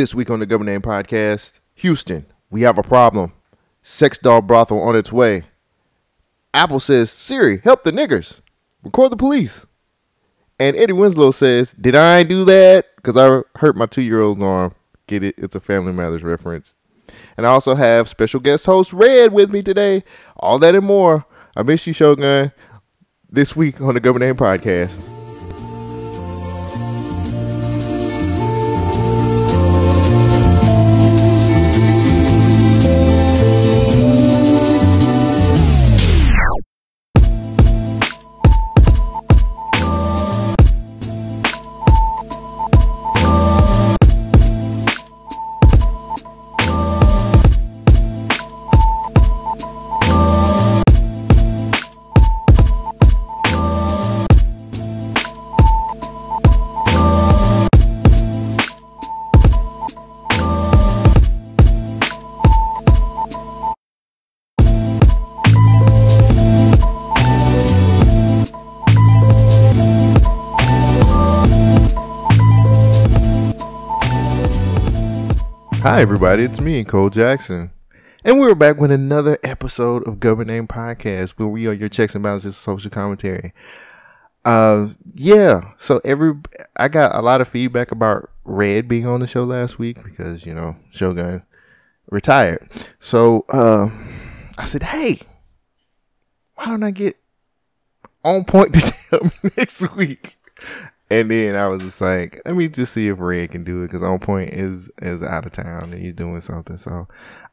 This 0.00 0.14
week 0.14 0.30
on 0.30 0.40
the 0.40 0.46
Government 0.46 0.72
Name 0.72 0.80
Podcast, 0.80 1.60
Houston, 1.74 2.24
we 2.48 2.62
have 2.62 2.78
a 2.78 2.82
problem. 2.82 3.34
Sex 3.82 4.16
doll 4.16 4.40
brothel 4.40 4.80
on 4.80 4.96
its 4.96 5.12
way. 5.12 5.42
Apple 6.54 6.80
says, 6.80 7.10
Siri, 7.10 7.58
help 7.58 7.82
the 7.82 7.92
niggers. 7.92 8.40
Record 8.82 9.12
the 9.12 9.18
police. 9.18 9.66
And 10.58 10.74
Eddie 10.74 10.94
Winslow 10.94 11.32
says, 11.32 11.74
Did 11.78 11.96
I 11.96 12.22
do 12.22 12.46
that? 12.46 12.86
Because 12.96 13.18
I 13.18 13.42
hurt 13.58 13.76
my 13.76 13.84
two 13.84 14.00
year 14.00 14.22
old's 14.22 14.40
arm. 14.42 14.74
Get 15.06 15.22
it? 15.22 15.34
It's 15.36 15.54
a 15.54 15.60
Family 15.60 15.92
Matters 15.92 16.22
reference. 16.22 16.76
And 17.36 17.46
I 17.46 17.50
also 17.50 17.74
have 17.74 18.08
special 18.08 18.40
guest 18.40 18.64
host 18.64 18.94
Red 18.94 19.34
with 19.34 19.52
me 19.52 19.62
today. 19.62 20.02
All 20.38 20.58
that 20.60 20.74
and 20.74 20.86
more. 20.86 21.26
I 21.54 21.62
miss 21.62 21.86
you, 21.86 21.92
Shogun. 21.92 22.52
This 23.28 23.54
week 23.54 23.82
on 23.82 23.92
the 23.92 24.00
Government 24.00 24.30
Name 24.30 24.36
Podcast. 24.36 25.09
Everybody. 76.00 76.44
It's 76.44 76.62
me, 76.62 76.82
Cole 76.82 77.10
Jackson. 77.10 77.72
And 78.24 78.40
we're 78.40 78.54
back 78.54 78.78
with 78.78 78.90
another 78.90 79.36
episode 79.44 80.02
of 80.08 80.18
Government 80.18 80.48
Name 80.48 80.66
Podcast, 80.66 81.32
where 81.32 81.46
we 81.46 81.66
are 81.66 81.74
your 81.74 81.90
checks 81.90 82.14
and 82.14 82.24
balances 82.24 82.56
social 82.56 82.90
commentary. 82.90 83.52
Uh, 84.42 84.88
yeah. 85.14 85.72
So 85.76 86.00
every 86.02 86.32
I 86.74 86.88
got 86.88 87.14
a 87.14 87.20
lot 87.20 87.42
of 87.42 87.48
feedback 87.48 87.90
about 87.90 88.30
Red 88.44 88.88
being 88.88 89.06
on 89.06 89.20
the 89.20 89.26
show 89.26 89.44
last 89.44 89.78
week 89.78 90.02
because 90.02 90.46
you 90.46 90.54
know 90.54 90.74
Shogun 90.90 91.42
retired. 92.10 92.66
So 92.98 93.44
uh, 93.50 93.90
I 94.56 94.64
said, 94.64 94.84
hey, 94.84 95.20
why 96.54 96.64
don't 96.64 96.82
I 96.82 96.92
get 96.92 97.18
on 98.24 98.46
point 98.46 98.72
to 98.72 98.80
tell 99.10 99.24
me 99.24 99.50
next 99.54 99.82
week? 99.94 100.38
And 101.10 101.28
then 101.28 101.56
I 101.56 101.66
was 101.66 101.80
just 101.82 102.00
like, 102.00 102.40
let 102.46 102.54
me 102.54 102.68
just 102.68 102.92
see 102.92 103.08
if 103.08 103.18
Red 103.18 103.50
can 103.50 103.64
do 103.64 103.82
it 103.82 103.88
because 103.88 104.02
On 104.02 104.18
Point 104.20 104.52
is 104.52 104.88
is 105.02 105.22
out 105.22 105.44
of 105.44 105.52
town 105.52 105.92
and 105.92 106.00
he's 106.00 106.14
doing 106.14 106.40
something. 106.40 106.76
So 106.76 107.08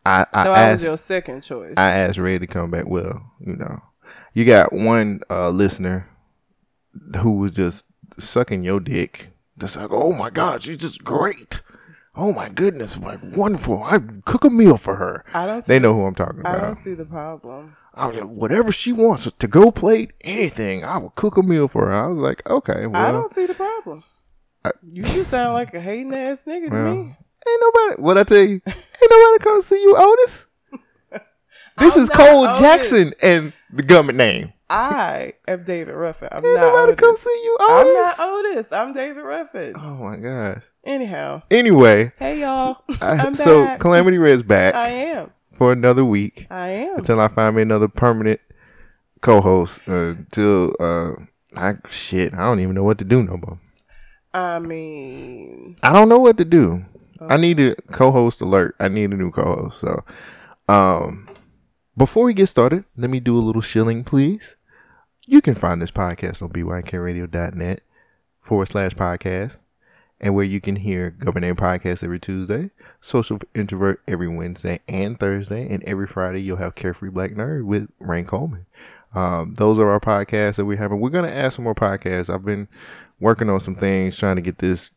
I, 0.06 0.26
I 0.32 0.44
So 0.44 0.54
I 0.54 0.60
asked 0.60 0.74
was 0.74 0.84
your 0.84 0.98
second 0.98 1.42
choice. 1.42 1.74
I 1.76 1.90
asked 1.90 2.20
Red 2.20 2.42
to 2.42 2.48
come 2.48 2.70
back. 2.70 2.88
Well, 2.88 3.32
you 3.40 3.56
know, 3.56 3.82
you 4.34 4.46
got 4.46 4.72
one 4.72 5.22
uh, 5.30 5.50
listener 5.50 6.08
who 7.20 7.32
was 7.32 7.52
just 7.54 7.84
sucking 8.20 8.64
your 8.64 8.80
dick, 8.80 9.30
just 9.58 9.76
like, 9.76 9.92
oh 9.92 10.14
my 10.14 10.30
god, 10.30 10.62
she's 10.62 10.78
just 10.78 11.04
great. 11.04 11.62
Oh 12.16 12.34
my 12.34 12.50
goodness, 12.50 12.98
like 12.98 13.20
wonderful. 13.36 13.84
I 13.84 14.00
cook 14.26 14.44
a 14.44 14.50
meal 14.50 14.78
for 14.78 14.96
her. 14.96 15.26
I 15.34 15.46
don't. 15.46 15.66
They 15.66 15.80
know 15.80 15.94
who 15.94 16.06
I'm 16.06 16.16
talking 16.16 16.42
I 16.46 16.50
about. 16.50 16.64
I 16.64 16.66
don't 16.68 16.84
see 16.84 16.94
the 16.94 17.06
problem. 17.06 17.76
I 17.98 18.08
whatever 18.24 18.72
she 18.72 18.92
wants 18.94 19.30
to 19.32 19.48
go 19.48 19.72
plate, 19.72 20.12
anything, 20.22 20.86
I 20.86 20.98
will 20.98 21.10
cook 21.12 21.38
a 21.38 21.42
meal 21.44 21.68
for 21.68 21.88
her. 21.88 21.94
I 21.94 22.08
was 22.08 22.20
like, 22.20 22.48
okay, 22.50 22.86
I 22.86 23.12
don't 23.12 23.34
see 23.34 23.46
the 23.46 23.54
problem. 23.54 24.04
I- 24.66 24.72
you 24.92 25.04
just 25.04 25.30
sound 25.32 25.54
like 25.54 25.74
a 25.74 25.80
hating 25.82 26.14
ass 26.14 26.40
nigga 26.46 26.70
Well, 26.72 26.84
to 26.94 27.04
me. 27.04 27.18
ain't 27.48 27.62
nobody. 27.62 28.02
What 28.02 28.18
I 28.18 28.24
tell 28.24 28.38
you, 28.44 28.62
ain't 28.66 29.12
nobody 29.12 29.44
come 29.44 29.62
see 29.62 29.82
you, 29.82 29.96
Otis. 29.98 30.46
This 31.80 31.96
I'm 31.96 32.04
is 32.04 32.10
Cole 32.10 32.48
Otis. 32.48 32.60
Jackson 32.60 33.14
and 33.22 33.54
the 33.72 33.84
government 33.84 34.18
name. 34.18 34.52
I 34.68 35.34
am 35.48 35.64
David 35.64 35.94
Ruffin. 35.94 36.28
I'm 36.32 36.44
Ain't 36.44 36.56
not 36.56 36.74
nobody 36.74 36.94
Otis. 36.94 37.00
come 37.00 37.18
see 37.18 37.42
you, 37.44 37.58
Otis. 37.62 37.70
I'm 37.70 37.94
not 37.94 38.20
Otis. 38.20 38.66
I'm 38.72 38.94
David 38.94 39.22
Ruffin. 39.22 39.74
Oh 39.78 39.94
my 39.96 40.16
gosh. 40.18 40.64
Anyhow, 40.84 41.44
Anyway, 41.52 42.12
hey 42.18 42.40
y'all. 42.42 42.78
I, 43.00 43.10
I'm 43.28 43.36
so 43.36 43.62
back. 43.62 43.80
Calamity 43.80 44.18
Red's 44.18 44.42
back 44.42 44.74
I 44.74 44.90
am. 44.90 45.30
For 45.58 45.72
another 45.72 46.06
week 46.06 46.48
I 46.50 46.68
am. 46.70 46.98
until 47.00 47.20
I 47.20 47.28
find 47.28 47.56
me 47.56 47.64
another 47.64 47.88
permanent 47.88 48.40
co-host. 49.22 49.82
Uh, 49.88 50.14
until 50.16 50.74
uh, 50.80 51.12
I 51.56 51.76
shit, 51.90 52.34
I 52.34 52.38
don't 52.38 52.60
even 52.60 52.76
know 52.76 52.84
what 52.84 53.00
to 53.00 53.06
do 53.06 53.24
no 53.24 53.38
more. 53.38 53.60
I 54.34 54.60
mean, 54.60 55.76
I 55.82 55.92
don't 55.94 56.10
know 56.10 56.20
what 56.20 56.38
to 56.38 56.46
do. 56.46 56.86
I 57.20 57.38
need 57.38 57.60
a 57.60 57.76
co-host 57.92 58.42
alert. 58.42 58.76
I 58.80 58.88
need 58.90 59.12
a 59.12 59.16
new 59.16 59.32
co-host. 59.32 59.80
So, 59.82 60.04
um, 60.70 61.28
before 61.96 62.26
we 62.26 62.36
get 62.36 62.48
started, 62.48 62.86
let 62.96 63.10
me 63.10 63.20
do 63.20 63.36
a 63.38 63.42
little 63.42 63.62
shilling, 63.62 64.04
please. 64.04 64.56
You 65.26 65.42
can 65.42 65.56
find 65.56 65.82
this 65.82 65.92
podcast 65.92 66.42
on 66.44 66.50
bynkradio.net 66.50 67.82
forward 68.42 68.68
slash 68.68 68.94
podcast, 68.94 69.58
and 70.20 70.34
where 70.34 70.46
you 70.46 70.60
can 70.60 70.76
hear 70.76 71.16
Name 71.20 71.56
Podcast 71.56 72.04
every 72.04 72.20
Tuesday, 72.20 72.72
Social 73.02 73.40
Introvert 73.54 74.02
every 74.08 74.28
Wednesday 74.28 74.80
and 74.88 75.20
Thursday, 75.20 75.72
and 75.72 75.84
every 75.84 76.08
Friday 76.08 76.42
you'll 76.42 76.58
have 76.58 76.76
Carefree 76.76 77.10
Black 77.10 77.32
Nerd 77.32 77.66
with 77.66 77.90
Rain 78.00 78.26
Coleman. 78.26 78.66
Um, 79.14 79.54
those 79.56 79.80
are 79.80 79.90
our 79.90 80.00
podcasts 80.00 80.56
that 80.56 80.66
we 80.66 80.76
have, 80.76 80.92
having. 80.92 81.00
We're 81.00 81.10
gonna 81.10 81.30
add 81.30 81.54
some 81.54 81.64
more 81.64 81.76
podcasts. 81.76 82.34
I've 82.34 82.46
been 82.46 82.68
working 83.20 83.50
on 83.50 83.60
some 83.60 83.76
things, 83.76 84.18
trying 84.18 84.36
to 84.36 84.42
get 84.42 84.60
this 84.60 84.92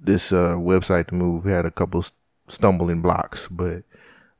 this 0.00 0.32
uh, 0.32 0.56
website 0.56 1.08
to 1.08 1.14
move. 1.14 1.44
We 1.44 1.52
had 1.52 1.66
a 1.66 1.70
couple 1.70 2.02
st- 2.02 2.14
stumbling 2.48 3.02
blocks, 3.02 3.48
but 3.50 3.82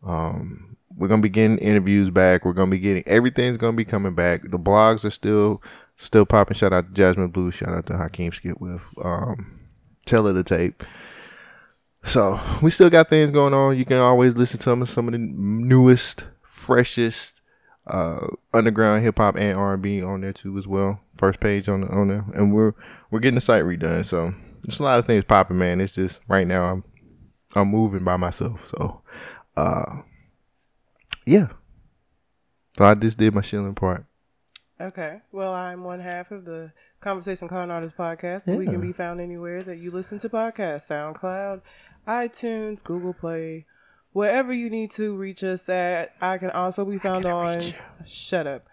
um, 0.05 0.77
we're 0.97 1.09
gonna 1.09 1.23
be 1.23 1.29
getting 1.29 1.59
interviews 1.59 2.11
back. 2.11 2.45
We're 2.45 2.53
gonna 2.53 2.71
be 2.71 2.79
getting 2.79 3.05
everything's 3.07 3.57
gonna 3.57 3.77
be 3.77 3.85
coming 3.85 4.15
back. 4.15 4.43
The 4.43 4.59
blogs 4.59 5.05
are 5.05 5.11
still 5.11 5.63
still 5.97 6.27
popping. 6.27 6.57
Shout 6.57 6.73
out 6.73 6.89
to 6.89 6.93
Jasmine 6.95 7.29
Blue. 7.29 7.51
Shout 7.51 7.71
out 7.71 7.87
to 7.87 7.97
Hakeem 7.97 8.33
Skip 8.33 8.61
with 8.61 8.83
um, 9.03 9.56
Tell 10.07 10.27
of 10.27 10.35
the 10.35 10.45
Tape. 10.45 10.83
So 12.05 12.41
we 12.63 12.71
still 12.71 12.89
got 12.89 13.11
things 13.11 13.33
going 13.33 13.53
on. 13.53 13.77
You 13.77 13.85
can 13.85 13.99
always 13.99 14.37
listen 14.37 14.59
to 14.59 14.65
some 14.65 14.83
of 14.83 14.89
some 14.89 15.09
of 15.09 15.13
the 15.13 15.19
newest, 15.19 16.25
freshest 16.43 17.41
uh, 17.87 18.27
underground 18.55 19.03
hip 19.05 19.19
hop 19.19 19.37
and 19.37 19.57
R 19.57 19.75
and 19.75 19.83
B 19.83 20.03
on 20.03 20.21
there 20.21 20.33
too 20.33 20.57
as 20.57 20.67
well. 20.67 21.01
First 21.17 21.41
page 21.41 21.69
on 21.69 21.83
the, 21.83 21.89
on 21.89 22.09
there, 22.09 22.25
and 22.35 22.55
we're 22.55 22.75
we're 23.11 23.21
getting 23.21 23.37
the 23.37 23.41
site 23.41 23.65
redone. 23.65 24.05
So 24.05 24.33
there's 24.63 24.81
a 24.81 24.83
lot 24.83 24.99
of 24.99 25.07
things 25.07 25.25
popping, 25.25 25.59
man. 25.59 25.81
It's 25.81 25.95
just 25.95 26.21
right 26.29 26.47
now 26.47 26.65
I'm 26.65 26.85
I'm 27.55 27.69
moving 27.69 28.05
by 28.05 28.17
myself. 28.17 28.61
So 28.69 29.03
uh, 29.57 30.03
yeah. 31.27 31.49
So 32.79 32.85
I 32.85 32.95
just 32.95 33.19
did 33.19 33.35
my 33.35 33.43
shilling 33.43 33.75
part. 33.75 34.05
Okay. 34.81 35.21
Well, 35.33 35.53
I'm 35.53 35.85
one 35.85 36.01
half 36.01 36.31
of 36.31 36.45
the 36.45 36.73
Conversation 37.01 37.49
Con 37.49 37.71
Artist 37.71 37.97
podcast. 37.97 38.47
We 38.47 38.65
can 38.67 38.81
be 38.81 38.93
found 38.93 39.21
anywhere 39.21 39.63
that 39.63 39.79
you 39.79 39.91
listen 39.91 40.19
to 40.21 40.29
podcasts 40.29 40.87
SoundCloud, 40.89 41.61
iTunes, 42.07 42.83
Google 42.83 43.13
Play, 43.15 43.67
wherever 44.13 44.53
you 44.53 44.71
need 44.71 44.91
to 44.93 45.15
reach 45.15 45.45
us 45.45 45.69
at. 45.69 46.15
I 46.21 46.39
can 46.39 46.51
also 46.51 46.85
be 46.85 46.99
found 46.99 47.27
on. 47.27 47.61
Shut 48.05 48.47
up. 48.47 48.67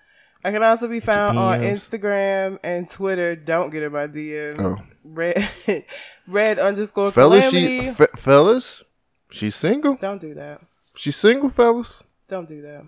I 0.46 0.52
can 0.52 0.62
also 0.62 0.88
be 0.88 1.00
found 1.00 1.38
on 1.40 1.62
Instagram 1.62 2.59
and 2.64 2.90
Twitter. 2.90 3.35
Don't 3.35 3.70
get 3.70 3.84
in 3.84 3.91
my 3.94 4.08
DMs. 4.08 4.59
Oh. 4.59 4.84
Red, 5.06 5.50
red 6.28 6.59
underscore 6.59 7.12
Fellas, 7.12 7.50
calamity. 7.50 7.85
she 7.88 7.94
fe- 7.94 8.08
fellas, 8.18 8.84
she's 9.30 9.56
single. 9.56 9.96
Don't 9.96 10.20
do 10.20 10.34
that. 10.34 10.61
She's 10.96 11.16
single, 11.16 11.49
fellas. 11.49 12.03
Don't 12.28 12.47
do 12.47 12.61
that. 12.61 12.84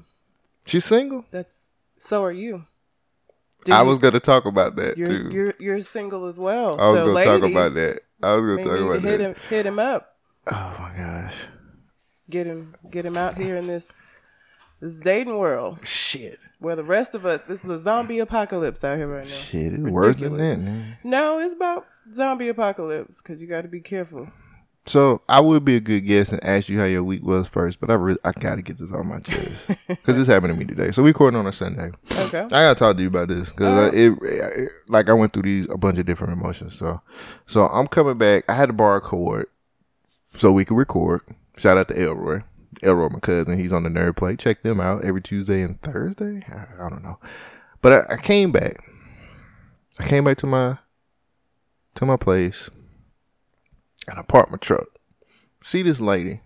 She's 0.66 0.86
single. 0.86 1.26
That's 1.32 1.68
so 1.98 2.24
are 2.24 2.32
you. 2.32 2.66
Do 3.66 3.74
I 3.74 3.82
was 3.82 3.98
gonna 3.98 4.20
talk 4.20 4.46
about 4.46 4.76
that 4.78 4.98
You're 4.98 5.08
too. 5.08 5.30
you're 5.32 5.54
you're 5.60 5.82
single 5.82 6.28
as 6.28 6.38
well. 6.38 6.80
I 6.80 6.90
was 6.92 6.98
so 6.98 7.14
gonna 7.14 7.26
talk 7.26 7.50
about 7.52 7.74
that. 7.74 8.02
I 8.24 8.36
was 8.36 8.58
gonna 8.58 8.64
talk 8.70 8.80
about 8.80 9.02
hit 9.02 9.18
that. 9.18 9.20
him 9.20 9.36
hit 9.50 9.66
him 9.66 9.80
up. 9.80 10.16
Oh 10.48 10.76
my 10.80 10.94
gosh. 10.96 11.34
Get 12.30 12.46
him 12.46 12.76
get 12.90 13.06
him 13.06 13.18
out 13.18 13.38
here 13.38 13.58
in 13.58 13.68
this 13.68 13.86
this 14.80 14.94
dating 14.94 15.38
world 15.38 15.80
Shit. 15.84 16.38
where 16.60 16.76
the 16.76 16.84
rest 16.84 17.16
of 17.16 17.26
us 17.26 17.42
this 17.48 17.64
is 17.64 17.70
a 17.70 17.82
zombie 17.82 18.20
apocalypse 18.20 18.84
out 18.84 18.98
here 18.98 19.08
right 19.08 19.26
now. 19.26 19.30
Shit, 19.32 19.74
it's 19.74 19.84
worse 19.84 20.18
than 20.18 20.38
that, 20.38 20.60
man. 20.60 20.98
No, 21.04 21.40
it's 21.40 21.54
about 21.56 21.88
zombie 22.14 22.50
apocalypse 22.50 23.18
because 23.18 23.42
you 23.42 23.48
got 23.48 23.62
to 23.62 23.68
be 23.68 23.82
careful. 23.82 24.30
So 24.88 25.22
I 25.28 25.40
would 25.40 25.66
be 25.66 25.76
a 25.76 25.80
good 25.80 26.02
guest 26.02 26.32
and 26.32 26.44
ask 26.44 26.70
you 26.70 26.78
how 26.78 26.86
your 26.86 27.04
week 27.04 27.24
was 27.24 27.48
first, 27.48 27.80
but 27.80 27.90
I 27.90 27.96
really 27.96 28.20
I 28.24 28.32
gotta 28.34 28.62
get 28.62 28.78
this 28.78 28.92
on 28.92 29.08
my 29.08 29.20
chest 29.20 29.50
because 29.88 30.16
this 30.16 30.28
happened 30.28 30.54
to 30.54 30.60
me 30.60 30.66
today. 30.66 30.92
So 30.92 31.02
we 31.02 31.10
recording 31.10 31.40
on 31.40 31.48
a 31.48 31.54
Sunday. 31.54 31.92
Okay. 32.12 32.42
I 32.42 32.48
gotta 32.48 32.76
talk 32.76 32.96
to 32.96 33.02
you 33.02 33.08
about 33.08 33.28
this 33.28 33.50
because 33.50 33.92
oh. 33.94 33.98
it, 33.98 34.14
it 34.22 34.72
like 34.88 35.10
I 35.10 35.14
went 35.14 35.34
through 35.34 35.44
these 35.44 35.68
a 35.72 35.78
bunch 35.78 35.98
of 35.98 36.06
different 36.06 36.34
emotions. 36.34 36.78
So 36.78 37.02
so 37.48 37.68
I'm 37.68 37.88
coming 37.88 38.20
back. 38.20 38.46
I 38.48 38.54
had 38.54 38.68
to 38.68 38.74
borrow 38.74 38.98
a 38.98 39.02
cord 39.02 39.48
so 40.34 40.52
we 40.52 40.66
could 40.66 40.78
record. 40.78 41.22
Shout 41.58 41.80
out 41.80 41.88
to 41.88 42.00
Elroy. 42.00 42.42
Elroy, 42.84 43.10
my 43.10 43.20
cousin, 43.20 43.58
he's 43.58 43.74
on 43.74 43.84
the 43.84 43.90
Nerd 43.90 44.18
Play. 44.18 44.36
Check 44.36 44.62
them 44.62 44.80
out 44.80 45.04
every 45.04 45.22
Tuesday 45.22 45.62
and 45.62 45.82
Thursday. 45.82 46.46
I, 46.48 46.86
I 46.86 46.90
don't 46.90 47.04
know, 47.04 47.18
but 47.82 48.08
I, 48.12 48.14
I 48.14 48.18
came 48.18 48.52
back. 48.52 48.84
I 50.00 50.08
came 50.08 50.26
back 50.26 50.38
to 50.40 50.46
my 50.46 50.78
to 51.96 52.06
my 52.06 52.18
place, 52.18 52.70
and 54.08 54.20
I 54.20 54.22
parked 54.22 54.52
my 54.52 54.58
truck. 54.58 54.88
See 55.64 55.82
this 55.82 56.00
lady 56.00 56.42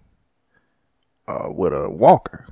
uh, 1.28 1.50
with 1.52 1.74
a 1.74 1.90
walker. 1.90 2.48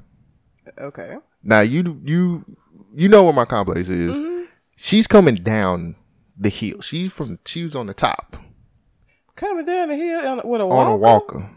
Okay. 0.79 1.17
Now 1.43 1.61
you 1.61 1.99
you 2.03 2.45
you 2.93 3.07
know 3.07 3.23
where 3.23 3.33
my 3.33 3.45
complex 3.45 3.89
is. 3.89 4.11
Mm-hmm. 4.11 4.45
She's 4.75 5.07
coming 5.07 5.35
down 5.35 5.95
the 6.37 6.49
hill. 6.49 6.81
She's 6.81 7.11
from 7.11 7.39
she 7.45 7.63
was 7.63 7.75
on 7.75 7.87
the 7.87 7.93
top 7.93 8.37
Coming 9.35 9.65
down 9.65 9.89
the 9.89 9.95
hill 9.95 10.19
on, 10.27 10.41
with 10.49 10.61
a 10.61 10.63
on 10.63 10.69
walker. 10.69 10.91
a 10.91 10.97
walker. 10.97 11.49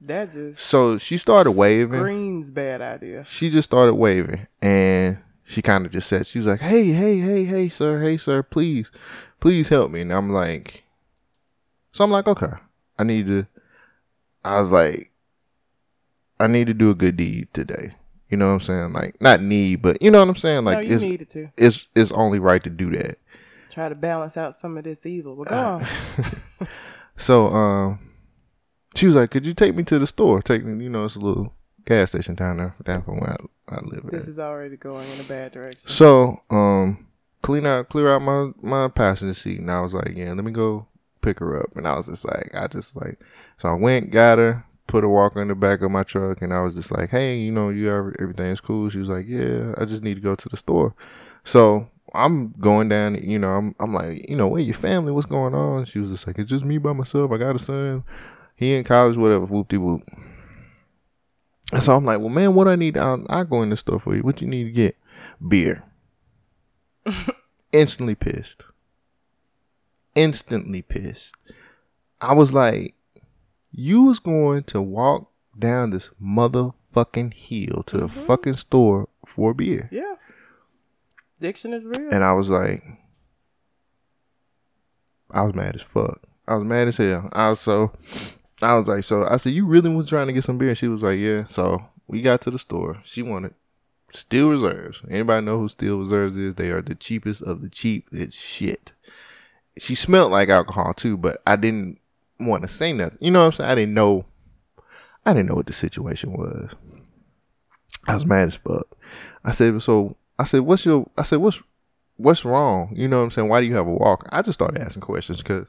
That 0.00 0.32
just 0.32 0.60
So 0.60 0.96
she 0.98 1.18
started 1.18 1.52
waving. 1.52 2.00
Green's 2.00 2.50
bad 2.50 2.80
idea. 2.80 3.24
She 3.28 3.50
just 3.50 3.68
started 3.68 3.94
waving, 3.94 4.46
and 4.62 5.18
she 5.44 5.60
kind 5.60 5.84
of 5.84 5.92
just 5.92 6.08
said 6.08 6.26
she 6.26 6.38
was 6.38 6.46
like, 6.46 6.60
"Hey, 6.60 6.92
hey, 6.92 7.18
hey, 7.20 7.44
hey, 7.44 7.68
sir, 7.68 8.00
hey, 8.00 8.16
sir, 8.16 8.42
please, 8.42 8.90
please 9.40 9.68
help 9.68 9.90
me." 9.90 10.00
And 10.00 10.12
I'm 10.12 10.32
like, 10.32 10.84
so 11.98 12.04
I'm 12.04 12.12
like, 12.12 12.28
okay, 12.28 12.52
I 12.96 13.02
need 13.02 13.26
to. 13.26 13.44
I 14.44 14.60
was 14.60 14.70
like, 14.70 15.10
I 16.38 16.46
need 16.46 16.68
to 16.68 16.74
do 16.74 16.90
a 16.90 16.94
good 16.94 17.16
deed 17.16 17.48
today. 17.52 17.96
You 18.30 18.36
know 18.36 18.46
what 18.46 18.52
I'm 18.52 18.60
saying? 18.60 18.92
Like, 18.92 19.20
not 19.20 19.42
need, 19.42 19.82
but 19.82 20.00
you 20.00 20.12
know 20.12 20.20
what 20.20 20.28
I'm 20.28 20.36
saying? 20.36 20.64
Like, 20.64 20.78
no, 20.78 20.84
you 20.84 20.94
it's 20.94 21.02
needed 21.02 21.28
to 21.30 21.50
it's 21.56 21.88
it's 21.96 22.12
only 22.12 22.38
right 22.38 22.62
to 22.62 22.70
do 22.70 22.92
that. 22.96 23.18
try 23.72 23.88
to 23.88 23.96
balance 23.96 24.36
out 24.36 24.60
some 24.60 24.78
of 24.78 24.84
this 24.84 25.04
evil. 25.04 25.34
But 25.34 25.48
go 25.48 25.56
Uh. 26.60 26.66
So 27.16 27.48
um, 27.48 27.98
she 28.94 29.06
was 29.06 29.16
like, 29.16 29.32
"Could 29.32 29.44
you 29.44 29.52
take 29.52 29.74
me 29.74 29.82
to 29.82 29.98
the 29.98 30.06
store? 30.06 30.40
Take 30.40 30.64
me, 30.64 30.84
you 30.84 30.88
know, 30.88 31.04
it's 31.04 31.16
a 31.16 31.18
little 31.18 31.52
gas 31.84 32.10
station 32.10 32.36
down 32.36 32.58
there, 32.58 32.76
down 32.84 33.02
from 33.02 33.18
where 33.18 33.36
I, 33.68 33.74
I 33.74 33.80
live 33.80 34.08
This 34.08 34.22
at." 34.22 34.28
is 34.28 34.38
already 34.38 34.76
going 34.76 35.10
in 35.10 35.18
a 35.18 35.24
bad 35.24 35.50
direction. 35.50 35.90
So 35.90 36.42
um, 36.48 37.08
clean 37.42 37.66
out, 37.66 37.88
clear 37.88 38.08
out 38.14 38.22
my 38.22 38.52
my 38.62 38.86
passenger 38.86 39.34
seat, 39.34 39.58
and 39.58 39.68
I 39.68 39.80
was 39.80 39.94
like, 39.94 40.12
"Yeah, 40.14 40.32
let 40.34 40.44
me 40.44 40.52
go 40.52 40.86
pick 41.20 41.38
her 41.40 41.60
up." 41.60 41.76
And 41.76 41.86
I 41.86 41.96
was 41.96 42.06
just 42.06 42.24
like, 42.24 42.50
I 42.54 42.66
just 42.66 42.96
like, 42.96 43.18
so 43.58 43.68
I 43.68 43.74
went, 43.74 44.10
got 44.10 44.38
her, 44.38 44.64
put 44.86 45.04
her 45.04 45.08
walker 45.08 45.40
in 45.42 45.48
the 45.48 45.54
back 45.54 45.82
of 45.82 45.90
my 45.90 46.02
truck, 46.02 46.42
and 46.42 46.52
I 46.52 46.60
was 46.60 46.74
just 46.74 46.90
like, 46.90 47.10
"Hey, 47.10 47.38
you 47.38 47.52
know, 47.52 47.70
you 47.70 47.88
ever, 47.90 48.16
everything's 48.20 48.60
cool?" 48.60 48.90
She 48.90 48.98
was 48.98 49.08
like, 49.08 49.26
"Yeah, 49.28 49.74
I 49.78 49.84
just 49.84 50.02
need 50.02 50.14
to 50.14 50.20
go 50.20 50.34
to 50.34 50.48
the 50.48 50.56
store." 50.56 50.94
So 51.44 51.88
I'm 52.14 52.52
going 52.58 52.88
down, 52.88 53.16
you 53.16 53.38
know, 53.38 53.50
I'm 53.50 53.74
I'm 53.78 53.94
like, 53.94 54.28
you 54.28 54.36
know, 54.36 54.48
where 54.48 54.60
your 54.60 54.74
family? 54.74 55.12
What's 55.12 55.26
going 55.26 55.54
on? 55.54 55.84
She 55.84 55.98
was 55.98 56.10
just 56.10 56.26
like, 56.26 56.38
it's 56.38 56.50
just 56.50 56.64
me 56.64 56.78
by 56.78 56.92
myself. 56.92 57.30
I 57.32 57.36
got 57.36 57.56
a 57.56 57.58
son. 57.58 58.04
He 58.56 58.74
in 58.74 58.84
college, 58.84 59.16
whatever. 59.16 59.44
Whoop 59.44 59.68
de 59.68 59.78
whoop. 59.78 60.02
And 61.72 61.82
so 61.82 61.94
I'm 61.94 62.04
like, 62.04 62.18
well, 62.18 62.30
man, 62.30 62.54
what 62.54 62.66
I 62.66 62.76
need? 62.76 62.96
I'll, 62.96 63.24
I'll 63.28 63.44
go 63.44 63.62
in 63.62 63.70
the 63.70 63.76
store 63.76 64.00
for 64.00 64.16
you. 64.16 64.22
What 64.22 64.40
you 64.40 64.48
need 64.48 64.64
to 64.64 64.70
get? 64.70 64.96
Beer. 65.46 65.84
Instantly 67.72 68.14
pissed. 68.14 68.62
Instantly 70.18 70.82
pissed. 70.82 71.34
I 72.20 72.32
was 72.34 72.52
like, 72.52 72.94
you 73.70 74.02
was 74.02 74.18
going 74.18 74.64
to 74.64 74.82
walk 74.82 75.30
down 75.56 75.90
this 75.90 76.10
motherfucking 76.20 77.34
hill 77.34 77.84
to 77.86 77.98
the 77.98 78.06
mm-hmm. 78.06 78.26
fucking 78.26 78.56
store 78.56 79.08
for 79.24 79.54
beer. 79.54 79.88
yeah. 79.92 80.14
Diction 81.40 81.72
is 81.72 81.84
real. 81.84 82.12
And 82.12 82.24
I 82.24 82.32
was 82.32 82.48
like, 82.48 82.82
I 85.30 85.42
was 85.42 85.54
mad 85.54 85.76
as 85.76 85.82
fuck. 85.82 86.20
I 86.48 86.56
was 86.56 86.64
mad 86.64 86.88
as 86.88 86.96
hell. 86.96 87.28
I 87.32 87.50
was 87.50 87.60
so, 87.60 87.92
I 88.60 88.74
was 88.74 88.88
like, 88.88 89.04
so 89.04 89.24
I 89.24 89.36
said, 89.36 89.52
you 89.52 89.64
really 89.64 89.94
was 89.94 90.08
trying 90.08 90.26
to 90.26 90.32
get 90.32 90.42
some 90.42 90.58
beer? 90.58 90.70
And 90.70 90.78
she 90.78 90.88
was 90.88 91.02
like, 91.02 91.20
yeah. 91.20 91.46
So 91.46 91.84
we 92.08 92.22
got 92.22 92.40
to 92.42 92.50
the 92.50 92.58
store. 92.58 93.00
She 93.04 93.22
wanted 93.22 93.54
Steel 94.12 94.50
Reserves. 94.50 95.00
Anybody 95.08 95.46
know 95.46 95.60
who 95.60 95.68
Steel 95.68 96.00
Reserves 96.00 96.34
is? 96.34 96.56
They 96.56 96.70
are 96.70 96.82
the 96.82 96.96
cheapest 96.96 97.42
of 97.42 97.62
the 97.62 97.68
cheap. 97.68 98.08
It's 98.10 98.36
shit. 98.36 98.92
She 99.78 99.94
smelled 99.94 100.32
like 100.32 100.48
alcohol 100.48 100.94
too, 100.94 101.16
but 101.16 101.42
I 101.46 101.56
didn't 101.56 101.98
want 102.40 102.62
to 102.62 102.68
say 102.68 102.92
nothing. 102.92 103.18
You 103.20 103.30
know 103.30 103.40
what 103.40 103.46
I'm 103.46 103.52
saying? 103.52 103.70
I 103.70 103.74
didn't 103.74 103.94
know. 103.94 104.24
I 105.24 105.32
didn't 105.32 105.48
know 105.48 105.54
what 105.54 105.66
the 105.66 105.72
situation 105.72 106.32
was. 106.32 106.70
I 108.06 108.14
was 108.14 108.24
mad 108.24 108.48
as 108.48 108.56
fuck. 108.56 108.86
I 109.44 109.50
said, 109.50 109.82
so 109.82 110.16
I 110.38 110.44
said, 110.44 110.60
what's 110.60 110.84
your? 110.84 111.08
I 111.16 111.22
said, 111.22 111.38
what's 111.38 111.60
what's 112.16 112.44
wrong? 112.44 112.92
You 112.94 113.08
know 113.08 113.18
what 113.18 113.24
I'm 113.24 113.30
saying? 113.30 113.48
Why 113.48 113.60
do 113.60 113.66
you 113.66 113.74
have 113.74 113.86
a 113.86 113.92
walk? 113.92 114.28
I 114.30 114.42
just 114.42 114.58
started 114.58 114.80
asking 114.80 115.02
questions 115.02 115.42
because 115.42 115.66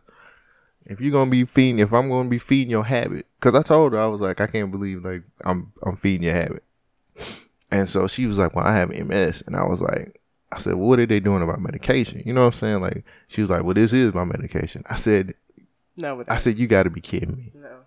if 0.86 1.00
you're 1.00 1.12
gonna 1.12 1.32
be 1.32 1.46
feeding, 1.46 1.80
if 1.80 1.94
I'm 1.94 2.10
gonna 2.10 2.30
be 2.30 2.40
feeding 2.40 2.72
your 2.72 2.84
habit, 2.84 3.26
because 3.40 3.56
I 3.56 3.62
told 3.62 3.94
her 3.94 4.00
I 4.00 4.08
was 4.08 4.22
like, 4.22 4.42
I 4.42 4.48
can't 4.48 4.72
believe 4.72 5.06
like 5.06 5.24
I'm 5.46 5.72
I'm 5.84 5.98
feeding 5.98 6.24
your 6.24 6.36
habit, 6.36 6.64
and 7.72 7.88
so 7.88 8.08
she 8.08 8.26
was 8.26 8.38
like, 8.38 8.56
well, 8.56 8.66
I 8.66 8.76
have 8.76 8.90
MS, 8.90 9.44
and 9.46 9.56
I 9.56 9.64
was 9.64 9.82
like, 9.82 10.19
I 10.52 10.58
said, 10.58 10.74
well, 10.76 10.88
what 10.88 11.00
are 11.00 11.06
they 11.06 11.20
doing 11.20 11.44
about 11.44 11.62
medication? 11.62 12.24
You 12.26 12.34
know 12.34 12.42
what 12.42 12.54
I'm 12.54 12.60
saying? 12.60 12.82
Like 12.82 13.04
she 13.28 13.42
was 13.42 13.50
like, 13.50 13.64
well, 13.64 13.74
this 13.76 13.94
is 13.94 14.14
my 14.14 14.24
medication. 14.24 14.84
I 14.90 14.96
said, 14.96 15.36
no, 15.96 16.24
I 16.28 16.38
said, 16.38 16.58
you 16.58 16.68
got 16.68 16.84
to 16.84 16.90
be 16.90 17.02
kidding 17.02 17.36
me. 17.36 17.52
no. 17.54 17.80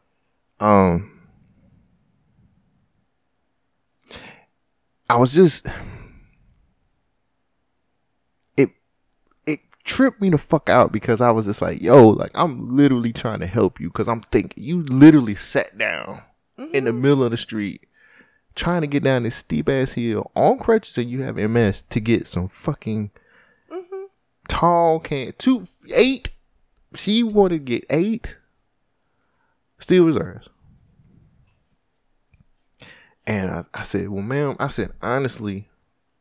Um, 0.64 1.20
I 5.10 5.16
was 5.16 5.32
just 5.32 5.66
it 8.56 8.70
it 9.46 9.60
tripped 9.84 10.20
me 10.22 10.30
the 10.30 10.38
fuck 10.38 10.68
out 10.68 10.92
because 10.92 11.20
I 11.20 11.30
was 11.30 11.46
just 11.46 11.60
like, 11.60 11.82
yo, 11.82 12.08
like 12.08 12.30
I'm 12.34 12.76
literally 12.76 13.12
trying 13.12 13.40
to 13.40 13.46
help 13.46 13.80
you 13.80 13.88
because 13.88 14.08
I'm 14.08 14.20
thinking 14.22 14.62
you 14.62 14.82
literally 14.84 15.34
sat 15.34 15.76
down 15.76 16.22
in 16.72 16.84
the 16.84 16.92
middle 16.92 17.24
of 17.24 17.30
the 17.32 17.36
street 17.36 17.82
trying 18.54 18.82
to 18.82 18.86
get 18.86 19.02
down 19.02 19.22
this 19.22 19.36
steep 19.36 19.68
ass 19.68 19.92
hill 19.92 20.30
on 20.34 20.58
crutches 20.58 20.98
and 20.98 21.10
you 21.10 21.22
have 21.22 21.36
MS 21.36 21.82
to 21.90 22.00
get 22.00 22.26
some 22.26 22.48
fucking 22.48 23.10
tall 24.48 25.00
can 25.00 25.32
two 25.38 25.66
eight. 25.90 26.30
She 26.94 27.22
wanted 27.22 27.58
to 27.58 27.64
get 27.64 27.84
eight. 27.90 28.36
Steel 29.78 30.04
reserves. 30.04 30.48
And 33.26 33.50
I, 33.50 33.64
I 33.72 33.82
said, 33.82 34.08
well, 34.08 34.22
ma'am, 34.22 34.56
I 34.58 34.68
said, 34.68 34.92
honestly, 35.00 35.68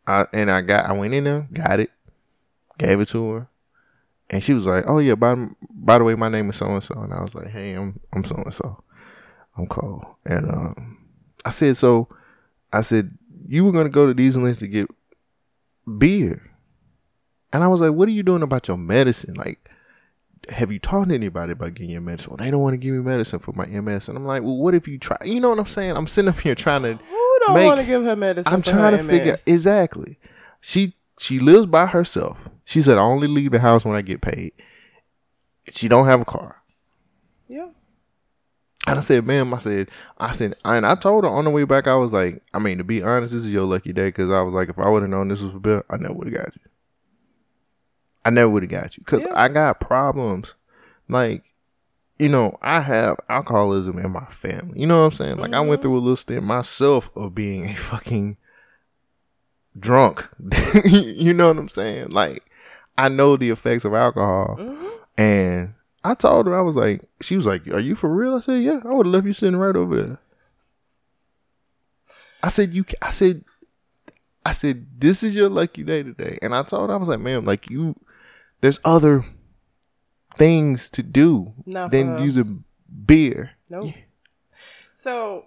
I 0.07 0.25
and 0.33 0.49
I 0.49 0.61
got 0.61 0.85
I 0.85 0.93
went 0.93 1.13
in 1.13 1.25
there, 1.25 1.47
got 1.51 1.79
it, 1.79 1.91
gave 2.77 2.99
it 2.99 3.09
to 3.09 3.31
her. 3.31 3.47
And 4.29 4.43
she 4.43 4.53
was 4.53 4.65
like, 4.65 4.85
Oh 4.87 4.99
yeah, 4.99 5.15
by 5.15 5.35
by 5.69 5.97
the 5.97 6.03
way, 6.03 6.15
my 6.15 6.29
name 6.29 6.49
is 6.49 6.55
so 6.55 6.67
and 6.67 6.83
so. 6.83 6.95
And 6.95 7.13
I 7.13 7.21
was 7.21 7.35
like, 7.35 7.49
Hey, 7.49 7.73
I'm 7.73 7.99
I'm 8.13 8.23
so 8.23 8.35
and 8.35 8.53
so. 8.53 8.83
I'm 9.57 9.67
Cole. 9.67 10.17
And 10.25 10.49
um 10.49 10.97
I 11.43 11.49
said, 11.49 11.77
so 11.77 12.07
I 12.73 12.81
said, 12.81 13.11
You 13.47 13.65
were 13.65 13.71
gonna 13.71 13.89
go 13.89 14.07
to 14.07 14.13
these 14.13 14.35
links 14.37 14.59
to 14.59 14.67
get 14.67 14.89
beer. 15.97 16.41
And 17.53 17.63
I 17.63 17.67
was 17.67 17.81
like, 17.81 17.93
What 17.93 18.07
are 18.07 18.11
you 18.11 18.23
doing 18.23 18.43
about 18.43 18.67
your 18.67 18.77
medicine? 18.77 19.33
Like, 19.35 19.59
have 20.49 20.71
you 20.71 20.79
talked 20.79 21.09
to 21.09 21.15
anybody 21.15 21.51
about 21.51 21.73
getting 21.75 21.91
your 21.91 22.01
medicine? 22.01 22.31
Well, 22.31 22.37
they 22.37 22.49
don't 22.49 22.61
want 22.61 22.73
to 22.73 22.77
give 22.77 22.93
me 22.93 23.01
medicine 23.01 23.39
for 23.39 23.53
my 23.53 23.65
MS. 23.65 24.07
And 24.07 24.17
I'm 24.17 24.25
like, 24.25 24.43
Well, 24.43 24.57
what 24.57 24.73
if 24.73 24.87
you 24.87 24.97
try 24.97 25.17
you 25.25 25.39
know 25.39 25.49
what 25.49 25.59
I'm 25.59 25.65
saying? 25.67 25.95
I'm 25.95 26.07
sitting 26.07 26.29
up 26.29 26.39
here 26.39 26.55
trying 26.55 26.83
to 26.83 26.93
Who 26.95 27.37
don't 27.47 27.63
want 27.65 27.79
to 27.79 27.85
give 27.85 28.03
her 28.03 28.15
medicine? 28.15 28.51
I'm 28.51 28.61
trying 28.61 28.97
to 28.97 29.03
figure 29.03 29.33
MS? 29.33 29.41
exactly. 29.45 30.17
She 30.61 30.95
she 31.19 31.39
lives 31.39 31.65
by 31.65 31.85
herself. 31.87 32.37
She 32.65 32.81
said 32.81 32.97
I 32.97 33.01
only 33.01 33.27
leave 33.27 33.51
the 33.51 33.59
house 33.59 33.83
when 33.85 33.95
I 33.95 34.01
get 34.01 34.21
paid. 34.21 34.53
She 35.71 35.87
don't 35.87 36.05
have 36.05 36.21
a 36.21 36.25
car. 36.25 36.61
Yeah. 37.47 37.67
And 38.87 38.97
I 38.97 39.01
said, 39.01 39.27
ma'am, 39.27 39.53
I 39.53 39.59
said, 39.59 39.89
I 40.17 40.31
said, 40.31 40.55
and 40.65 40.85
I 40.87 40.95
told 40.95 41.23
her 41.23 41.29
on 41.29 41.43
the 41.45 41.51
way 41.51 41.65
back, 41.65 41.87
I 41.87 41.95
was 41.95 42.13
like, 42.13 42.41
I 42.53 42.59
mean, 42.59 42.79
to 42.79 42.83
be 42.83 43.03
honest, 43.03 43.31
this 43.31 43.45
is 43.45 43.53
your 43.53 43.65
lucky 43.65 43.93
day 43.93 44.07
because 44.07 44.31
I 44.31 44.41
was 44.41 44.53
like, 44.55 44.69
if 44.69 44.79
I 44.79 44.89
would 44.89 45.03
have 45.03 45.11
known 45.11 45.27
this 45.27 45.41
was 45.41 45.51
for 45.51 45.59
Bill, 45.59 45.83
I 45.89 45.97
never 45.97 46.15
would 46.15 46.27
have 46.33 46.35
got 46.43 46.55
you. 46.55 46.61
I 48.25 48.29
never 48.31 48.49
would 48.49 48.63
have 48.63 48.71
got 48.71 48.97
you 48.97 49.03
because 49.03 49.21
Yeah. 49.21 49.33
I 49.35 49.49
got 49.49 49.79
problems. 49.79 50.53
Like, 51.07 51.43
you 52.17 52.29
know, 52.29 52.57
I 52.61 52.81
have 52.81 53.17
alcoholism 53.29 53.99
in 53.99 54.11
my 54.11 54.25
family. 54.25 54.79
You 54.79 54.87
know 54.87 54.99
what 55.01 55.05
I'm 55.05 55.11
saying? 55.11 55.37
Like, 55.37 55.53
I 55.53 55.59
went 55.59 55.79
Mhm. 55.79 55.83
through 55.83 55.97
a 55.97 55.99
little 55.99 56.15
stint 56.15 56.43
myself 56.43 57.09
of 57.15 57.35
being 57.35 57.69
a 57.69 57.75
fucking 57.75 58.37
drunk. 59.79 60.27
you 60.85 61.33
know 61.33 61.47
what 61.49 61.57
I'm 61.57 61.69
saying? 61.69 62.09
Like, 62.09 62.43
I 62.97 63.09
know 63.09 63.37
the 63.37 63.49
effects 63.49 63.85
of 63.85 63.93
alcohol. 63.93 64.55
hmm 64.55 64.87
And 65.17 65.73
I 66.03 66.15
told 66.15 66.47
her, 66.47 66.55
I 66.55 66.61
was 66.61 66.75
like, 66.75 67.01
she 67.21 67.35
was 67.35 67.45
like, 67.45 67.67
Are 67.67 67.79
you 67.79 67.95
for 67.95 68.09
real? 68.09 68.35
I 68.35 68.39
said, 68.39 68.63
Yeah, 68.63 68.79
I 68.83 68.93
would 68.93 69.05
have 69.05 69.13
left 69.13 69.27
you 69.27 69.33
sitting 69.33 69.57
right 69.57 69.75
over 69.75 70.01
there. 70.01 70.19
I 72.41 72.47
said, 72.47 72.73
You, 72.73 72.85
I 73.01 73.11
said, 73.11 73.43
I 74.45 74.51
said, 74.51 74.87
This 74.97 75.21
is 75.23 75.35
your 75.35 75.49
lucky 75.49 75.83
day 75.83 76.03
today. 76.03 76.39
And 76.41 76.55
I 76.55 76.63
told 76.63 76.89
her, 76.89 76.95
I 76.95 76.99
was 76.99 77.09
like, 77.09 77.19
Ma'am, 77.19 77.45
like, 77.45 77.69
you, 77.69 77.95
there's 78.61 78.79
other 78.83 79.23
things 80.37 80.89
to 80.91 81.03
do 81.03 81.53
Not 81.65 81.91
than 81.91 82.19
using 82.23 82.63
beer. 83.05 83.51
Nope. 83.69 83.93
So, 85.03 85.45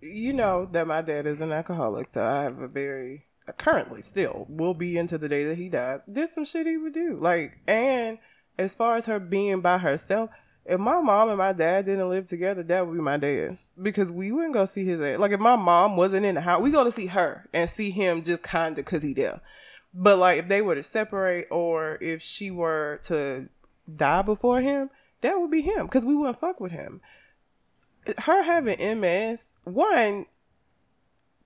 you 0.00 0.32
know 0.32 0.68
that 0.72 0.86
my 0.86 1.02
dad 1.02 1.26
is 1.26 1.40
an 1.40 1.52
alcoholic, 1.52 2.08
so 2.12 2.24
I 2.24 2.44
have 2.44 2.58
a 2.58 2.68
very 2.68 3.26
currently 3.58 4.00
still 4.00 4.46
will 4.48 4.74
be 4.74 4.96
into 4.96 5.18
the 5.18 5.28
day 5.28 5.44
that 5.44 5.58
he 5.58 5.68
dies. 5.68 6.00
Did 6.10 6.32
some 6.34 6.44
shit 6.44 6.66
he 6.66 6.76
would 6.76 6.94
do, 6.94 7.18
like, 7.20 7.58
and 7.66 8.18
as 8.60 8.74
far 8.74 8.96
as 8.96 9.06
her 9.06 9.18
being 9.18 9.60
by 9.60 9.78
herself, 9.78 10.30
if 10.66 10.78
my 10.78 11.00
mom 11.00 11.30
and 11.30 11.38
my 11.38 11.52
dad 11.52 11.86
didn't 11.86 12.10
live 12.10 12.28
together, 12.28 12.62
that 12.62 12.86
would 12.86 12.94
be 12.94 13.00
my 13.00 13.16
dad 13.16 13.58
because 13.80 14.10
we 14.10 14.30
wouldn't 14.30 14.52
go 14.52 14.66
see 14.66 14.84
his 14.84 15.00
ass. 15.00 15.18
Like 15.18 15.32
if 15.32 15.40
my 15.40 15.56
mom 15.56 15.96
wasn't 15.96 16.26
in 16.26 16.34
the 16.34 16.40
house, 16.42 16.60
we 16.60 16.70
go 16.70 16.84
to 16.84 16.92
see 16.92 17.06
her 17.06 17.46
and 17.52 17.68
see 17.68 17.90
him 17.90 18.22
just 18.22 18.42
kind 18.42 18.78
of 18.78 18.84
cause 18.84 19.02
he 19.02 19.14
there. 19.14 19.40
But 19.94 20.18
like 20.18 20.38
if 20.38 20.48
they 20.48 20.62
were 20.62 20.74
to 20.74 20.82
separate 20.82 21.46
or 21.50 21.98
if 22.00 22.22
she 22.22 22.50
were 22.50 23.00
to 23.04 23.48
die 23.96 24.22
before 24.22 24.60
him, 24.60 24.90
that 25.22 25.40
would 25.40 25.50
be 25.50 25.62
him 25.62 25.86
because 25.86 26.04
we 26.04 26.14
wouldn't 26.14 26.40
fuck 26.40 26.60
with 26.60 26.72
him. 26.72 27.00
Her 28.18 28.42
having 28.42 29.00
MS, 29.00 29.46
one, 29.64 30.26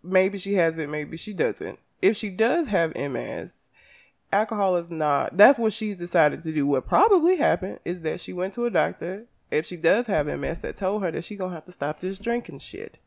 maybe 0.03 0.39
she 0.39 0.55
has 0.55 0.77
it, 0.79 0.89
maybe 0.89 1.17
she 1.17 1.33
doesn't. 1.33 1.79
If 2.03 2.17
she 2.17 2.31
does 2.31 2.69
have 2.69 2.95
MS, 2.95 3.53
alcohol 4.35 4.77
is 4.77 4.91
not 4.91 5.37
that's 5.37 5.59
what 5.59 5.73
she's 5.73 5.97
decided 5.97 6.43
to 6.43 6.53
do. 6.53 6.67
What 6.67 6.87
probably 6.87 7.37
happened 7.37 7.79
is 7.85 8.01
that 8.03 8.21
she 8.21 8.33
went 8.33 8.53
to 8.55 8.67
a 8.67 8.71
doctor. 8.71 9.27
If 9.51 9.67
she 9.67 9.77
does 9.77 10.07
have 10.09 10.27
ms 10.27 10.63
that 10.63 10.77
told 10.77 11.03
her 11.03 11.13
that 11.13 11.25
she 11.25 11.37
gonna 11.37 11.55
have 11.55 11.67
to 11.67 11.73
stop 11.73 12.01
this 12.01 12.19
drinking 12.19 12.59
shit. 12.59 12.99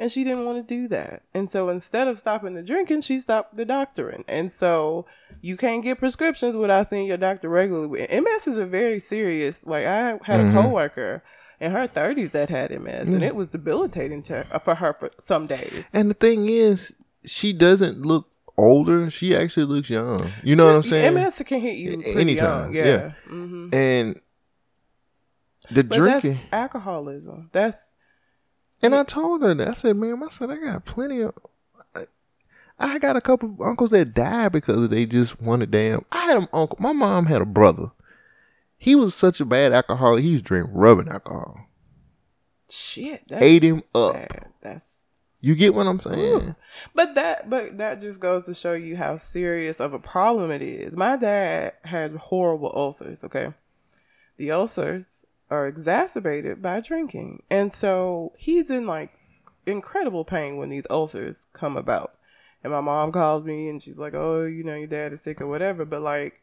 And 0.00 0.12
she 0.12 0.22
didn't 0.22 0.44
want 0.44 0.58
to 0.58 0.74
do 0.74 0.86
that. 0.88 1.22
And 1.34 1.50
so 1.50 1.70
instead 1.70 2.06
of 2.06 2.18
stopping 2.18 2.54
the 2.54 2.62
drinking 2.62 3.00
she 3.00 3.18
stopped 3.18 3.56
the 3.56 3.64
doctoring. 3.64 4.24
And 4.28 4.52
so 4.52 5.06
you 5.40 5.56
can't 5.56 5.82
get 5.82 5.98
prescriptions 5.98 6.54
without 6.54 6.90
seeing 6.90 7.06
your 7.06 7.16
doctor 7.16 7.48
regularly. 7.48 8.06
Ms 8.08 8.46
is 8.46 8.58
a 8.58 8.66
very 8.66 9.00
serious 9.00 9.60
like 9.64 9.86
i 9.86 10.18
had 10.24 10.40
a 10.40 10.44
mm-hmm. 10.44 10.56
coworker 10.56 11.22
in 11.60 11.72
her 11.72 11.88
30s 11.88 12.30
that 12.32 12.50
had 12.50 12.70
ms 12.80 13.08
and 13.08 13.24
it 13.24 13.34
was 13.34 13.48
debilitating 13.48 14.22
to, 14.22 14.46
for 14.64 14.74
her 14.74 14.92
for 14.92 15.10
some 15.18 15.46
days. 15.46 15.84
And 15.92 16.10
the 16.10 16.14
thing 16.14 16.48
is, 16.48 16.94
she 17.24 17.52
doesn't 17.52 18.02
look 18.02 18.28
older. 18.58 19.08
She 19.10 19.34
actually 19.34 19.64
looks 19.66 19.88
young. 19.88 20.30
You 20.42 20.56
know 20.56 20.66
what 20.66 20.74
I'm 20.74 20.82
saying? 20.82 21.14
ms 21.14 21.40
can 21.46 21.60
hit 21.60 21.76
you 21.78 22.02
anytime, 22.04 22.74
young 22.74 22.74
yeah, 22.74 22.84
yeah. 22.84 23.10
hmm 23.26 23.68
and 23.72 24.20
the 25.70 25.84
But 25.84 25.96
drinking. 25.96 26.34
that's 26.34 26.52
alcoholism. 26.52 27.48
That's 27.52 27.76
And 28.82 28.94
I 28.94 29.04
told 29.04 29.42
her 29.42 29.54
that. 29.54 29.68
I 29.68 29.72
said, 29.74 29.96
"Ma'am, 29.96 30.22
I 30.22 30.28
said 30.28 30.50
I 30.50 30.56
got 30.56 30.84
plenty 30.84 31.20
of. 31.20 31.32
I, 31.94 32.04
I 32.78 32.98
got 32.98 33.16
a 33.16 33.20
couple 33.20 33.56
uncles 33.62 33.90
that 33.90 34.14
died 34.14 34.52
because 34.52 34.88
they 34.88 35.04
just 35.06 35.40
wanted 35.40 35.70
damn. 35.70 36.04
I 36.12 36.26
had 36.26 36.36
an 36.38 36.48
uncle. 36.52 36.76
My 36.80 36.92
mom 36.92 37.26
had 37.26 37.42
a 37.42 37.46
brother. 37.46 37.90
He 38.76 38.94
was 38.94 39.14
such 39.14 39.40
a 39.40 39.44
bad 39.44 39.72
alcoholic. 39.72 40.22
He 40.22 40.30
used 40.30 40.44
to 40.44 40.48
drink 40.48 40.68
rubbing 40.72 41.08
alcohol. 41.08 41.66
shit. 42.70 43.22
That's 43.28 43.42
Ate 43.42 43.64
him 43.64 43.82
up. 43.94 44.14
That's 44.62 44.84
You 45.40 45.54
get 45.54 45.74
what 45.74 45.86
I'm 45.86 46.00
saying? 46.00 46.18
Ooh. 46.18 46.54
but 46.94 47.14
that 47.14 47.48
but 47.48 47.78
that 47.78 48.00
just 48.00 48.18
goes 48.18 48.44
to 48.46 48.54
show 48.54 48.72
you 48.72 48.96
how 48.96 49.18
serious 49.18 49.78
of 49.78 49.92
a 49.94 49.98
problem 49.98 50.50
it 50.50 50.62
is. 50.62 50.94
My 50.94 51.16
dad 51.16 51.74
has 51.84 52.12
horrible 52.14 52.72
ulcers. 52.74 53.22
Okay, 53.22 53.52
the 54.36 54.50
ulcers 54.50 55.04
are 55.50 55.66
exacerbated 55.66 56.60
by 56.60 56.80
drinking, 56.80 57.42
and 57.50 57.72
so 57.72 58.32
he's 58.36 58.68
in 58.68 58.86
like 58.86 59.12
incredible 59.64 60.24
pain 60.24 60.56
when 60.56 60.70
these 60.70 60.86
ulcers 60.90 61.46
come 61.52 61.76
about. 61.76 62.14
And 62.64 62.72
my 62.72 62.80
mom 62.80 63.12
calls 63.12 63.44
me 63.44 63.68
and 63.68 63.80
she's 63.80 63.98
like, 63.98 64.14
"Oh, 64.14 64.44
you 64.44 64.64
know, 64.64 64.74
your 64.74 64.88
dad 64.88 65.12
is 65.12 65.20
sick 65.20 65.40
or 65.40 65.46
whatever." 65.46 65.84
But 65.84 66.02
like, 66.02 66.42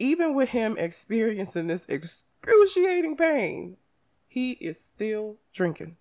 even 0.00 0.34
with 0.34 0.48
him 0.48 0.76
experiencing 0.76 1.68
this 1.68 1.84
excruciating 1.86 3.16
pain, 3.16 3.76
he 4.26 4.52
is 4.52 4.76
still 4.78 5.36
drinking. 5.52 5.96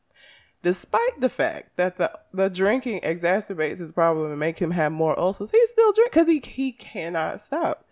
Despite 0.66 1.22
the 1.22 1.30
fact 1.30 1.78
that 1.78 2.00
the, 2.00 2.12
the 2.34 2.50
drinking 2.50 3.02
exacerbates 3.02 3.78
his 3.78 3.92
problem 3.92 4.32
and 4.32 4.40
make 4.40 4.58
him 4.58 4.72
have 4.72 4.92
more 4.92 5.18
ulcers, 5.20 5.52
he 5.52 5.64
still 5.72 5.94
drink 5.94 6.12
because 6.12 6.28
he 6.28 6.42
he 6.44 6.72
cannot 6.72 7.44
stop 7.44 7.86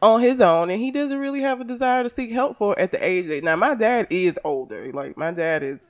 on 0.00 0.20
his 0.20 0.40
own, 0.40 0.70
and 0.70 0.80
he 0.80 0.92
doesn't 0.92 1.18
really 1.18 1.40
have 1.40 1.60
a 1.60 1.64
desire 1.64 2.04
to 2.04 2.08
seek 2.08 2.30
help 2.30 2.56
for 2.56 2.78
at 2.78 2.92
the 2.92 3.04
age 3.04 3.26
that 3.26 3.42
now 3.42 3.56
my 3.56 3.74
dad 3.74 4.06
is 4.10 4.38
older. 4.44 4.92
Like 4.92 5.16
my 5.16 5.32
dad 5.32 5.64
is 5.64 5.80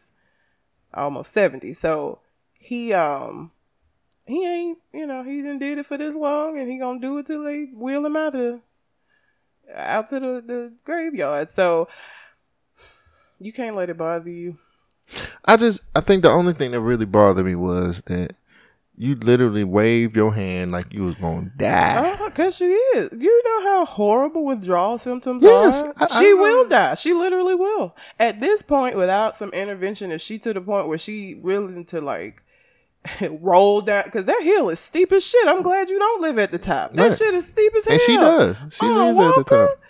almost 0.94 1.34
seventy, 1.34 1.74
so 1.74 2.20
he 2.54 2.94
um 2.94 3.50
he 4.24 4.42
ain't 4.46 4.78
you 4.94 5.06
know 5.06 5.22
he 5.22 5.42
didn't 5.42 5.58
did 5.58 5.76
it 5.76 5.84
for 5.84 5.98
this 5.98 6.16
long, 6.16 6.58
and 6.58 6.72
he 6.72 6.78
gonna 6.78 7.00
do 7.00 7.18
it 7.18 7.26
till 7.26 7.44
they 7.44 7.64
wheel 7.64 8.06
him 8.06 8.16
out 8.16 8.34
of 8.34 8.60
out 9.76 10.08
to 10.08 10.18
the, 10.18 10.42
the 10.46 10.72
graveyard. 10.86 11.50
So 11.50 11.86
you 13.38 13.52
can't 13.52 13.76
let 13.76 13.90
it 13.90 13.98
bother 13.98 14.30
you. 14.30 14.56
I 15.44 15.56
just, 15.56 15.80
I 15.94 16.00
think 16.00 16.22
the 16.22 16.30
only 16.30 16.52
thing 16.52 16.70
that 16.72 16.80
really 16.80 17.06
bothered 17.06 17.44
me 17.46 17.54
was 17.54 18.02
that 18.06 18.34
you 18.96 19.14
literally 19.14 19.64
waved 19.64 20.14
your 20.16 20.34
hand 20.34 20.72
like 20.72 20.92
you 20.92 21.04
was 21.04 21.14
gonna 21.16 21.50
die. 21.56 22.16
Oh, 22.20 22.30
cause 22.30 22.56
she 22.56 22.66
is. 22.66 23.08
You 23.18 23.42
know 23.44 23.62
how 23.62 23.84
horrible 23.86 24.44
withdrawal 24.44 24.98
symptoms 24.98 25.42
Yes, 25.42 25.82
are. 25.82 25.94
I- 25.96 26.04
I 26.04 26.06
she 26.20 26.30
know. 26.30 26.36
will 26.36 26.68
die. 26.68 26.94
She 26.94 27.12
literally 27.14 27.54
will. 27.54 27.96
At 28.18 28.40
this 28.40 28.62
point, 28.62 28.96
without 28.96 29.34
some 29.36 29.50
intervention, 29.50 30.12
if 30.12 30.20
she 30.20 30.38
to 30.40 30.52
the 30.52 30.60
point 30.60 30.86
where 30.86 30.98
she 30.98 31.34
willing 31.34 31.86
to 31.86 32.00
like 32.02 32.42
roll 33.40 33.80
down, 33.80 34.04
because 34.04 34.26
that 34.26 34.42
hill 34.42 34.68
is 34.68 34.78
steep 34.78 35.10
as 35.12 35.24
shit. 35.24 35.48
I'm 35.48 35.62
glad 35.62 35.88
you 35.88 35.98
don't 35.98 36.20
live 36.20 36.38
at 36.38 36.50
the 36.52 36.58
top. 36.58 36.92
That 36.92 37.08
Right. 37.08 37.18
shit 37.18 37.32
is 37.34 37.46
steep 37.46 37.72
as 37.74 37.84
hell. 37.84 37.92
and 37.94 38.00
she 38.02 38.16
does. 38.16 38.56
She 38.74 38.86
Oh, 38.86 39.10
lives 39.12 39.18
at 39.18 39.34
the 39.46 39.56
top. 39.56 39.80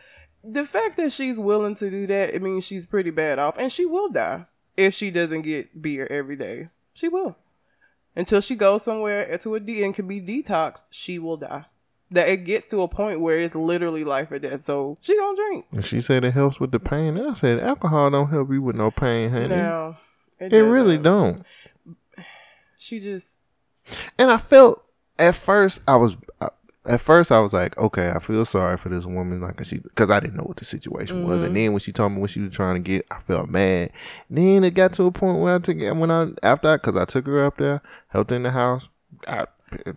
The 0.44 0.64
fact 0.64 0.96
that 0.96 1.12
she's 1.12 1.36
willing 1.36 1.74
to 1.76 1.90
do 1.90 2.06
that, 2.06 2.32
it 2.32 2.40
means 2.40 2.64
she's 2.64 2.86
pretty 2.86 3.10
bad 3.10 3.38
off, 3.40 3.58
and 3.58 3.70
she 3.72 3.84
will 3.84 4.08
die 4.08 4.46
if 4.76 4.94
she 4.94 5.10
doesn't 5.10 5.42
get 5.42 5.80
beer 5.80 6.06
every 6.10 6.36
day. 6.36 6.68
She 6.94 7.08
will. 7.08 7.36
Until 8.16 8.40
she 8.40 8.56
goes 8.56 8.82
somewhere 8.82 9.38
to 9.38 9.54
a 9.54 9.60
D 9.60 9.84
and 9.84 9.94
can 9.94 10.08
be 10.08 10.20
detoxed, 10.20 10.84
she 10.90 11.18
will 11.18 11.36
die. 11.36 11.66
That 12.10 12.28
it 12.28 12.38
gets 12.38 12.66
to 12.66 12.82
a 12.82 12.88
point 12.88 13.20
where 13.20 13.38
it's 13.38 13.54
literally 13.54 14.02
life 14.02 14.32
or 14.32 14.38
death. 14.40 14.64
So 14.64 14.98
she 15.00 15.16
gonna 15.16 15.36
drink. 15.36 15.66
And 15.72 15.84
she 15.84 16.00
said 16.00 16.24
it 16.24 16.32
helps 16.32 16.58
with 16.58 16.72
the 16.72 16.80
pain. 16.80 17.16
And 17.16 17.30
I 17.30 17.34
said 17.34 17.60
alcohol 17.60 18.10
don't 18.10 18.30
help 18.30 18.50
you 18.50 18.62
with 18.62 18.74
no 18.74 18.90
pain, 18.90 19.30
honey. 19.30 19.48
Now 19.48 19.98
it 20.40 20.52
really 20.52 20.98
don't. 20.98 21.44
She 22.76 22.98
just 22.98 23.26
And 24.18 24.30
I 24.30 24.38
felt 24.38 24.82
at 25.18 25.36
first 25.36 25.80
I 25.86 25.96
was 25.96 26.16
at 26.86 27.00
first 27.00 27.30
I 27.30 27.40
was 27.40 27.52
like, 27.52 27.76
okay, 27.76 28.10
I 28.10 28.18
feel 28.20 28.44
sorry 28.44 28.76
for 28.76 28.88
this 28.88 29.04
woman, 29.04 29.40
like 29.40 29.62
she 29.64 29.78
because 29.78 30.10
I 30.10 30.20
didn't 30.20 30.36
know 30.36 30.44
what 30.44 30.56
the 30.56 30.64
situation 30.64 31.26
was. 31.26 31.40
Mhm. 31.40 31.46
And 31.46 31.56
then 31.56 31.72
when 31.72 31.80
she 31.80 31.92
told 31.92 32.12
me 32.12 32.18
what 32.20 32.30
she 32.30 32.40
was 32.40 32.52
trying 32.52 32.74
to 32.74 32.80
get, 32.80 33.06
I 33.10 33.20
felt 33.20 33.48
mad. 33.50 33.90
then 34.30 34.64
it 34.64 34.74
got 34.74 34.92
to 34.94 35.04
a 35.04 35.10
point 35.12 35.40
where 35.40 35.56
I 35.56 35.58
took 35.58 35.78
when 35.78 36.10
I 36.10 36.28
after 36.42 36.68
that 36.68 36.82
because 36.82 36.96
I 37.00 37.04
took 37.04 37.26
her 37.26 37.44
up 37.44 37.58
there, 37.58 37.82
helped 38.08 38.30
her 38.30 38.36
in 38.36 38.44
the 38.44 38.50
house, 38.50 38.88
I 39.26 39.46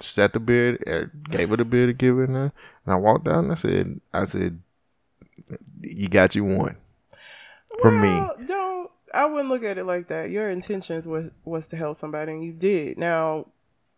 set 0.02 0.34
the 0.34 0.40
bed, 0.40 0.80
uh, 0.88 1.06
gave 1.30 1.50
her 1.50 1.58
the 1.58 1.66
bed 1.66 1.88
to 1.88 1.94
give 1.94 2.18
her, 2.18 2.24
and 2.25 2.52
I 2.86 2.96
walked 2.96 3.28
out 3.28 3.44
and 3.44 3.52
I 3.52 3.56
said, 3.56 4.02
I 4.13 4.25
said, 4.25 4.60
you 5.82 6.10
got 6.10 6.36
you 6.36 6.44
one 6.44 6.75
from 7.82 8.02
me. 8.02 8.10
Well, 8.10 8.36
Don't 8.48 8.92
I 9.13 9.25
wouldn't 9.25 9.50
look 9.50 9.63
at 9.63 9.78
it 9.78 9.86
like 9.86 10.08
that. 10.08 10.32
Your 10.32 10.50
intentions 10.50 11.06
was 11.06 11.25
was 11.46 11.68
to 11.68 11.75
help 11.78 12.00
somebody 12.00 12.32
and 12.32 12.44
you 12.44 12.52
did. 12.52 12.98
Now 12.98 13.48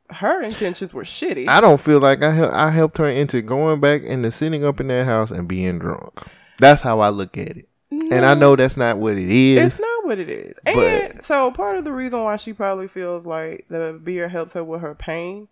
her 0.09 0.41
intentions 0.41 0.93
were 0.93 1.03
shitty. 1.03 1.47
I 1.47 1.61
don't 1.61 1.79
feel 1.81 1.99
like 1.99 2.23
I 2.23 2.31
hel- 2.31 2.53
I 2.53 2.69
helped 2.69 2.97
her 2.99 3.07
into 3.07 3.41
going 3.41 3.79
back 3.79 4.03
into 4.03 4.31
sitting 4.31 4.63
up 4.63 4.79
in 4.79 4.87
that 4.87 5.05
house 5.05 5.31
and 5.31 5.47
being 5.47 5.79
drunk. 5.79 6.13
That's 6.59 6.81
how 6.81 6.99
I 6.99 7.09
look 7.09 7.37
at 7.37 7.57
it. 7.57 7.67
And 7.91 8.25
I 8.25 8.33
know 8.33 8.55
that's 8.55 8.77
not 8.77 8.97
what 8.97 9.17
it 9.17 9.31
is. 9.31 9.65
It's 9.65 9.79
not 9.79 10.05
what 10.05 10.19
it 10.19 10.29
is. 10.29 10.57
And 10.65 11.23
so 11.23 11.51
part 11.51 11.77
of 11.77 11.83
the 11.83 11.91
reason 11.91 12.23
why 12.23 12.35
she 12.35 12.53
probably 12.53 12.87
feels 12.87 13.25
like 13.25 13.65
the 13.69 13.99
beer 14.03 14.27
helps 14.27 14.53
her 14.53 14.63
with 14.63 14.81
her 14.81 14.95
pain 14.95 15.47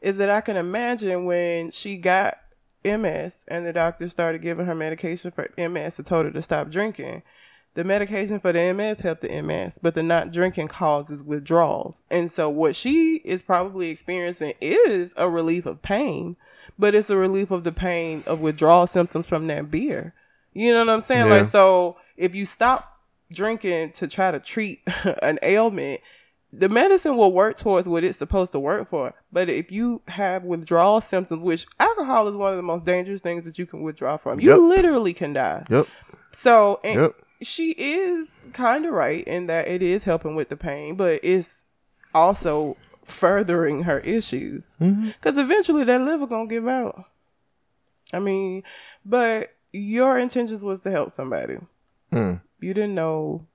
is 0.00 0.16
that 0.18 0.30
I 0.30 0.40
can 0.40 0.56
imagine 0.56 1.24
when 1.24 1.70
she 1.70 1.96
got 1.96 2.38
MS 2.84 3.44
and 3.48 3.66
the 3.66 3.72
doctor 3.72 4.08
started 4.08 4.42
giving 4.42 4.66
her 4.66 4.74
medication 4.74 5.30
for 5.32 5.50
MS 5.58 5.98
and 5.98 6.06
told 6.06 6.26
her 6.26 6.30
to 6.30 6.42
stop 6.42 6.70
drinking. 6.70 7.22
The 7.78 7.84
medication 7.84 8.40
for 8.40 8.52
the 8.52 8.72
MS 8.72 8.98
helped 8.98 9.22
the 9.22 9.40
MS, 9.40 9.78
but 9.80 9.94
the 9.94 10.02
not 10.02 10.32
drinking 10.32 10.66
causes 10.66 11.22
withdrawals. 11.22 12.00
And 12.10 12.28
so 12.28 12.50
what 12.50 12.74
she 12.74 13.22
is 13.24 13.40
probably 13.40 13.88
experiencing 13.88 14.54
is 14.60 15.12
a 15.16 15.30
relief 15.30 15.64
of 15.64 15.80
pain, 15.80 16.34
but 16.76 16.96
it's 16.96 17.08
a 17.08 17.16
relief 17.16 17.52
of 17.52 17.62
the 17.62 17.70
pain 17.70 18.24
of 18.26 18.40
withdrawal 18.40 18.88
symptoms 18.88 19.28
from 19.28 19.46
that 19.46 19.70
beer. 19.70 20.12
You 20.54 20.72
know 20.72 20.86
what 20.86 20.92
I'm 20.92 21.00
saying? 21.02 21.28
Yeah. 21.28 21.36
Like 21.42 21.52
so 21.52 21.98
if 22.16 22.34
you 22.34 22.46
stop 22.46 22.98
drinking 23.30 23.92
to 23.92 24.08
try 24.08 24.32
to 24.32 24.40
treat 24.40 24.80
an 25.22 25.38
ailment, 25.40 26.00
the 26.52 26.68
medicine 26.68 27.16
will 27.16 27.32
work 27.32 27.56
towards 27.56 27.88
what 27.88 28.02
it's 28.02 28.18
supposed 28.18 28.50
to 28.50 28.58
work 28.58 28.88
for. 28.88 29.14
But 29.30 29.48
if 29.48 29.70
you 29.70 30.02
have 30.08 30.42
withdrawal 30.42 31.00
symptoms, 31.00 31.42
which 31.42 31.64
alcohol 31.78 32.26
is 32.26 32.34
one 32.34 32.50
of 32.50 32.56
the 32.56 32.62
most 32.62 32.84
dangerous 32.84 33.20
things 33.20 33.44
that 33.44 33.56
you 33.56 33.66
can 33.66 33.82
withdraw 33.82 34.16
from, 34.16 34.40
you 34.40 34.50
Yep. 34.50 34.58
literally 34.78 35.14
can 35.14 35.32
die. 35.32 35.64
Yep. 35.70 35.86
So 36.32 36.80
and 36.84 37.00
Yep. 37.00 37.14
she 37.42 37.70
is 37.72 38.28
kind 38.52 38.84
of 38.86 38.92
right 38.92 39.26
in 39.26 39.46
that 39.46 39.68
it 39.68 39.82
is 39.82 40.04
helping 40.04 40.34
with 40.34 40.48
the 40.48 40.56
pain, 40.56 40.94
but 40.96 41.20
it's 41.22 41.50
also 42.14 42.76
furthering 43.04 43.84
her 43.84 44.00
issues 44.00 44.74
because 44.78 45.38
eventually 45.38 45.84
that 45.84 46.00
liver 46.00 46.26
gonna 46.26 46.46
give 46.46 46.68
out. 46.68 47.04
I 48.12 48.18
mean, 48.18 48.62
but 49.04 49.54
your 49.72 50.18
intentions 50.18 50.62
was 50.62 50.80
to 50.82 50.90
help 50.90 51.14
somebody. 51.14 51.58
Mm. 52.12 52.40
You 52.60 52.74
didn't 52.74 52.94
know 52.94 53.46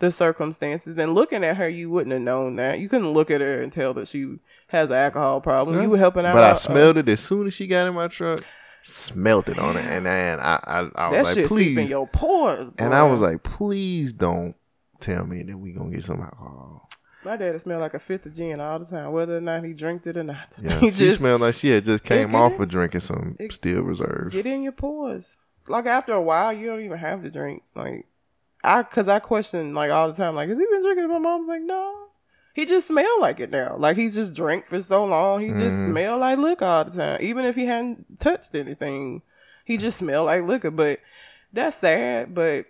the 0.00 0.10
circumstances, 0.10 0.98
and 0.98 1.14
looking 1.14 1.44
at 1.44 1.56
her, 1.56 1.68
you 1.68 1.90
wouldn't 1.90 2.12
have 2.12 2.22
known 2.22 2.56
that. 2.56 2.78
You 2.78 2.88
couldn't 2.88 3.12
look 3.12 3.30
at 3.30 3.40
her 3.40 3.62
and 3.62 3.72
tell 3.72 3.94
that 3.94 4.08
she 4.08 4.38
has 4.68 4.90
an 4.90 4.96
alcohol 4.96 5.40
problem. 5.40 5.76
Yeah. 5.76 5.82
You 5.82 5.90
were 5.90 5.98
helping 5.98 6.26
out. 6.26 6.34
But 6.34 6.44
I 6.44 6.50
uh, 6.50 6.56
smelled 6.56 6.96
it 6.98 7.08
as 7.08 7.20
soon 7.20 7.46
as 7.46 7.54
she 7.54 7.66
got 7.66 7.86
in 7.86 7.94
my 7.94 8.08
truck. 8.08 8.42
Smelt 8.84 9.48
it 9.48 9.58
on 9.58 9.76
it, 9.76 9.84
and 9.84 10.06
then 10.06 10.38
I 10.40 10.54
I, 10.64 10.78
I 10.94 11.08
was 11.08 11.16
that 11.16 11.24
like, 11.24 11.34
shit 11.34 11.48
seep 11.48 11.68
in 11.70 11.74
please, 11.76 11.90
your 11.90 12.06
pores. 12.06 12.72
and 12.78 12.94
I 12.94 13.02
was 13.04 13.20
like, 13.20 13.42
please 13.42 14.12
don't 14.12 14.54
tell 15.00 15.24
me 15.26 15.42
that 15.42 15.56
we 15.56 15.72
gonna 15.72 15.90
get 15.90 16.04
some 16.04 16.20
alcohol. 16.20 16.88
my 17.24 17.36
daddy 17.36 17.58
smelled 17.58 17.80
like 17.80 17.94
a 17.94 17.98
fifth 17.98 18.26
of 18.26 18.34
gin 18.36 18.60
all 18.60 18.78
the 18.78 18.84
time, 18.84 19.10
whether 19.12 19.36
or 19.38 19.40
not 19.40 19.64
he 19.64 19.72
drank 19.72 20.06
it 20.06 20.16
or 20.16 20.22
not. 20.24 20.58
Yeah, 20.62 20.78
he 20.80 20.90
she 20.90 20.98
just 21.06 21.18
smelled 21.18 21.40
like 21.40 21.54
she 21.54 21.70
had 21.70 21.84
just 21.84 22.04
came 22.04 22.34
off 22.34 22.58
of 22.60 22.68
drinking 22.68 23.00
some 23.00 23.36
It- 23.40 23.52
steel 23.52 23.82
reserves. 23.82 24.34
get 24.34 24.46
in 24.46 24.62
your 24.62 24.72
pores. 24.72 25.36
Like 25.66 25.86
after 25.86 26.12
a 26.12 26.20
while, 26.20 26.52
you 26.52 26.66
don't 26.66 26.82
even 26.82 26.98
have 26.98 27.22
to 27.22 27.30
drink. 27.30 27.62
Like 27.74 28.06
I, 28.62 28.82
cause 28.82 29.08
I 29.08 29.18
question 29.18 29.74
like 29.74 29.90
all 29.90 30.08
the 30.10 30.14
time, 30.14 30.34
like, 30.34 30.48
has 30.50 30.58
he 30.58 30.64
been 30.64 30.82
drinking? 30.82 31.08
My 31.08 31.18
mom's 31.18 31.48
like, 31.48 31.62
no. 31.62 32.03
He 32.54 32.64
just 32.66 32.86
smelled 32.86 33.20
like 33.20 33.40
it 33.40 33.50
now. 33.50 33.76
Like 33.76 33.96
he 33.96 34.08
just 34.10 34.32
drank 34.32 34.66
for 34.66 34.80
so 34.80 35.04
long, 35.04 35.40
he 35.40 35.48
just 35.48 35.76
Mhm. 35.78 35.90
smelled 35.90 36.20
like 36.20 36.38
liquor 36.38 36.64
all 36.64 36.84
the 36.84 36.90
time. 36.96 37.18
Even 37.20 37.44
if 37.44 37.56
he 37.56 37.66
hadn't 37.66 38.20
touched 38.20 38.54
anything, 38.54 39.22
he 39.64 39.76
just 39.76 39.98
smelled 39.98 40.26
like 40.26 40.44
liquor. 40.44 40.70
But 40.70 41.00
that's 41.52 41.76
sad. 41.78 42.32
But 42.34 42.66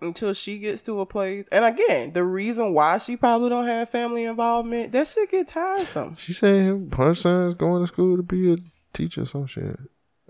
until 0.00 0.32
she 0.32 0.58
gets 0.60 0.82
to 0.82 1.00
a 1.00 1.06
place, 1.06 1.46
and 1.50 1.64
again, 1.64 2.12
the 2.12 2.22
reason 2.22 2.72
why 2.72 2.98
she 2.98 3.16
probably 3.16 3.48
don't 3.48 3.66
have 3.66 3.90
family 3.90 4.22
involvement, 4.24 4.92
that 4.92 5.08
shit 5.08 5.32
get 5.32 5.48
tiresome. 5.48 6.14
She 6.16 6.32
said 6.32 6.92
her 6.96 7.14
son's 7.16 7.54
going 7.54 7.82
to 7.82 7.88
school 7.92 8.16
to 8.16 8.22
be 8.22 8.52
a 8.52 8.56
teacher 8.92 9.22
or 9.22 9.26
some 9.26 9.46
shit. 9.48 9.76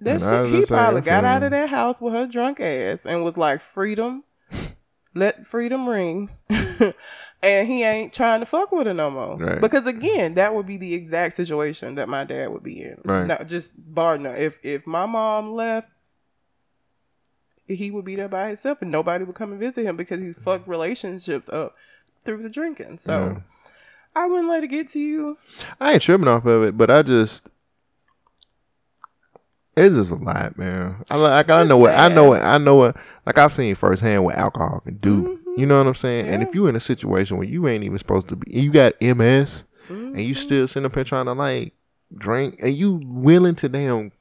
That 0.00 0.23
And 0.23 0.47
shit, 0.47 0.47
he 0.61 0.64
probably 0.66 1.02
got 1.02 1.25
out 1.25 1.42
of 1.42 1.50
that 1.50 1.68
house 1.68 2.00
with 2.00 2.14
her 2.14 2.26
drunk 2.26 2.61
ass 2.61 3.04
and 3.04 3.23
was 3.25 3.37
like, 3.37 3.61
freedom, 3.61 4.25
let 5.14 5.47
freedom 5.47 5.87
ring. 5.88 6.30
and 7.42 7.68
he 7.68 7.83
ain't 7.85 8.12
trying 8.12 8.40
to 8.40 8.47
fuck 8.47 8.73
with 8.73 8.87
her 8.87 8.95
no 8.95 9.11
more. 9.11 9.37
Right. 9.37 9.61
Because 9.61 9.87
again, 9.87 10.35
that 10.35 10.54
would 10.54 10.66
be 10.66 10.76
the 10.76 10.95
exact 10.95 11.37
situation 11.37 11.95
that 11.97 12.09
my 12.09 12.25
dad 12.25 12.49
would 12.50 12.62
be 12.62 12.83
in. 12.83 13.00
Right. 13.04 13.26
Not 13.26 13.47
just 13.47 13.73
Bardner. 13.76 14.35
If 14.35 14.59
if 14.62 14.87
my 14.87 15.07
mom 15.07 15.52
left, 15.54 15.88
he 17.66 17.90
would 17.90 18.04
be 18.04 18.16
there 18.16 18.28
by 18.28 18.49
himself 18.49 18.78
and 18.83 18.90
nobody 18.90 19.25
would 19.25 19.37
come 19.37 19.50
and 19.52 19.61
visit 19.61 19.85
him 19.85 19.97
because 19.97 20.21
he's 20.21 20.37
fucked 20.37 20.66
relationships 20.66 21.49
up 21.50 21.75
through 22.25 22.42
the 22.42 22.49
drinking. 22.50 22.99
So 22.99 23.12
Yeah. 23.12 23.40
I 24.16 24.26
wouldn't 24.26 24.49
let 24.49 24.64
it 24.64 24.68
get 24.68 24.88
to 24.92 24.99
you. 24.99 25.38
I 25.80 25.92
ain't 25.92 26.02
tripping 26.02 26.28
off 26.28 26.45
of 26.47 26.62
it, 26.64 26.76
but 26.76 26.90
I 26.90 27.02
just 27.02 27.47
it's 29.76 29.95
just 29.95 30.11
a 30.11 30.16
lot, 30.16 30.59
man. 30.59 31.04
I 31.09 31.14
like 31.16 31.49
I 31.50 31.62
know 31.62 31.78
what 31.78 31.95
I 31.95 32.09
know 32.09 32.25
what 32.30 32.42
I 32.42 32.59
know 32.59 32.75
what 32.75 32.97
like 33.26 33.38
I've 33.38 33.52
seen 33.52 33.75
firsthand 33.76 34.25
what 34.25 34.35
alcohol 34.35 34.80
can 34.80 34.97
do. 34.97 35.38
Mhm. 35.47 35.48
You 35.59 35.67
know 35.67 35.79
what 35.79 35.87
I'm 35.88 35.95
saying? 35.95 36.29
And 36.29 36.43
if 36.43 36.55
you 36.55 36.67
in 36.67 36.77
a 36.77 36.81
situation 36.81 37.37
where 37.37 37.47
you 37.47 37.67
ain't 37.69 37.83
even 37.85 37.99
supposed 37.99 38.29
to 38.29 38.37
be, 38.37 38.61
you 38.61 38.71
got 38.71 38.93
MS, 39.00 39.65
and 39.88 40.21
you 40.21 40.35
Mhm. 40.35 40.38
still 40.38 40.69
sitting 40.69 40.87
up 40.87 40.95
here 40.95 41.05
trying 41.05 41.27
to 41.27 41.33
like 41.33 41.73
drink, 42.17 42.59
and 42.62 42.77
you 42.77 43.00
willing 43.05 43.55
to 43.57 43.69
damn. 43.69 44.12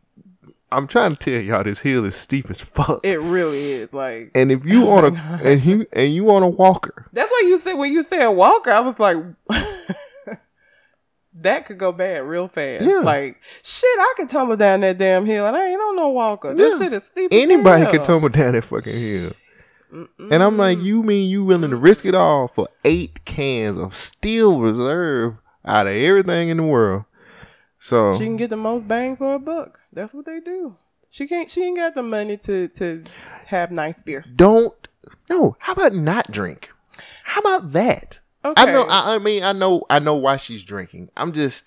I'm 0.72 0.86
trying 0.88 1.16
to 1.16 1.18
tell 1.18 1.42
y'all 1.42 1.64
this 1.64 1.80
hill 1.80 2.04
is 2.06 2.16
steep 2.16 2.50
as 2.50 2.60
fuck. 2.60 3.00
It 3.06 3.20
really 3.22 3.72
is 3.72 3.94
like 3.94 4.32
and 4.36 4.52
if 4.52 4.66
you 4.66 4.90
on 4.90 5.06
a 5.16 5.40
and 5.44 5.64
you 5.64 5.86
and 5.94 6.14
you 6.14 6.30
on 6.32 6.44
a 6.44 6.48
walker, 6.50 7.06
That's 7.14 7.32
why 7.32 7.44
you 7.46 7.60
said 7.60 7.74
when 7.74 7.94
you 7.94 8.04
said 8.04 8.28
Walker, 8.30 8.72
I 8.72 8.80
was 8.82 9.00
like, 9.00 9.18
that 11.42 11.66
could 11.68 11.78
go 11.78 11.92
bad 11.92 12.24
real 12.24 12.48
fast. 12.48 12.84
Yeah. 12.84 13.00
Like 13.00 13.38
shit, 13.64 14.00
I 14.00 14.14
could 14.18 14.30
tumble 14.30 14.58
down 14.58 14.82
that 14.82 14.98
damn 14.98 15.26
hill, 15.26 15.46
and 15.46 15.56
I 15.56 15.68
ain't 15.70 15.80
on 15.80 15.96
no 15.96 16.10
Walker. 16.10 16.54
This 16.54 16.74
Yeah. 16.74 16.80
shit 16.86 16.94
is 16.94 17.04
steep. 17.04 17.32
as 17.32 17.40
anybody 17.42 17.86
could 17.86 18.04
tumble 18.04 18.30
down 18.30 18.54
that 18.54 18.64
fucking 18.66 18.98
hill. 18.98 19.32
Mm-mm. 19.92 20.32
And 20.32 20.44
I'm 20.44 20.58
like, 20.58 20.80
you 20.80 21.02
mean 21.04 21.30
you 21.30 21.44
willing 21.44 21.70
to 21.72 21.78
risk 21.78 22.06
it 22.06 22.16
all 22.16 22.48
for 22.48 22.68
eight 22.84 23.24
cans 23.26 23.78
of 23.78 23.96
steel 23.96 24.60
reserve 24.60 25.36
out 25.64 25.88
of 25.88 25.94
everything 25.94 26.50
in 26.50 26.58
the 26.58 26.64
world? 26.64 27.06
So 27.80 28.18
She 28.18 28.26
can 28.26 28.38
get 28.38 28.50
the 28.50 28.58
most 28.58 28.88
bang 28.88 29.16
for 29.16 29.36
a 29.36 29.40
buck. 29.40 29.80
That's 29.94 30.14
what 30.14 30.26
they 30.26 30.40
do. 30.40 30.76
She 31.10 31.28
can't. 31.28 31.50
She 31.50 31.64
ain't 31.64 31.78
got 31.78 31.96
the 31.96 32.04
money 32.04 32.38
to 32.38 32.68
to 32.70 33.04
have 33.46 33.72
nice 33.72 34.02
beer. 34.02 34.26
don't 34.36 34.74
no. 35.30 35.56
How 35.60 35.74
about 35.74 35.94
not 35.94 36.32
drink? 36.32 36.70
How 37.24 37.42
about 37.42 37.72
that? 37.72 38.20
Okay. 38.44 38.62
I 38.62 38.72
know. 38.72 38.84
I, 38.84 39.16
I 39.16 39.18
mean, 39.20 39.44
I 39.44 39.52
know. 39.52 39.84
I 39.90 40.00
know 40.00 40.16
why 40.16 40.38
she's 40.38 40.64
drinking. 40.64 41.10
I'm 41.16 41.32
just. 41.32 41.64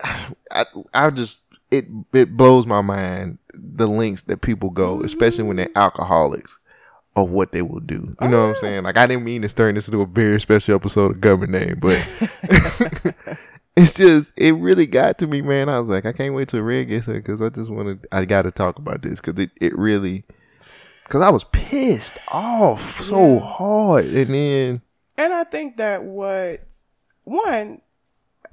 I 0.02 0.66
I 0.92 1.10
just 1.10 1.38
it 1.78 1.86
it 2.12 2.36
blows 2.36 2.66
my 2.66 2.80
mind 2.80 3.38
the 3.54 3.86
links 3.86 4.22
that 4.22 4.40
people 4.42 4.70
go, 4.70 5.00
especially 5.02 5.44
when 5.44 5.56
they're 5.56 5.66
mm-hmm. 5.66 5.78
alcoholics, 5.78 6.58
of 7.16 7.30
what 7.30 7.52
they 7.52 7.62
will 7.62 7.80
do. 7.80 8.16
You 8.20 8.28
know 8.28 8.40
what 8.42 8.48
I'm 8.48 8.54
Oh. 8.56 8.60
saying? 8.60 8.82
Like 8.82 8.96
I 8.96 9.06
didn't 9.06 9.24
mean 9.24 9.42
to 9.42 9.48
turn 9.48 9.74
this 9.74 9.86
into 9.88 10.00
a 10.02 10.06
very 10.06 10.40
special 10.40 10.74
episode 10.74 11.10
of 11.12 11.20
Government 11.20 11.52
Name, 11.52 11.78
but 11.80 12.04
it's 13.76 13.94
just 13.94 14.32
it 14.36 14.54
really 14.56 14.86
got 14.86 15.18
to 15.18 15.26
me, 15.26 15.42
man. 15.42 15.68
I 15.68 15.78
was 15.80 15.88
like, 15.88 16.06
I 16.06 16.12
can't 16.12 16.34
wait 16.34 16.48
till 16.48 16.62
Red 16.62 16.84
gets 16.88 17.06
here 17.06 17.16
because 17.16 17.40
I 17.40 17.48
just 17.48 17.70
want 17.70 18.02
to. 18.02 18.08
I 18.12 18.24
got 18.24 18.42
to 18.42 18.50
talk 18.50 18.78
about 18.78 19.02
this 19.02 19.20
because 19.20 19.38
it 19.42 19.50
it 19.60 19.76
really. 19.76 20.24
Because 21.04 21.20
I 21.22 21.28
was 21.28 21.44
pissed 21.52 22.18
off 22.28 23.02
so 23.02 23.34
Yeah. 23.34 23.40
hard, 23.40 24.06
and 24.06 24.30
then 24.32 24.82
And 25.18 25.32
I 25.34 25.44
think 25.44 25.76
that 25.76 26.02
what 26.02 26.62
one, 27.24 27.80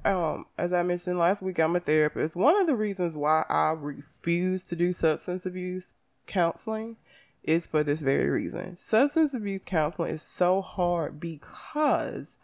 um, 0.04 0.46
as 0.58 0.72
I 0.72 0.82
mentioned 0.82 1.18
last 1.18 1.42
week, 1.42 1.58
I'm 1.58 1.76
a 1.76 1.80
therapist. 1.80 2.36
One 2.36 2.60
of 2.60 2.66
the 2.66 2.74
reasons 2.74 3.14
why 3.14 3.44
I 3.48 3.70
refuse 3.70 4.64
to 4.64 4.76
do 4.76 4.92
substance 4.92 5.46
abuse 5.46 5.92
counseling 6.26 6.96
is 7.42 7.66
for 7.66 7.82
this 7.82 8.00
very 8.00 8.28
reason. 8.28 8.76
Substance 8.76 9.34
abuse 9.34 9.62
counseling 9.64 10.14
is 10.14 10.22
so 10.22 10.62
hard 10.62 11.18
because 11.18 12.38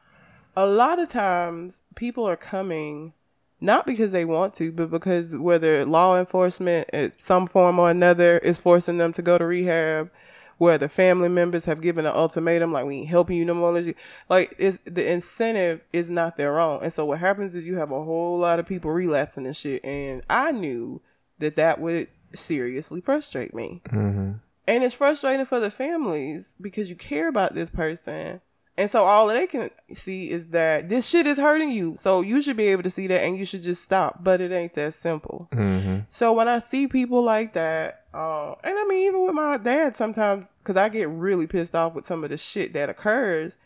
a 0.57 0.66
lot 0.66 0.99
of 0.99 1.09
times 1.09 1.81
people 1.94 2.27
are 2.27 2.37
coming 2.37 3.12
not 3.61 3.87
because 3.87 4.12
they 4.12 4.25
want 4.25 4.55
to, 4.55 4.71
but 4.71 4.90
because 4.90 5.35
whether 5.35 5.85
law 5.85 6.16
enforcement, 6.16 6.88
in 6.92 7.12
some 7.18 7.47
form 7.47 7.79
or 7.79 7.90
another, 7.90 8.38
is 8.38 8.59
forcing 8.59 8.99
them 8.99 9.12
to 9.14 9.23
go 9.23 9.37
to 9.37 9.44
rehab, 9.44 10.11
whether 10.59 10.88
family 10.88 11.29
members 11.29 11.64
have 11.64 11.81
given 11.81 12.05
an 12.05 12.14
ultimatum, 12.14 12.73
like 12.73 12.85
we 12.85 12.99
ain't 12.99 13.09
helping 13.09 13.37
you 13.37 13.44
no 13.44 13.55
more. 13.55 13.81
Like 14.29 14.55
it's 14.59 14.79
the 14.85 15.11
incentive 15.11 15.81
is 15.92 16.11
not 16.11 16.37
their 16.37 16.61
own, 16.61 16.83
and 16.83 16.92
so 16.92 17.05
what 17.05 17.21
happens 17.21 17.55
is 17.55 17.64
you 17.64 17.77
have 17.77 17.90
a 17.90 18.05
whole 18.05 18.38
lot 18.38 18.59
of 18.59 18.66
people 18.66 18.90
relapsing 18.90 19.47
and 19.47 19.57
shit. 19.57 19.85
And 19.85 20.23
I 20.29 20.53
knew 20.53 21.01
that 21.38 21.57
that 21.57 21.81
would 21.81 22.09
seriously 22.35 23.01
frustrate 23.01 23.55
me. 23.55 23.81
hmm 23.88 24.33
And 24.66 24.85
it's 24.85 24.94
frustrating 24.94 25.47
for 25.47 25.61
the 25.61 25.71
families 25.71 26.53
because 26.61 26.90
you 26.90 26.97
care 26.97 27.29
about 27.29 27.55
this 27.55 27.71
person. 27.71 28.40
And 28.79 28.88
so 28.88 29.05
all 29.05 29.27
they 29.27 29.49
can 29.49 29.71
see 29.93 30.31
is 30.31 30.47
that 30.51 30.88
this 30.88 31.05
shit 31.05 31.27
is 31.27 31.37
hurting 31.37 31.73
you. 31.73 31.97
So 31.99 32.21
you 32.21 32.41
should 32.41 32.57
be 32.57 32.69
able 32.69 32.85
to 32.85 32.91
see 32.91 33.09
that 33.09 33.23
and 33.25 33.37
you 33.37 33.45
should 33.45 33.64
just 33.64 33.83
stop. 33.83 34.23
But 34.23 34.41
it 34.41 34.53
ain't 34.53 34.75
that 34.75 34.95
simple. 34.95 35.49
hmm 35.53 35.99
So 36.09 36.33
when 36.33 36.47
I 36.47 36.61
see 36.61 36.87
people 36.87 37.25
like 37.25 37.55
that, 37.55 38.05
uh, 38.14 38.53
and 38.62 38.79
I 38.79 38.87
mean, 38.88 39.09
even 39.09 39.27
with 39.27 39.35
my 39.35 39.57
dad 39.57 39.97
sometimes, 39.97 40.47
because 40.62 40.77
I 40.77 40.88
get 40.91 41.09
really 41.09 41.49
pissed 41.49 41.75
off 41.75 41.95
with 41.95 42.07
some 42.07 42.23
of 42.23 42.31
the 42.31 42.37
shit 42.37 42.73
that 42.75 42.88
occurs, 42.88 43.57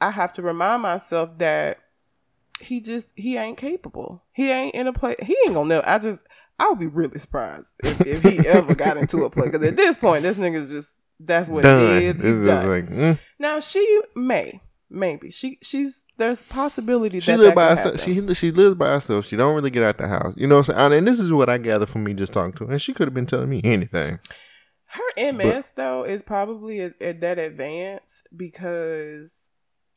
I 0.00 0.12
have 0.12 0.32
to 0.34 0.42
remind 0.42 0.82
myself 0.82 1.30
that 1.38 1.78
he 2.60 2.80
just, 2.80 3.08
he 3.16 3.36
ain't 3.36 3.58
capable. 3.58 4.22
He 4.32 4.52
ain't 4.52 4.74
in 4.74 4.86
a 4.86 4.92
place, 4.92 5.16
he 5.20 5.36
ain't 5.46 5.54
gonna 5.54 5.68
know. 5.68 5.82
I 5.84 5.98
just, 5.98 6.20
I 6.60 6.68
would 6.68 6.78
be 6.78 6.86
really 6.86 7.18
surprised 7.18 7.70
if, 7.82 8.06
if 8.06 8.22
he 8.22 8.38
ever 8.46 8.76
got 8.76 8.98
into 8.98 9.24
a 9.24 9.30
place. 9.30 9.50
Because 9.50 9.66
at 9.66 9.76
this 9.76 9.96
point, 9.96 10.22
this 10.22 10.36
nigga's 10.36 10.70
just, 10.70 10.90
that's 11.20 11.48
what 11.48 11.62
done. 11.62 11.96
it 11.96 12.02
is. 12.02 12.14
It's 12.16 12.46
done. 12.46 12.68
like 12.68 12.88
mm. 12.88 13.18
now, 13.38 13.60
she 13.60 14.00
may, 14.14 14.60
maybe. 14.90 15.30
She, 15.30 15.58
she's, 15.62 16.02
there's 16.16 16.40
possibility 16.42 17.18
that 17.18 17.24
she 17.24 17.32
that 17.32 17.38
lives 17.38 17.48
that 17.50 17.54
by 17.56 17.68
herself. 17.70 18.00
happen. 18.00 18.28
She 18.28 18.34
she 18.34 18.50
lives 18.50 18.74
by 18.74 18.88
herself. 18.88 19.26
She 19.26 19.36
don't 19.36 19.54
really 19.54 19.70
get 19.70 19.82
out 19.82 19.98
the 19.98 20.08
house. 20.08 20.34
You 20.36 20.46
know 20.46 20.58
what 20.58 20.68
I'm 20.68 20.76
saying? 20.76 20.98
And 20.98 21.08
this 21.08 21.20
is 21.20 21.32
what 21.32 21.48
I 21.48 21.58
gather 21.58 21.86
from 21.86 22.04
me 22.04 22.14
just 22.14 22.32
talking 22.32 22.52
to 22.54 22.66
her. 22.66 22.72
And 22.72 22.82
she 22.82 22.92
could 22.92 23.06
have 23.06 23.14
been 23.14 23.26
telling 23.26 23.48
me 23.48 23.60
anything. 23.64 24.18
Her 24.86 25.32
MS 25.32 25.64
though 25.76 26.04
is 26.04 26.22
probably 26.22 26.80
at, 26.80 27.00
at 27.00 27.20
that 27.20 27.38
advanced 27.38 28.26
because 28.34 29.30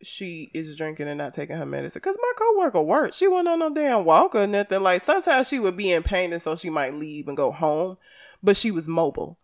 she 0.03 0.51
is 0.53 0.75
drinking 0.75 1.07
and 1.07 1.17
not 1.17 1.34
taking 1.34 1.55
her 1.55 1.65
medicine. 1.65 2.01
Cause 2.01 2.15
my 2.19 2.34
coworker 2.38 2.81
worked. 2.81 3.15
She 3.15 3.27
wasn't 3.27 3.49
on 3.49 3.60
no 3.60 3.73
damn 3.73 4.05
walk 4.05 4.36
or 4.36 4.47
nothing. 4.47 4.84
Like 4.84 5.03
sometimes 5.03 5.47
she 5.47 5.60
would 5.60 5.77
be 5.77 5.91
in 5.91 6.03
pain 6.03 6.34
and 6.34 6.41
so 6.41 6.55
she 6.55 6.69
might 6.69 6.93
leave 6.93 7.27
and 7.27 7.38
go 7.38 7.51
home, 7.51 7.97
but 8.43 8.57
she 8.57 8.71
was 8.71 8.88
mobile. 8.88 9.38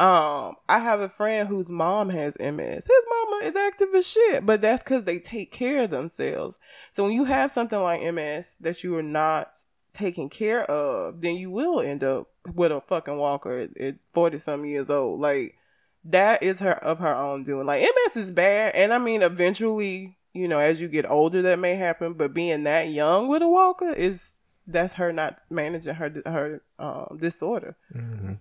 Um, 0.00 0.54
I 0.68 0.78
have 0.78 1.00
a 1.00 1.08
friend 1.08 1.48
whose 1.48 1.68
mom 1.68 2.10
has 2.10 2.36
MS. 2.38 2.84
His 2.86 3.04
mama 3.08 3.40
is 3.42 3.56
active 3.56 3.88
as 3.96 4.06
shit, 4.06 4.46
but 4.46 4.60
that's 4.60 4.82
because 4.82 5.04
they 5.04 5.18
take 5.18 5.50
care 5.50 5.82
of 5.82 5.90
themselves. 5.90 6.56
So 6.94 7.04
when 7.04 7.12
you 7.12 7.24
have 7.24 7.50
something 7.50 7.80
like 7.80 8.02
MS 8.14 8.46
that 8.60 8.84
you 8.84 8.94
are 8.96 9.02
not 9.02 9.56
taken 9.92 10.28
care 10.28 10.64
of, 10.70 11.20
then 11.20 11.34
you 11.34 11.50
will 11.50 11.80
end 11.80 12.04
up 12.04 12.28
with 12.54 12.70
a 12.70 12.80
fucking 12.80 13.16
walker 13.16 13.68
at, 13.78 13.96
40 14.14 14.38
some 14.38 14.64
years 14.64 14.88
old. 14.88 15.20
Like 15.20 15.56
that 16.04 16.44
is 16.44 16.60
her 16.60 16.72
of 16.72 17.00
her 17.00 17.14
own 17.14 17.42
doing. 17.42 17.66
Like 17.66 17.82
MS 17.82 18.26
is 18.26 18.30
bad, 18.30 18.76
and 18.76 18.92
I 18.92 18.98
mean 18.98 19.22
eventually, 19.22 20.16
you 20.32 20.46
know, 20.46 20.60
as 20.60 20.80
you 20.80 20.86
get 20.86 21.10
older, 21.10 21.42
that 21.42 21.58
may 21.58 21.74
happen. 21.74 22.12
But 22.12 22.32
being 22.32 22.62
that 22.64 22.90
young 22.90 23.26
with 23.26 23.42
a 23.42 23.48
walker 23.48 23.92
is 23.92 24.34
that's 24.64 24.94
her 24.94 25.12
not 25.12 25.38
managing 25.50 25.94
her 25.94 26.22
her 26.24 26.62
um, 26.78 27.18
disorder. 27.20 27.76
hmm 27.92 28.34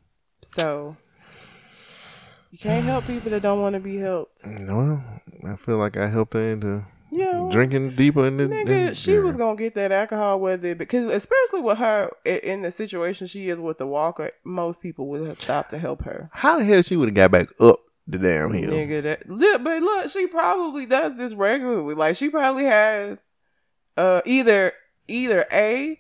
So 0.43 0.97
you 2.57 2.69
can't 2.69 2.85
help 2.85 3.05
people 3.05 3.31
that 3.31 3.41
don't 3.41 3.61
want 3.61 3.73
to 3.73 3.79
be 3.79 3.97
helped. 3.97 4.41
Well, 4.45 5.03
I 5.47 5.55
feel 5.57 5.77
like 5.77 5.97
I 5.97 6.07
helped 6.07 6.33
her 6.33 6.51
into 6.53 6.83
Yeah, 7.11 7.47
drinking 7.51 7.95
deeper 7.95 8.25
in 8.25 8.37
the. 8.37 8.43
Nigga, 8.45 8.87
in- 8.89 8.93
she 8.93 9.13
yeah. 9.13 9.19
was 9.19 9.35
gonna 9.35 9.55
get 9.55 9.75
that 9.75 9.91
alcohol 9.91 10.39
with 10.39 10.65
it 10.65 10.77
because, 10.77 11.05
especially 11.11 11.61
with 11.61 11.77
her 11.77 12.09
in 12.25 12.61
the 12.63 12.71
situation 12.71 13.27
she 13.27 13.49
is 13.49 13.59
with 13.59 13.77
the 13.77 13.87
walker, 13.87 14.31
most 14.43 14.79
people 14.81 15.07
would 15.07 15.25
have 15.27 15.39
stopped 15.39 15.69
to 15.71 15.77
help 15.79 16.03
her. 16.03 16.29
How 16.33 16.57
the 16.57 16.65
hell 16.65 16.81
she 16.81 16.95
would 16.97 17.09
have 17.09 17.15
got 17.15 17.31
back 17.31 17.49
up 17.59 17.79
the 18.07 18.17
damn 18.17 18.53
hill? 18.53 18.71
Nigga, 18.71 19.03
that 19.03 19.29
look, 19.29 19.63
but 19.63 19.81
look, 19.81 20.09
she 20.09 20.27
probably 20.27 20.85
does 20.85 21.15
this 21.17 21.33
regularly. 21.33 21.93
Like 21.95 22.15
she 22.15 22.29
probably 22.29 22.65
has, 22.65 23.19
uh, 23.95 24.21
either 24.25 24.73
either 25.07 25.45
a 25.51 25.99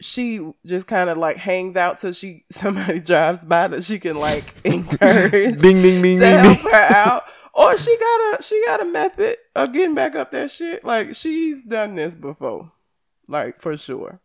she 0.00 0.40
just 0.66 0.86
kind 0.86 1.10
of 1.10 1.18
like 1.18 1.36
hangs 1.36 1.76
out 1.76 2.00
till 2.00 2.12
she 2.12 2.44
somebody 2.50 3.00
drives 3.00 3.44
by 3.44 3.68
that 3.68 3.84
she 3.84 3.98
can 3.98 4.16
like 4.16 4.44
encourage 4.64 5.60
Ding 5.60 5.82
ding 5.82 6.02
ding 6.02 6.18
to 6.18 6.24
ding. 6.24 6.38
help 6.38 6.58
ding. 6.62 6.72
her 6.72 6.76
out. 6.94 7.22
Or 7.52 7.76
she 7.76 7.96
got 7.98 8.38
a 8.40 8.42
she 8.42 8.62
got 8.66 8.80
a 8.80 8.84
method 8.84 9.36
of 9.56 9.72
getting 9.72 9.94
back 9.94 10.14
up 10.14 10.30
that 10.30 10.50
shit. 10.50 10.84
Like 10.84 11.14
she's 11.14 11.62
done 11.64 11.94
this 11.96 12.14
before, 12.14 12.70
like 13.28 13.60
for 13.60 13.76
sure. 13.76 14.20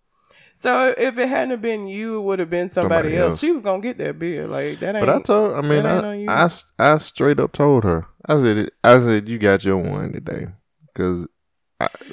So 0.61 0.93
if 0.97 1.17
it 1.17 1.27
hadn't 1.27 1.61
been 1.61 1.87
you, 1.87 2.17
it 2.17 2.21
would 2.21 2.39
have 2.39 2.49
been 2.49 2.69
somebody, 2.71 3.09
Somebody 3.09 3.17
else. 3.17 3.31
else. 3.33 3.39
She 3.41 3.51
was 3.51 3.61
gonna 3.61 3.81
get 3.81 3.97
that 3.97 4.17
beer. 4.19 4.47
Like 4.47 4.79
that 4.79 4.95
ain't. 4.95 5.05
But 5.05 5.15
I 5.15 5.21
told, 5.21 5.53
I 5.53 5.61
mean, 5.61 5.85
I, 5.85 5.97
I, 5.99 6.03
on 6.07 6.19
you. 6.19 6.29
I, 6.29 6.43
s- 6.45 6.65
I 6.79 6.97
straight 6.99 7.39
up 7.39 7.51
told 7.51 7.83
her. 7.83 8.05
I 8.25 8.41
said, 8.41 8.69
I 8.83 8.99
said, 8.99 9.27
you 9.27 9.37
got 9.37 9.65
your 9.65 9.77
one 9.77 10.13
today, 10.13 10.47
because 10.87 11.27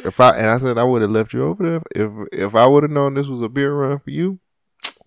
if 0.05 0.21
I 0.21 0.31
and 0.31 0.51
I 0.51 0.59
said 0.59 0.79
I 0.79 0.85
would 0.85 1.03
have 1.03 1.11
left 1.11 1.33
you 1.33 1.45
over 1.45 1.63
there 1.63 1.83
if 1.95 2.29
if 2.33 2.55
I 2.55 2.67
would 2.67 2.83
have 2.83 2.91
known 2.91 3.15
this 3.15 3.29
was 3.29 3.43
a 3.43 3.49
beer 3.49 3.73
run 3.73 3.99
for 3.99 4.11
you, 4.11 4.39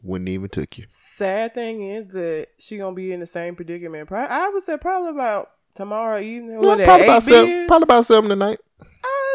wouldn't 0.02 0.30
even 0.30 0.50
took 0.50 0.78
you. 0.78 0.86
Sad 0.90 1.54
thing 1.54 1.90
is 1.90 2.10
that 2.14 2.48
she 2.60 2.78
gonna 2.78 2.96
be 2.96 3.12
in 3.12 3.20
the 3.20 3.26
same 3.26 3.56
predicament. 3.56 4.08
Pro- 4.08 4.20
I 4.20 4.50
would 4.50 4.64
say 4.64 4.78
probably 4.78 5.10
about 5.10 5.52
tomorrow 5.76 6.22
evening. 6.22 6.58
What, 6.62 6.84
probably 6.84 7.06
about 7.06 7.24
seven, 7.24 7.68
probably 7.68 7.84
about 7.84 8.06
seven 8.06 8.30
tonight. 8.30 8.60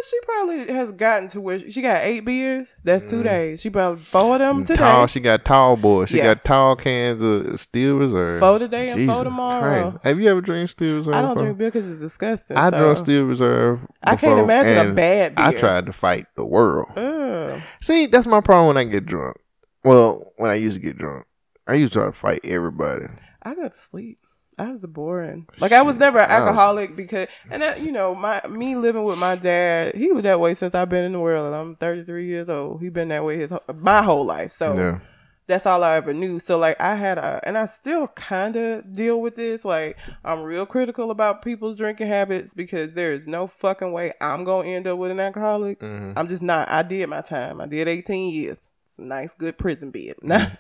She 0.09 0.21
probably 0.25 0.73
has 0.73 0.93
gotten 0.93 1.29
to 1.31 1.41
where 1.41 1.71
she 1.71 1.83
got 1.83 2.03
eight 2.03 2.21
beers. 2.21 2.75
That's 2.85 3.09
two 3.11 3.21
Mm. 3.21 3.25
days. 3.25 3.61
She 3.61 3.71
probably 3.71 4.03
four 4.05 4.35
of 4.35 4.39
them 4.41 4.65
today. 4.65 4.79
Tall, 4.79 5.07
she 5.07 5.21
got 5.21 5.45
tall 5.45 5.77
boys. 5.77 6.09
She 6.11 6.17
Yeah. 6.19 6.35
got 6.35 6.45
tall 6.45 6.77
cans 6.77 7.23
of 7.23 7.61
Steel 7.61 7.97
Reserve. 7.99 8.41
Four 8.41 8.59
today 8.59 8.91
and 8.91 9.11
four 9.11 9.25
tomorrow. 9.25 9.91
Christ. 9.91 10.05
Have 10.05 10.21
you 10.21 10.29
ever 10.29 10.41
drank 10.41 10.69
Steel 10.69 10.97
Reserve? 10.97 11.15
I 11.15 11.23
don't 11.23 11.35
before? 11.35 11.45
drink 11.45 11.59
beer 11.59 11.71
because 11.71 11.91
it's 11.91 12.01
disgusting. 12.01 12.57
I 12.57 12.71
so- 12.71 12.79
drank 12.83 12.99
Steel 12.99 13.25
Reserve. 13.25 13.81
I 14.03 14.17
can't 14.17 14.39
imagine 14.41 14.79
a 14.79 14.93
bad 14.93 15.35
beer. 15.35 15.45
I 15.47 15.53
tried 15.53 15.87
to 15.87 15.93
fight 15.93 16.27
the 16.37 16.45
world. 16.45 16.89
Ugh. 16.97 17.61
See, 17.81 18.07
that's 18.07 18.27
my 18.27 18.41
problem 18.41 18.69
when 18.69 18.77
I 18.77 18.85
get 18.85 19.07
drunk. 19.07 19.37
Well, 19.85 20.33
when 20.37 20.51
I 20.51 20.55
used 20.55 20.77
to 20.77 20.83
get 20.83 20.99
drunk, 20.99 21.27
I 21.67 21.75
used 21.75 21.93
to 21.95 21.99
try 22.01 22.07
to 22.07 22.13
fight 22.13 22.41
everybody. 22.45 23.07
I 23.43 23.55
go 23.55 23.69
to 23.69 23.75
sleep. 23.75 24.19
I 24.61 24.73
was 24.73 24.83
boring. 24.83 25.47
Like 25.59 25.73
I 25.73 25.83
was 25.83 25.97
never 25.97 26.19
an 26.19 26.31
alcoholic 26.31 26.95
because, 26.97 27.29
and 27.51 27.63
that 27.63 27.81
you 27.83 27.93
know, 27.93 28.15
my 28.15 28.41
me 28.49 28.77
living 28.77 29.05
with 29.05 29.19
my 29.19 29.37
dad, 29.37 29.95
he 29.95 30.13
was 30.13 30.23
that 30.25 30.39
way 30.41 30.55
since 30.55 30.75
I've 30.75 30.89
been 30.89 31.05
in 31.05 31.13
the 31.13 31.21
world, 31.21 31.47
and 31.47 31.55
I'm 31.55 31.77
33 31.77 32.27
years 32.27 32.49
old. 32.49 32.81
He's 32.81 32.91
been 32.93 33.09
that 33.09 33.25
way 33.25 33.39
his 33.39 33.51
my 33.75 34.03
whole 34.03 34.25
life. 34.27 34.55
So 34.57 34.75
Yeah. 34.77 34.99
that's 35.47 35.67
all 35.67 35.83
I 35.83 35.97
ever 35.97 36.13
knew. 36.15 36.39
So 36.39 36.59
like 36.59 36.81
I 36.81 36.95
had 36.95 37.19
a, 37.19 37.41
and 37.45 37.57
I 37.59 37.67
still 37.67 38.07
kind 38.09 38.55
of 38.57 38.95
deal 38.95 39.21
with 39.21 39.35
this. 39.37 39.65
Like 39.65 39.97
I'm 40.25 40.43
real 40.43 40.67
critical 40.67 41.11
about 41.11 41.43
people's 41.43 41.77
drinking 41.77 42.09
habits 42.09 42.55
because 42.55 42.95
there 42.95 43.13
is 43.13 43.27
no 43.27 43.47
fucking 43.47 43.93
way 43.93 44.13
I'm 44.21 44.45
gonna 44.45 44.69
end 44.69 44.87
up 44.87 44.99
with 44.99 45.11
an 45.11 45.21
alcoholic. 45.21 45.81
Mhm. 45.81 46.13
I'm 46.17 46.29
just 46.29 46.43
not. 46.43 46.69
I 46.69 46.83
did 46.83 47.09
my 47.09 47.23
time. 47.23 47.61
I 47.61 47.67
did 47.67 47.89
18 47.89 48.31
years. 48.33 48.59
Nice, 48.99 49.31
good 49.39 49.57
prison 49.57 49.91
bed. 49.91 50.17
Not, 50.23 50.59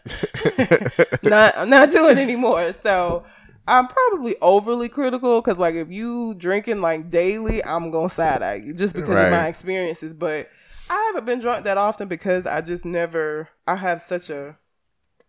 not, 1.22 1.58
I'm 1.58 1.68
not 1.68 1.90
doing 1.90 2.16
anymore. 2.18 2.74
So 2.82 3.24
I'm 3.70 3.86
probably 3.88 4.36
overly 4.42 4.88
critical 4.88 5.40
because, 5.40 5.58
like, 5.58 5.74
if 5.76 5.90
you 5.90 6.34
drinking 6.34 6.80
like 6.80 7.08
daily, 7.10 7.64
I'm 7.64 7.90
gonna 7.90 8.08
side 8.10 8.42
eye 8.42 8.56
you 8.56 8.74
just 8.74 8.94
because 8.94 9.10
of 9.26 9.30
my 9.30 9.46
experiences. 9.46 10.12
But 10.12 10.48
I 10.90 11.02
haven't 11.06 11.24
been 11.24 11.40
drunk 11.40 11.64
that 11.64 11.78
often 11.78 12.08
because 12.08 12.46
I 12.46 12.60
just 12.62 12.84
never. 12.84 13.48
I 13.68 13.76
have 13.76 14.02
such 14.02 14.28
a 14.28 14.56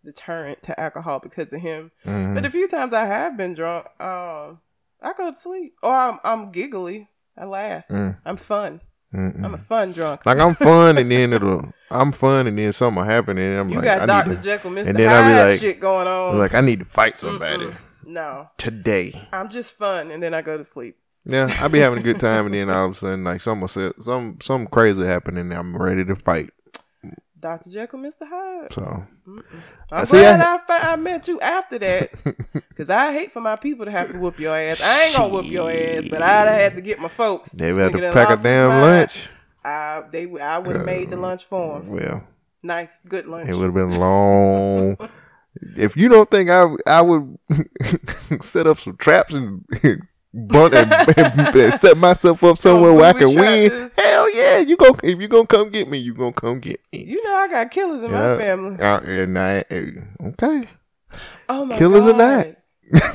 deterrent 0.04 0.62
to 0.64 0.78
alcohol 0.80 1.20
because 1.20 1.52
of 1.52 1.60
him. 1.60 1.90
Mhm. 2.04 2.34
But 2.34 2.44
a 2.44 2.50
few 2.50 2.66
times 2.68 2.92
I 2.92 3.04
have 3.06 3.36
been 3.36 3.54
drunk, 3.54 3.86
um, 4.00 4.58
I 5.00 5.12
go 5.16 5.30
to 5.30 5.36
sleep 5.36 5.74
or 5.82 5.94
I'm, 5.94 6.18
I'm 6.24 6.50
giggly. 6.50 7.08
I 7.38 7.44
laugh. 7.44 7.84
Mm, 7.88 8.18
I'm 8.26 8.36
fun. 8.36 8.80
mm, 9.14 9.44
I'm 9.44 9.54
a 9.54 9.58
fun 9.58 9.92
drunk. 9.92 10.26
Like 10.26 10.38
I'm 10.38 10.54
fun, 10.54 10.98
and 10.98 11.10
then 11.10 11.32
it'll 11.32 11.72
I'm 11.90 12.12
fun, 12.12 12.46
and 12.46 12.58
then 12.58 12.72
something 12.72 12.96
will 12.96 13.04
happen, 13.04 13.38
and 13.38 13.60
I'm 13.60 13.68
You 13.68 13.76
like, 13.76 13.84
got 13.84 14.00
I 14.02 14.06
Dr. 14.06 14.28
need 14.30 14.36
to, 14.36 14.42
Jekyll, 14.42 14.70
Mr. 14.72 14.86
and 14.88 14.98
then 14.98 15.08
I'll 15.10 15.22
be 15.28 15.32
Hyde 15.32 15.50
like- 15.50 15.60
shit 15.60 15.80
going 15.80 16.08
on. 16.08 16.38
like 16.38 16.54
I 16.54 16.60
need 16.60 16.80
to 16.80 16.84
fight 16.84 17.18
somebody 17.18 17.66
Mm-mm. 17.66 17.76
No, 18.12 18.48
today. 18.58 19.28
I'm 19.32 19.48
just 19.48 19.72
fun, 19.72 20.10
and 20.10 20.22
then 20.22 20.34
I 20.34 20.42
go 20.42 20.56
to 20.58 20.64
sleep. 20.64 20.96
Yeah, 21.24 21.56
I'll 21.60 21.68
be 21.68 21.78
having 21.78 21.98
a 22.00 22.02
good 22.02 22.20
time, 22.20 22.46
and 22.46 22.54
then 22.54 22.68
all 22.74 22.86
of 22.86 22.92
a 22.92 22.94
sudden, 22.96 23.24
like 23.24 23.40
some 23.40 23.66
say, 23.68 23.90
some 24.00 24.38
some 24.42 24.66
crazy 24.66 25.04
happening, 25.04 25.50
and 25.50 25.54
I'm 25.54 25.76
ready 25.76 26.04
to 26.04 26.16
fight. 26.16 26.50
Dr. 27.40 27.70
Jekyll, 27.70 27.98
Mr. 27.98 28.22
Hyde. 28.24 28.72
So 28.72 29.04
Mm-mm. 29.26 29.42
I'm 29.90 30.06
See, 30.06 30.12
glad 30.18 30.40
I- 30.40 30.58
I, 30.68 30.92
I 30.92 30.96
met 30.96 31.26
you 31.26 31.40
after 31.40 31.78
that, 31.80 32.10
because 32.68 32.88
I 32.90 33.12
hate 33.12 33.32
for 33.32 33.40
my 33.40 33.56
people 33.56 33.84
to 33.86 33.90
have 33.90 34.12
to 34.12 34.18
whoop 34.18 34.38
your 34.38 34.56
ass. 34.56 34.80
I 34.80 35.04
ain't 35.06 35.16
gonna 35.16 35.32
whoop 35.32 35.46
your 35.46 35.70
ass, 35.70 36.04
but 36.08 36.22
I'd 36.22 36.46
have 36.48 36.58
had 36.60 36.74
to 36.76 36.80
get 36.82 37.00
my 37.00 37.08
folks. 37.08 37.48
they 37.48 37.72
would 37.72 37.82
have 37.82 37.92
to 38.00 38.12
pack 38.12 38.30
a 38.30 38.40
damn 38.40 38.80
lunch. 38.80 39.28
I 39.64 40.02
they 40.10 40.24
I 40.40 40.58
would 40.58 40.76
have 40.76 40.84
made 40.86 41.10
the 41.10 41.16
uh, 41.16 41.20
lunch 41.20 41.44
for 41.44 41.78
him. 41.80 41.88
Well, 41.88 42.26
Nice, 42.64 42.90
good 43.08 43.26
lunch. 43.26 43.48
it 43.48 43.54
would 43.56 43.64
have 43.64 43.74
been 43.74 43.96
long. 43.96 44.96
if 45.76 45.96
you 45.96 46.08
don't 46.08 46.30
think 46.30 46.50
I 46.50 46.66
I 46.86 47.00
would 47.02 47.38
set 48.40 48.66
up 48.66 48.78
some 48.80 48.96
traps 48.96 49.34
and 49.34 49.64
bunt 50.34 50.74
and, 50.74 50.92
and 51.18 51.78
set 51.80 51.96
myself 51.96 52.42
up 52.42 52.56
somewhere 52.58 52.92
where 52.92 53.04
I 53.04 53.12
can 53.12 53.34
win, 53.34 53.90
hell 53.96 54.34
yeah, 54.34 54.58
you 54.58 54.76
go 54.76 54.96
if 55.02 55.20
you 55.20 55.28
gonna 55.28 55.46
come 55.46 55.70
get 55.70 55.88
me, 55.88 55.98
you 55.98 56.14
gonna 56.14 56.32
come 56.32 56.60
get 56.60 56.80
me. 56.92 57.04
You 57.04 57.22
know 57.22 57.34
I 57.34 57.48
got 57.48 57.70
killers 57.70 58.02
in 58.02 58.10
Yeah. 58.10 58.32
my 58.32 58.38
family. 58.38 58.80
Uh, 58.80 59.00
and 59.00 59.38
I, 59.38 59.64
okay, 60.24 60.68
Oh 61.48 61.64
my 61.66 61.76
Killers 61.78 62.04
god. 62.06 62.14
or 62.14 62.18
not. 62.18 62.46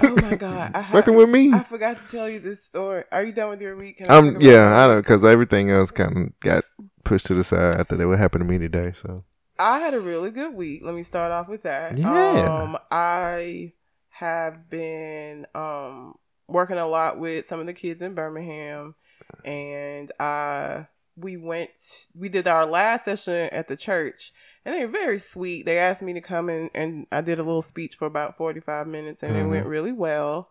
Oh 0.04 0.16
my 0.22 0.36
god. 0.36 0.72
I, 0.76 0.94
working 0.94 1.16
with 1.16 1.30
me. 1.30 1.52
I 1.54 1.64
forgot 1.64 1.98
to 2.04 2.12
tell 2.12 2.30
you 2.30 2.40
this 2.40 2.64
story. 2.64 3.04
Are 3.12 3.24
you 3.24 3.32
done 3.32 3.50
with 3.50 3.62
your 3.62 3.76
week? 3.76 4.02
I 4.02 4.16
Um, 4.16 4.38
yeah, 4.40 4.76
I 4.84 4.88
know 4.88 5.02
because 5.02 5.26
everything 5.26 5.72
else 5.72 5.90
kind 5.92 6.18
of 6.18 6.40
got 6.42 6.64
pushed 7.04 7.26
to 7.28 7.34
the 7.34 7.44
side 7.44 7.76
after 7.76 7.96
that. 7.96 8.08
What 8.08 8.20
happened 8.20 8.42
to 8.42 8.46
me 8.50 8.58
today? 8.60 8.94
So 9.02 9.24
I 9.60 9.80
had 9.80 9.94
a 9.94 10.00
really 10.00 10.32
good 10.32 10.54
week. 10.54 10.82
Let 10.84 10.94
me 10.96 11.04
start 11.04 11.32
off 11.32 11.48
with 11.48 11.64
that. 11.64 11.98
Yeah. 11.98 12.64
Um, 12.64 12.78
I 12.92 13.74
have 14.10 14.70
been 14.70 15.46
um 15.54 16.16
working 16.48 16.78
a 16.78 16.88
lot 16.88 17.20
with 17.20 17.48
some 17.48 17.60
of 17.60 17.66
the 17.66 17.74
kids 17.74 18.02
in 18.02 18.14
Birmingham, 18.16 18.96
and 19.44 20.12
I 20.20 20.88
we 21.16 21.38
went 21.38 21.72
we 22.16 22.30
did 22.30 22.48
our 22.48 22.66
last 22.66 23.06
session 23.06 23.50
at 23.52 23.68
the 23.68 23.76
church, 23.76 24.34
and 24.66 24.76
they 24.76 24.86
were 24.86 24.92
very 24.92 25.20
sweet. 25.20 25.66
They 25.66 25.80
asked 25.80 26.02
me 26.02 26.14
to 26.14 26.22
come 26.22 26.50
in, 26.50 26.70
and 26.74 27.08
I 27.12 27.22
did 27.22 27.40
a 27.40 27.44
little 27.44 27.62
speech 27.62 27.96
for 27.96 28.06
about 28.06 28.38
forty 28.38 28.60
five 28.60 28.88
minutes, 28.88 29.24
and 29.24 29.34
Mhm. 29.36 29.46
it 29.46 29.48
went 29.50 29.66
really 29.66 29.94
well. 29.94 30.50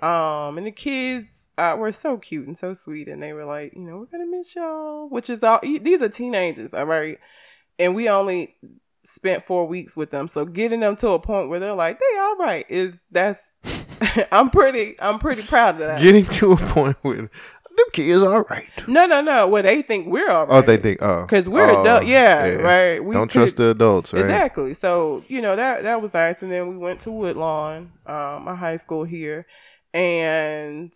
Um, 0.00 0.58
and 0.58 0.66
the 0.66 0.72
kids. 0.72 1.34
Uh, 1.56 1.74
were 1.76 1.90
so 1.90 2.16
cute 2.16 2.46
and 2.46 2.56
so 2.56 2.72
sweet, 2.72 3.08
and 3.08 3.20
they 3.20 3.32
were 3.32 3.44
like, 3.44 3.72
you 3.74 3.80
know, 3.80 3.96
we're 3.98 4.04
gonna 4.04 4.24
miss 4.24 4.54
y'all. 4.54 5.08
Which 5.08 5.28
is 5.28 5.42
all. 5.42 5.58
These 5.60 6.00
are 6.00 6.08
teenagers, 6.08 6.72
all 6.72 6.84
right 6.84 7.18
and 7.78 7.94
we 7.94 8.08
only 8.08 8.54
spent 9.04 9.44
four 9.44 9.66
weeks 9.66 9.96
with 9.96 10.10
them. 10.10 10.28
So 10.28 10.44
getting 10.44 10.80
them 10.80 10.96
to 10.96 11.08
a 11.10 11.18
point 11.18 11.48
where 11.48 11.60
they're 11.60 11.74
like, 11.74 11.98
they 11.98 12.18
all 12.18 12.36
right 12.36 12.66
is 12.68 12.94
that's 13.10 13.40
I'm 14.32 14.50
pretty 14.50 14.96
I'm 15.00 15.18
pretty 15.18 15.42
proud 15.42 15.74
of 15.76 15.80
that. 15.80 16.02
getting 16.02 16.24
to 16.26 16.52
a 16.52 16.56
point 16.56 16.96
where 17.02 17.16
them 17.78 17.86
kids 17.92 18.18
are 18.20 18.34
all 18.34 18.44
right. 18.50 18.68
no, 18.88 19.06
no, 19.06 19.20
no. 19.20 19.46
What 19.46 19.62
they 19.62 19.82
think 19.82 20.08
we're 20.08 20.30
all 20.30 20.46
right. 20.46 20.56
Oh, 20.56 20.66
they 20.66 20.76
think 20.76 21.00
oh, 21.00 21.22
because 21.22 21.48
we're 21.48 21.70
oh, 21.70 21.82
adult. 21.82 22.06
Yeah, 22.06 22.44
right. 22.54 23.02
We 23.02 23.14
Don't 23.14 23.28
could- 23.28 23.38
trust 23.40 23.56
the 23.56 23.70
adults, 23.70 24.12
right? 24.12 24.22
Exactly. 24.22 24.74
So 24.74 25.24
you 25.28 25.40
know 25.40 25.56
that 25.56 25.84
that 25.84 26.02
was 26.02 26.12
nice, 26.12 26.42
and 26.42 26.50
then 26.50 26.68
we 26.68 26.76
went 26.76 27.00
to 27.02 27.12
Woodlawn, 27.12 27.92
um, 28.06 28.48
a 28.48 28.56
high 28.56 28.76
school 28.78 29.04
here, 29.04 29.46
and 29.94 30.92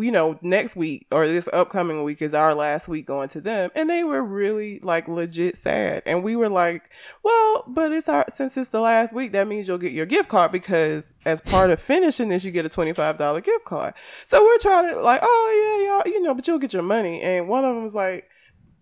you 0.00 0.10
know 0.10 0.38
next 0.42 0.76
week 0.76 1.06
or 1.10 1.26
this 1.26 1.48
upcoming 1.52 2.02
week 2.02 2.22
is 2.22 2.34
our 2.34 2.54
last 2.54 2.88
week 2.88 3.06
going 3.06 3.28
to 3.30 3.40
them, 3.40 3.70
and 3.74 3.88
they 3.88 4.04
were 4.04 4.22
really 4.22 4.80
like 4.80 5.08
legit 5.08 5.56
sad, 5.56 6.02
and 6.06 6.22
we 6.22 6.36
were 6.36 6.48
like, 6.48 6.82
well, 7.22 7.64
but 7.66 7.92
it's 7.92 8.08
our 8.08 8.26
since 8.36 8.56
it's 8.56 8.70
the 8.70 8.80
last 8.80 9.12
week, 9.12 9.32
that 9.32 9.46
means 9.46 9.68
you'll 9.68 9.78
get 9.78 9.92
your 9.92 10.06
gift 10.06 10.28
card 10.28 10.52
because 10.52 11.04
as 11.24 11.40
part 11.40 11.70
of 11.70 11.80
finishing 11.80 12.28
this, 12.28 12.44
you 12.44 12.50
get 12.50 12.64
a 12.66 12.68
twenty 12.68 12.92
five 12.92 13.18
dollar 13.18 13.40
gift 13.40 13.64
card. 13.64 13.94
So 14.26 14.42
we're 14.42 14.58
trying 14.58 14.88
to 14.92 15.00
like, 15.00 15.20
oh 15.22 15.78
yeah, 15.78 15.92
y'all, 15.92 16.12
you 16.14 16.22
know, 16.22 16.34
but 16.34 16.46
you'll 16.46 16.58
get 16.58 16.72
your 16.72 16.82
money, 16.82 17.20
and 17.22 17.48
one 17.48 17.64
of 17.64 17.74
them 17.74 17.84
was 17.84 17.94
like. 17.94 18.28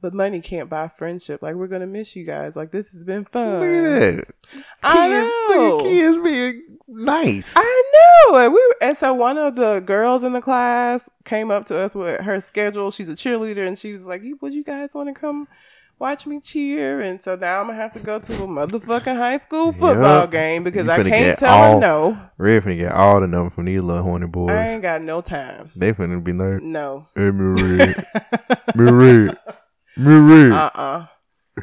But 0.02 0.12
money 0.12 0.40
can't 0.40 0.68
buy 0.68 0.88
friendship. 0.88 1.40
Like 1.42 1.54
we're 1.54 1.68
gonna 1.68 1.86
miss 1.86 2.14
you 2.16 2.24
guys. 2.24 2.56
Like 2.56 2.72
this 2.72 2.88
has 2.88 3.04
been 3.04 3.24
fun. 3.24 3.60
Look 3.60 3.68
at 3.70 4.16
that. 4.16 4.34
I 4.82 5.08
Kids, 5.08 5.32
know. 5.56 5.76
Look 5.76 5.80
at 5.80 5.88
kids 5.88 6.16
being 6.24 6.62
nice. 6.88 7.54
I 7.56 7.92
know. 8.28 8.36
And 8.38 8.52
we 8.52 8.58
were, 8.66 8.76
and 8.82 8.98
so 8.98 9.14
one 9.14 9.38
of 9.38 9.54
the 9.54 9.78
girls 9.78 10.24
in 10.24 10.32
the 10.32 10.40
class 10.40 11.08
came 11.24 11.50
up 11.52 11.66
to 11.66 11.78
us 11.78 11.94
with 11.94 12.20
her 12.20 12.40
schedule. 12.40 12.90
She's 12.90 13.08
a 13.08 13.14
cheerleader, 13.14 13.64
and 13.66 13.78
she 13.78 13.92
was 13.92 14.02
like, 14.02 14.22
would 14.40 14.52
you 14.52 14.64
guys 14.64 14.90
want 14.92 15.08
to 15.08 15.14
come 15.18 15.46
watch 16.00 16.26
me 16.26 16.40
cheer?" 16.40 17.00
And 17.00 17.22
so 17.22 17.36
now 17.36 17.60
I'm 17.60 17.68
gonna 17.68 17.78
have 17.78 17.92
to 17.92 18.00
go 18.00 18.18
to 18.18 18.32
a 18.42 18.46
motherfucking 18.48 19.16
high 19.16 19.38
school 19.38 19.70
football 19.70 20.22
Yep. 20.22 20.30
game 20.32 20.64
because 20.64 20.88
I 20.88 21.04
can't 21.04 21.38
tell 21.38 21.54
all- 21.54 21.74
her 21.74 21.80
no. 21.80 22.18
Red 22.38 22.64
finna 22.64 22.76
get 22.78 22.92
all 22.92 23.20
the 23.20 23.28
numbers 23.28 23.54
from 23.54 23.66
these 23.66 23.80
little 23.80 24.02
horny 24.02 24.26
boys. 24.26 24.50
I 24.50 24.66
ain't 24.70 24.82
got 24.82 25.00
no 25.02 25.20
time. 25.20 25.70
They 25.76 25.92
finna 25.92 26.22
be 26.24 26.32
like, 26.32 26.60
No. 26.60 27.06
hey, 27.14 27.30
Marie, 27.30 27.94
Marie, 28.74 29.30
Marie. 29.96 30.50
Uh 30.52 30.70
uh 30.74 31.06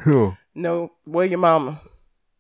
Huh. 0.04 0.32
No, 0.56 0.92
where 1.06 1.26
your 1.26 1.40
mama? 1.40 1.82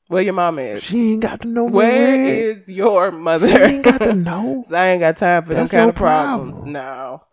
Where 0.07 0.21
your 0.23 0.33
mama 0.33 0.61
is? 0.61 0.83
She 0.83 1.13
ain't 1.13 1.21
got 1.21 1.41
to 1.41 1.47
know 1.47 1.65
Where 1.65 2.25
is 2.25 2.67
your 2.67 3.11
mother? 3.11 3.47
She 3.47 3.55
ain't 3.55 3.83
got 3.83 3.99
to 3.99 4.13
know. 4.29 4.65
I 4.71 4.89
ain't 4.89 5.01
got 5.01 5.17
time 5.17 5.45
for 5.45 5.53
That's 5.53 5.71
them 5.71 5.79
kind 5.79 5.89
of 5.89 5.95
problems. 5.95 6.53
problem. 6.55 6.73
No. 6.73 7.23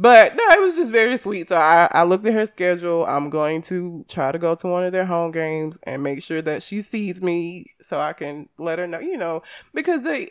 But 0.00 0.36
no, 0.36 0.42
it 0.50 0.60
was 0.60 0.76
just 0.76 0.92
very 0.92 1.16
sweet. 1.16 1.48
So 1.48 1.56
I, 1.56 1.88
I 1.90 2.02
looked 2.04 2.24
at 2.26 2.32
her 2.32 2.46
schedule. 2.46 3.04
I'm 3.04 3.30
going 3.30 3.62
to 3.62 4.04
try 4.08 4.30
to 4.30 4.38
go 4.38 4.54
to 4.54 4.66
one 4.68 4.84
of 4.84 4.92
their 4.92 5.04
home 5.06 5.32
games 5.32 5.76
and 5.82 6.02
make 6.04 6.22
sure 6.22 6.40
that 6.42 6.62
she 6.62 6.82
sees 6.82 7.20
me 7.20 7.72
so 7.82 7.98
I 7.98 8.12
can 8.12 8.48
let 8.58 8.78
her 8.78 8.86
know, 8.86 9.00
you 9.00 9.16
know, 9.16 9.42
because 9.74 10.02
they 10.02 10.30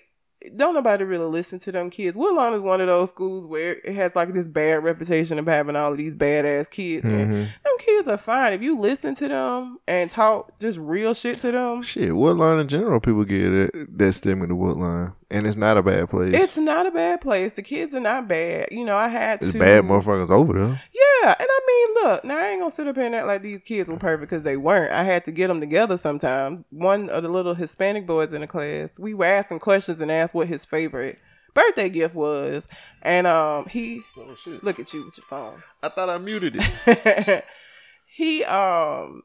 don't 0.56 0.73
nobody 0.76 1.04
really 1.04 1.26
listen 1.26 1.60
to 1.60 1.71
them 1.71 1.89
kids. 1.89 2.15
Woodlawn 2.15 2.54
is 2.54 2.62
one 2.62 2.80
of 2.80 2.88
those 2.88 3.10
schools 3.10 3.45
where 3.45 3.73
it 3.84 3.95
has 3.95 4.15
like 4.15 4.34
this 4.34 4.47
bad 4.47 4.84
reputation 4.84 5.39
of 5.39 5.45
having 5.47 5.76
all 5.76 5.91
of 5.91 5.97
these 5.97 6.15
badass 6.15 6.69
kids. 6.69 7.04
And 7.06 7.13
Mhm. 7.32 7.39
them 7.63 7.73
kids 7.80 8.08
are 8.08 8.17
fine. 8.17 8.54
If 8.54 8.62
you 8.62 8.80
listen 8.80 9.15
to 9.15 9.28
them 9.28 9.80
and 9.88 10.10
talk 10.10 10.58
just 10.60 10.78
real 10.78 11.13
shit 11.13 11.41
to 11.41 11.52
them, 11.52 11.82
Shit, 11.82 12.12
Woodline 12.12 12.62
in 12.62 12.67
general, 12.67 13.00
people 13.00 13.23
get 13.23 13.50
that, 13.50 13.88
that 13.97 14.13
stigma 14.13 14.47
to 14.47 14.56
Woodline. 14.56 15.13
And 15.30 15.45
it's 15.45 15.58
not 15.58 15.76
a 15.76 15.84
bad 15.84 16.10
place. 16.10 16.34
it's 16.34 16.56
not 16.56 16.86
a 16.86 16.91
bad 16.91 17.19
place. 17.19 17.52
The 17.52 17.62
kids 17.62 17.93
are 17.93 18.00
not 18.00 18.30
bad. 18.30 18.69
You 18.71 18.86
know, 18.86 18.95
I 18.95 19.10
had 19.10 19.41
It's 19.41 19.52
to 19.52 19.60
bad 19.60 19.84
motherfuckers 19.84 20.30
over 20.30 20.54
there. 20.54 20.82
Yeah, 20.93 21.36
and 21.38 21.47
I 21.50 21.60
mean, 21.67 22.04
look, 22.10 22.23
now 22.23 22.38
I 22.38 22.47
ain't 22.50 22.62
gonna 22.62 22.73
sit 22.73 22.88
up 22.88 22.95
here 22.95 23.04
and 23.06 23.13
act 23.15 23.28
like 23.28 23.41
these 23.41 23.60
kids 23.60 23.89
were 23.89 23.97
perfect 23.97 24.30
because 24.30 24.43
they 24.43 24.56
weren't. 24.56 24.93
I 24.93 25.04
had 25.04 25.26
to 25.26 25.34
get 25.34 25.47
them 25.50 25.60
together 25.60 25.97
sometimes. 25.97 26.63
One 26.69 27.10
of 27.10 27.23
the 27.23 27.30
little 27.30 27.56
Hispanic 27.56 28.08
boys 28.08 28.32
in 28.32 28.39
the 28.39 28.47
class, 28.47 28.88
we 28.97 29.13
were 29.13 29.26
asking 29.26 29.60
questions 29.60 30.00
and 30.00 30.10
asked 30.28 30.36
what 30.36 30.48
his 30.48 30.66
favorite 30.66 31.18
birthday 31.54 31.90
gift 31.90 32.13
was, 32.13 32.68
and 33.02 33.26
um, 33.26 33.66
he 33.66 34.02
Oh, 34.18 34.36
look 34.62 34.80
at 34.80 34.94
you 34.94 35.06
with 35.06 35.18
your 35.18 35.26
phone. 35.26 35.63
I 35.84 35.90
thought 35.90 36.10
I 36.10 36.18
muted 36.18 36.58
it. 36.60 37.46
he 38.08 38.44
um 38.44 39.24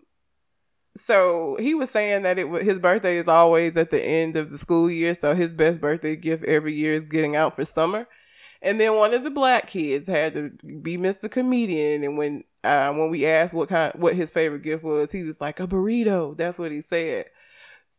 so 1.06 1.56
he 1.58 1.74
was 1.74 1.88
saying 1.90 2.22
that 2.22 2.38
it 2.38 2.48
wa- 2.48 2.58
his 2.58 2.78
birthday 2.78 3.16
is 3.16 3.26
always 3.26 3.76
at 3.76 3.90
the 3.90 4.02
end 4.02 4.36
of 4.36 4.50
the 4.50 4.58
school 4.58 4.90
year 4.90 5.14
so 5.18 5.34
his 5.34 5.54
best 5.54 5.80
birthday 5.80 6.14
gift 6.14 6.44
every 6.44 6.74
year 6.74 6.94
is 6.94 7.08
getting 7.08 7.34
out 7.34 7.56
for 7.56 7.64
summer 7.64 8.06
and 8.60 8.78
then 8.78 8.94
one 8.94 9.14
of 9.14 9.24
the 9.24 9.30
black 9.30 9.66
kids 9.68 10.06
had 10.06 10.34
to 10.34 10.50
be 10.82 10.98
Mr. 10.98 11.30
Comedian 11.30 12.04
and 12.04 12.18
when 12.18 12.44
uh, 12.64 12.92
when 12.92 13.10
we 13.10 13.24
asked 13.24 13.54
what 13.54 13.70
kind 13.70 13.92
what 13.94 14.14
his 14.14 14.30
favorite 14.30 14.62
gift 14.62 14.84
was 14.84 15.10
he 15.10 15.22
was 15.22 15.40
like 15.40 15.58
a 15.60 15.66
burrito 15.66 16.36
that's 16.36 16.58
what 16.58 16.70
he 16.70 16.82
said 16.82 17.24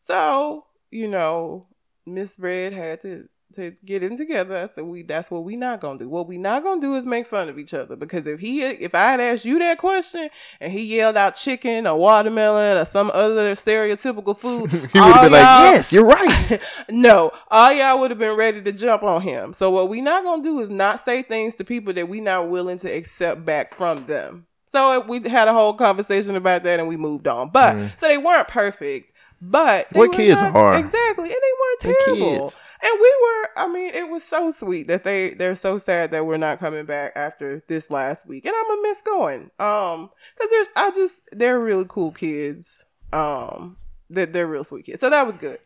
so 0.06 0.66
you 0.92 1.08
know 1.08 1.66
Miss 2.06 2.38
Red 2.40 2.74
had 2.74 3.02
to 3.02 3.28
to 3.56 3.72
get 3.86 4.02
in 4.02 4.18
together. 4.18 4.58
I 4.64 4.74
said 4.74 4.84
we 4.86 5.04
that's 5.04 5.30
what 5.30 5.44
we 5.44 5.56
not 5.56 5.80
gonna 5.80 6.00
do. 6.00 6.10
What 6.10 6.28
we 6.28 6.38
not 6.40 6.64
gonna 6.64 6.82
do 6.82 6.96
is 6.96 7.06
make 7.06 7.28
fun 7.28 7.50
of 7.50 7.60
each 7.60 7.74
other 7.74 7.96
because 7.96 8.26
if 8.26 8.40
he 8.40 8.64
if 8.64 8.96
I 8.96 9.12
had 9.12 9.22
asked 9.22 9.46
you 9.46 9.60
that 9.60 9.78
question 9.78 10.30
and 10.60 10.72
he 10.74 10.82
yelled 10.84 11.18
out 11.18 11.36
chicken 11.36 11.86
or 11.86 11.96
watermelon 11.96 12.78
or 12.78 12.86
some 12.86 13.12
other 13.14 13.54
stereotypical 13.54 14.36
food, 14.36 14.72
he 14.94 15.00
would 15.00 15.14
have 15.14 15.22
been 15.22 15.32
like, 15.34 15.42
yes, 15.42 15.94
you're 15.94 16.06
right. 16.06 16.60
no, 16.90 17.32
all 17.52 17.72
y'all 17.72 18.00
would 18.00 18.10
have 18.10 18.20
been 18.20 18.36
ready 18.36 18.60
to 18.62 18.72
jump 18.72 19.04
on 19.04 19.22
him. 19.22 19.54
So 19.54 19.70
what 19.70 19.88
we 19.88 20.02
not 20.02 20.24
gonna 20.24 20.42
do 20.44 20.60
is 20.62 20.70
not 20.72 21.06
say 21.06 21.22
things 21.22 21.54
to 21.56 21.64
people 21.64 21.94
that 21.94 22.10
we 22.10 22.22
not 22.22 22.50
willing 22.50 22.80
to 22.80 22.92
accept 22.92 23.46
back 23.46 23.76
from 23.76 24.08
them. 24.08 24.48
So 24.72 25.02
we 25.02 25.22
had 25.30 25.48
a 25.48 25.54
whole 25.54 25.76
conversation 25.76 26.36
about 26.36 26.64
that 26.64 26.80
and 26.80 26.90
we 26.90 26.98
moved 26.98 27.28
on. 27.28 27.50
But 27.50 27.76
Mm. 27.76 28.00
so 28.00 28.08
they 28.08 28.18
weren't 28.18 28.48
perfect. 28.48 29.13
But 29.46 29.88
What 29.94 30.14
kids 30.14 30.42
not- 30.42 30.56
are? 30.56 30.76
exactly, 30.78 31.26
and 31.30 31.36
they 31.42 31.54
weren't 31.60 31.80
terrible. 32.06 32.42
kids. 32.46 32.58
And 32.82 32.92
we 33.00 33.14
were, 33.22 33.50
I 33.58 33.68
mean, 33.72 33.94
it 33.94 34.10
was 34.10 34.24
so 34.24 34.52
sweet 34.52 34.88
that 34.88 35.04
they 35.04 35.34
they're 35.34 35.56
so 35.56 35.78
sad 35.78 36.12
that 36.12 36.26
we're 36.26 36.38
not 36.38 36.60
coming 36.60 36.86
back 36.86 37.14
after 37.16 37.64
this 37.68 37.90
last 37.92 38.26
week, 38.26 38.46
and 38.46 38.54
I'm 38.56 38.68
gonna 38.68 38.82
miss 38.82 39.02
going. 39.02 39.52
Um, 39.60 40.10
because 40.36 40.50
there's, 40.52 40.68
I 40.76 40.92
just 40.92 41.16
they're 41.32 41.60
really 41.60 41.86
cool 41.88 42.12
kids. 42.12 42.84
Um, 43.12 43.78
they're, 44.10 44.26
they're 44.26 44.48
real 44.48 44.64
sweet 44.64 44.86
kids, 44.86 45.00
so 45.02 45.10
that 45.10 45.26
was 45.28 45.36
good. 45.38 45.60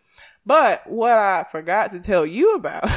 But 0.45 0.87
what 0.89 1.11
I 1.17 1.45
forgot 1.51 1.91
to 1.93 1.99
tell 1.99 2.25
you 2.25 2.55
about 2.55 2.89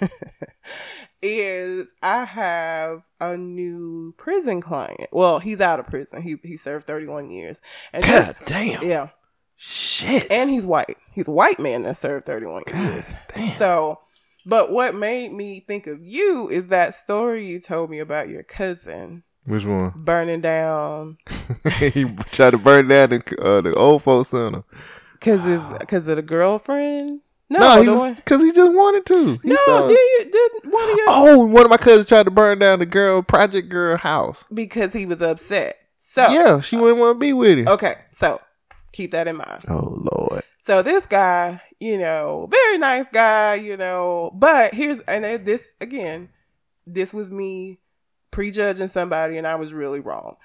is 1.22 1.86
I 2.02 2.24
have 2.24 3.02
a 3.20 3.36
new 3.36 4.14
prison 4.16 4.60
client. 4.60 5.08
Well, 5.12 5.38
he's 5.38 5.60
out 5.60 5.80
of 5.80 5.86
prison. 5.86 6.22
He 6.22 6.36
he 6.42 6.56
served 6.56 6.86
31 6.86 7.30
years. 7.30 7.60
And 7.92 8.04
God 8.04 8.36
damn. 8.44 8.82
yeah, 8.84 9.08
Shit. 9.56 10.30
and 10.30 10.50
he's 10.50 10.64
white. 10.66 10.96
He's 11.12 11.28
a 11.28 11.32
white 11.32 11.58
man 11.58 11.82
that 11.82 11.96
served 11.96 12.26
31 12.26 12.64
years. 12.74 13.04
God 13.06 13.18
damn. 13.34 13.58
So, 13.58 14.00
but 14.44 14.70
what 14.70 14.94
made 14.94 15.32
me 15.32 15.64
think 15.66 15.86
of 15.86 16.02
you 16.04 16.48
is 16.50 16.68
that 16.68 16.94
story 16.94 17.46
you 17.46 17.60
told 17.60 17.90
me 17.90 17.98
about 17.98 18.28
your 18.28 18.42
cousin 18.42 19.22
Which 19.44 19.64
one? 19.64 19.92
burning 19.96 20.40
down 20.42 21.16
he 21.78 22.04
tried 22.32 22.50
to 22.50 22.58
burn 22.58 22.88
down 22.88 23.10
the, 23.10 23.36
uh, 23.42 23.60
the 23.62 23.74
old 23.74 24.02
folks 24.02 24.28
center. 24.30 24.62
because 25.14 25.40
because 25.78 26.06
of 26.06 26.16
the 26.16 26.22
girlfriend. 26.22 27.20
No, 27.48 27.60
No, 27.60 27.82
he 27.82 27.88
was 27.88 28.16
because 28.16 28.42
he 28.42 28.50
just 28.52 28.72
wanted 28.72 29.06
to. 29.06 29.38
He 29.42 29.50
no. 29.50 29.56
saw- 29.64 29.86
Did 29.88 29.96
you 29.96 30.28
did 30.32 30.70
one 30.72 30.82
of 30.90 30.96
your 30.96 31.06
oh, 31.08 31.38
one 31.46 31.64
of 31.64 31.70
my 31.70 31.76
cousins 31.76 32.06
tried 32.06 32.24
to 32.24 32.30
burn 32.30 32.58
down 32.58 32.80
the 32.80 32.86
girl 32.86 33.22
Project 33.22 33.68
Girl 33.68 33.96
house. 33.96 34.44
because 34.52 34.92
he 34.92 35.06
was 35.06 35.22
upset. 35.22 35.76
So 36.00 36.28
yeah, 36.28 36.60
she 36.60 36.76
wouldn't 36.76 36.98
want 36.98 37.16
to 37.16 37.18
be 37.20 37.32
with 37.32 37.58
him. 37.58 37.68
okay, 37.68 37.96
so 38.10 38.40
keep 38.96 39.12
that 39.12 39.28
in 39.28 39.36
mind. 39.36 39.64
Oh 39.68 40.02
Lord. 40.12 40.42
So 40.66 40.82
this 40.82 41.06
guy, 41.06 41.60
you 41.78 41.98
know, 41.98 42.48
very 42.50 42.78
nice 42.78 43.06
guy, 43.12 43.54
you 43.54 43.76
know, 43.76 44.32
but 44.34 44.74
here's 44.74 45.00
and 45.00 45.24
this 45.44 45.62
again, 45.80 46.30
this 46.86 47.12
was 47.12 47.30
me 47.30 47.78
prejudging 48.30 48.88
somebody 48.88 49.38
and 49.38 49.46
I 49.46 49.56
was 49.56 49.72
really 49.72 50.00
wrong. 50.00 50.36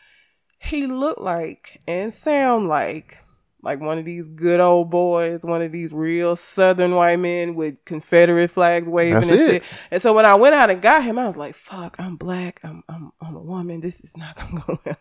He 0.59 0.85
looked 0.85 1.21
like 1.21 1.81
and 1.87 2.13
sound 2.13 2.67
like 2.67 3.17
like 3.63 3.79
one 3.79 3.97
of 3.99 4.05
these 4.05 4.27
good 4.27 4.59
old 4.59 4.89
boys, 4.89 5.41
one 5.43 5.61
of 5.61 5.71
these 5.71 5.91
real 5.91 6.35
southern 6.35 6.95
white 6.95 7.19
men 7.19 7.55
with 7.55 7.75
Confederate 7.85 8.49
flags 8.49 8.87
waving 8.87 9.13
That's 9.13 9.29
and 9.29 9.39
it. 9.39 9.45
shit. 9.45 9.63
And 9.91 10.01
so 10.01 10.13
when 10.13 10.25
I 10.25 10.35
went 10.35 10.55
out 10.55 10.69
and 10.69 10.81
got 10.81 11.03
him, 11.03 11.19
I 11.19 11.27
was 11.27 11.35
like, 11.37 11.53
"Fuck, 11.55 11.95
I'm 11.99 12.15
black. 12.15 12.59
I'm 12.63 12.83
I'm 12.89 13.11
I'm 13.21 13.35
a 13.35 13.41
woman. 13.41 13.79
This 13.81 13.99
is 14.01 14.15
not 14.17 14.35
gonna 14.35 14.63
go 14.67 14.79
well." 14.83 14.97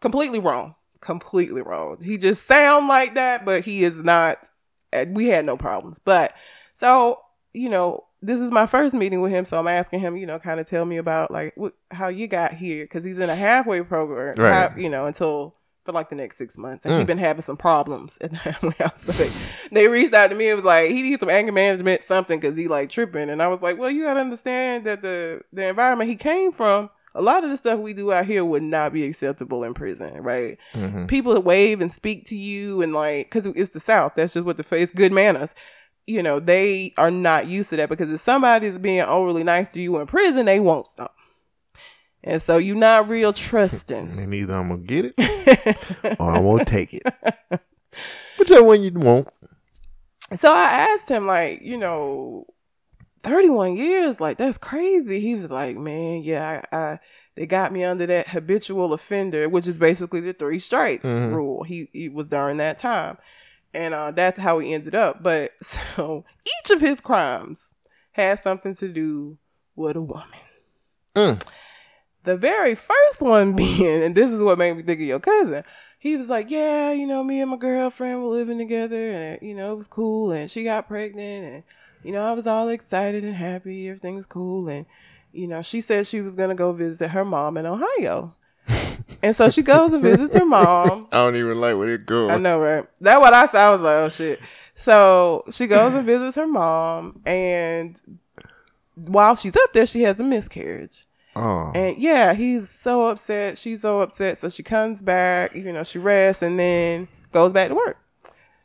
Completely 0.00 0.38
wrong. 0.38 0.74
Completely 1.06 1.62
wrong. 1.62 1.98
He 2.02 2.18
just 2.18 2.46
sound 2.46 2.88
like 2.88 3.14
that, 3.14 3.44
but 3.44 3.64
he 3.64 3.84
is 3.84 4.02
not. 4.02 4.48
uh, 4.92 5.04
We 5.08 5.28
had 5.28 5.44
no 5.44 5.56
problems, 5.56 5.98
but 6.04 6.32
so 6.74 7.20
you 7.54 7.70
know, 7.70 8.04
this 8.20 8.38
is 8.40 8.50
my 8.50 8.66
first 8.66 8.92
meeting 8.94 9.22
with 9.22 9.32
him, 9.32 9.44
so 9.46 9.56
I'm 9.58 9.68
asking 9.68 10.00
him, 10.00 10.16
you 10.16 10.26
know, 10.26 10.38
kind 10.38 10.60
of 10.60 10.68
tell 10.68 10.84
me 10.84 10.96
about 10.98 11.30
like 11.30 11.52
what, 11.56 11.72
how 11.90 12.08
you 12.08 12.26
got 12.28 12.52
here 12.52 12.84
because 12.84 13.02
he's 13.04 13.18
in 13.18 13.30
a 13.30 13.36
halfway 13.36 13.80
program, 13.82 14.34
Right. 14.36 14.52
how- 14.70 14.76
you 14.76 14.90
know, 14.90 15.06
until 15.06 15.54
for 15.86 15.92
like 15.92 16.08
the 16.10 16.16
next 16.16 16.36
six 16.36 16.58
months, 16.58 16.84
and 16.84 16.92
Mm. 16.92 16.98
he's 16.98 17.06
been 17.06 17.16
having 17.18 17.42
some 17.42 17.56
problems 17.56 18.18
at 18.20 18.30
the 18.32 18.36
halfway 18.48 18.72
house. 18.78 19.04
So 19.04 19.12
they, 19.12 19.30
they 19.70 19.86
reached 19.88 20.12
out 20.12 20.30
to 20.30 20.34
me 20.36 20.48
and 20.48 20.56
was 20.56 20.64
like, 20.66 20.90
he 20.90 21.00
needs 21.00 21.20
some 21.20 21.30
anger 21.30 21.52
management, 21.52 22.02
something, 22.02 22.40
because 22.40 22.56
he 22.56 22.66
like 22.68 22.90
tripping, 22.90 23.30
and 23.30 23.40
I 23.40 23.46
was 23.46 23.62
like, 23.62 23.78
well, 23.78 23.90
you 23.90 24.02
gotta 24.02 24.20
understand 24.20 24.84
that 24.84 25.00
the 25.02 25.42
the 25.52 25.66
environment 25.68 26.10
he 26.10 26.16
came 26.16 26.50
from. 26.52 26.90
A 27.16 27.22
lot 27.22 27.44
of 27.44 27.50
the 27.50 27.56
stuff 27.56 27.80
we 27.80 27.92
do 27.94 28.12
out 28.12 28.26
here 28.26 28.44
would 28.44 28.62
not 28.62 28.92
be 28.92 29.04
acceptable 29.04 29.64
in 29.64 29.74
prison, 29.74 30.22
right? 30.22 30.58
Mhm. 30.74 31.08
people 31.08 31.40
wave 31.40 31.80
and 31.80 31.92
speak 31.92 32.26
to 32.26 32.36
you 32.36 32.82
and 32.82 32.92
like 32.92 33.30
because 33.30 33.46
it's 33.56 33.72
the 33.72 33.80
south 33.80 34.12
that's 34.16 34.34
just 34.34 34.46
what 34.46 34.56
the 34.56 34.62
face 34.62 34.90
good 34.90 35.12
manners 35.12 35.54
you 36.06 36.22
know 36.22 36.38
they 36.40 36.92
are 36.98 37.10
not 37.10 37.46
used 37.46 37.70
to 37.70 37.76
that 37.76 37.88
because 37.88 38.12
if 38.12 38.20
somebody's 38.20 38.78
being 38.78 39.00
overly 39.00 39.42
nice 39.42 39.72
to 39.72 39.80
you 39.80 39.98
in 39.98 40.06
prison 40.06 40.46
they 40.46 40.60
want 40.60 40.86
something 40.86 41.12
and 42.24 42.40
so 42.42 42.56
you're 42.58 42.76
not 42.76 43.08
real 43.08 43.32
trusting 43.32 44.18
And 44.18 44.34
either 44.34 44.54
I'm 44.56 44.68
gonna 44.68 44.82
get 44.82 45.14
it 45.16 45.76
or 46.20 46.32
I 46.32 46.38
won't 46.38 46.66
take 46.68 46.92
it. 46.94 47.02
Whichever 48.38 48.64
one 48.64 48.82
you 48.82 48.90
want. 48.92 49.28
so 50.36 50.52
i 50.52 50.64
asked 50.90 51.08
him 51.08 51.26
like 51.26 51.62
you 51.62 51.78
know 51.78 52.46
31 53.26 53.76
years? 53.76 54.20
Like 54.20 54.38
that's 54.38 54.58
crazy. 54.58 55.20
He 55.20 55.34
was 55.34 55.50
like 55.50 55.76
man 55.76 56.22
yeah 56.22 56.62
i, 56.72 56.76
I 56.76 56.98
they 57.34 57.44
got 57.46 57.72
me 57.72 57.84
under 57.84 58.06
that 58.06 58.28
habitual 58.28 58.92
offender 58.94 59.48
which 59.48 59.66
is 59.66 59.76
basically 59.76 60.20
the 60.20 60.32
three 60.32 60.58
strikes 60.58 61.04
Mhm. 61.04 61.34
rule. 61.34 61.62
He, 61.64 61.88
he 61.92 62.08
was 62.08 62.26
during 62.26 62.56
that 62.58 62.78
time. 62.78 63.18
And 63.74 63.92
uh, 63.92 64.10
that's 64.12 64.38
how 64.40 64.58
he 64.58 64.72
ended 64.72 64.94
up. 64.94 65.22
But 65.22 65.52
so 65.96 66.24
each 66.46 66.70
of 66.70 66.80
his 66.80 67.00
crimes 67.00 67.74
has 68.12 68.42
something 68.42 68.74
to 68.76 68.88
do 68.88 69.36
with 69.74 69.96
a 69.96 70.00
woman. 70.00 70.24
Mm. 71.14 71.42
the 72.24 72.36
very 72.36 72.74
first 72.74 73.20
one 73.20 73.52
being 73.56 74.02
and 74.02 74.14
this 74.14 74.30
is 74.30 74.40
what 74.40 74.58
made 74.58 74.74
me 74.76 74.82
think 74.82 75.00
of 75.00 75.06
your 75.06 75.20
cousin. 75.20 75.62
He 75.98 76.16
was 76.16 76.28
like 76.28 76.50
yeah 76.50 76.92
you 76.92 77.06
know 77.06 77.22
me 77.24 77.40
and 77.40 77.50
my 77.50 77.56
girlfriend 77.56 78.22
were 78.22 78.28
living 78.30 78.58
together 78.58 79.10
and 79.12 79.42
you 79.42 79.54
know 79.54 79.72
it 79.72 79.76
was 79.76 79.86
cool 79.88 80.30
and 80.32 80.50
she 80.50 80.62
got 80.64 80.88
pregnant 80.88 81.44
and 81.54 81.62
you 82.06 82.12
know 82.12 82.22
i 82.22 82.32
was 82.32 82.46
all 82.46 82.68
excited 82.68 83.24
and 83.24 83.34
happy 83.34 83.88
everything's 83.88 84.26
cool 84.26 84.68
and 84.68 84.86
you 85.32 85.46
know 85.46 85.60
she 85.60 85.80
said 85.80 86.06
she 86.06 86.20
was 86.20 86.34
going 86.34 86.48
to 86.48 86.54
go 86.54 86.72
visit 86.72 87.08
her 87.08 87.24
mom 87.24 87.56
in 87.56 87.66
ohio 87.66 88.34
and 89.22 89.34
so 89.34 89.48
she 89.50 89.62
goes 89.62 89.92
and 89.92 90.02
visits 90.02 90.34
her 90.34 90.44
mom 90.44 91.08
I 91.12 91.24
don't 91.24 91.36
even 91.36 91.60
like 91.60 91.76
where 91.76 91.94
it 91.94 92.06
goes. 92.06 92.30
I 92.30 92.38
know, 92.38 92.58
right? 92.58 92.84
That 93.00 93.20
what 93.20 93.32
I 93.32 93.46
saw. 93.46 93.68
I 93.68 93.70
was 93.70 93.80
like, 93.80 93.94
oh 93.94 94.08
shit. 94.08 94.40
So 94.74 95.44
she 95.52 95.66
goes 95.66 95.94
and 95.94 96.04
visits 96.04 96.36
her 96.36 96.46
mom, 96.46 97.22
and 97.24 97.98
while 98.94 99.34
she's 99.34 99.56
up 99.56 99.72
there, 99.72 99.86
she 99.86 100.02
has 100.02 100.18
a 100.20 100.22
miscarriage. 100.22 101.06
Oh. 101.34 101.70
And 101.74 101.98
yeah, 101.98 102.34
he's 102.34 102.68
so 102.68 103.08
upset. 103.08 103.58
She's 103.58 103.82
so 103.82 104.00
upset. 104.00 104.40
So 104.40 104.48
she 104.48 104.62
comes 104.62 105.00
back, 105.00 105.54
you 105.54 105.72
know, 105.72 105.84
she 105.84 105.98
rests 105.98 106.42
and 106.42 106.58
then 106.58 107.08
goes 107.30 107.52
back 107.52 107.68
to 107.68 107.74
work. 107.74 107.98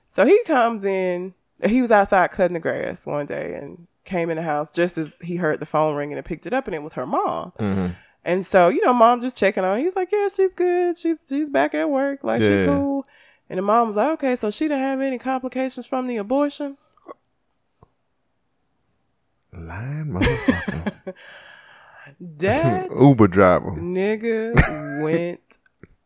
So 0.09 0.25
he 0.25 0.41
comes 0.45 0.83
in. 0.83 1.33
He 1.65 1.81
was 1.81 1.91
outside 1.91 2.31
cutting 2.31 2.53
the 2.53 2.59
grass 2.59 3.05
one 3.05 3.25
day 3.25 3.53
and 3.55 3.87
came 4.05 4.29
in 4.29 4.37
the 4.37 4.43
house 4.43 4.71
just 4.71 4.97
as 4.97 5.15
he 5.21 5.35
heard 5.35 5.59
the 5.59 5.65
phone 5.65 5.95
ringing 5.95 6.17
and 6.17 6.25
picked 6.25 6.45
it 6.47 6.53
up 6.53 6.65
and 6.67 6.73
it 6.75 6.81
was 6.81 6.93
her 6.93 7.05
mom. 7.05 7.53
Mhm. 7.59 7.95
And 8.23 8.45
so, 8.45 8.69
you 8.69 8.83
know, 8.85 8.93
mom 8.93 9.21
just 9.21 9.37
checking 9.37 9.63
on. 9.63 9.79
He's 9.79 9.95
like, 9.95 10.09
"Yeah, 10.11 10.27
she's 10.27 10.53
good. 10.53 10.97
She's 10.97 11.17
she's 11.27 11.49
back 11.49 11.73
at 11.73 11.89
work. 11.89 12.23
Like 12.23 12.41
Yeah. 12.41 12.59
she's 12.61 12.65
cool." 12.67 13.05
And 13.49 13.57
the 13.57 13.63
mom 13.63 13.87
was 13.87 13.95
like, 13.95 14.09
"Okay, 14.13 14.35
so 14.35 14.49
she 14.51 14.65
didn't 14.65 14.79
have 14.83 15.01
any 15.01 15.17
complications 15.17 15.85
from 15.85 16.07
the 16.07 16.17
abortion." 16.17 16.77
Lying 19.53 20.05
motherfucker. 20.07 21.13
That 22.19 22.89
Uber 22.99 23.27
driver. 23.27 23.71
nigga 23.71 24.53
went 25.03 25.39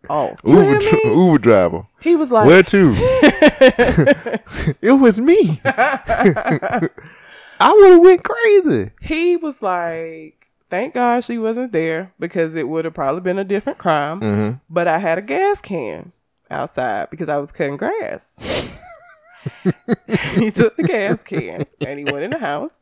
off. 0.10 0.40
You 0.46 0.60
Uber? 0.80 1.08
Uber 1.08 1.38
driver. 1.40 1.88
He 2.02 2.16
was 2.16 2.32
like, 2.32 2.46
Where 2.48 2.64
to? 2.64 2.94
it 4.82 4.92
was 5.00 5.20
me. 5.20 5.60
I 5.66 6.90
would 7.74 7.90
have 7.92 8.02
went 8.02 8.24
crazy. 8.24 8.92
he 9.02 9.38
was 9.38 9.62
like, 9.62 10.48
thank 10.70 10.94
God 10.94 11.24
she 11.24 11.38
wasn't 11.38 11.72
there 11.72 12.14
because 12.20 12.54
it 12.56 12.68
would 12.68 12.86
have 12.86 12.94
probably 12.94 13.22
been 13.22 13.40
a 13.40 13.44
different 13.46 13.78
crime. 13.80 14.20
hmm 14.20 14.52
But 14.70 14.88
I 14.88 14.98
had 15.00 15.18
a 15.18 15.22
gas 15.22 15.62
can 15.62 16.12
outside 16.52 17.10
because 17.10 17.30
I 17.30 17.38
was 17.38 17.52
cutting 17.52 17.78
grass. 17.78 18.36
he 20.36 20.52
took 20.52 20.76
the 20.76 20.84
gas 20.84 21.24
can 21.24 21.66
and 21.82 22.00
he 22.00 22.06
went 22.06 22.24
in 22.26 22.32
the 22.32 22.40
house 22.40 22.74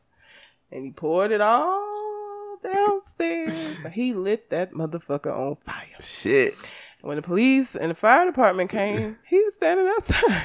and 0.71 0.85
he 0.85 0.91
poured 0.91 1.31
it 1.31 1.41
all 1.41 2.57
downstairs. 2.63 3.77
He 3.91 4.13
lit 4.13 4.49
that 4.49 4.71
motherfucker 4.73 5.35
on 5.35 5.55
fire. 5.57 5.85
Shit. 6.01 6.55
When 7.03 7.17
the 7.17 7.21
police 7.21 7.75
and 7.75 7.91
the 7.91 7.95
fire 7.95 8.25
department 8.25 8.69
came, 8.69 9.17
he 9.27 9.37
was 9.37 9.53
standing 9.55 9.87
outside. 9.87 10.43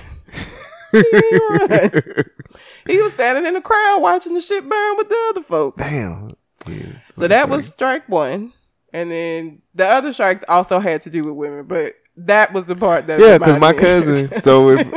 he. 0.92 2.92
He 2.92 3.00
was 3.00 3.12
standing 3.12 3.46
in 3.46 3.54
the 3.54 3.60
crowd 3.60 4.00
watching 4.00 4.34
the 4.34 4.40
shit 4.40 4.68
burn 4.68 4.96
with 4.96 5.08
the 5.08 5.26
other 5.30 5.42
folks. 5.42 5.78
Damn. 5.78 6.34
Yeah, 6.66 6.98
So 7.12 7.28
that 7.28 7.48
was 7.48 7.70
strike 7.70 8.08
one. 8.08 8.52
And 8.92 9.08
then 9.08 9.62
the 9.72 9.86
other 9.86 10.12
strikes 10.12 10.42
also 10.48 10.80
had 10.80 11.02
to 11.02 11.10
do 11.10 11.22
with 11.22 11.34
women, 11.34 11.66
but 11.66 11.94
that 12.16 12.52
was 12.52 12.66
the 12.66 12.74
part 12.74 13.06
that 13.06 13.20
Yeah, 13.20 13.38
because 13.38 13.60
my 13.60 13.72
cousin. 13.72 14.28
So 14.40 14.70
if 14.70 14.88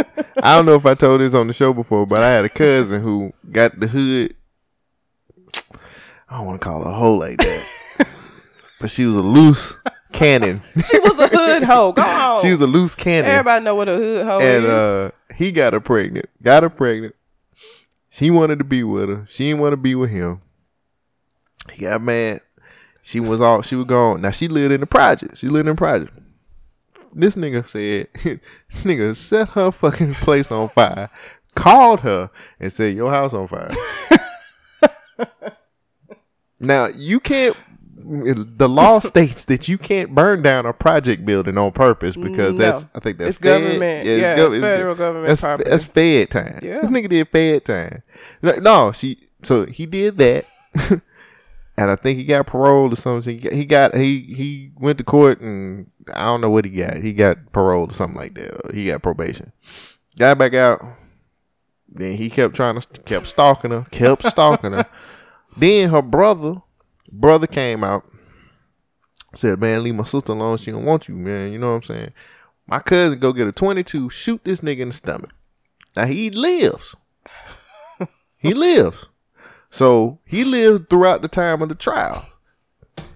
I 0.41 0.55
don't 0.55 0.65
know 0.65 0.75
if 0.75 0.87
I 0.87 0.95
told 0.95 1.21
this 1.21 1.35
on 1.35 1.45
the 1.45 1.53
show 1.53 1.73
before, 1.73 2.07
but 2.07 2.23
I 2.23 2.31
had 2.31 2.45
a 2.45 2.49
cousin 2.49 3.03
who 3.03 3.33
got 3.51 3.79
the 3.79 3.87
hood. 3.87 4.35
I 6.27 6.37
don't 6.37 6.47
want 6.47 6.59
to 6.59 6.65
call 6.65 6.83
her 6.83 6.89
a 6.89 6.93
hoe 6.93 7.15
like 7.15 7.37
that, 7.37 7.67
but 8.79 8.89
she 8.89 9.05
was 9.05 9.15
a 9.15 9.21
loose 9.21 9.75
cannon. 10.11 10.61
she 10.89 10.99
was 10.99 11.17
a 11.19 11.27
hood 11.27 11.63
hoe. 11.63 11.91
Go 11.93 12.01
on. 12.05 12.41
she 12.41 12.51
was 12.51 12.61
a 12.61 12.67
loose 12.67 12.95
cannon, 12.95 13.29
Everybody 13.29 13.65
know 13.65 13.75
what 13.75 13.89
a 13.89 13.95
hood 13.95 14.25
hoe 14.25 14.39
is. 14.39 14.45
and 14.55 14.65
is. 14.65 14.71
uh, 14.71 15.11
he 15.35 15.51
got 15.51 15.73
her 15.73 15.79
pregnant. 15.79 16.29
Got 16.43 16.63
her 16.63 16.69
pregnant. 16.69 17.15
She 18.09 18.29
wanted 18.29 18.59
to 18.59 18.65
be 18.65 18.83
with 18.83 19.09
her. 19.09 19.25
She 19.29 19.45
didn't 19.49 19.61
want 19.61 19.73
to 19.73 19.77
be 19.77 19.95
with 19.95 20.09
him. 20.09 20.41
He 21.71 21.81
got 21.83 22.01
mad. 22.01 22.41
She 23.03 23.19
was 23.19 23.41
all 23.41 23.61
she 23.61 23.75
was 23.75 23.85
gone. 23.85 24.21
Now 24.21 24.31
she 24.31 24.47
lived 24.47 24.73
in 24.73 24.81
the 24.81 24.85
project. 24.87 25.37
She 25.37 25.47
lived 25.47 25.67
in 25.67 25.75
the 25.75 25.77
project. 25.77 26.11
This 27.13 27.35
nigga 27.35 27.67
said, 27.67 28.07
nigga 28.83 29.15
set 29.15 29.49
her 29.49 29.71
fucking 29.71 30.13
place 30.15 30.51
on 30.51 30.69
fire, 30.69 31.09
called 31.55 32.01
her 32.01 32.29
and 32.59 32.71
said, 32.71 32.95
Your 32.95 33.11
house 33.11 33.33
on 33.33 33.47
fire. 33.47 33.71
now 36.59 36.87
you 36.87 37.19
can't 37.19 37.55
the 38.03 38.67
law 38.69 38.99
states 38.99 39.45
that 39.45 39.67
you 39.67 39.77
can't 39.77 40.13
burn 40.15 40.41
down 40.41 40.65
a 40.65 40.73
project 40.73 41.25
building 41.25 41.57
on 41.57 41.71
purpose 41.71 42.15
because 42.15 42.53
No. 42.53 42.57
that's 42.59 42.85
I 42.95 42.99
think 42.99 43.17
that's 43.17 43.29
It's 43.35 43.37
fed- 43.39 43.61
government. 43.63 44.07
it's 44.07 44.21
Yeah, 44.21 44.37
gov- 44.37 44.53
it's 44.55 44.61
federal 44.61 44.95
government 44.95 45.27
that's, 45.27 45.41
property. 45.41 45.69
That's 45.69 45.83
fed 45.83 46.29
time. 46.29 46.59
Yeah. 46.61 46.81
This 46.81 46.89
nigga 46.89 47.09
did 47.09 47.27
fed 47.29 47.65
time. 47.65 48.03
No, 48.41 48.91
she 48.91 49.27
so 49.43 49.65
he 49.65 49.85
did 49.85 50.17
that. 50.19 50.45
and 51.77 51.89
I 51.91 51.95
think 51.95 52.17
he 52.17 52.25
got 52.25 52.47
paroled 52.47 52.93
or 52.93 52.95
something. 52.95 53.39
He 53.39 53.65
got, 53.65 53.95
he 53.95 54.19
he 54.21 54.71
went 54.79 54.97
to 54.99 55.03
court 55.03 55.41
and 55.41 55.87
I 56.13 56.25
don't 56.25 56.41
know 56.41 56.49
what 56.49 56.65
he 56.65 56.71
got. 56.71 56.97
He 56.97 57.13
got 57.13 57.51
paroled 57.51 57.91
or 57.91 57.93
something 57.93 58.17
like 58.17 58.35
that. 58.35 58.73
He 58.73 58.85
got 58.87 59.01
probation. 59.01 59.51
Got 60.17 60.37
back 60.37 60.53
out. 60.53 60.83
Then 61.93 62.15
he 62.15 62.29
kept 62.29 62.55
trying 62.55 62.79
to 62.79 62.87
kept 63.01 63.27
stalking 63.27 63.71
her, 63.71 63.85
kept 63.91 64.25
stalking 64.25 64.71
her. 64.73 64.85
Then 65.57 65.89
her 65.89 66.01
brother 66.01 66.53
brother 67.11 67.47
came 67.47 67.83
out, 67.83 68.05
said, 69.35 69.59
"Man, 69.59 69.83
leave 69.83 69.95
my 69.95 70.03
sister 70.03 70.31
alone. 70.31 70.57
She 70.57 70.71
don't 70.71 70.85
want 70.85 71.07
you, 71.07 71.15
man. 71.15 71.51
You 71.51 71.57
know 71.59 71.69
what 71.71 71.75
I'm 71.77 71.83
saying." 71.83 72.13
My 72.67 72.79
cousin 72.79 73.19
go 73.19 73.33
get 73.33 73.47
a 73.47 73.51
22, 73.51 74.09
shoot 74.11 74.41
this 74.45 74.61
nigga 74.61 74.79
in 74.79 74.89
the 74.89 74.93
stomach. 74.93 75.31
Now 75.95 76.05
he 76.05 76.29
lives. 76.29 76.95
he 78.37 78.53
lives. 78.53 79.05
So 79.69 80.19
he 80.25 80.43
lived 80.43 80.89
throughout 80.89 81.21
the 81.21 81.27
time 81.27 81.61
of 81.61 81.69
the 81.69 81.75
trial. 81.75 82.25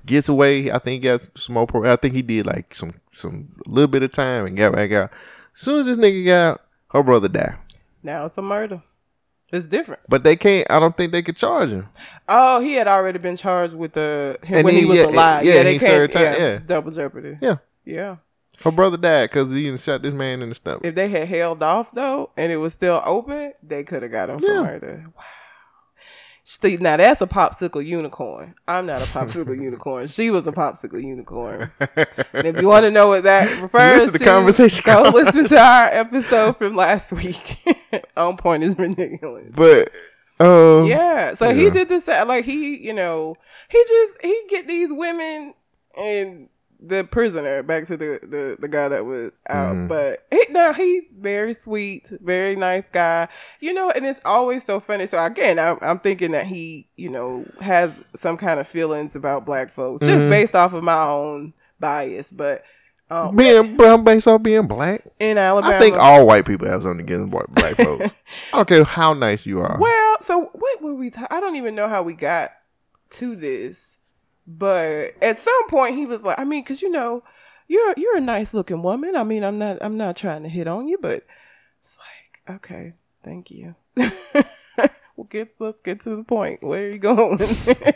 Gets 0.06 0.28
away. 0.30 0.72
I 0.72 0.80
think 0.80 1.04
he 1.04 1.10
got 1.10 1.30
some 1.38 1.54
more. 1.54 1.68
Pro- 1.68 1.92
I 1.92 1.96
think 1.96 2.16
he 2.16 2.22
did 2.22 2.46
like 2.46 2.76
some 2.76 2.94
some 3.16 3.56
little 3.66 3.88
bit 3.88 4.04
of 4.04 4.12
time 4.12 4.46
and 4.46 4.58
got 4.58 4.74
back 4.74 4.92
out. 4.92 5.12
As 5.58 5.62
soon 5.64 5.82
as 5.82 5.86
this 5.86 5.98
nigga 5.98 6.26
got 6.26 6.52
out, 6.54 6.62
her 6.92 7.04
brother 7.04 7.28
died. 7.30 7.58
now 8.04 8.26
it's 8.26 8.38
a 8.38 8.42
murder. 8.42 8.82
It's 9.56 9.68
different. 9.68 10.02
But 10.10 10.24
they 10.24 10.36
can't. 10.36 10.70
I 10.70 10.80
don't 10.80 10.96
think 10.96 11.12
they 11.12 11.22
could 11.22 11.38
charge 11.38 11.70
him. 11.70 11.88
Oh, 12.28 12.60
he 12.60 12.74
had 12.74 12.88
already 12.88 13.20
been 13.20 13.38
charged 13.38 13.74
with 13.74 13.94
the 13.94 14.38
him 14.44 14.58
And 14.58 14.66
when 14.66 14.74
he- 14.74 14.82
he 14.82 14.86
was 14.86 14.98
yeah, 14.98 15.06
alive. 15.06 15.46
yeah, 15.46 15.54
Yeah, 15.56 15.64
they 15.64 15.74
he 15.74 15.80
can't. 15.80 16.12
time, 16.12 16.22
yeah, 16.24 16.32
yeah. 16.38 16.46
it's 16.56 16.66
double 16.66 16.92
jeopardy. 16.92 17.38
Yeah, 17.42 17.58
Yeah. 17.86 18.18
her 18.64 18.72
brother 18.72 18.98
died 18.98 19.30
because 19.30 19.52
he 19.52 19.76
shot 19.78 20.02
this 20.02 20.14
man 20.14 20.42
in 20.42 20.50
the 20.50 20.56
stomach. 20.56 20.84
If 20.84 20.96
they 20.96 21.10
had 21.10 21.28
held 21.28 21.62
off 21.64 21.92
though, 21.94 22.32
and 22.38 22.52
it 22.52 22.58
was 22.58 22.74
still 22.74 23.02
open, 23.06 23.54
they 23.64 23.84
could 23.84 24.04
have 24.04 24.12
got 24.12 24.30
him 24.30 24.40
for 24.40 24.48
murder. 24.64 25.06
Wow. 25.16 25.24
See, 26.48 26.78
now 26.78 26.96
that's 26.96 27.22
a 27.22 27.26
popsicle 27.26 27.84
unicorn. 27.84 28.54
I'm 28.68 28.86
not 28.86 29.02
a 29.02 29.06
popsicle 29.06 29.60
unicorn. 29.62 30.08
She 30.08 30.30
was 30.30 30.46
a 30.46 30.52
popsicle 30.52 31.02
unicorn. 31.04 31.72
And 31.80 32.46
if 32.48 32.62
you 32.62 32.68
want 32.74 32.84
to 32.84 32.92
know 32.92 33.08
what 33.08 33.24
that 33.24 33.50
refers 33.64 33.98
Listen 33.98 34.14
to 34.14 34.20
to, 34.20 34.26
conversation 34.26 34.84
go 34.86 35.04
call. 35.06 35.12
listen 35.12 35.48
to 35.48 35.58
our 35.60 35.88
episode 35.88 36.58
from 36.58 36.76
last 36.76 37.12
week. 37.12 37.58
On 38.16 38.38
point 38.38 38.64
is 38.64 38.78
ridiculous. 38.78 39.48
But 39.56 39.92
um, 40.40 40.86
Yeah. 40.86 41.34
So 41.34 41.52
he 41.52 41.72
did 41.72 41.90
this 41.90 42.08
like 42.08 42.46
he, 42.46 42.78
you 42.78 42.94
know, 42.94 43.38
he 43.70 43.84
just 43.88 44.12
he 44.22 44.44
get 44.48 44.68
these 44.68 44.90
women 44.92 45.56
and 45.98 46.48
the 46.80 47.04
prisoner 47.04 47.64
back 47.64 47.86
to 47.88 47.98
the 47.98 48.20
the, 48.22 48.58
the 48.60 48.68
guy 48.68 48.88
that 48.90 49.06
was 49.06 49.32
out. 49.50 49.76
Mhm. 49.76 49.88
But 49.88 50.26
he, 50.32 50.46
now 50.52 50.74
he 50.74 51.08
very 51.20 51.54
sweet, 51.54 52.10
very 52.22 52.56
nice 52.56 52.86
guy. 52.92 53.28
You 53.60 53.74
know, 53.74 53.90
and 53.92 54.06
it's 54.06 54.22
always 54.26 54.64
so 54.66 54.80
funny. 54.80 55.08
So 55.08 55.24
again, 55.24 55.58
I'm, 55.60 55.78
I'm 55.82 56.00
thinking 56.00 56.32
that 56.32 56.46
he, 56.48 56.88
you 56.96 57.10
know, 57.10 57.46
has 57.62 57.92
some 58.20 58.38
kind 58.38 58.60
of 58.60 58.68
feelings 58.68 59.16
about 59.16 59.46
black 59.46 59.74
folks 59.74 60.06
just 60.06 60.26
Mhm. 60.26 60.30
based 60.30 60.56
off 60.56 60.74
of 60.74 60.84
my 60.84 61.02
own 61.04 61.54
bias. 61.80 62.30
But 62.32 62.64
um, 63.10 63.36
being 63.36 63.78
but 63.78 63.88
I'm 63.88 64.04
based 64.04 64.28
off 64.28 64.42
being 64.42 64.66
black. 64.68 65.06
in 65.20 65.38
Alabama, 65.38 65.76
I 65.76 65.80
think 65.80 65.96
all 65.96 66.26
white 66.26 66.46
people 66.46 66.68
have 66.68 66.82
something 66.84 67.06
against 67.06 67.30
black 67.30 67.76
folks. 67.78 68.06
I 68.52 68.58
don't 68.58 68.68
care 68.68 68.84
how 68.84 69.14
nice 69.14 69.46
you 69.46 69.60
are. 69.60 69.78
Well, 69.80 70.18
so 70.24 70.50
what 70.54 70.82
were 70.82 70.96
we? 70.96 71.12
I 71.30 71.40
don't 71.40 71.56
even 71.56 71.76
know 71.76 71.88
how 71.88 72.02
we 72.02 72.14
got 72.14 72.52
to 73.12 73.36
this, 73.36 73.78
but 74.48 75.14
at 75.22 75.40
some 75.40 75.68
point 75.70 75.96
he 75.96 76.06
was 76.06 76.22
like, 76.22 76.40
I 76.40 76.44
mean, 76.44 76.64
because 76.64 76.82
you 76.82 76.90
know, 76.92 77.24
you're 77.68 77.94
you're 77.98 78.18
a 78.18 78.22
nice 78.22 78.54
looking 78.54 78.82
woman. 78.82 79.16
I 79.16 79.24
mean, 79.24 79.44
I'm 79.44 79.58
not 79.58 79.78
I'm 79.82 79.98
not 79.98 80.18
trying 80.18 80.44
to 80.44 80.50
hit 80.50 80.68
on 80.68 80.88
you, 80.88 80.98
but 81.02 81.26
it's 81.82 81.96
like, 81.98 82.56
okay, 82.58 82.94
thank 83.24 83.50
you. 83.52 83.76
we'll 83.96 85.28
get 85.30 85.56
let's 85.60 85.80
get 85.82 86.02
to 86.02 86.16
the 86.16 86.24
point. 86.24 86.62
Where 86.64 86.86
are 86.88 86.92
you 86.92 87.00
going 87.00 87.38
with 87.38 87.66
this? 87.66 87.96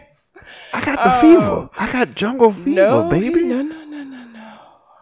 I 0.73 0.83
got 0.85 0.95
the 0.97 1.17
Oh. 1.17 1.21
fever. 1.21 1.69
I 1.77 1.91
got 1.91 2.15
jungle 2.15 2.51
fever, 2.51 2.69
no, 2.81 3.09
baby. 3.09 3.43
no, 3.43 3.61
no, 3.61 3.83
no, 3.85 4.03
no, 4.03 4.25
no. 4.25 4.59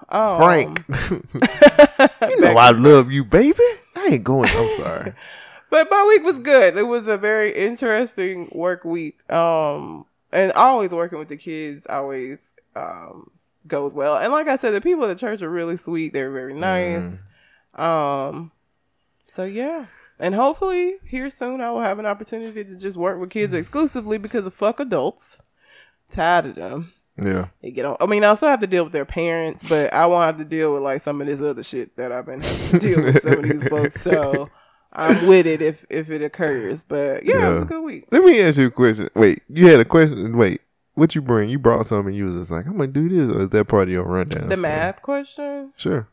Um, 0.09 0.37
Frank, 0.41 0.83
you 2.21 2.41
know 2.41 2.53
I 2.55 2.71
love 2.71 3.11
you, 3.11 3.23
baby. 3.23 3.63
I 3.95 4.07
ain't 4.13 4.23
going. 4.23 4.49
I'm 4.49 4.77
sorry. 4.77 5.13
But 5.69 5.89
my 5.91 6.05
week 6.07 6.23
was 6.23 6.39
good. 6.39 6.77
It 6.77 6.83
was 6.83 7.09
a 7.09 7.17
very 7.17 7.53
interesting 7.53 8.47
work 8.53 8.85
week. 8.85 9.29
Um, 9.29 10.05
and 10.31 10.51
always 10.53 10.91
working 10.91 11.19
with 11.19 11.29
the 11.29 11.37
kids 11.37 11.85
always 11.89 12.39
um 12.75 13.31
goes 13.67 13.93
well. 13.93 14.17
And 14.17 14.31
like 14.31 14.47
I 14.47 14.57
said, 14.57 14.73
the 14.73 14.81
people 14.81 15.05
at 15.05 15.07
the 15.07 15.19
church 15.19 15.41
are 15.41 15.49
really 15.49 15.77
sweet. 15.77 16.13
They're 16.13 16.31
very 16.31 16.53
nice. 16.53 17.19
Mm. 17.77 17.79
Um, 17.79 18.51
so 19.27 19.43
yeah. 19.43 19.87
And 20.19 20.33
hopefully 20.33 20.95
here 21.05 21.29
soon 21.29 21.61
I 21.61 21.69
will 21.71 21.81
have 21.81 21.99
an 21.99 22.05
opportunity 22.05 22.63
to 22.63 22.75
just 22.75 22.97
work 22.97 23.19
with 23.19 23.29
kids 23.29 23.53
exclusively 23.53 24.17
because 24.17 24.45
of 24.45 24.53
fuck 24.53 24.79
adults. 24.79 25.41
Tired 26.09 26.45
of 26.45 26.55
them. 26.55 26.93
Yeah. 27.17 27.47
They 27.61 27.71
get 27.71 27.85
on. 27.85 27.97
I 27.99 28.05
mean, 28.05 28.23
I 28.23 28.33
still 28.35 28.49
have 28.49 28.59
to 28.61 28.67
deal 28.67 28.83
with 28.83 28.93
their 28.93 29.05
parents, 29.05 29.63
but 29.67 29.93
I 29.93 30.05
won't 30.05 30.25
have 30.25 30.37
to 30.37 30.45
deal 30.45 30.73
with 30.73 30.83
like 30.83 31.01
some 31.01 31.19
of 31.19 31.27
this 31.27 31.41
other 31.41 31.63
shit 31.63 31.95
that 31.97 32.11
I've 32.11 32.25
been 32.25 32.41
having 32.41 32.71
to 32.71 32.79
deal 32.79 33.03
with 33.03 33.21
some 33.21 33.33
of 33.33 33.43
these 33.43 33.67
folks. 33.67 34.01
So 34.01 34.49
I'm 34.97 35.27
with 35.27 35.45
it 35.47 35.61
if 35.61 35.85
if 35.89 36.09
it 36.09 36.21
occurs. 36.21 36.83
But 36.87 37.23
yeah, 37.25 37.47
it 37.47 37.53
was 37.53 37.61
a 37.63 37.65
good 37.65 37.83
week. 37.83 38.05
Let 38.11 38.23
me 38.23 38.41
ask 38.41 38.57
you 38.57 38.65
a 38.67 38.71
question. 38.71 39.09
Wait, 39.15 39.43
you 39.47 39.67
had 39.67 39.79
a 39.79 39.85
question. 39.85 40.35
Wait, 40.35 40.61
what 40.95 41.13
you 41.15 41.21
bring? 41.21 41.49
You 41.49 41.59
brought 41.59 41.85
something. 41.85 42.13
You 42.13 42.25
was 42.25 42.35
just 42.35 42.51
like, 42.51 42.65
I'm 42.65 42.73
gonna 42.73 42.87
do 42.87 43.07
this, 43.07 43.35
or 43.35 43.41
is 43.43 43.49
that 43.49 43.65
part 43.65 43.83
of 43.83 43.89
your 43.93 44.03
rundown? 44.03 44.49
The 44.49 44.57
math 44.57 45.01
question. 45.01 45.71
Sure. 45.77 46.07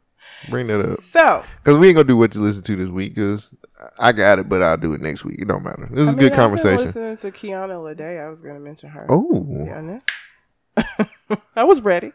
Bring 0.50 0.66
that 0.68 0.80
up. 0.80 1.00
So 1.02 1.42
Cause 1.64 1.76
we 1.78 1.88
ain't 1.88 1.96
gonna 1.96 2.08
do 2.08 2.16
what 2.16 2.34
you 2.34 2.40
listen 2.42 2.62
to 2.62 2.76
this 2.76 2.88
week. 2.88 3.16
Cause 3.16 3.50
I 3.98 4.12
got 4.12 4.38
it, 4.38 4.48
but 4.48 4.62
I'll 4.62 4.76
do 4.76 4.92
it 4.94 5.00
next 5.00 5.24
week. 5.24 5.38
It 5.40 5.48
don't 5.48 5.62
matter. 5.64 5.88
This 5.90 6.02
is 6.02 6.08
I 6.08 6.12
a 6.12 6.16
mean, 6.16 6.18
good 6.20 6.32
I've 6.32 6.38
conversation. 6.38 6.86
listening 6.86 7.16
to 7.18 7.30
Kiana 7.32 7.82
Lede. 7.82 8.24
I 8.24 8.28
was 8.28 8.40
going 8.40 8.54
to 8.54 8.60
mention 8.60 8.88
her. 8.90 9.06
Oh, 9.10 9.46
Yeah, 9.66 9.98
I 11.56 11.64
was 11.64 11.80
ready. 11.82 12.12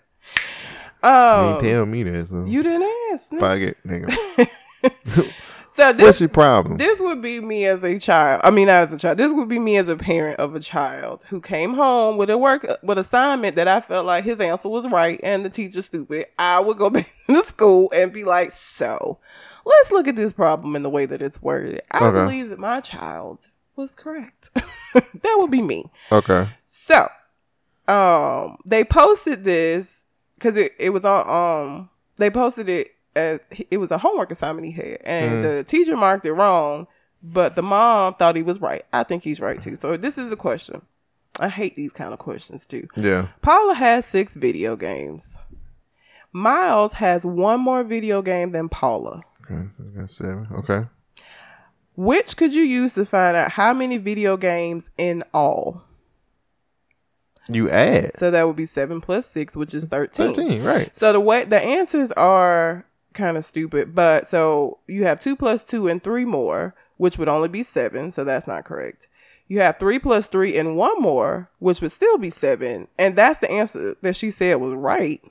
you 1.03 1.09
Um, 1.09 1.59
tell 1.61 1.85
me 1.85 2.03
that. 2.03 2.29
So 2.29 2.45
you 2.45 2.63
didn't 2.63 2.89
ask. 3.13 3.29
fuck 3.29 3.59
it, 3.59 3.77
nigga. 3.85 4.49
So 5.71 5.93
this 5.93 6.03
What's 6.03 6.19
your 6.19 6.29
problem? 6.29 6.77
this 6.77 6.99
would 6.99 7.21
be 7.21 7.39
me 7.39 7.65
as 7.65 7.83
a 7.83 7.97
child. 7.99 8.41
I 8.43 8.49
mean, 8.51 8.67
not 8.67 8.87
as 8.87 8.93
a 8.93 8.97
child. 8.99 9.17
This 9.17 9.31
would 9.31 9.47
be 9.47 9.59
me 9.59 9.77
as 9.77 9.87
a 9.87 9.95
parent 9.95 10.39
of 10.39 10.55
a 10.55 10.59
child 10.59 11.25
who 11.29 11.39
came 11.41 11.73
home 11.73 12.17
with 12.17 12.29
a 12.29 12.37
work 12.37 12.65
with 12.83 12.97
assignment 12.97 13.55
that 13.55 13.67
I 13.67 13.79
felt 13.81 14.05
like 14.05 14.23
his 14.23 14.39
answer 14.39 14.67
was 14.69 14.87
right 14.87 15.19
and 15.23 15.45
the 15.45 15.49
teacher 15.49 15.81
stupid. 15.81 16.25
I 16.37 16.59
would 16.59 16.77
go 16.77 16.89
back 16.89 17.09
to 17.27 17.43
school 17.43 17.91
and 17.95 18.11
be 18.11 18.23
like, 18.23 18.51
"So, 18.51 19.19
let's 19.65 19.91
look 19.91 20.07
at 20.07 20.15
this 20.15 20.33
problem 20.33 20.75
in 20.75 20.83
the 20.83 20.89
way 20.89 21.05
that 21.05 21.21
it's 21.21 21.41
worded." 21.41 21.81
I 21.91 22.05
Okay. 22.07 22.21
believe 22.21 22.49
that 22.49 22.59
my 22.59 22.81
child 22.81 23.47
was 23.75 23.91
correct. 23.91 24.49
that 24.93 25.35
would 25.37 25.51
be 25.51 25.61
me. 25.61 25.85
okay. 26.11 26.49
So, 26.67 27.07
um, 27.87 28.57
they 28.65 28.83
posted 28.83 29.43
this 29.43 30.01
because 30.35 30.55
it, 30.57 30.73
it 30.79 30.89
was 30.91 31.05
on 31.05 31.29
um 31.29 31.89
they 32.17 32.29
posted 32.29 32.67
it 32.69 32.91
as 33.15 33.39
it 33.69 33.77
was 33.77 33.91
a 33.91 33.97
homework 33.97 34.31
assignment 34.31 34.65
he 34.67 34.71
had, 34.73 34.97
and 35.03 35.31
Mm. 35.31 35.43
the 35.57 35.63
teacher 35.63 35.95
marked 35.95 36.25
it 36.25 36.33
wrong, 36.33 36.87
but 37.23 37.55
the 37.55 37.61
mom 37.63 38.13
thought 38.15 38.35
he 38.35 38.43
was 38.43 38.61
right. 38.61 38.85
I 38.93 39.03
think 39.03 39.23
he's 39.23 39.39
right 39.39 39.61
too. 39.61 39.75
So 39.75 39.97
this 39.97 40.17
is 40.17 40.31
a 40.31 40.35
question. 40.35 40.81
I 41.39 41.49
hate 41.49 41.75
these 41.75 41.91
kind 41.93 42.13
of 42.13 42.19
questions 42.19 42.67
too. 42.67 42.87
Yeah. 42.95 43.27
Paula 43.41 43.73
has 43.73 44.05
six 44.05 44.35
video 44.35 44.75
games. 44.75 45.37
Miles 46.31 46.93
has 46.93 47.25
one 47.25 47.59
more 47.59 47.83
video 47.83 48.21
game 48.21 48.51
than 48.51 48.69
Paula. 48.69 49.21
Okay. 49.43 49.61
I 49.95 49.99
got 50.01 50.11
seven. 50.11 50.47
Okay. 50.53 50.85
Which 51.95 52.37
could 52.37 52.53
you 52.53 52.63
use 52.63 52.93
to 52.93 53.05
find 53.05 53.35
out 53.35 53.51
how 53.51 53.73
many 53.73 53.97
video 53.97 54.37
games 54.37 54.89
in 54.97 55.23
all? 55.33 55.81
You 57.51 57.69
add 57.69 58.11
So 58.19 58.29
that 58.29 58.45
would 58.45 58.55
be 58.55 58.67
seven 58.67 59.01
plus 59.01 59.25
six, 59.25 59.55
which 59.57 59.73
is 59.73 59.85
thirteen. 59.85 60.33
thirteen, 60.33 60.63
right? 60.63 60.95
So 60.95 61.11
the 61.11 61.19
way 61.19 61.45
the 61.45 61.59
answers 61.59 62.11
are 62.11 62.85
kind 63.19 63.37
of 63.37 63.45
stupid, 63.45 63.93
but 63.93 64.27
so 64.27 64.79
you 64.87 65.03
have 65.05 65.19
two 65.19 65.35
plus 65.35 65.63
two 65.63 65.87
and 65.87 66.03
three 66.03 66.25
more, 66.25 66.73
which 66.97 67.17
would 67.17 67.27
only 67.27 67.47
be 67.49 67.61
seven, 67.63 68.11
so 68.11 68.23
that's 68.23 68.47
not 68.47 68.65
correct. 68.65 69.07
You 69.47 69.59
have 69.61 69.77
three 69.79 69.99
plus 69.99 70.27
three 70.27 70.57
and 70.57 70.75
one 70.77 70.99
more, 71.01 71.49
which 71.59 71.81
would 71.81 71.91
still 71.91 72.17
be 72.17 72.29
seven, 72.29 72.87
and 72.97 73.15
that's 73.15 73.39
the 73.39 73.49
answer 73.51 73.95
that 74.01 74.15
she 74.15 74.31
said 74.31 74.55
was 74.55 74.73
right. 74.73 75.21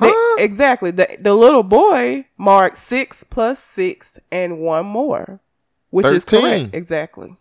They- 0.00 0.10
Huh? 0.12 0.36
exactly. 0.38 0.90
The 0.90 1.16
the 1.20 1.34
little 1.34 1.62
boy 1.62 2.26
marked 2.36 2.76
six 2.78 3.22
plus 3.22 3.60
six 3.60 4.18
and 4.32 4.58
one 4.58 4.86
more, 4.86 5.40
which 5.90 6.04
is 6.06 6.24
correct. 6.24 6.74
Exactly. 6.74 7.36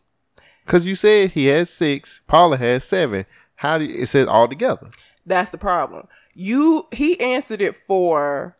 Cause 0.67 0.85
you 0.85 0.95
said 0.95 1.31
he 1.31 1.47
has 1.47 1.69
six. 1.71 2.21
Paula 2.27 2.57
has 2.57 2.83
seven. 2.83 3.25
How 3.55 3.77
do 3.79 3.85
you, 3.85 4.03
it 4.03 4.07
says 4.07 4.27
all 4.27 4.47
together? 4.47 4.89
That's 5.25 5.49
the 5.49 5.57
problem. 5.57 6.07
You 6.35 6.87
he 6.91 7.19
answered 7.19 7.61
it 7.61 7.75
for 7.75 8.55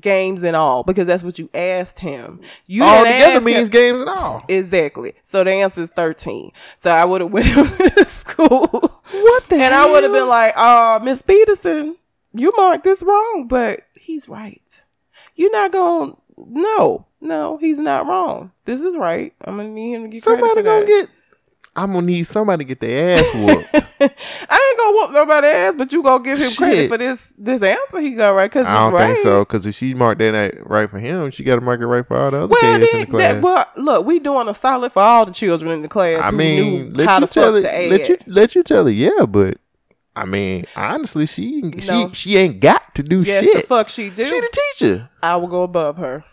games 0.00 0.42
and 0.42 0.54
all 0.56 0.82
because 0.82 1.06
that's 1.06 1.22
what 1.22 1.38
you 1.38 1.48
asked 1.54 1.98
him. 1.98 2.40
You 2.66 2.84
all 2.84 3.04
together 3.04 3.40
means 3.40 3.68
him- 3.68 3.72
games 3.72 4.00
and 4.00 4.10
all. 4.10 4.44
exactly. 4.48 5.14
So 5.24 5.44
the 5.44 5.50
answer 5.52 5.82
is 5.82 5.90
thirteen. 5.90 6.52
So 6.78 6.90
I 6.90 7.04
would 7.04 7.20
have 7.20 7.30
went 7.32 7.46
to 7.96 8.04
school. 8.04 8.66
What 8.66 9.48
the 9.48 9.56
And 9.56 9.74
I 9.74 9.90
would 9.90 10.02
have 10.02 10.12
been 10.12 10.28
like, 10.28 10.56
"Uh, 10.56 11.00
Miss 11.02 11.22
Peterson, 11.22 11.96
you 12.34 12.52
marked 12.56 12.84
this 12.84 13.02
wrong, 13.02 13.46
but 13.48 13.80
he's 13.94 14.28
right. 14.28 14.62
You're 15.34 15.52
not 15.52 15.72
going. 15.72 16.12
to 16.12 16.18
No, 16.46 17.06
no, 17.20 17.56
he's 17.58 17.78
not 17.78 18.06
wrong. 18.06 18.52
This 18.64 18.80
is 18.80 18.96
right. 18.96 19.32
I'm 19.44 19.56
gonna 19.56 19.68
need 19.70 19.94
him 19.94 20.02
to 20.02 20.08
get 20.08 20.22
credit 20.22 20.40
Somebody 20.40 20.62
gonna 20.62 20.80
that. 20.80 20.86
get. 20.86 21.08
I'm 21.76 21.92
gonna 21.92 22.06
need 22.06 22.24
somebody 22.24 22.64
to 22.64 22.68
get 22.68 22.80
their 22.80 23.18
ass 23.20 23.34
whooped. 23.34 23.68
I 24.00 24.70
ain't 24.70 24.78
gonna 24.78 24.96
whoop 24.96 25.12
nobody's 25.12 25.52
ass, 25.52 25.74
but 25.76 25.92
you 25.92 26.02
gonna 26.02 26.24
give 26.24 26.38
him 26.40 26.52
credit 26.52 26.88
for 26.88 26.98
this 26.98 27.32
this 27.38 27.62
answer 27.62 28.00
he 28.00 28.14
got 28.14 28.30
right 28.30 28.50
because 28.50 28.66
I 28.66 28.74
don't 28.84 28.92
right. 28.92 29.14
think 29.14 29.24
so. 29.24 29.44
Cause 29.44 29.64
if 29.66 29.74
she 29.76 29.94
marked 29.94 30.18
that 30.20 30.66
right 30.66 30.90
for 30.90 30.98
him, 30.98 31.30
she 31.30 31.44
got 31.44 31.56
to 31.56 31.60
mark 31.60 31.80
it 31.80 31.86
right 31.86 32.06
for 32.06 32.16
all 32.16 32.30
the 32.30 32.36
other 32.38 32.46
Well, 32.48 32.78
kids 32.78 32.92
in 32.92 33.00
the 33.00 33.06
class. 33.06 33.34
that, 33.34 33.42
well, 33.42 33.66
look, 33.76 34.06
we 34.06 34.18
doing 34.18 34.48
a 34.48 34.54
solid 34.54 34.92
for 34.92 35.02
all 35.02 35.24
the 35.24 35.32
children 35.32 35.70
in 35.70 35.82
the 35.82 35.88
class. 35.88 36.20
I 36.22 36.30
mean, 36.30 36.94
let 36.94 37.06
how 37.06 37.20
you 37.20 37.26
tell 37.26 37.54
it. 37.54 37.62
Let 37.62 38.08
you 38.08 38.16
let 38.26 38.54
you 38.54 38.62
tell 38.62 38.86
it. 38.86 38.92
Yeah, 38.92 39.26
but 39.28 39.58
I 40.16 40.24
mean, 40.24 40.64
honestly, 40.74 41.26
she 41.26 41.60
No. 41.62 41.80
she 42.10 42.14
she 42.14 42.36
ain't 42.38 42.58
got 42.58 42.92
to 42.96 43.04
do 43.04 43.22
yes, 43.22 43.44
shit. 43.44 43.54
the 43.62 43.62
fuck 43.62 43.88
she 43.88 44.10
do. 44.10 44.24
She 44.24 44.40
the 44.40 44.58
teacher. 44.74 45.08
I 45.22 45.36
will 45.36 45.46
go 45.48 45.62
above 45.62 45.96
her. 45.98 46.24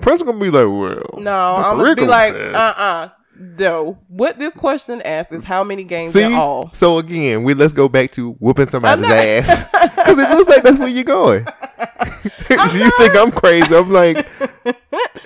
Principal 0.00 0.32
gonna 0.32 0.44
be 0.44 0.50
like, 0.50 0.64
well, 0.64 1.20
No, 1.22 1.56
I'm 1.56 1.76
gonna 1.78 1.94
be 1.94 2.06
like, 2.06 2.32
uh, 2.32 2.38
uh 2.76 3.08
No, 3.38 3.98
what 4.08 4.38
this 4.38 4.52
question 4.54 5.00
asks 5.02 5.32
is 5.32 5.44
how 5.44 5.62
many 5.62 5.84
games 5.84 6.12
See, 6.12 6.22
in 6.22 6.32
all. 6.32 6.70
so 6.74 6.98
again, 6.98 7.44
we 7.44 7.54
let's 7.54 7.72
go 7.72 7.88
back 7.88 8.10
to 8.12 8.32
whooping 8.40 8.68
somebody's 8.68 9.06
not- 9.06 9.16
ass 9.16 9.64
because 9.96 10.18
it 10.18 10.28
looks 10.30 10.48
like 10.48 10.64
that's 10.64 10.78
where 10.78 10.88
you're 10.88 11.04
going. 11.04 11.46
you 12.50 12.90
think 12.98 13.16
I'm 13.16 13.30
crazy? 13.30 13.74
I'm 13.74 13.92
like, 13.92 14.28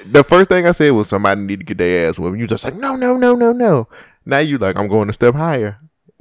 the 0.05 0.25
first 0.25 0.51
thing 0.51 0.67
I 0.67 0.73
said 0.73 0.91
was 0.91 1.09
somebody 1.09 1.41
need 1.41 1.61
to 1.61 1.65
get 1.65 1.79
their 1.79 2.09
ass 2.09 2.19
whooped. 2.19 2.39
You 2.39 2.47
just 2.47 2.65
like, 2.65 2.75
no, 2.75 2.97
no, 2.97 3.17
no, 3.17 3.35
no, 3.35 3.53
no. 3.53 3.89
Now 4.27 4.39
you 4.39 4.59
like, 4.59 4.77
I'm 4.77 4.89
going 4.89 5.09
a 5.09 5.13
step 5.13 5.35
higher. 5.35 5.79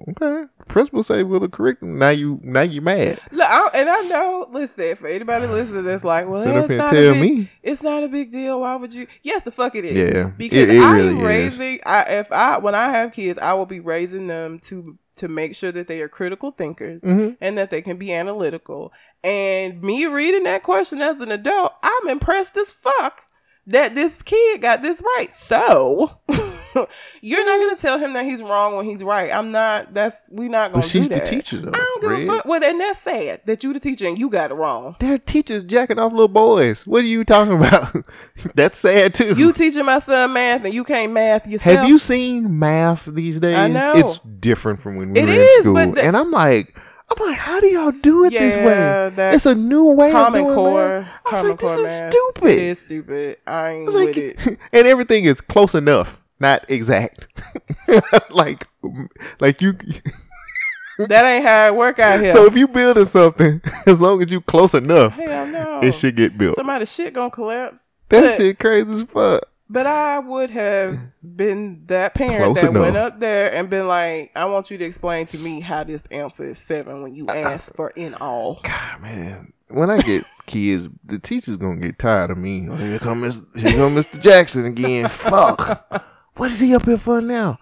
Okay, 0.10 0.44
principal 0.68 1.04
say 1.04 1.24
with 1.24 1.42
the 1.42 1.50
curriculum. 1.50 2.00
Now 2.00 2.10
you, 2.10 2.40
now 2.44 2.62
you 2.62 2.82
mad. 2.82 3.20
Look, 3.32 3.50
I, 3.50 3.70
and 3.74 3.90
I 3.90 4.02
know. 4.02 4.48
Listen, 4.52 4.96
for 4.96 5.08
anybody 5.08 5.48
listening, 5.48 5.84
that's 5.84 6.04
like, 6.04 6.28
well, 6.28 6.44
Sit 6.44 6.56
up 6.56 6.64
it's 6.66 6.70
and 6.72 6.78
not 6.80 6.94
a 6.94 6.96
tell 6.96 7.14
big, 7.14 7.22
me. 7.22 7.52
it's 7.64 7.82
not 7.84 8.04
a 8.04 8.08
big 8.08 8.32
deal. 8.32 8.62
Why 8.62 8.76
would 8.76 8.94
you? 8.94 9.08
Yes, 9.24 9.44
the 9.44 9.52
fuck 9.52 9.76
it 9.76 9.86
is. 9.86 9.96
Yeah, 9.96 10.32
because 10.38 10.58
it- 10.64 10.70
it 10.70 10.82
I 10.84 10.94
really 10.96 11.10
am 11.10 11.18
is. 11.20 11.24
raising. 11.26 11.80
I 11.86 12.02
if 12.04 12.32
I 12.32 12.58
when 12.58 12.76
I 12.76 12.90
have 12.90 13.14
kids, 13.14 13.38
I 13.40 13.54
will 13.54 13.66
be 13.66 13.80
raising 13.80 14.28
them 14.28 14.60
to 14.66 14.98
to 15.18 15.28
make 15.28 15.56
sure 15.56 15.72
that 15.72 15.88
they 15.88 16.02
are 16.02 16.08
critical 16.10 16.52
thinkers 16.52 17.02
Mhm. 17.02 17.38
and 17.42 17.58
that 17.58 17.70
they 17.70 17.82
can 17.82 17.98
be 17.98 18.12
analytical. 18.14 18.92
And 19.24 19.82
me 19.84 20.06
reading 20.08 20.44
that 20.46 20.64
question 20.64 21.00
as 21.02 21.20
an 21.20 21.32
adult, 21.32 21.74
I'm 21.84 22.08
impressed 22.10 22.58
as 22.58 22.72
fuck 22.72 23.22
that 23.68 23.94
this 23.94 24.22
kid 24.24 24.62
got 24.62 24.82
this 24.82 25.02
right. 25.18 25.32
So 25.34 26.18
you're 27.22 27.46
not 27.46 27.60
gonna 27.60 27.76
tell 27.80 28.00
him 28.00 28.14
that 28.14 28.26
he's 28.26 28.42
wrong 28.42 28.76
when 28.76 28.86
he's 28.86 29.04
right. 29.04 29.32
I'm 29.32 29.52
not. 29.52 29.94
That's 29.94 30.22
we're 30.30 30.50
not 30.50 30.72
gonna 30.72 30.82
But 30.84 30.90
she's 30.90 31.08
do 31.10 31.16
the 31.16 31.22
teacher, 31.26 31.58
though, 31.58 31.72
I 31.74 31.78
don't 31.78 32.02
give 32.02 32.12
Red. 32.12 32.24
a 32.24 32.28
fuck. 32.28 32.46
Well, 32.46 32.64
and 32.64 32.80
that's 32.80 33.00
sad 33.02 33.42
that 33.46 33.64
you 33.64 33.74
the 33.74 33.80
teacher 33.80 34.08
and 34.08 34.18
you 34.18 34.30
got 34.30 34.52
it 34.52 34.56
wrong. 34.56 34.96
There 35.00 35.14
are 35.16 35.18
teachers 35.18 35.64
jacking 35.64 36.00
off 36.00 36.12
little 36.12 36.28
boys. 36.28 36.86
What 36.88 37.04
are 37.04 37.08
you 37.08 37.24
talking 37.24 37.54
about? 37.58 37.96
That's 38.56 38.80
sad 38.80 39.14
too. 39.14 39.36
You 39.36 39.54
teaching 39.54 39.86
my 39.86 40.00
son 40.00 40.34
math 40.34 40.64
and 40.66 40.74
you 40.74 40.84
can't 40.84 41.12
math 41.12 41.48
yourself. 41.48 41.78
Have 41.80 41.90
you 41.90 41.98
seen 42.00 42.60
math 42.60 43.06
these 43.06 43.40
days? 43.40 43.56
I 43.58 43.68
know. 43.68 43.94
It's 43.96 44.20
different 44.40 44.80
from 44.82 44.96
when 44.98 45.14
we 45.14 45.20
It 45.20 45.26
were 45.28 45.34
is, 45.34 45.58
in 45.58 45.64
school. 45.64 45.74
the- 45.94 46.04
and 46.04 46.16
I'm 46.18 46.32
like, 46.32 46.78
I'm 47.10 47.28
like, 47.28 47.38
how 47.38 47.60
do 47.60 47.68
y'all 47.68 47.92
do 47.92 48.24
it 48.24 48.30
this 48.30 48.56
way? 48.56 49.34
It's 49.36 49.46
a 49.46 49.54
new 49.54 49.88
way 49.88 50.12
Common 50.12 50.42
of 50.42 50.46
doing 50.48 50.56
Core? 50.56 51.00
math. 51.02 51.10
I 51.26 51.32
was 51.34 51.44
like, 51.50 51.60
this 51.60 51.78
is 51.78 52.14
stupid. 52.14 52.50
It 52.52 52.60
is 52.60 52.80
stupid. 52.80 53.38
I 53.46 53.70
ain't 53.72 53.82
I 53.82 53.86
was 53.86 53.96
with 53.96 54.06
like, 54.06 54.18
it. 54.18 54.60
and 54.72 54.88
everything 54.88 55.26
is 55.26 55.42
close 55.42 55.76
enough, 55.76 56.21
not 56.42 56.70
exact. 56.70 57.28
like, 58.30 58.68
like 59.40 59.62
you. 59.62 59.78
That 60.98 61.26
ain't 61.26 61.48
how 61.48 61.66
it 61.66 61.76
work 61.76 61.98
out 61.98 62.22
here. 62.22 62.32
So 62.32 62.46
if 62.46 62.56
you 62.56 62.68
building 62.68 63.06
something, 63.06 63.60
as 63.88 64.00
long 64.00 64.22
as 64.22 64.30
you 64.30 64.40
close 64.40 64.76
enough, 64.76 65.14
Hell 65.14 65.48
no. 65.48 65.80
it 65.82 65.94
should 65.94 66.16
get 66.16 66.38
built. 66.38 66.58
Somebody 66.58 66.86
shit 66.86 67.14
gonna 67.16 67.32
collapse. 67.32 67.78
That 68.10 68.22
but- 68.22 68.38
shit 68.38 68.60
crazy 68.60 68.92
as 68.92 69.04
fuck. 69.04 69.48
But 69.68 69.88
I 69.88 70.20
would 70.20 70.50
have 70.50 71.00
been 71.24 71.84
that 71.88 72.14
parent 72.14 72.44
Close 72.44 72.62
that 72.62 72.74
went 72.74 72.98
up 72.98 73.22
there 73.22 73.54
and 73.54 73.70
been 73.70 73.88
like, 73.88 74.32
I 74.36 74.44
want 74.46 74.70
you 74.70 74.78
to 74.78 74.84
explain 74.84 75.28
to 75.28 75.38
me 75.38 75.62
how 75.62 75.86
this 75.86 76.04
answer 76.12 76.50
is 76.50 76.58
seven 76.58 77.02
when 77.02 77.16
you 77.16 77.26
uh-uh. 77.26 77.36
ask 77.36 77.74
for 77.74 77.92
in 77.92 78.14
all. 78.16 78.60
God, 78.64 79.02
man. 79.02 79.54
When 79.70 79.90
I 79.90 80.00
get 80.00 80.26
kids, 80.46 80.90
the 81.06 81.20
teacher's 81.20 81.56
gonna 81.56 81.80
get 81.80 81.98
tired 81.98 82.32
of 82.32 82.38
me. 82.38 82.68
Oh, 82.70 82.76
here 82.76 83.00
come 83.00 83.22
Mr. 83.22 83.58
Here 83.58 83.78
come 83.78 83.96
Mr. 83.96 84.22
Jackson 84.22 84.66
again. 84.66 85.08
Fuck. 85.08 86.06
What 86.36 86.52
is 86.52 86.60
he 86.60 86.74
up 86.76 86.86
here 86.86 86.98
for 86.98 87.22
now? 87.22 87.60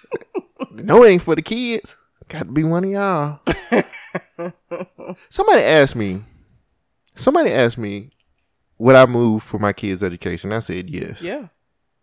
no, 0.70 1.04
it 1.04 1.10
ain't 1.10 1.22
for 1.22 1.34
the 1.36 1.42
kids. 1.42 1.96
Got 2.28 2.40
to 2.40 2.44
be 2.46 2.64
one 2.64 2.84
of 2.84 2.90
y'all. 2.90 3.40
somebody 5.28 5.62
asked 5.62 5.96
me. 5.96 6.24
Somebody 7.14 7.50
asked 7.52 7.78
me, 7.78 8.10
would 8.78 8.96
I 8.96 9.06
move 9.06 9.42
for 9.42 9.58
my 9.58 9.72
kids' 9.72 10.02
education? 10.02 10.52
I 10.52 10.60
said 10.60 10.88
yes. 10.88 11.20
Yeah, 11.20 11.48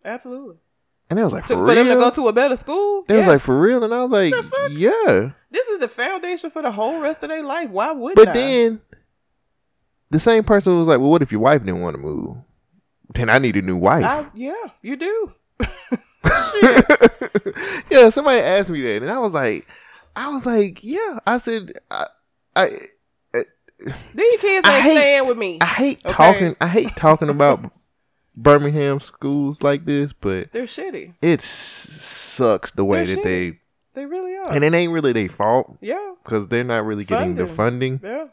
absolutely. 0.04 0.56
And 1.08 1.18
they 1.18 1.24
was 1.24 1.32
like, 1.32 1.46
To, 1.48 1.54
for 1.54 1.66
for 1.66 1.74
them 1.74 1.88
to 1.88 1.96
go 1.96 2.10
to 2.10 2.28
a 2.28 2.32
better 2.32 2.54
school. 2.56 3.04
They 3.08 3.16
was 3.18 3.26
like, 3.26 3.40
for 3.40 3.60
real? 3.60 3.82
And 3.82 3.92
I 3.92 4.04
was 4.04 4.12
like, 4.12 4.32
yeah. 4.70 5.30
this 5.50 5.66
is 5.66 5.80
the 5.80 5.88
foundation 5.88 6.50
for 6.50 6.62
the 6.62 6.70
whole 6.70 7.00
rest 7.00 7.22
of 7.24 7.30
their 7.30 7.42
life. 7.42 7.68
Why 7.70 7.90
wouldn't 7.90 8.16
But 8.16 8.28
I? 8.28 8.32
then 8.32 8.80
the 10.10 10.20
same 10.20 10.44
person 10.44 10.78
was 10.78 10.88
like, 10.88 10.98
"Well, 10.98 11.10
what 11.10 11.22
if 11.22 11.32
your 11.32 11.40
wife 11.40 11.60
didn't 11.64 11.80
want 11.80 11.94
to 11.94 12.02
move? 12.02 12.36
Then 13.14 13.30
I 13.30 13.38
need 13.38 13.56
a 13.56 13.62
new 13.62 13.76
wife." 13.76 14.04
I, 14.04 14.26
yeah, 14.34 14.54
you 14.82 14.96
do. 14.96 15.32
Yeah, 17.90 18.08
somebody 18.10 18.40
asked 18.40 18.70
me 18.70 18.80
that, 18.82 19.02
and 19.02 19.10
I 19.10 19.18
was 19.18 19.34
like, 19.34 19.66
I 20.14 20.28
was 20.28 20.46
like, 20.46 20.78
yeah. 20.82 21.18
I 21.26 21.38
said, 21.38 21.72
I, 21.90 22.06
I, 22.54 22.66
eh, 23.34 23.42
These 24.14 24.40
kids 24.40 24.68
ain't 24.68 24.82
hate- 24.82 24.92
staying 24.96 25.28
with 25.28 25.36
me. 25.38 25.58
I 25.60 25.64
hate 25.66 26.00
Okay. 26.04 26.14
talking. 26.14 26.56
I 26.60 26.68
hate 26.68 26.94
talking 26.96 27.28
about 27.30 27.72
Birmingham 28.36 29.00
schools 29.00 29.62
like 29.62 29.86
this, 29.86 30.12
but 30.12 30.52
They're 30.52 30.64
shitty. 30.64 31.14
it 31.20 31.42
sucks 31.42 32.70
the 32.70 32.84
way 32.84 33.04
They're 33.04 33.16
that 33.16 33.24
they, 33.24 33.58
They 33.94 34.06
really 34.06 34.36
are. 34.36 34.52
and 34.52 34.62
it 34.62 34.72
ain't 34.72 34.92
really 34.92 35.12
their 35.12 35.28
fault 35.28 35.76
yeah, 35.80 36.14
because 36.24 36.46
they're 36.48 36.64
not 36.64 36.84
really 36.84 37.04
getting 37.04 37.34
the 37.34 37.46
funding. 37.48 38.00
yeah. 38.02 38.26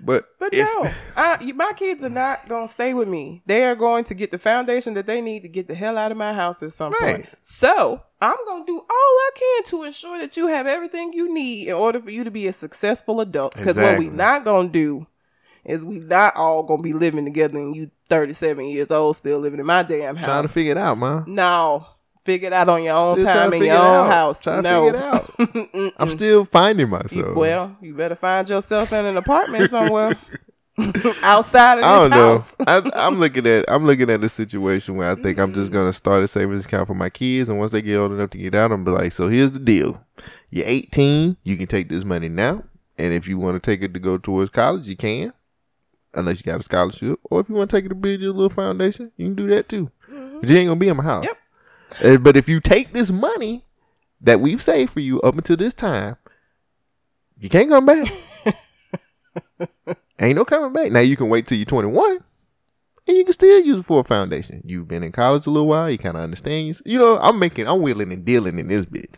But 0.00 0.28
But 0.38 0.54
if- 0.54 0.64
no, 0.66 0.90
I, 1.16 1.52
my 1.52 1.72
kids 1.76 2.02
are 2.02 2.08
not 2.08 2.48
gonna 2.48 2.68
stay 2.68 2.94
with 2.94 3.08
me. 3.08 3.42
They 3.46 3.64
are 3.64 3.74
going 3.74 4.04
to 4.04 4.14
get 4.14 4.30
the 4.30 4.38
foundation 4.38 4.94
that 4.94 5.06
they 5.06 5.20
need 5.20 5.42
to 5.42 5.48
get 5.48 5.66
the 5.68 5.74
hell 5.74 5.98
out 5.98 6.12
of 6.12 6.18
my 6.18 6.32
house 6.32 6.62
at 6.62 6.72
some 6.72 6.92
point. 6.94 7.26
So 7.42 8.00
I'm 8.20 8.36
gonna 8.46 8.64
do 8.66 8.78
all 8.78 8.84
I 8.88 9.30
can 9.34 9.64
to 9.70 9.82
ensure 9.84 10.18
that 10.20 10.36
you 10.36 10.46
have 10.48 10.66
everything 10.66 11.12
you 11.12 11.32
need 11.32 11.68
in 11.68 11.74
order 11.74 12.00
for 12.00 12.10
you 12.10 12.24
to 12.24 12.30
be 12.30 12.46
a 12.46 12.52
successful 12.52 13.20
adult. 13.20 13.56
Because 13.56 13.76
what 13.76 13.98
we 13.98 14.06
Exactly. 14.06 14.16
not 14.16 14.44
gonna 14.44 14.68
do 14.68 15.06
is 15.64 15.82
we 15.84 15.98
not 15.98 16.34
all 16.36 16.62
gonna 16.62 16.82
be 16.82 16.92
living 16.92 17.24
together 17.24 17.58
and 17.58 17.74
you 17.76 17.90
37 18.08 18.64
years 18.66 18.90
old 18.90 19.16
still 19.16 19.38
living 19.38 19.60
in 19.60 19.66
my 19.66 19.82
damn 19.82 20.16
house. 20.16 20.24
trying 20.24 20.42
to 20.42 20.48
figure 20.48 20.72
it 20.72 20.78
out, 20.78 20.96
man. 20.98 21.24
no, 21.26 21.86
figure 22.28 22.46
it 22.48 22.52
out 22.52 22.68
on 22.68 22.82
your 22.82 22.94
own 22.96 23.14
Still 23.14 23.24
time 23.26 23.52
in 23.54 23.64
your 23.64 23.76
own 23.76 24.06
out. 24.06 24.12
house. 24.12 24.38
Trying 24.40 24.62
to 24.62 24.70
no, 24.70 24.84
figure 24.84 24.98
it 24.98 25.04
out. 25.74 25.92
I'm 25.98 26.10
still 26.10 26.44
finding 26.44 26.88
myself. 26.90 27.34
well, 27.34 27.76
you 27.80 27.94
better 27.94 28.14
find 28.16 28.46
yourself 28.48 28.92
in 28.92 29.04
an 29.06 29.16
apartment 29.16 29.70
somewhere 29.70 30.18
outside 31.22 31.78
of 31.78 31.84
this 31.84 31.84
I 31.84 31.98
don't 31.98 32.10
know. 32.10 32.38
house. 32.38 32.54
I, 32.66 32.90
I'm 33.06 33.18
looking 33.18 33.46
at 33.46 33.64
I'm 33.68 33.86
looking 33.86 34.10
at 34.10 34.22
a 34.22 34.28
situation 34.28 34.96
where 34.96 35.10
I 35.10 35.14
think 35.14 35.38
I'm 35.38 35.52
Mm. 35.52 35.54
just 35.56 35.72
gonna 35.72 35.92
start 35.92 36.22
a 36.22 36.28
savings 36.28 36.66
account 36.66 36.86
for 36.86 36.94
my 36.94 37.08
kids, 37.10 37.48
and 37.48 37.58
once 37.58 37.72
they 37.72 37.82
get 37.82 37.96
old 37.96 38.12
enough 38.12 38.30
to 38.30 38.38
get 38.38 38.54
out, 38.54 38.70
I'm 38.72 38.84
be 38.84 38.90
like, 38.90 39.12
so 39.12 39.28
here's 39.28 39.52
the 39.52 39.58
deal: 39.58 40.02
you're 40.50 40.66
18, 40.66 41.36
you 41.44 41.56
can 41.56 41.66
take 41.66 41.88
this 41.88 42.04
money 42.04 42.28
now, 42.28 42.62
and 42.98 43.12
if 43.14 43.26
you 43.26 43.38
want 43.38 43.60
to 43.60 43.70
take 43.70 43.82
it 43.82 43.94
to 43.94 44.00
go 44.00 44.18
towards 44.18 44.50
college, 44.50 44.86
you 44.86 44.96
can, 44.96 45.32
unless 46.14 46.38
you 46.38 46.44
got 46.44 46.60
a 46.60 46.62
scholarship, 46.62 47.18
or 47.24 47.40
if 47.40 47.48
you 47.48 47.54
want 47.54 47.70
to 47.70 47.76
take 47.76 47.86
it 47.86 47.88
to 47.88 47.94
build 47.94 48.20
your 48.20 48.32
little 48.34 48.50
foundation, 48.50 49.10
you 49.16 49.26
can 49.26 49.34
do 49.34 49.46
that 49.48 49.68
too. 49.68 49.90
But 50.40 50.48
you 50.48 50.56
ain't 50.58 50.68
gonna 50.68 50.78
be 50.78 50.88
in 50.88 50.96
my 50.96 51.02
house. 51.02 51.24
Yep. 51.24 51.36
Uh, 52.02 52.18
but 52.18 52.36
if 52.36 52.48
you 52.48 52.60
take 52.60 52.92
this 52.92 53.10
money 53.10 53.64
that 54.20 54.40
we've 54.40 54.62
saved 54.62 54.92
for 54.92 55.00
you 55.00 55.20
up 55.22 55.36
until 55.36 55.56
this 55.56 55.74
time, 55.74 56.16
you 57.38 57.48
can't 57.48 57.68
come 57.68 57.86
back. 57.86 58.08
Ain't 60.20 60.36
no 60.36 60.44
coming 60.44 60.72
back. 60.72 60.90
Now 60.90 61.00
you 61.00 61.16
can 61.16 61.28
wait 61.28 61.46
till 61.46 61.56
you're 61.58 61.64
21 61.64 62.24
and 63.06 63.16
you 63.16 63.24
can 63.24 63.32
still 63.32 63.60
use 63.60 63.78
it 63.78 63.84
for 63.84 64.00
a 64.00 64.04
foundation. 64.04 64.62
You've 64.64 64.88
been 64.88 65.02
in 65.02 65.12
college 65.12 65.46
a 65.46 65.50
little 65.50 65.68
while. 65.68 65.90
You 65.90 65.98
kind 65.98 66.16
of 66.16 66.22
understand. 66.22 66.80
You 66.84 66.98
know, 66.98 67.18
I'm 67.18 67.38
making, 67.38 67.66
I'm 67.66 67.80
willing 67.80 68.12
and 68.12 68.24
dealing 68.24 68.58
in 68.58 68.68
this 68.68 68.84
bit. 68.84 69.16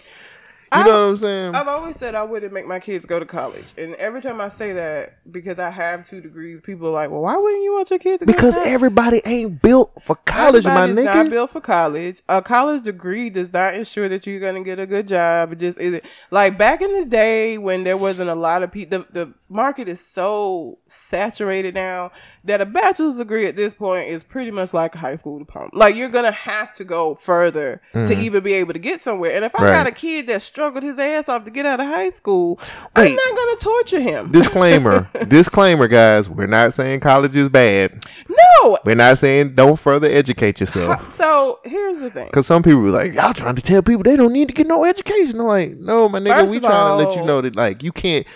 You 0.73 0.83
I- 0.83 0.85
know 0.85 0.91
what 0.91 1.11
I'm 1.11 1.19
saying? 1.19 1.55
I've 1.57 1.67
always 1.67 1.97
said 1.97 2.15
I 2.15 2.23
wouldn't 2.23 2.53
make 2.53 2.65
my 2.65 2.79
kids 2.79 3.05
go 3.05 3.19
to 3.19 3.27
college, 3.27 3.67
and 3.77 3.97
every 3.97 4.23
time 4.23 4.41
I 4.41 4.51
say 4.51 4.73
that, 4.75 5.17
because 5.33 5.59
I 5.59 5.69
have 5.69 6.09
two 6.09 6.21
degrees, 6.21 6.61
people 6.63 6.87
are 6.89 6.93
like, 6.93 7.11
"Well, 7.11 7.23
why 7.23 7.37
wouldn't 7.37 7.65
you 7.65 7.73
want 7.73 7.91
your 7.91 7.99
kids 7.99 8.21
to 8.21 8.27
go 8.27 8.33
because 8.33 8.55
to 8.55 8.61
college?" 8.61 8.65
Because 8.65 8.75
everybody 8.75 9.23
ain't 9.25 9.61
built 9.61 9.91
for 10.07 10.15
college, 10.15 10.65
my 10.65 10.71
nigga. 10.71 10.91
Everybody's 10.91 11.05
not 11.07 11.31
built 11.31 11.51
for 11.51 11.61
college. 11.61 12.23
A 12.29 12.41
college 12.41 12.85
degree 12.85 13.31
does 13.31 13.53
not 13.53 13.75
ensure 13.75 14.09
that 14.09 14.29
you're 14.29 14.39
gonna 14.39 14.63
get 14.63 14.79
a 14.79 14.87
good 14.87 15.09
job. 15.09 15.53
It 15.53 15.59
just 15.59 15.77
isn't. 15.79 16.05
Like 16.31 16.57
back 16.57 16.83
in 16.83 17.01
the 17.01 17.05
day 17.05 17.59
when 17.59 17.83
there 17.83 17.97
wasn't 17.97 18.31
a 18.31 18.37
lot 18.37 18.63
of 18.63 18.71
people, 18.71 19.05
the, 19.11 19.27
the 19.27 19.35
market 19.49 19.89
is 19.89 19.99
so 20.01 20.79
saturated 20.87 21.75
now 21.75 22.13
that 22.45 22.61
a 22.61 22.67
bachelor's 22.67 23.17
degree 23.19 23.47
at 23.47 23.55
this 23.57 23.75
point 23.75 24.09
is 24.09 24.25
pretty 24.25 24.51
much 24.51 24.73
like 24.73 24.95
a 24.95 24.99
high 24.99 25.17
school 25.17 25.39
diploma. 25.39 25.69
Like 25.73 25.95
you're 25.95 26.09
gonna 26.09 26.33
have 26.33 26.75
to 26.77 26.85
go 26.85 27.15
further 27.17 27.83
to 27.93 28.19
even 28.19 28.43
be 28.43 28.55
able 28.55 28.73
to 28.73 28.79
get 28.79 29.01
somewhere. 29.01 29.33
And 29.33 29.45
if 29.45 29.55
I 29.55 29.59
Mm-hmm. 29.61 29.65
Right. 29.67 29.73
got 29.75 29.87
a 29.89 29.93
kid 29.93 30.27
that 30.29 30.41
struggled 30.41 30.83
his 30.83 30.99
ass 30.99 31.29
off 31.29 31.45
to 31.45 31.51
get 31.51 31.67
out 31.67 31.81
of 31.81 31.87
high 31.87 32.11
school, 32.11 32.59
Wait. 32.97 33.11
I'm 33.11 33.15
not 33.15 33.37
gonna 33.37 33.57
torture 33.57 34.01
him. 34.01 34.33
Disclaimer, 34.33 35.09
disclaimer, 35.29 35.87
guys. 35.87 36.29
We're 36.31 36.47
not 36.47 36.73
saying 36.75 37.01
college 37.01 37.37
is 37.37 37.49
bad. 37.51 38.05
no. 38.29 38.79
We're 38.85 38.95
not 38.95 39.19
saying 39.19 39.55
don't 39.55 39.79
further 39.79 40.09
educate 40.09 40.61
yourself. 40.61 41.17
So 41.17 41.61
here's 41.65 41.99
the 41.99 42.11
thing. 42.11 42.27
Because 42.27 42.47
some 42.47 42.63
people 42.63 42.87
are 42.87 42.91
like, 42.91 43.13
y'all 43.15 43.33
trying 43.35 43.57
to 43.57 43.63
tell 43.63 43.83
people 43.83 44.03
they 44.03 44.17
don't 44.17 44.33
need 44.33 44.49
to 44.49 44.55
get 44.55 44.67
no 44.67 44.85
education. 44.85 45.41
I'm 45.41 45.47
like, 45.47 45.77
no, 45.79 46.09
my 46.09 46.19
nigga, 46.21 46.41
First 46.41 46.53
we 46.53 46.61
trying 46.61 46.99
to 46.99 47.05
let 47.07 47.17
you 47.17 47.25
know 47.25 47.41
that 47.43 47.57
like 47.57 47.83
you 47.83 47.93
can't, 47.93 48.27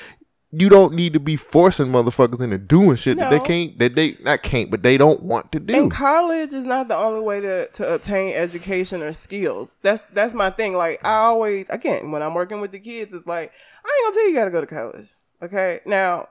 you 0.57 0.69
don't 0.69 0.95
need 0.95 1.13
to 1.15 1.21
be 1.21 1.37
forcing 1.37 1.87
motherfuckers 1.87 2.41
into 2.41 2.59
doing 2.59 2.97
shit 2.97 3.17
that 3.19 3.31
they 3.31 3.41
can't, 3.41 3.79
that 3.79 3.95
they 3.95 4.17
not 4.23 4.43
can't, 4.43 4.71
but 4.71 4.83
they 4.83 4.97
don't 4.97 5.23
want 5.23 5.51
to 5.53 5.61
do. 5.61 5.75
And 5.75 5.91
college 5.91 6.53
is 6.53 6.65
not 6.65 6.89
the 6.89 6.97
only 6.97 7.21
way 7.21 7.41
to, 7.41 7.67
to 7.69 7.95
obtain 7.95 8.35
education 8.35 9.03
or 9.03 9.13
skills. 9.13 9.77
That's 9.83 10.03
that's 10.13 10.35
my 10.35 10.51
thing. 10.51 10.77
Like 10.77 11.05
I 11.05 11.17
always 11.17 11.67
again 11.71 12.11
when 12.11 12.23
I'm 12.23 12.35
working 12.35 12.61
with 12.61 12.73
the 12.73 12.79
kids, 12.79 13.13
it's 13.13 13.27
like 13.27 13.53
I 13.85 13.89
ain't 13.89 14.07
gonna 14.07 14.15
tell 14.15 14.25
you 14.25 14.31
you 14.31 14.37
gotta 14.37 14.51
go 14.51 14.61
to 14.61 14.67
college. 14.67 15.09
Okay. 15.43 15.81
Now 15.87 16.29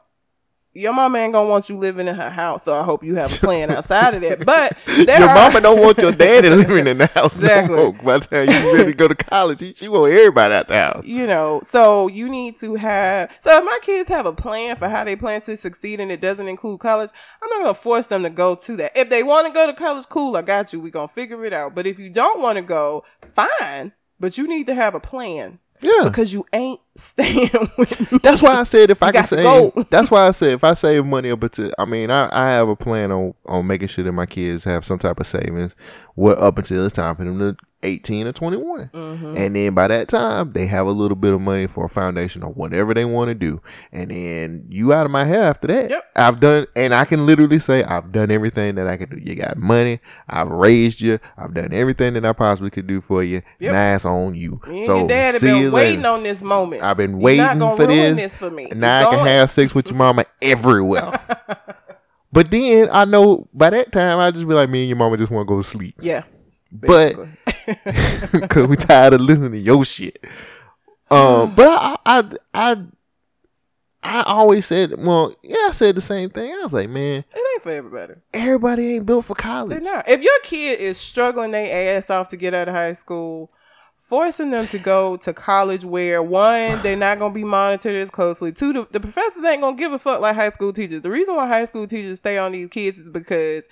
your 0.74 0.94
mama 0.94 1.20
ain't 1.20 1.34
gonna 1.34 1.50
want 1.50 1.70
you 1.70 1.78
living 1.78 2.08
in 2.08 2.16
her 2.16 2.30
house, 2.30 2.64
so 2.64 2.74
I 2.74 2.84
hope 2.84 3.04
you 3.04 3.16
have 3.16 3.32
a 3.34 3.38
plan 3.38 3.70
outside 3.72 4.16
of 4.16 4.22
that. 4.22 4.46
But 4.46 4.76
your 5.20 5.30
are- 5.30 5.36
mama 5.36 5.62
don't 5.62 5.80
want 5.82 5.98
your 6.00 6.12
daddy 6.12 6.50
living 6.62 6.88
in 6.88 6.98
the 6.98 7.08
house 7.08 7.38
Exactly. 7.38 7.76
no 7.76 7.94
more. 7.94 8.04
By 8.04 8.18
the 8.20 8.26
time 8.28 8.50
you 8.50 8.74
ready 8.74 8.86
to 8.92 8.94
go 8.94 9.08
to 9.08 9.16
college, 9.16 9.60
she, 9.60 9.74
she 9.74 9.88
want 9.88 10.12
everybody 10.14 10.54
out 10.54 10.68
the 10.68 10.78
house. 10.78 11.06
you 11.06 11.28
know, 11.28 11.62
so 11.66 12.08
you 12.08 12.28
need 12.30 12.60
to 12.60 12.76
have. 12.76 13.32
So 13.42 13.58
if 13.60 13.64
my 13.66 13.80
kids 13.82 14.10
have 14.10 14.26
a 14.26 14.34
plan 14.34 14.76
for 14.78 14.90
how 14.90 15.04
they 15.04 15.16
plan 15.16 15.42
to 15.44 15.56
succeed, 15.58 16.00
and 16.00 16.12
it 16.12 16.22
doesn't 16.22 16.48
include 16.48 16.80
college, 16.80 17.10
I'm 17.42 17.50
not 17.50 17.62
gonna 17.62 17.74
force 17.76 18.08
them 18.08 18.24
to 18.24 18.30
go 18.30 18.56
to 18.56 18.76
that. 18.78 18.98
If 18.98 19.10
they 19.10 19.24
want 19.24 19.48
to 19.48 19.54
go 19.54 19.68
to 19.68 19.74
college, 19.74 20.08
cool, 20.10 20.36
I 20.36 20.42
got 20.42 20.74
you. 20.74 20.80
We 20.80 20.90
gonna 20.92 21.08
figure 21.08 21.46
it 21.46 21.54
out. 21.54 21.76
But 21.76 21.86
if 21.88 22.00
you 22.00 22.10
don't 22.10 22.42
want 22.42 22.56
to 22.58 22.62
go, 22.62 23.04
fine. 23.36 23.94
But 24.20 24.38
you 24.38 24.48
need 24.48 24.68
to 24.68 24.76
have 24.76 24.96
a 24.96 25.00
plan 25.02 25.60
Yeah. 25.84 26.06
because 26.06 26.34
you 26.34 26.46
ain't 26.54 26.80
staying 26.96 27.50
with 27.78 28.12
me. 28.12 28.20
That's 28.24 28.42
why 28.42 28.56
I 28.56 28.64
said 28.64 28.90
if 28.90 29.02
I 29.02 29.12
can 29.12 29.26
save. 29.26 29.72
That's 29.90 30.10
why 30.10 30.28
I 30.28 30.32
said 30.32 30.54
if 30.54 30.64
I 30.64 30.74
save 30.74 31.06
money 31.06 31.32
up 31.32 31.44
until. 31.44 31.72
I 31.78 31.86
mean, 31.86 32.10
I, 32.12 32.30
I 32.32 32.52
have 32.52 32.70
a 32.70 32.76
plan 32.76 33.12
on 33.12 33.34
on 33.46 33.68
making 33.68 33.90
sure 33.90 34.04
that 34.04 34.12
my 34.12 34.26
kids 34.26 34.64
have 34.64 34.86
some 34.86 35.00
type 35.00 35.20
of 35.20 35.28
savings. 35.28 35.76
What 36.16 36.38
up 36.38 36.58
until 36.58 36.86
it's 36.86 36.96
time 36.96 37.16
for 37.16 37.24
them 37.24 37.40
to 37.40 37.58
eighteen 37.84 38.26
or 38.28 38.32
21. 38.34 38.90
Mm-hmm. 38.94 39.38
and 39.38 39.56
then 39.56 39.74
by 39.76 39.88
that 39.88 40.08
time 40.08 40.52
they 40.52 40.66
have 40.66 40.88
a 40.88 40.92
little 40.92 41.16
bit 41.16 41.34
of 41.34 41.42
money 41.42 41.68
for 41.68 41.86
a 41.86 41.90
foundation 41.90 42.42
or 42.44 42.52
whatever 42.52 42.94
they 42.94 43.06
want 43.06 43.30
to 43.30 43.36
do, 43.36 43.62
and 43.92 44.10
then 44.12 44.66
you 44.70 44.94
out 44.94 45.06
of 45.06 45.12
my 45.12 45.26
hair 45.26 45.44
after 45.44 45.68
that. 45.68 45.90
Yep. 45.90 46.04
I've 46.16 46.40
done, 46.40 46.68
and 46.76 46.94
I 46.96 47.06
can 47.06 47.26
literally 47.26 47.60
say 47.60 47.84
I've 47.84 48.12
done 48.12 48.32
everything 48.32 48.76
that 48.76 48.88
I 48.88 48.98
can 48.98 49.10
do. 49.10 49.18
You 49.18 49.36
got 49.36 49.58
money. 49.58 50.00
I've 50.28 50.50
raised 50.50 51.02
you. 51.02 51.20
I've 51.38 51.54
done 51.54 51.74
everything 51.74 52.14
that 52.14 52.26
I 52.26 52.34
possibly 52.34 52.70
could 52.70 52.88
do 52.88 53.02
for 53.02 53.24
you. 53.24 53.42
Yep. 53.60 53.74
Now 53.74 53.96
it's 53.96 54.06
on 54.06 54.36
you. 54.36 54.62
And 54.66 54.86
so 54.86 55.00
your 55.00 55.08
dad 55.08 55.40
see 55.40 55.48
you 55.48 55.64
been 55.66 55.72
waiting 55.72 55.98
later. 56.02 56.10
on 56.10 56.24
this 56.24 56.42
moment. 56.42 56.84
I've 56.84 56.98
been 56.98 57.20
waiting 57.20 57.60
for 57.60 57.86
this. 57.88 58.16
this 58.16 58.34
for 58.34 58.50
me. 58.50 58.68
Now 58.76 58.98
I 58.98 59.02
You're 59.02 59.10
can 59.12 59.20
going- 59.20 59.28
have 59.30 59.52
sex 59.52 59.76
with 59.76 59.88
your 59.88 59.96
mama 59.98 60.26
everywhere. 60.42 61.20
but 62.32 62.50
then 62.52 62.90
I 62.92 63.06
know 63.06 63.48
by 63.54 63.70
that 63.72 63.92
time 63.92 64.20
I 64.20 64.32
just 64.32 64.48
be 64.48 64.54
like, 64.54 64.70
me 64.70 64.82
and 64.82 64.90
your 64.90 64.98
mama 64.98 65.18
just 65.18 65.32
want 65.32 65.48
to 65.48 65.54
go 65.54 65.62
to 65.62 65.68
sleep 65.68 65.96
Yeah. 66.00 66.24
But- 66.74 67.28
because 68.32 68.68
we 68.68 68.76
tired 68.76 69.14
of 69.14 69.22
listening 69.22 69.52
to 69.52 69.58
your 69.60 69.86
shit. 69.86 70.24
Um, 71.10 71.54
but 71.56 71.68
I, 71.68 71.96
I, 72.06 72.24
I, 72.54 72.78
I 74.02 74.24
always 74.24 74.66
said, 74.66 74.94
well, 74.98 75.36
yeah, 75.44 75.68
I 75.70 75.72
said 75.72 75.96
the 75.96 76.02
same 76.02 76.30
thing. 76.30 76.52
I 76.54 76.64
was 76.64 76.74
like, 76.74 76.90
man, 76.90 77.24
it 77.34 77.38
ain't 77.54 77.64
for 77.64 77.72
everybody. 77.72 78.14
everybody 78.34 78.96
ain't 78.96 79.06
built 79.06 79.26
for 79.26 79.36
They're 79.36 79.42
college. 79.44 79.84
not. 79.84 80.10
If 80.10 80.22
your 80.22 80.40
kid 80.44 80.80
is 80.80 80.98
struggling 80.98 81.52
their 81.52 81.98
ass 81.98 82.10
off 82.10 82.30
to 82.30 82.38
get 82.38 82.54
out 82.54 82.68
of 82.68 82.74
high 82.74 82.94
school, 82.94 83.52
forcing 83.98 84.52
them 84.52 84.68
to 84.68 84.78
go 84.80 85.16
to 85.18 85.34
college 85.34 85.86
where 85.86 86.22
one, 86.22 86.82
they're 86.82 86.98
not 86.98 87.20
gonna 87.20 87.34
be 87.34 87.44
monitored 87.46 87.96
as 87.96 88.10
closely. 88.10 88.52
Two, 88.52 88.74
the, 88.74 88.88
the 88.92 89.00
professors 89.00 89.44
ain't 89.46 89.62
gonna 89.62 89.78
give 89.78 89.94
a 89.94 90.00
fuck 90.00 90.20
like 90.20 90.36
high 90.36 90.50
school 90.50 90.74
teachers. 90.74 91.02
The 91.02 91.10
reason 91.10 91.36
why 91.36 91.48
high 91.48 91.66
school 91.66 91.88
teachers 91.88 92.18
stay 92.18 92.38
on 92.38 92.52
these 92.52 92.68
kids 92.68 92.98
is 92.98 93.08
because 93.08 93.64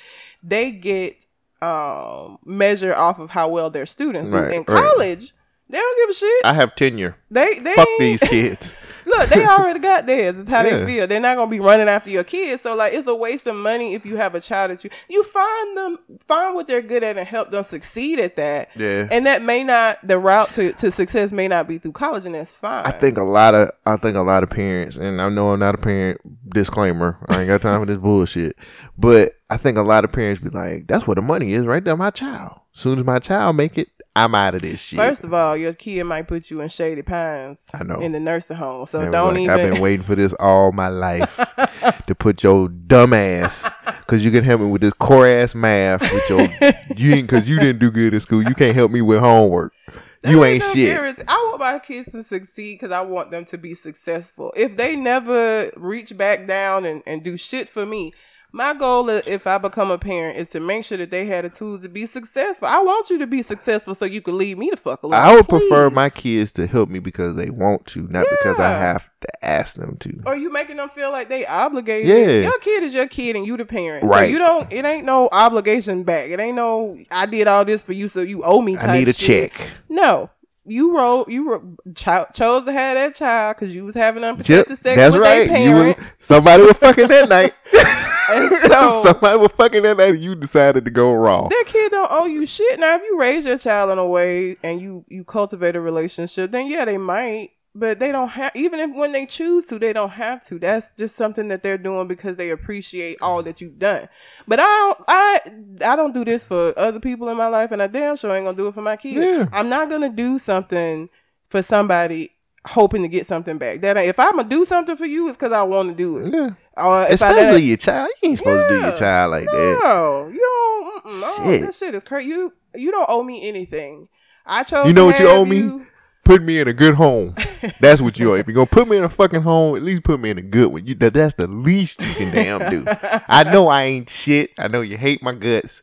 they 0.41 0.71
get 0.71 1.25
um 1.61 2.37
measured 2.45 2.93
off 2.93 3.19
of 3.19 3.29
how 3.29 3.47
well 3.47 3.69
their 3.69 3.85
students 3.85 4.29
do. 4.29 4.35
Right, 4.37 4.53
In 4.53 4.63
right. 4.67 4.83
college, 4.83 5.33
they 5.69 5.77
don't 5.77 5.97
give 5.99 6.09
a 6.09 6.13
shit. 6.13 6.45
I 6.45 6.53
have 6.53 6.75
tenure. 6.75 7.15
They 7.29 7.59
they 7.59 7.75
Fuck 7.75 7.87
these 7.99 8.19
kids. 8.21 8.73
Look, 9.17 9.29
they 9.29 9.45
already 9.45 9.79
got 9.79 10.05
theirs. 10.05 10.37
It's 10.39 10.49
how 10.49 10.61
Yeah. 10.63 10.77
they 10.79 10.85
feel. 10.85 11.07
They're 11.07 11.19
not 11.19 11.35
gonna 11.37 11.51
be 11.51 11.59
running 11.59 11.87
after 11.89 12.09
your 12.09 12.23
kids. 12.23 12.61
So 12.63 12.75
like, 12.75 12.93
it's 12.93 13.07
a 13.07 13.15
waste 13.15 13.45
of 13.47 13.55
money 13.55 13.93
if 13.93 14.05
you 14.05 14.15
have 14.17 14.35
a 14.35 14.39
child 14.41 14.71
that 14.71 14.83
you 14.83 14.89
you 15.09 15.23
find 15.23 15.77
them 15.77 15.99
find 16.27 16.55
what 16.55 16.67
they're 16.67 16.81
good 16.81 17.03
at 17.03 17.17
and 17.17 17.27
help 17.27 17.51
them 17.51 17.63
succeed 17.63 18.19
at 18.19 18.35
that. 18.37 18.69
Yeah. 18.75 19.07
And 19.11 19.25
that 19.25 19.41
may 19.41 19.63
not 19.63 19.97
the 20.07 20.17
route 20.17 20.53
to, 20.53 20.73
to 20.73 20.91
success 20.91 21.31
may 21.31 21.47
not 21.47 21.67
be 21.67 21.77
through 21.77 21.91
college, 21.93 22.25
and 22.25 22.35
that's 22.35 22.53
fine. 22.53 22.85
I 22.85 22.91
think 22.91 23.17
a 23.17 23.23
lot 23.23 23.53
of 23.55 23.71
I 23.85 23.97
think 23.97 24.15
a 24.15 24.21
lot 24.21 24.43
of 24.43 24.49
parents, 24.49 24.97
and 24.97 25.21
I 25.21 25.29
know 25.29 25.51
I'm 25.51 25.59
not 25.59 25.75
a 25.75 25.79
parent. 25.79 26.19
Disclaimer: 26.53 27.17
I 27.29 27.39
ain't 27.39 27.47
got 27.47 27.61
time 27.61 27.79
for 27.81 27.85
this 27.85 27.97
bullshit. 27.97 28.55
But 28.97 29.35
I 29.49 29.57
think 29.57 29.77
a 29.77 29.81
lot 29.81 30.03
of 30.05 30.11
parents 30.11 30.41
be 30.41 30.49
like, 30.49 30.87
"That's 30.87 31.07
where 31.07 31.15
the 31.15 31.21
money 31.21 31.53
is, 31.53 31.65
right 31.65 31.83
there, 31.83 31.95
my 31.97 32.09
child. 32.09 32.59
Soon 32.73 32.99
as 32.99 33.05
my 33.05 33.19
child 33.19 33.55
make 33.57 33.77
it, 33.77 33.89
I'm 34.15 34.35
out 34.35 34.55
of 34.55 34.61
this 34.61 34.79
shit." 34.79 34.97
First 34.97 35.23
of 35.23 35.33
all, 35.33 35.55
your 35.55 35.73
kid 35.73 36.03
might 36.03 36.27
put 36.27 36.49
you 36.49 36.61
in 36.61 36.69
Shady 36.69 37.01
Pines. 37.01 37.59
I 37.73 37.83
know. 37.83 37.99
in 37.99 38.11
the 38.11 38.19
nursing 38.19 38.57
home. 38.57 38.85
So 38.87 39.01
And 39.01 39.11
don't 39.11 39.33
like, 39.33 39.43
even. 39.43 39.59
I've 39.59 39.71
been 39.73 39.81
waiting 39.81 40.05
for 40.05 40.15
this 40.15 40.33
all 40.33 40.71
my 40.71 40.87
life 40.87 41.29
to 42.07 42.15
put 42.15 42.43
your 42.43 42.69
dumb 42.69 43.13
ass, 43.13 43.63
because 43.85 44.23
you 44.23 44.31
can 44.31 44.43
help 44.43 44.61
me 44.61 44.67
with 44.67 44.81
this 44.81 44.93
core 44.93 45.27
ass 45.27 45.55
math 45.55 46.01
with 46.01 46.29
your 46.29 46.41
you 46.97 47.21
because 47.21 47.47
you 47.47 47.59
didn't 47.59 47.79
do 47.79 47.91
good 47.91 48.13
at 48.13 48.21
school. 48.21 48.41
You 48.41 48.55
can't 48.55 48.75
help 48.75 48.91
me 48.91 49.01
with 49.01 49.19
homework. 49.19 49.73
There 50.21 50.33
you 50.33 50.45
ain't 50.45 50.63
no 50.63 50.73
shit. 50.73 51.23
I 51.27 51.47
want 51.49 51.59
my 51.59 51.79
kids 51.79 52.11
to 52.11 52.23
succeed 52.23 52.75
because 52.75 52.91
I 52.91 53.01
want 53.01 53.31
them 53.31 53.45
to 53.45 53.57
be 53.57 53.73
successful. 53.73 54.53
If 54.55 54.77
they 54.77 54.95
never 54.95 55.71
reach 55.75 56.15
back 56.15 56.45
down 56.45 56.85
and, 56.85 57.01
and 57.07 57.23
do 57.23 57.37
shit 57.37 57.67
for 57.67 57.85
me, 57.85 58.13
my 58.53 58.73
goal 58.73 59.09
if 59.09 59.47
I 59.47 59.57
become 59.57 59.91
a 59.91 59.97
parent 59.97 60.37
is 60.37 60.49
to 60.49 60.59
make 60.59 60.83
sure 60.83 60.97
that 60.97 61.09
they 61.11 61.25
had 61.25 61.45
the 61.45 61.49
tools 61.49 61.81
to 61.83 61.89
be 61.89 62.05
successful. 62.05 62.67
I 62.67 62.79
want 62.81 63.09
you 63.09 63.17
to 63.19 63.27
be 63.27 63.41
successful 63.43 63.95
so 63.95 64.05
you 64.05 64.21
can 64.21 64.37
leave 64.37 64.57
me 64.57 64.69
the 64.69 64.77
fuck 64.77 65.03
alone. 65.03 65.19
I 65.21 65.33
would 65.35 65.47
prefer 65.47 65.89
my 65.89 66.09
kids 66.09 66.51
to 66.53 66.67
help 66.67 66.89
me 66.89 66.99
because 66.99 67.35
they 67.35 67.49
want 67.49 67.85
to, 67.87 68.07
not 68.09 68.25
because 68.29 68.59
I 68.59 68.69
have 68.69 69.09
to 69.21 69.45
ask 69.45 69.75
them 69.75 69.95
to. 70.01 70.21
Or 70.25 70.35
you 70.35 70.51
making 70.51 70.77
them 70.77 70.89
feel 70.89 71.11
like 71.11 71.29
they 71.29 71.45
obligated. 71.45 72.07
Yeah. 72.09 72.49
Your 72.49 72.59
kid 72.59 72.83
is 72.83 72.93
your 72.93 73.07
kid 73.07 73.35
and 73.35 73.45
you 73.45 73.55
the 73.55 73.65
parent. 73.65 74.03
So 74.03 74.09
Right. 74.09 74.29
you 74.29 74.37
don't 74.37 74.71
it 74.71 74.83
ain't 74.83 75.05
no 75.05 75.29
obligation 75.31 76.03
back. 76.03 76.29
It 76.29 76.39
ain't 76.39 76.55
no 76.55 76.97
I 77.09 77.25
did 77.27 77.47
all 77.47 77.63
this 77.63 77.83
for 77.83 77.93
you 77.93 78.07
so 78.07 78.21
you 78.21 78.43
owe 78.43 78.61
me 78.61 78.77
I 78.77 78.97
need 78.97 79.07
a 79.07 79.13
shit. 79.13 79.53
check. 79.53 79.69
No. 79.87 80.29
You 80.65 80.95
wrote 80.95 81.27
you 81.29 81.77
cho- 81.95 82.27
chose 82.33 82.65
to 82.65 82.71
have 82.73 82.95
that 82.95 83.15
child 83.15 83.55
because 83.57 83.73
you 83.75 83.83
was 83.85 83.95
having 83.95 84.23
unprotected 84.23 84.77
sex 84.77 84.95
That's 84.97 85.13
with 85.13 85.21
right. 85.23 85.47
their 85.49 85.61
You 85.61 85.87
was, 85.87 85.95
somebody 86.19 86.63
was 86.63 86.73
fucking 86.77 87.07
that 87.07 87.29
night. 87.29 87.53
And 88.33 88.49
so- 88.71 89.01
somebody 89.03 89.37
was 89.39 89.51
fucking 89.57 89.83
that 89.83 89.99
and 89.99 90.21
You 90.21 90.35
decided 90.35 90.85
to 90.85 90.91
go 90.91 91.13
wrong. 91.13 91.49
that 91.49 91.63
kid 91.67 91.91
don't 91.91 92.11
owe 92.11 92.25
you 92.25 92.45
shit. 92.45 92.79
Now, 92.79 92.95
if 92.95 93.01
you 93.03 93.17
raise 93.19 93.45
your 93.45 93.57
child 93.57 93.89
in 93.91 93.97
a 93.97 94.07
way 94.07 94.57
and 94.63 94.79
you 94.81 95.05
you 95.07 95.23
cultivate 95.23 95.75
a 95.75 95.81
relationship, 95.81 96.51
then 96.51 96.67
yeah, 96.67 96.85
they 96.85 96.97
might. 96.97 97.51
But 97.73 97.99
they 97.99 98.11
don't 98.11 98.27
have 98.27 98.51
even 98.53 98.81
if 98.81 98.93
when 98.93 99.13
they 99.13 99.25
choose 99.25 99.65
to, 99.67 99.79
they 99.79 99.93
don't 99.93 100.09
have 100.09 100.45
to. 100.47 100.59
That's 100.59 100.87
just 100.97 101.15
something 101.15 101.47
that 101.47 101.63
they're 101.63 101.77
doing 101.77 102.09
because 102.09 102.35
they 102.35 102.49
appreciate 102.49 103.17
all 103.21 103.41
that 103.43 103.61
you've 103.61 103.79
done. 103.79 104.09
But 104.45 104.59
I 104.59 104.63
don't 104.63 104.97
I 105.07 105.41
I 105.85 105.95
don't 105.95 106.13
do 106.13 106.25
this 106.25 106.45
for 106.45 106.77
other 106.77 106.99
people 106.99 107.29
in 107.29 107.37
my 107.37 107.47
life, 107.47 107.71
and 107.71 107.81
I 107.81 107.87
damn 107.87 108.17
sure 108.17 108.35
ain't 108.35 108.45
gonna 108.45 108.57
do 108.57 108.67
it 108.67 108.73
for 108.73 108.81
my 108.81 108.97
kids. 108.97 109.15
Yeah. 109.25 109.47
I'm 109.53 109.69
not 109.69 109.89
gonna 109.89 110.09
do 110.09 110.37
something 110.37 111.07
for 111.49 111.61
somebody 111.61 112.33
hoping 112.65 113.01
to 113.01 113.07
get 113.07 113.27
something 113.27 113.57
back. 113.57 113.81
That 113.81 113.97
ain't- 113.97 114.07
if 114.09 114.19
I'm 114.19 114.35
gonna 114.35 114.47
do 114.49 114.65
something 114.65 114.95
for 114.95 115.05
you, 115.05 115.27
it's 115.27 115.37
because 115.37 115.51
I 115.53 115.63
want 115.63 115.89
to 115.89 115.95
do 115.95 116.17
it. 116.17 116.33
Yeah. 116.33 116.49
Or 116.77 117.03
if 117.03 117.21
I 117.21 117.31
Especially 117.31 117.51
let, 117.53 117.63
your 117.63 117.77
child. 117.77 118.09
You 118.21 118.29
ain't 118.29 118.37
supposed 118.37 118.69
to 118.69 118.75
do 118.75 118.81
your 118.81 118.95
child 118.95 119.31
like 119.31 119.45
that. 119.45 119.79
no, 119.83 120.27
you 120.27 120.39
don't. 120.39 121.19
No, 121.21 121.35
Shit. 121.45 121.61
that 121.61 121.73
shit 121.75 121.95
is 121.95 122.03
crazy. 122.03 122.29
You 122.29 122.53
you 122.75 122.91
don't 122.91 123.09
owe 123.09 123.23
me 123.23 123.47
anything. 123.47 124.07
I 124.45 124.63
chose. 124.63 124.87
You 124.87 124.93
know 124.93 125.05
what 125.05 125.19
you 125.19 125.27
owe 125.27 125.45
me? 125.45 125.85
Put 126.23 126.43
me 126.43 126.59
in 126.59 126.67
a 126.67 126.73
good 126.73 126.93
home. 126.93 127.35
That's 127.81 127.99
what 127.99 128.19
you 128.19 128.31
owe. 128.31 128.35
If 128.35 128.45
you're 128.47 128.53
gonna 128.53 128.67
put 128.67 128.87
me 128.87 128.95
in 128.97 129.03
a 129.03 129.09
fucking 129.09 129.41
home, 129.41 129.75
at 129.75 129.81
least 129.81 130.03
put 130.03 130.19
me 130.19 130.29
in 130.29 130.37
a 130.37 130.41
good 130.43 130.71
one. 130.71 130.85
You 130.85 130.93
that, 130.95 131.13
that's 131.15 131.33
the 131.33 131.47
least 131.47 131.99
you 131.99 132.13
can 132.13 132.33
damn 132.33 132.69
do. 132.69 132.85
I 133.27 133.43
know 133.51 133.67
I 133.69 133.83
ain't 133.83 134.09
shit. 134.09 134.51
I 134.59 134.67
know 134.67 134.81
you 134.81 134.97
hate 134.97 135.23
my 135.23 135.33
guts. 135.33 135.81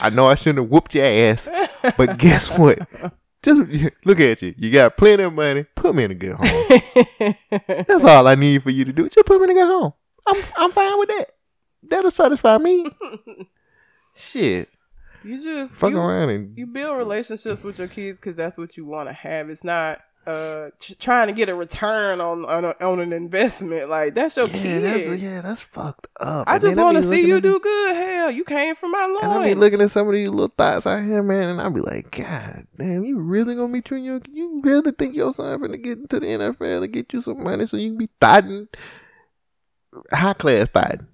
I 0.00 0.10
know 0.10 0.26
I 0.26 0.34
shouldn't 0.34 0.58
have 0.58 0.70
whooped 0.70 0.94
your 0.94 1.04
ass. 1.06 1.48
But 1.96 2.18
guess 2.18 2.50
what? 2.50 2.80
Just 3.46 3.60
look 4.04 4.18
at 4.18 4.42
you. 4.42 4.54
You 4.58 4.72
got 4.72 4.96
plenty 4.96 5.22
of 5.22 5.32
money. 5.32 5.62
Put 5.62 5.94
me 5.94 6.02
in 6.02 6.10
a 6.10 6.14
good 6.16 6.34
home. 6.34 7.34
That's 7.86 8.02
all 8.02 8.26
I 8.26 8.34
need 8.34 8.64
for 8.64 8.70
you 8.70 8.84
to 8.84 8.92
do. 8.92 9.08
Just 9.08 9.24
put 9.24 9.40
me 9.40 9.44
in 9.44 9.50
a 9.50 9.54
good 9.54 9.68
home. 9.68 9.92
I'm 10.26 10.42
I'm 10.56 10.72
fine 10.72 10.98
with 10.98 11.08
that. 11.10 11.30
That'll 11.84 12.10
satisfy 12.10 12.58
me. 12.58 12.90
Shit. 14.16 14.68
you 15.22 15.40
just 15.40 15.74
Fuck 15.74 15.92
you, 15.92 15.98
around 15.98 16.30
and 16.30 16.58
you 16.58 16.66
build 16.66 16.98
relationships 16.98 17.62
with 17.62 17.78
your 17.78 17.86
kids 17.86 18.18
because 18.18 18.34
that's 18.34 18.58
what 18.58 18.76
you 18.76 18.84
want 18.84 19.08
to 19.08 19.12
have. 19.12 19.48
It's 19.48 19.62
not 19.62 20.00
uh 20.26 20.70
t- 20.80 20.94
trying 20.96 21.28
to 21.28 21.32
get 21.32 21.48
a 21.48 21.54
return 21.54 22.20
on 22.20 22.44
on, 22.44 22.64
a, 22.64 22.74
on 22.80 23.00
an 23.00 23.12
investment. 23.12 23.88
Like 23.88 24.14
that's 24.14 24.36
your 24.36 24.48
yeah, 24.48 24.62
kid. 24.62 24.84
that's 24.84 25.06
yeah, 25.22 25.40
that's 25.40 25.62
fucked 25.62 26.06
up. 26.20 26.48
I 26.48 26.54
And 26.54 26.62
just 26.62 26.76
want 26.76 26.96
to 26.96 27.02
see 27.02 27.26
you 27.26 27.40
do 27.40 27.60
good. 27.60 27.96
Hell, 27.96 28.30
you 28.30 28.44
came 28.44 28.74
from 28.76 28.92
my 28.92 29.06
loins. 29.06 29.22
And 29.22 29.32
I 29.32 29.48
be 29.48 29.54
looking 29.54 29.80
at 29.80 29.90
some 29.90 30.08
of 30.08 30.14
these 30.14 30.28
little 30.28 30.52
thoughts 30.56 30.86
out 30.86 31.04
here, 31.04 31.22
man, 31.22 31.48
and 31.50 31.60
I 31.60 31.68
be 31.68 31.80
like, 31.80 32.10
God 32.10 32.66
damn, 32.78 33.04
you 33.04 33.18
really 33.18 33.54
gonna 33.54 33.72
be 33.72 33.82
treating 33.82 34.04
your 34.06 34.20
you 34.32 34.60
really 34.64 34.92
think 34.92 35.14
your 35.14 35.34
son 35.34 35.60
finna 35.60 35.82
get 35.82 35.98
into 35.98 36.20
the 36.20 36.26
NFL 36.26 36.84
and 36.84 36.92
get 36.92 37.12
you 37.12 37.22
some 37.22 37.42
money 37.42 37.66
so 37.66 37.76
you 37.76 37.90
can 37.90 37.98
be 37.98 38.08
thotting 38.20 38.68
high 40.12 40.32
class 40.34 40.68
thotting. 40.68 41.06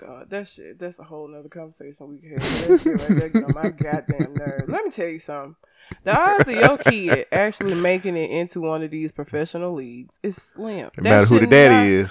God, 0.00 0.30
that 0.30 0.48
shit. 0.48 0.78
That's 0.78 0.98
a 0.98 1.04
whole 1.04 1.28
nother 1.28 1.48
conversation 1.48 2.08
we 2.08 2.18
could 2.18 2.42
have. 2.42 2.68
That 2.68 2.80
shit 2.80 2.98
right 2.98 3.18
there 3.18 3.28
get 3.28 3.44
on 3.44 3.54
my 3.54 3.68
goddamn 3.70 4.34
nerves. 4.34 4.68
Let 4.68 4.84
me 4.84 4.90
tell 4.90 5.08
you 5.08 5.18
something. 5.18 5.56
The 6.04 6.18
odds 6.18 6.48
of 6.48 6.54
your 6.54 6.78
kid 6.78 7.26
actually 7.32 7.74
making 7.74 8.16
it 8.16 8.30
into 8.30 8.60
one 8.60 8.82
of 8.82 8.90
these 8.90 9.12
professional 9.12 9.74
leagues 9.74 10.14
is 10.22 10.36
slim. 10.36 10.90
No 10.96 11.02
matter 11.02 11.26
who 11.26 11.40
the 11.40 11.46
daddy 11.46 11.94
is. 11.94 12.10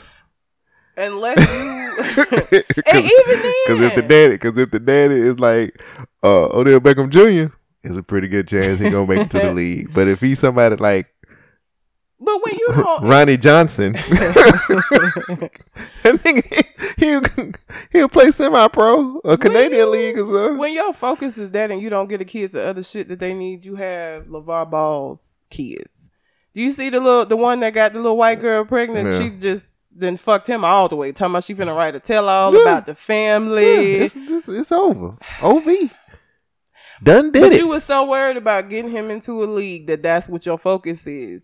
Unless 0.98 1.40
you 1.40 1.80
And 2.88 3.06
even 3.06 3.42
then 3.42 3.54
Because 3.66 3.82
if 3.82 3.96
the 3.96 4.06
daddy, 4.08 4.34
because 4.34 4.58
if 4.58 4.72
the 4.72 4.80
daddy 4.80 5.16
is 5.16 5.40
like 5.40 5.82
uh, 6.24 6.48
Odell 6.48 6.82
Beckham 6.82 7.10
Jr., 7.10 7.54
it's 7.84 7.98
a 7.98 8.04
pretty 8.04 8.28
good 8.28 8.48
chance 8.48 8.80
he 8.80 8.90
gonna 8.90 9.08
make 9.08 9.22
it 9.22 9.32
to 9.32 9.40
the 9.40 9.54
league. 9.54 9.94
But 9.94 10.10
if 10.10 10.20
he's 10.20 10.40
somebody 10.40 10.76
like 10.76 11.08
But 12.22 12.44
when 12.44 12.54
you 12.56 12.68
don't 12.76 13.04
Ronnie 13.04 13.38
Johnson, 13.38 13.94
that 15.04 15.52
nigga, 16.04 16.64
he'll, 16.98 17.52
he'll 17.92 18.10
play 18.10 18.32
semi-pro, 18.32 19.20
a 19.24 19.38
Canadian 19.38 19.80
you- 19.88 19.90
league 19.90 20.20
or 20.20 20.26
something. 20.34 20.58
when 20.58 20.74
your 20.74 20.94
focus 20.94 21.38
is 21.38 21.52
that 21.52 21.72
and 21.72 21.82
you 21.82 21.90
don't 21.90 22.08
get 22.10 22.18
the 22.20 22.26
kids 22.26 22.54
the 22.54 22.66
other 22.66 22.84
shit 22.84 23.08
that 23.10 23.20
they 23.20 23.34
need, 23.34 23.64
you 23.66 23.76
have 23.76 24.26
LaVar 24.26 24.70
Ball's 24.70 25.20
kids. 25.50 25.90
Do 26.54 26.62
you 26.62 26.72
see 26.72 26.90
the 26.90 27.00
little 27.00 27.26
the 27.26 27.38
one 27.38 27.60
that 27.62 27.74
got 27.74 27.94
the 27.94 28.00
little 28.00 28.18
white 28.18 28.40
girl 28.42 28.66
pregnant? 28.66 29.10
Yeah. 29.12 29.20
She 29.20 29.30
just 29.38 29.66
then 29.92 30.18
fucked 30.18 30.48
him 30.48 30.66
all 30.66 30.90
the 30.90 30.96
way. 30.96 31.12
Talking 31.12 31.34
about 31.34 31.44
she 31.44 31.56
finna 31.56 31.76
write 31.76 31.96
a 31.96 32.00
tell 32.00 32.28
all 32.28 32.54
Yeah. 32.54 32.62
about 32.62 32.86
the 32.86 32.92
Yeah, 32.94 32.96
family. 32.96 33.96
it's, 33.96 34.16
it's, 34.16 34.48
it's 34.50 34.72
over. 34.72 35.16
Ov. 35.42 35.66
Done 37.02 37.32
did 37.32 37.42
but 37.42 37.54
it. 37.54 37.60
you 37.62 37.68
were 37.70 37.80
so 37.80 38.06
worried 38.06 38.36
about 38.36 38.70
getting 38.70 38.92
him 38.92 39.10
into 39.10 39.42
a 39.44 39.46
league 39.46 39.88
that 39.88 40.04
that's 40.04 40.28
what 40.28 40.46
your 40.46 40.58
focus 40.58 41.08
is. 41.08 41.44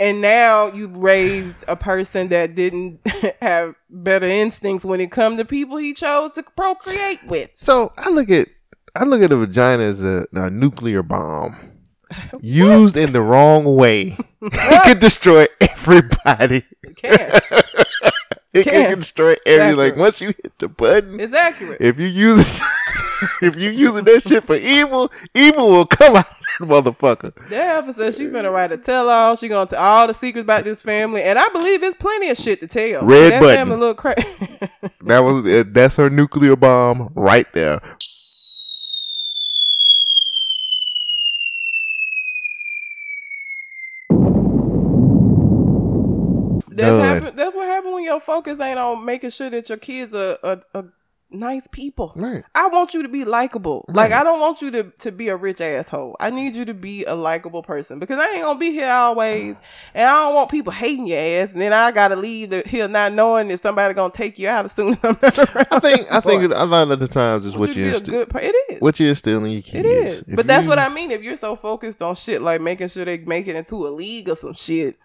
And 0.00 0.20
now 0.20 0.72
you've 0.72 0.96
raised 0.96 1.56
a 1.66 1.76
person 1.76 2.28
that 2.28 2.54
didn't 2.54 3.00
have 3.40 3.74
better 3.90 4.26
instincts 4.26 4.84
when 4.84 5.00
it 5.00 5.10
come 5.10 5.36
to 5.36 5.44
people 5.44 5.76
he 5.76 5.92
chose 5.94 6.32
to 6.32 6.42
procreate 6.42 7.20
with. 7.26 7.50
so 7.54 7.92
I 7.98 8.10
look 8.10 8.30
at 8.30 8.48
I 8.94 9.04
look 9.04 9.22
at 9.22 9.32
a 9.32 9.36
vagina 9.36 9.82
as 9.82 10.02
a, 10.02 10.26
a 10.32 10.50
nuclear 10.50 11.02
bomb. 11.02 11.56
Used 12.40 12.96
in 12.96 13.12
the 13.12 13.20
wrong 13.20 13.64
way, 13.76 14.16
it 14.42 14.82
could 14.84 14.98
destroy 14.98 15.46
everybody. 15.60 16.64
It 16.82 16.96
can. 16.96 17.40
It 18.54 18.64
Can. 18.64 18.90
can 18.90 18.98
destroy 19.00 19.36
every 19.44 19.74
like 19.74 19.96
once 19.96 20.20
you 20.20 20.28
hit 20.28 20.58
the 20.58 20.68
button. 20.68 21.20
It's 21.20 21.34
accurate. 21.34 21.80
If 21.80 21.98
you 21.98 22.06
use 22.06 22.60
if 23.42 23.56
you 23.56 23.70
using 23.70 24.04
that 24.04 24.22
shit 24.22 24.46
for 24.46 24.56
evil, 24.56 25.12
evil 25.34 25.70
will 25.70 25.86
come 25.86 26.16
out 26.16 26.28
of 26.30 26.36
that 26.60 26.66
motherfucker. 26.66 27.48
That 27.50 27.84
episode, 27.84 28.14
she 28.14 28.26
finna 28.26 28.52
write 28.52 28.72
a 28.72 28.78
tell 28.78 29.08
all. 29.10 29.36
She 29.36 29.48
gonna 29.48 29.68
tell 29.68 29.82
all 29.82 30.06
the 30.06 30.14
secrets 30.14 30.44
about 30.44 30.64
this 30.64 30.80
family, 30.80 31.22
and 31.22 31.38
I 31.38 31.48
believe 31.50 31.82
there's 31.82 31.94
plenty 31.94 32.30
of 32.30 32.38
shit 32.38 32.60
to 32.60 32.66
tell. 32.66 33.04
Red 33.04 33.32
that 33.32 33.40
button. 33.40 33.56
family 33.56 33.74
a 33.74 33.78
little 33.78 33.94
crazy. 33.94 34.26
That 35.02 35.20
was 35.20 35.64
that's 35.72 35.96
her 35.96 36.10
nuclear 36.10 36.54
bomb 36.54 37.12
right 37.14 37.50
there. 37.54 37.80
That's, 46.78 47.22
happen, 47.22 47.36
that's 47.36 47.54
what 47.54 47.66
happened 47.66 47.94
when 47.94 48.04
your 48.04 48.20
focus 48.20 48.60
ain't 48.60 48.78
on 48.78 49.04
making 49.04 49.30
sure 49.30 49.50
that 49.50 49.68
your 49.68 49.78
kids 49.78 50.14
are, 50.14 50.38
are, 50.42 50.62
are 50.74 50.84
nice 51.30 51.66
people. 51.70 52.12
Right. 52.16 52.44
I 52.54 52.68
want 52.68 52.94
you 52.94 53.02
to 53.02 53.08
be 53.08 53.24
likable. 53.24 53.84
Like 53.88 54.12
I 54.12 54.22
don't 54.22 54.40
want 54.40 54.62
you 54.62 54.70
to, 54.72 54.84
to 55.00 55.12
be 55.12 55.28
a 55.28 55.36
rich 55.36 55.60
asshole. 55.60 56.16
I 56.20 56.30
need 56.30 56.56
you 56.56 56.64
to 56.64 56.74
be 56.74 57.04
a 57.04 57.14
likable 57.14 57.62
person 57.62 57.98
because 57.98 58.18
I 58.18 58.30
ain't 58.32 58.42
gonna 58.42 58.58
be 58.58 58.70
here 58.70 58.90
always, 58.90 59.56
and 59.94 60.08
I 60.08 60.24
don't 60.24 60.34
want 60.34 60.50
people 60.50 60.72
hating 60.72 61.06
your 61.06 61.18
ass. 61.18 61.52
And 61.52 61.60
then 61.60 61.72
I 61.72 61.90
gotta 61.90 62.16
leave 62.16 62.50
the, 62.50 62.62
here 62.66 62.88
not 62.88 63.12
knowing 63.12 63.50
if 63.50 63.60
somebody 63.60 63.94
gonna 63.94 64.12
take 64.12 64.38
you 64.38 64.48
out 64.48 64.64
as 64.64 64.72
soon 64.72 64.94
as 64.94 64.98
I'm 65.02 65.18
not 65.22 65.38
around. 65.38 65.68
I 65.70 65.80
think 65.80 66.06
I 66.10 66.20
think 66.20 66.42
a 66.54 66.64
lot 66.64 66.90
of 66.90 67.00
the 67.00 67.08
times 67.08 67.46
is 67.46 67.56
what 67.56 67.68
want 67.70 67.76
you're 67.76 67.94
a 67.94 68.00
good 68.00 68.28
It 68.36 68.54
is. 68.70 68.80
What 68.80 68.98
you 69.00 69.08
instill 69.08 69.44
in 69.44 69.52
your 69.52 69.62
kids. 69.62 69.74
It 69.74 69.86
is. 69.86 70.24
If 70.26 70.36
But 70.36 70.46
that's 70.46 70.66
what 70.66 70.78
I 70.78 70.88
mean. 70.88 71.10
If 71.10 71.22
you're 71.22 71.36
so 71.36 71.56
focused 71.56 72.02
on 72.02 72.14
shit 72.14 72.42
like 72.42 72.60
making 72.60 72.88
sure 72.88 73.04
they 73.04 73.18
make 73.18 73.46
it 73.46 73.56
into 73.56 73.86
a 73.86 73.90
league 73.90 74.28
or 74.28 74.36
some 74.36 74.54
shit, 74.54 74.98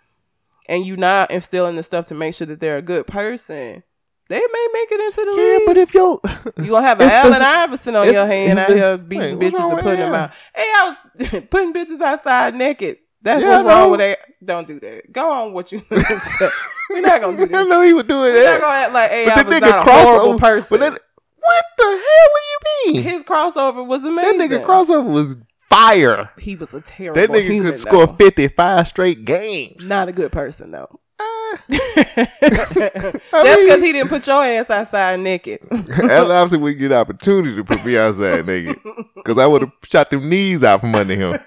and 0.68 0.86
you 0.86 0.95
not 0.97 1.32
instilling 1.32 1.76
the 1.76 1.84
stuff 1.84 2.05
to 2.07 2.14
make 2.16 2.34
sure 2.34 2.47
that 2.47 2.59
they're 2.59 2.78
a 2.78 2.82
good 2.82 3.07
person, 3.07 3.84
they 4.30 4.39
may 4.39 4.68
make 4.74 4.91
it 4.91 4.99
into 4.99 5.32
the 5.32 5.41
Yeah, 5.41 5.57
league. 5.57 5.61
but 5.68 5.78
if 5.78 5.93
yo, 5.93 6.22
you 6.64 6.70
gonna 6.72 6.86
have 6.88 6.99
an 7.01 7.07
the- 7.07 7.14
Allen 7.14 7.41
Iverson 7.41 7.95
on 7.95 8.07
if- 8.07 8.14
your 8.14 8.26
hand 8.26 8.57
out 8.59 8.70
the- 8.70 8.76
here 8.76 8.97
beating 8.97 9.38
Wait, 9.39 9.53
bitches 9.53 9.72
and 9.72 9.80
putting 9.82 9.99
them 9.99 10.14
out. 10.14 10.32
Hey, 10.55 10.61
I 10.64 10.95
was 11.20 11.43
putting 11.49 11.74
bitches 11.74 12.01
outside 12.01 12.55
naked. 12.55 12.97
That's 13.22 13.41
Yeah, 13.41 13.59
I 13.59 13.61
what's 13.61 13.74
wrong 13.74 13.91
with 13.91 13.99
that. 14.01 14.18
Don't 14.43 14.68
do 14.68 14.80
that. 14.82 15.11
Go 15.11 15.32
on 15.32 15.53
what 15.53 15.72
you. 15.72 15.82
We're 15.89 17.01
not 17.01 17.22
gonna 17.22 17.38
do 17.38 17.43
I 17.43 17.45
this. 17.64 17.68
know 17.70 17.82
he 17.82 17.93
was 17.93 18.03
doing 18.05 18.34
We're 18.34 18.43
not 18.43 18.59
gonna 18.61 18.74
act 18.76 18.93
like 18.93 19.09
hey, 19.11 19.26
but 19.26 19.32
I 19.38 19.43
that 19.43 19.47
was 19.47 19.61
not 19.61 19.88
a 19.88 19.91
horrible 19.91 20.34
crossover. 20.36 20.39
person. 20.41 20.68
But 20.72 20.80
that, 20.82 21.01
what 21.39 21.66
the 21.78 21.84
hell 21.86 21.97
do 21.97 22.91
you 22.91 22.93
mean? 22.93 23.03
His 23.03 23.24
crossover 23.24 23.86
was 23.86 24.03
amazing. 24.03 24.38
that 24.39 24.49
nigga 24.49 24.66
crossover 24.66 25.05
was 25.05 25.38
fire. 25.74 26.30
He 26.38 26.55
was 26.55 26.74
a 26.74 26.82
terrible. 26.82 27.19
That 27.21 27.30
nigga 27.30 27.49
human, 27.49 27.71
could 27.71 27.80
score 27.82 28.07
though. 28.07 28.15
fifty 28.15 28.47
five 28.47 28.88
straight 28.88 29.26
games. 29.26 29.88
Not 29.88 30.09
a 30.09 30.11
good 30.11 30.32
person 30.32 30.71
though. 30.71 30.99
Ah. 31.19 31.63
That's 31.69 33.21
because 33.32 33.82
he 33.82 33.91
didn't 33.91 34.09
put 34.09 34.26
your 34.28 34.43
ass 34.45 34.69
outside 34.69 35.19
naked. 35.19 35.59
That's 35.71 36.30
obviously 36.30 36.57
we 36.57 36.74
get 36.76 36.91
opportunity 36.91 37.55
to 37.55 37.63
put 37.63 37.86
me 37.86 37.97
outside 37.97 38.45
naked. 38.45 38.78
Because 39.15 39.38
I 39.38 39.45
would 39.45 39.61
have 39.61 39.71
shot 39.84 40.09
them 40.09 40.30
knees 40.30 40.63
out 40.63 40.82
from 40.82 40.95
under 40.95 41.15
him. 41.15 41.39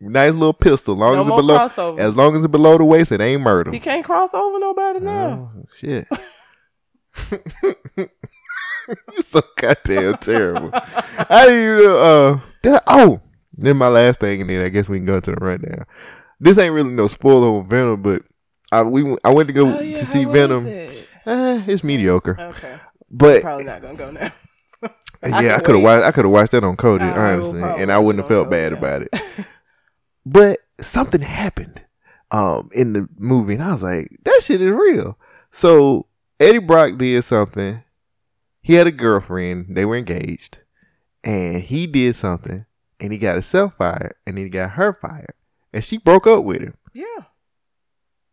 nice 0.00 0.34
little 0.34 0.52
pistol. 0.52 0.94
Long 0.94 1.14
No 1.14 1.22
as 1.22 1.26
it 1.28 1.36
below, 1.36 1.58
crossover. 1.58 1.98
as 1.98 2.14
long 2.14 2.36
as 2.36 2.44
it 2.44 2.50
below 2.50 2.76
the 2.78 2.84
waist, 2.84 3.12
it 3.12 3.20
ain't 3.20 3.42
murder. 3.42 3.72
he 3.72 3.80
can't 3.80 4.04
cross 4.04 4.34
over 4.34 4.58
nobody 4.58 5.00
now. 5.00 5.50
Oh, 5.56 5.64
shit. 5.74 6.06
You're 9.12 9.22
so 9.22 9.42
goddamn 9.56 10.16
terrible. 10.18 10.70
I 10.72 11.46
didn't 11.46 11.74
even 11.78 11.86
know, 11.88 11.98
uh, 11.98 12.40
that, 12.62 12.82
oh, 12.86 13.20
then 13.54 13.76
my 13.76 13.88
last 13.88 14.20
thing, 14.20 14.40
and 14.40 14.50
then 14.50 14.62
I 14.64 14.68
guess 14.68 14.88
we 14.88 14.98
can 14.98 15.06
go 15.06 15.20
to 15.20 15.30
the 15.30 15.36
rundown. 15.44 15.84
This 16.40 16.58
ain't 16.58 16.74
really 16.74 16.90
no 16.90 17.08
spoiler 17.08 17.48
on 17.48 17.68
Venom, 17.68 18.02
but 18.02 18.22
I 18.70 18.82
we 18.82 19.02
went- 19.02 19.20
I 19.24 19.32
went 19.32 19.48
to 19.48 19.52
go 19.54 19.76
Oh, 19.76 19.80
yeah, 19.80 19.96
to 19.98 20.04
see 20.06 20.24
Venom. 20.24 20.66
it? 20.66 21.08
Eh, 21.24 21.62
it's 21.66 21.82
mediocre, 21.82 22.36
Okay, 22.38 22.78
but 23.10 23.42
probably 23.42 23.64
not 23.64 23.80
gonna 23.82 23.94
go 23.96 24.10
now. 24.10 24.32
yeah, 25.22 25.56
I 25.56 25.60
could 25.60 25.74
have 25.76 25.82
watched. 25.84 26.04
I 26.04 26.12
could 26.12 26.24
have 26.24 26.32
watched 26.32 26.52
that 26.52 26.62
on 26.64 26.76
Kodi, 26.76 27.02
I 27.02 27.36
will 27.36 27.46
honestly, 27.48 27.62
and 27.82 27.90
I 27.90 27.98
wouldn't 27.98 28.22
have 28.22 28.28
felt 28.28 28.50
bad 28.50 28.72
Kodi, 28.72 28.78
about 28.78 29.02
it. 29.02 29.14
But 30.26 30.58
something 30.80 31.20
happened 31.20 31.82
um 32.30 32.68
in 32.72 32.92
the 32.92 33.08
movie, 33.16 33.54
and 33.54 33.62
I 33.62 33.72
was 33.72 33.82
like, 33.82 34.10
that 34.24 34.40
shit 34.42 34.60
is 34.60 34.70
real. 34.70 35.16
So 35.52 36.06
Eddie 36.40 36.58
Brock 36.58 36.98
did 36.98 37.24
something. 37.24 37.82
He 38.66 38.74
had 38.74 38.88
a 38.88 38.90
girlfriend. 38.90 39.76
They 39.76 39.84
were 39.84 39.94
engaged, 39.94 40.58
and 41.22 41.62
he 41.62 41.86
did 41.86 42.16
something, 42.16 42.66
and 42.98 43.12
he 43.12 43.16
got 43.18 43.34
himself 43.34 43.74
fired, 43.78 44.16
and 44.26 44.36
then 44.36 44.42
he 44.42 44.50
got 44.50 44.70
her 44.70 44.92
fired, 44.92 45.34
and 45.72 45.84
she 45.84 45.98
broke 45.98 46.26
up 46.26 46.42
with 46.42 46.62
him. 46.62 46.74
Yeah. 46.92 47.04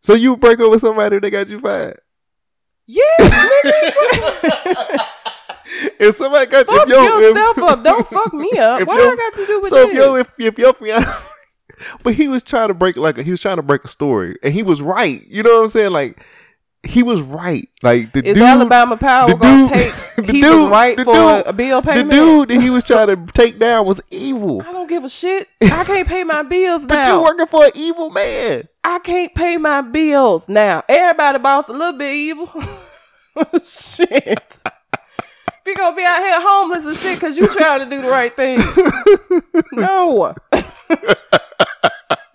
So 0.02 0.14
you 0.14 0.36
break 0.36 0.58
up 0.58 0.72
with 0.72 0.80
somebody 0.80 1.20
that 1.20 1.30
got 1.30 1.48
you 1.48 1.60
fired? 1.60 2.00
Yeah. 2.84 3.00
if 6.00 6.16
somebody 6.16 6.46
got 6.50 6.66
fuck 6.66 6.82
if 6.82 6.88
your, 6.88 7.22
if- 7.22 7.58
up. 7.58 7.84
Don't 7.84 8.04
fuck 8.08 8.34
me 8.34 8.50
up. 8.58 8.84
What 8.88 8.96
your- 8.96 9.12
I 9.12 9.16
got 9.16 9.36
to 9.36 9.46
do 9.46 9.60
with 9.60 9.70
so 9.70 9.76
this? 9.76 9.88
if 9.90 9.94
your 9.94 10.18
if, 10.18 10.32
if 10.36 10.58
your 10.58 10.74
fiance, 10.74 11.28
but 12.02 12.14
he 12.14 12.26
was 12.26 12.42
trying 12.42 12.66
to 12.66 12.74
break 12.74 12.96
like 12.96 13.18
a, 13.18 13.22
he 13.22 13.30
was 13.30 13.40
trying 13.40 13.58
to 13.58 13.62
break 13.62 13.84
a 13.84 13.88
story, 13.88 14.36
and 14.42 14.52
he 14.52 14.64
was 14.64 14.82
right. 14.82 15.24
You 15.28 15.44
know 15.44 15.58
what 15.58 15.64
I'm 15.66 15.70
saying? 15.70 15.92
Like 15.92 16.20
he 16.86 17.02
was 17.02 17.20
right. 17.22 17.68
Like 17.82 18.12
the 18.12 18.20
Is 18.26 18.34
dude, 18.34 18.42
Alabama 18.42 18.96
Power 18.96 19.28
the 19.28 19.34
gonna 19.36 19.62
dude- 19.64 19.72
take? 19.72 19.94
the 20.26 20.32
he 20.32 20.40
dude- 20.40 20.62
was 20.62 20.70
right 20.70 20.96
the 20.96 21.04
for 21.04 21.12
dude- 21.14 21.46
a 21.46 21.52
bill 21.52 21.82
payment. 21.82 22.10
the 22.10 22.16
dude 22.16 22.48
that 22.48 22.60
he 22.60 22.70
was 22.70 22.84
trying 22.84 23.06
to 23.08 23.32
take 23.32 23.58
down 23.58 23.86
was 23.86 24.00
evil. 24.10 24.62
I 24.62 24.72
don't 24.72 24.88
give 24.88 25.04
a 25.04 25.08
shit. 25.08 25.48
I 25.62 25.84
can't 25.84 26.06
pay 26.08 26.24
my 26.24 26.42
bills 26.42 26.82
now. 26.82 26.88
But 26.88 27.06
you 27.08 27.22
working 27.22 27.46
for 27.46 27.64
an 27.66 27.72
evil 27.74 28.10
man. 28.10 28.68
I 28.84 28.98
can't 29.00 29.34
pay 29.34 29.56
my 29.56 29.80
bills 29.80 30.44
now. 30.48 30.82
Everybody 30.88 31.38
boss 31.38 31.68
a 31.68 31.72
little 31.72 31.98
bit 31.98 32.12
evil. 32.14 32.50
shit. 33.64 34.58
We 35.66 35.74
gonna 35.74 35.96
be 35.96 36.04
out 36.04 36.18
here 36.20 36.40
homeless 36.40 36.84
and 36.84 36.96
shit 36.96 37.18
because 37.18 37.36
you 37.38 37.48
trying 37.48 37.80
to 37.80 37.86
do 37.86 38.02
the 38.02 38.08
right 38.10 38.36
thing. 38.36 38.58
no. 39.72 40.34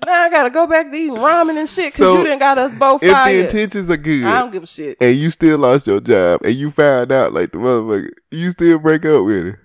Now 0.10 0.24
I 0.24 0.30
gotta 0.30 0.49
go 0.49 0.68
back 0.68 0.89
to 0.91 0.95
eating 0.95 1.16
ramen 1.16 1.57
and 1.57 1.70
shit 1.70 1.93
because 1.93 2.05
So, 2.14 2.18
you 2.18 2.24
didn't 2.24 2.39
got 2.39 2.57
us 2.57 2.74
both 2.78 3.01
If 3.03 3.12
the 3.14 3.45
intentions 3.45 3.89
are 3.89 3.97
good, 3.97 4.26
I 4.26 4.39
don't 4.39 4.51
give 4.51 4.64
a 4.64 4.68
shit. 4.68 4.97
and 4.99 5.16
you 5.16 5.30
still 5.30 5.57
lost 5.60 5.88
your 5.88 5.99
job, 6.01 6.41
and 6.43 6.55
you 6.55 6.72
found 6.72 7.12
out 7.12 7.34
like 7.34 7.51
the 7.51 7.57
motherfucker, 7.60 8.10
you 8.32 8.51
still 8.51 8.80
break 8.80 9.05
up 9.05 9.24
with 9.26 9.45
him. 9.47 9.57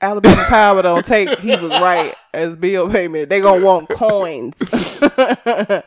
Alabama 0.00 0.44
Power 0.44 0.82
don't 0.82 1.04
take 1.04 1.28
he 1.40 1.56
was 1.56 1.70
right 1.70 2.14
as 2.32 2.54
bill 2.56 2.88
payment. 2.88 3.28
They 3.28 3.40
gonna 3.40 3.64
want 3.64 3.88
coins. 3.88 4.56
to- 4.58 5.84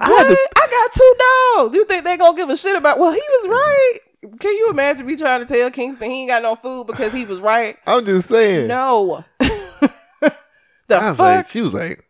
I 0.00 0.66
got 0.70 0.92
two 0.92 1.14
dogs. 1.56 1.74
You 1.74 1.84
think 1.86 2.04
they 2.04 2.16
gonna 2.16 2.36
give 2.36 2.50
a 2.50 2.56
shit 2.56 2.76
about? 2.76 2.98
Well, 2.98 3.12
he 3.12 3.20
was 3.20 3.48
right. 3.48 3.98
Can 4.38 4.52
you 4.52 4.68
imagine 4.70 5.06
me 5.06 5.16
trying 5.16 5.40
to 5.40 5.46
tell 5.46 5.70
Kingston 5.70 6.10
he 6.10 6.20
ain't 6.22 6.28
got 6.30 6.42
no 6.42 6.56
food 6.56 6.86
because 6.88 7.12
he 7.12 7.24
was 7.24 7.38
right? 7.40 7.76
I'm 7.86 8.04
just 8.04 8.28
saying. 8.28 8.66
No. 8.68 9.24
The 10.88 10.96
I 10.96 11.10
was 11.10 11.18
fuck? 11.18 11.26
like, 11.26 11.46
she 11.48 11.60
was 11.60 11.74
like, 11.74 12.04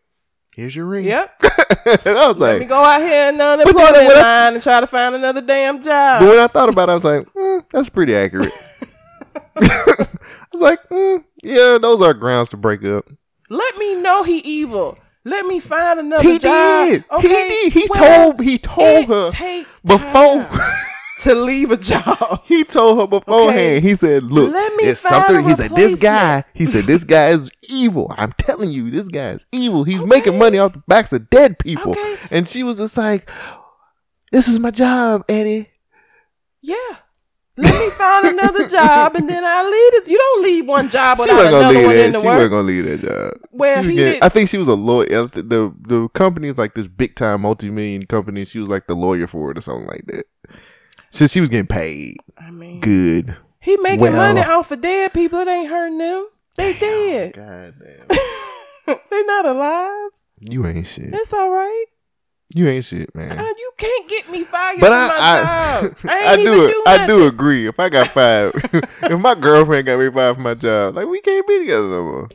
"Here's 0.55 0.75
your 0.75 0.85
ring." 0.85 1.05
yep. 1.05 1.33
and 1.41 2.17
I 2.17 2.27
was 2.27 2.37
like, 2.39 2.53
Let 2.53 2.59
me 2.59 2.65
go 2.65 2.83
out 2.83 3.01
here 3.01 3.29
in 3.29 3.37
the 3.37 3.43
unemployment 3.45 3.93
when 3.95 4.17
I- 4.17 4.21
line 4.45 4.53
and 4.55 4.61
try 4.63 4.79
to 4.81 4.87
find 4.87 5.15
another 5.15 5.41
damn 5.41 5.81
job. 5.81 6.21
but 6.21 6.29
when 6.29 6.39
I 6.39 6.47
thought 6.47 6.69
about 6.69 6.89
it, 6.89 6.91
I 6.91 6.95
was 6.95 7.03
like, 7.03 7.33
mm, 7.33 7.65
"That's 7.71 7.89
pretty 7.89 8.15
accurate." 8.15 8.51
I 9.57 10.07
was 10.53 10.61
like, 10.61 10.89
mm, 10.89 11.23
"Yeah, 11.43 11.77
those 11.81 12.01
are 12.01 12.13
grounds 12.13 12.49
to 12.49 12.57
break 12.57 12.83
up." 12.83 13.05
Let 13.49 13.77
me 13.77 13.95
know 13.95 14.23
he 14.23 14.37
evil. 14.39 14.97
Let 15.25 15.45
me 15.45 15.59
find 15.59 15.99
another 15.99 16.23
He 16.23 16.39
job. 16.39 16.87
did. 16.89 17.03
Okay? 17.11 17.27
He 17.27 17.69
did. 17.69 17.73
He 17.73 17.87
Well, 17.89 18.31
told. 18.31 18.41
He 18.41 18.57
told 18.57 19.05
her 19.09 19.31
before. 19.85 20.49
to 21.19 21.35
leave 21.35 21.71
a 21.71 21.77
job. 21.77 22.41
He 22.45 22.63
told 22.63 22.99
her 22.99 23.07
beforehand. 23.07 23.49
Okay. 23.59 23.79
He 23.79 23.95
said, 23.95 24.23
"Look, 24.23 24.51
Let 24.53 24.75
me 24.75 24.85
it's 24.85 25.01
something." 25.01 25.47
He 25.47 25.53
said, 25.55 25.75
"This 25.75 25.95
guy." 25.95 26.43
He 26.53 26.65
said, 26.65 26.85
"This 26.87 27.03
guy 27.03 27.29
is 27.29 27.49
evil. 27.69 28.13
I'm 28.17 28.31
telling 28.33 28.71
you, 28.71 28.89
this 28.89 29.07
guy 29.07 29.31
is 29.31 29.45
evil. 29.51 29.83
He's 29.83 30.01
making 30.01 30.37
money 30.37 30.57
off 30.57 30.73
the 30.73 30.83
backs 30.87 31.13
of 31.13 31.29
dead 31.29 31.59
people." 31.59 31.91
Okay. 31.91 32.17
And 32.31 32.47
she 32.49 32.63
was 32.63 32.77
just 32.79 32.97
like, 32.97 33.29
"This 34.31 34.47
is 34.47 34.59
my 34.59 34.71
job, 34.71 35.25
Eddie." 35.29 35.69
Yeah. 36.61 36.75
Let 37.61 37.77
me 37.77 37.89
find 37.89 38.25
another 38.27 38.69
job 38.69 39.15
and 39.15 39.29
then 39.29 39.43
I 39.43 39.63
leave 39.63 40.03
this. 40.03 40.11
You 40.11 40.17
don't 40.17 40.43
leave 40.43 40.65
one 40.65 40.87
job 40.87 41.17
She 41.17 41.23
without 41.23 41.47
another 41.47 41.67
leave 41.77 41.85
one 41.87 41.95
in 41.97 42.11
that. 42.11 42.11
the 42.13 42.21
She 42.21 42.25
wasn't 42.27 42.51
gonna 42.51 42.63
leave 42.67 42.85
that 42.85 43.01
job. 43.01 43.33
Well, 43.51 43.83
he 43.83 43.95
getting- 43.95 44.23
I 44.23 44.29
think 44.29 44.49
she 44.49 44.57
was 44.57 44.69
a 44.69 44.75
lawyer. 44.75 45.27
The 45.27 45.41
the, 45.43 45.75
the 45.81 46.07
company 46.13 46.47
is 46.47 46.57
like 46.57 46.73
this 46.73 46.87
big 46.87 47.15
time 47.15 47.41
multi 47.41 47.69
million 47.69 48.05
company. 48.05 48.45
She 48.45 48.59
was 48.59 48.69
like 48.69 48.87
the 48.87 48.95
lawyer 48.95 49.27
for 49.27 49.51
it 49.51 49.57
or 49.57 49.61
something 49.61 49.87
like 49.87 50.05
that. 50.07 50.25
So 51.11 51.27
she 51.27 51.41
was 51.41 51.49
getting 51.49 51.67
paid 51.67 52.17
I 52.37 52.51
mean, 52.51 52.81
good. 52.81 53.35
he 53.59 53.77
making 53.77 53.99
Well- 54.01 54.13
money 54.13 54.41
off 54.41 54.71
of 54.71 54.81
dead 54.81 55.13
people. 55.13 55.39
It 55.39 55.47
ain't 55.47 55.69
hurting 55.69 55.97
them. 55.97 56.27
They 56.55 56.73
dead. 56.73 57.33
God 57.33 57.73
damn. 57.79 58.97
they 59.09 59.23
not 59.23 59.45
alive. 59.45 60.11
You 60.39 60.65
ain't 60.67 60.87
shit. 60.87 61.13
It's 61.13 61.33
all 61.33 61.49
right. 61.49 61.85
You 62.55 62.67
ain't 62.67 62.83
shit, 62.85 63.13
man. 63.13 63.37
Uh, 63.37 63.43
you 63.43 63.71
can't 63.77 64.09
get 64.09 64.29
me 64.29 64.43
fired 64.43 64.79
But 64.79 64.87
from 64.87 64.93
I, 64.95 65.07
my 65.07 65.15
I, 65.19 65.81
job. 65.81 65.95
I, 66.09 66.27
I 66.27 66.35
do, 66.35 66.67
do 66.67 66.83
I 66.87 67.07
do 67.07 67.27
agree. 67.27 67.67
If 67.67 67.79
I 67.79 67.89
got 67.89 68.07
fired, 68.11 68.53
if 69.03 69.19
my 69.19 69.35
girlfriend 69.35 69.85
got 69.85 69.99
me 69.99 70.09
fired 70.09 70.35
from 70.35 70.43
my 70.43 70.55
job, 70.55 70.95
like 70.95 71.07
we 71.07 71.21
can't 71.21 71.47
be 71.47 71.59
together 71.59 71.87
no 71.87 72.03
more. 72.03 72.29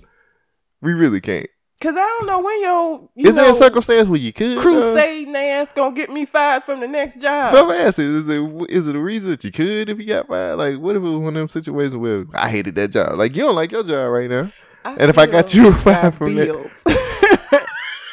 We 0.81 0.93
really 0.93 1.21
can't. 1.21 1.49
Cause 1.85 1.95
I 1.97 2.17
don't 2.19 2.27
know 2.27 2.41
when 2.41 2.63
your 2.63 3.11
you 3.15 3.29
Is 3.29 3.35
there 3.35 3.45
know, 3.45 3.53
a 3.53 3.55
circumstance 3.55 4.09
where 4.09 4.19
you 4.19 4.33
could? 4.33 4.57
uh, 4.57 4.61
crusading 4.63 5.37
ass 5.37 5.69
gonna 5.75 5.95
get 5.95 6.09
me 6.09 6.25
fired 6.25 6.65
from 6.65 6.81
the 6.81 6.89
next 6.89 7.21
job. 7.21 7.53
But 7.53 7.65
I'm 7.67 7.71
asking, 7.87 8.15
is 8.15 8.27
it 8.29 8.41
is 8.71 8.89
it 8.89 8.97
a 8.97 8.99
reason 8.99 9.29
that 9.31 9.45
you 9.45 9.53
could 9.53 9.91
if 9.91 9.99
you 9.99 10.07
got 10.07 10.27
fired? 10.27 10.57
Like, 10.57 10.79
what 10.79 10.97
if 10.97 11.03
it 11.03 11.07
was 11.07 11.19
one 11.19 11.29
of 11.29 11.35
them 11.35 11.49
situations 11.51 11.95
where 11.97 12.25
I 12.33 12.49
hated 12.49 12.75
that 12.77 12.89
job? 12.93 13.19
Like, 13.19 13.37
you 13.37 13.43
don't 13.43 13.55
like 13.55 13.71
your 13.71 13.83
job 13.83 14.11
right 14.11 14.31
now. 14.31 14.51
And 14.87 15.11
if 15.11 15.19
I 15.19 15.27
got 15.27 15.53
you 15.53 15.73
fired 15.75 16.15
from 16.15 16.35
that- 16.37 16.47
bills. 16.47 16.73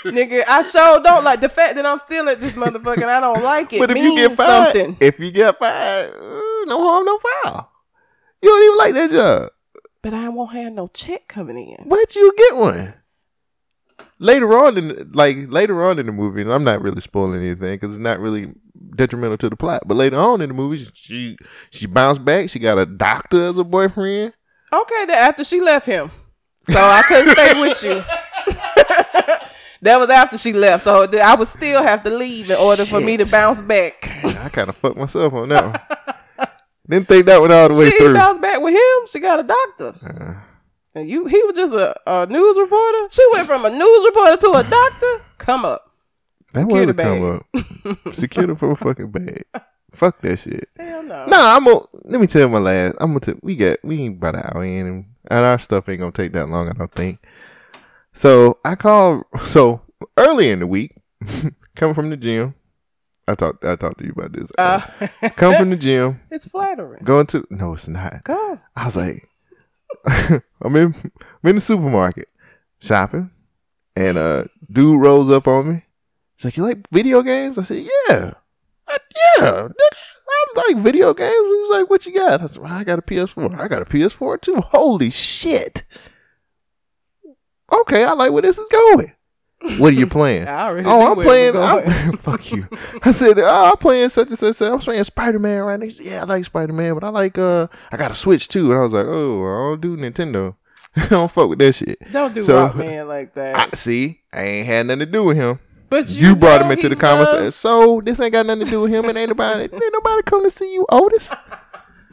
Nigga, 0.04 0.44
I 0.48 0.64
sure 0.64 1.00
don't 1.04 1.24
like 1.24 1.42
the 1.42 1.50
fact 1.50 1.76
that 1.76 1.86
I'm 1.86 2.00
still 2.00 2.28
at 2.28 2.40
this 2.42 2.54
motherfucker 2.54 3.04
and 3.04 3.10
I 3.12 3.20
don't 3.20 3.44
like 3.44 3.72
it. 3.74 3.80
but 3.80 3.92
if 3.92 3.98
you 3.98 4.16
get 4.16 4.36
fired, 4.36 4.74
something. 4.74 4.98
if 5.00 5.20
you 5.20 5.32
get 5.32 5.60
fired, 5.60 6.10
uh, 6.16 6.42
no 6.66 6.84
harm, 6.84 7.06
no 7.06 7.20
foul. 7.20 7.72
You 8.42 8.50
don't 8.50 8.64
even 8.64 8.78
like 8.80 8.94
that 8.96 9.12
job, 9.12 9.50
But 10.02 10.14
I 10.16 10.28
won't 10.30 10.54
have 10.54 10.74
no 10.74 10.88
check 10.88 11.28
coming 11.28 11.58
in. 11.78 11.88
but 11.88 12.16
you 12.16 12.34
get 12.36 12.56
one. 12.56 12.96
Later 14.24 14.54
on, 14.58 14.78
in 14.78 15.12
like 15.14 15.50
later 15.50 15.84
on 15.84 15.98
in 15.98 16.06
the 16.06 16.12
movie, 16.12 16.42
and 16.44 16.54
I'm 16.54 16.64
not 16.64 16.80
really 16.82 17.02
spoiling 17.02 17.42
anything 17.42 17.72
because 17.74 17.96
it's 17.96 18.00
not 18.00 18.20
really 18.20 18.54
detrimental 18.96 19.38
to 19.40 19.50
the 19.50 19.56
plot. 19.56 19.82
But 19.88 19.98
later 19.98 20.18
on 20.18 20.42
in 20.42 20.50
the 20.50 20.54
movie, 20.54 20.86
she 20.94 21.38
she 21.72 21.88
bounced 21.88 22.24
back. 22.24 22.50
She 22.52 22.60
got 22.60 22.78
a 22.78 22.86
doctor 22.86 23.46
as 23.48 23.58
a 23.58 23.64
boyfriend. 23.64 24.34
Okay, 24.72 25.06
then 25.08 25.18
after 25.18 25.44
she 25.44 25.60
left 25.60 25.88
him. 25.88 26.12
So 26.70 26.80
I 26.80 27.02
couldn't 27.02 27.32
stay 27.32 27.60
with 27.60 27.82
you. 27.84 28.04
that 29.82 29.98
was 30.00 30.10
after 30.10 30.38
she 30.38 30.54
left. 30.54 30.84
So 30.84 31.04
I 31.12 31.34
would 31.36 31.48
still 31.48 31.82
have 31.82 32.04
to 32.04 32.12
leave 32.12 32.50
in 32.52 32.58
order 32.58 32.86
for 32.86 33.02
me 33.02 33.18
to 33.18 33.26
bounce 33.26 33.62
back. 33.62 34.08
I 34.24 34.50
kind 34.50 34.70
of 34.70 34.78
fucked 34.78 34.98
myself 34.98 35.34
on 35.34 35.50
that 35.50 35.66
one. 35.66 36.48
Didn't 36.90 37.08
think 37.08 37.26
that 37.26 37.42
one 37.42 37.52
all 37.52 37.70
the 37.70 37.76
way 37.76 37.90
She 37.90 37.98
through. 37.98 38.14
bounced 38.14 38.42
back 38.42 38.62
with 38.62 38.74
him. 38.76 39.08
She 39.12 39.20
got 39.20 39.40
a 39.40 39.44
doctor. 39.44 39.96
Uh, 40.06 40.51
And 40.94 41.10
you 41.10 41.26
he 41.26 41.42
was 41.44 41.56
just 41.56 41.74
a, 41.74 41.96
a 42.06 42.26
news 42.26 42.58
reporter. 42.58 43.08
She 43.10 43.26
went 43.34 43.48
from 43.48 43.66
a 43.66 43.70
news 43.70 44.06
reporter 44.06 44.38
to 44.38 44.52
a 44.54 44.64
doctor. 44.64 45.22
Come 45.38 45.66
up. 45.66 45.92
that 46.54 46.62
Secure 46.62 46.86
was 46.86 46.90
a 46.90 46.94
come 46.94 47.24
up. 48.06 48.14
Secure 48.14 48.48
the 48.48 48.56
full 48.56 48.76
fucking 48.76 49.12
bag. 49.12 49.46
Fuck 49.94 50.22
that 50.22 50.40
shit. 50.40 50.70
Hell 50.78 51.04
no. 51.04 51.26
Nah, 51.26 51.56
I'm 51.56 51.66
gonna 51.66 51.82
let 52.06 52.22
me 52.22 52.28
tell 52.28 52.48
my 52.50 52.60
last. 52.60 52.96
I'm 53.00 53.10
gonna. 53.10 53.20
T- 53.20 53.40
we 53.42 53.56
got 53.56 53.78
we 53.84 54.02
ain't 54.02 54.18
about 54.18 54.36
an 54.36 54.44
hour 54.46 54.64
in, 54.64 54.88
and, 54.88 55.06
our 55.30 55.60
stuff 55.60 55.88
ain't 55.90 56.00
gonna 56.00 56.12
take 56.12 56.34
that 56.34 56.50
long. 56.50 56.70
I 56.70 56.74
don't 56.74 56.94
think. 56.94 57.20
So 58.14 58.60
I 58.64 58.76
called. 58.76 59.24
So 59.44 59.82
early 60.18 60.50
in 60.50 60.60
the 60.60 60.68
week, 60.68 60.96
coming 61.76 61.94
from 61.94 62.10
the 62.10 62.18
gym, 62.18 62.56
I 63.28 63.36
talked. 63.36 63.66
I 63.66 63.76
talked 63.76 64.00
to 64.00 64.06
you 64.06 64.14
about 64.16 64.34
this. 64.34 64.50
Uh, 64.58 64.80
come 65.36 65.56
from 65.56 65.70
the 65.70 65.76
gym, 65.76 66.22
it's 66.32 66.48
flattering. 66.48 67.04
going 67.04 67.28
to. 67.28 67.46
No, 67.50 67.74
it's 67.74 67.88
not. 67.88 68.24
Go. 68.24 68.60
I 68.76 68.86
was 68.86 68.96
like, 68.96 69.28
I'm 70.62 70.76
in, 70.76 70.96
I'm 71.44 71.50
in 71.50 71.56
the 71.56 71.62
supermarket 71.62 72.30
shopping, 72.80 73.32
and 73.96 74.18
a 74.18 74.50
dude 74.72 75.02
rolls 75.02 75.30
up 75.30 75.48
on 75.48 75.70
me. 75.70 75.86
He's 76.36 76.46
like, 76.46 76.58
"You 76.58 76.64
like 76.64 76.90
video 76.92 77.22
games?" 77.22 77.58
I 77.58 77.64
said, 77.64 77.84
"Yeah, 77.84 78.34
I, 78.88 78.98
yeah, 79.38 79.68
I 79.68 80.46
like 80.68 80.78
video 80.78 81.14
games." 81.14 81.32
He 81.32 81.62
was 81.62 81.70
like, 81.72 81.90
"What 81.90 82.06
you 82.06 82.14
got?" 82.14 82.42
I 82.42 82.46
said, 82.48 82.62
well, 82.62 82.74
"I 82.74 82.84
got 82.84 83.00
a 83.00 83.04
PS4. 83.04 83.60
I 83.60 83.68
got 83.68 83.82
a 83.82 83.86
PS4 83.86 84.42
too. 84.42 84.62
Holy 84.62 85.10
shit!" 85.10 85.84
okay, 87.72 88.04
I 88.04 88.14
like 88.14 88.32
where 88.32 88.42
this 88.42 88.58
is 88.58 88.68
going. 88.70 89.14
What 89.78 89.94
are 89.94 89.96
you 89.96 90.08
playing? 90.08 90.48
Oh, 90.48 91.12
I'm 91.12 91.16
playing. 91.24 91.56
I'm, 91.56 92.18
fuck 92.18 92.52
you. 92.52 92.68
I 93.04 93.12
said, 93.12 93.38
oh, 93.40 93.66
I'm 93.72 93.78
playing 93.78 94.10
such 94.10 94.30
and 94.30 94.38
such. 94.38 94.62
I'm 94.62 94.80
playing 94.80 95.04
Spider 95.04 95.40
Man 95.40 95.62
right 95.64 95.80
next. 95.80 96.00
Yeah, 96.00 96.22
I 96.22 96.24
like 96.26 96.46
Spider 96.46 96.74
Man, 96.74 96.94
but 96.96 97.04
I 97.04 97.10
like. 97.10 97.38
uh 97.38 97.68
I 97.92 97.98
got 97.98 98.12
a 98.12 98.16
Switch 98.16 98.48
too, 98.48 98.72
and 98.72 98.80
I 98.80 98.84
was 98.84 98.94
like, 98.94 99.06
oh, 99.06 99.44
I 99.44 99.70
don't 99.70 99.82
do 99.82 99.98
Nintendo. 99.98 100.56
I 100.96 101.08
don't 101.08 101.32
fuck 101.32 101.50
with 101.50 101.60
that 101.60 101.74
shit. 101.74 102.00
Don't 102.12 102.34
do 102.34 102.44
So- 102.44 102.56
Rock 102.66 102.76
Man 102.76 103.08
like 103.08 103.34
that. 103.36 103.70
I 103.74 103.76
see. 103.78 104.22
I 104.34 104.42
ain't 104.44 104.68
had 104.68 104.88
nothing 104.88 105.00
to 105.00 105.06
do 105.06 105.24
with 105.26 105.38
him. 105.38 105.60
but 105.90 106.10
You, 106.10 106.30
you, 106.30 106.36
brought 106.36 106.62
him 106.62 106.72
into 106.72 106.90
the 106.90 106.96
conversation. 106.96 107.52
So 107.52 108.02
this 108.04 108.20
ain't 108.20 108.34
got 108.34 108.46
nothing 108.46 108.66
to 108.66 108.70
do 108.72 108.82
with 108.82 108.92
him. 108.92 109.06
And 109.06 109.18
ain't 109.18 109.30
nobody. 109.30 109.64
ain't 109.64 109.94
nobody 109.94 110.22
come 110.24 110.44
to 110.44 110.52
see 110.52 110.74
you, 110.74 110.86
Otis. 110.90 111.30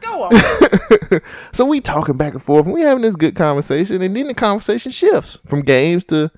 Go 0.01 0.23
on. 0.23 1.21
so 1.51 1.65
we 1.65 1.81
talking 1.81 2.15
back 2.15 2.33
and 2.33 2.43
forth, 2.43 2.65
and 2.65 2.73
we 2.73 2.81
having 2.81 3.01
this 3.01 3.15
good 3.17 3.35
conversation, 3.35 4.01
and 4.01 4.15
then 4.15 4.27
the 4.27 4.33
conversation 4.33 4.91
shifts 4.93 5.37
from 5.45 5.61
games 5.61 6.05
to, 6.05 6.31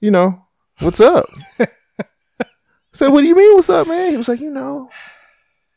you 0.00 0.10
know, 0.10 0.44
what's 0.80 1.00
up. 1.00 1.26
Said, 2.92 3.08
what 3.08 3.20
do 3.20 3.26
you 3.26 3.36
mean, 3.36 3.54
what's 3.54 3.68
up, 3.68 3.86
man? 3.86 4.10
He 4.10 4.16
was 4.16 4.28
like, 4.28 4.40
you 4.40 4.50
know, 4.50 4.88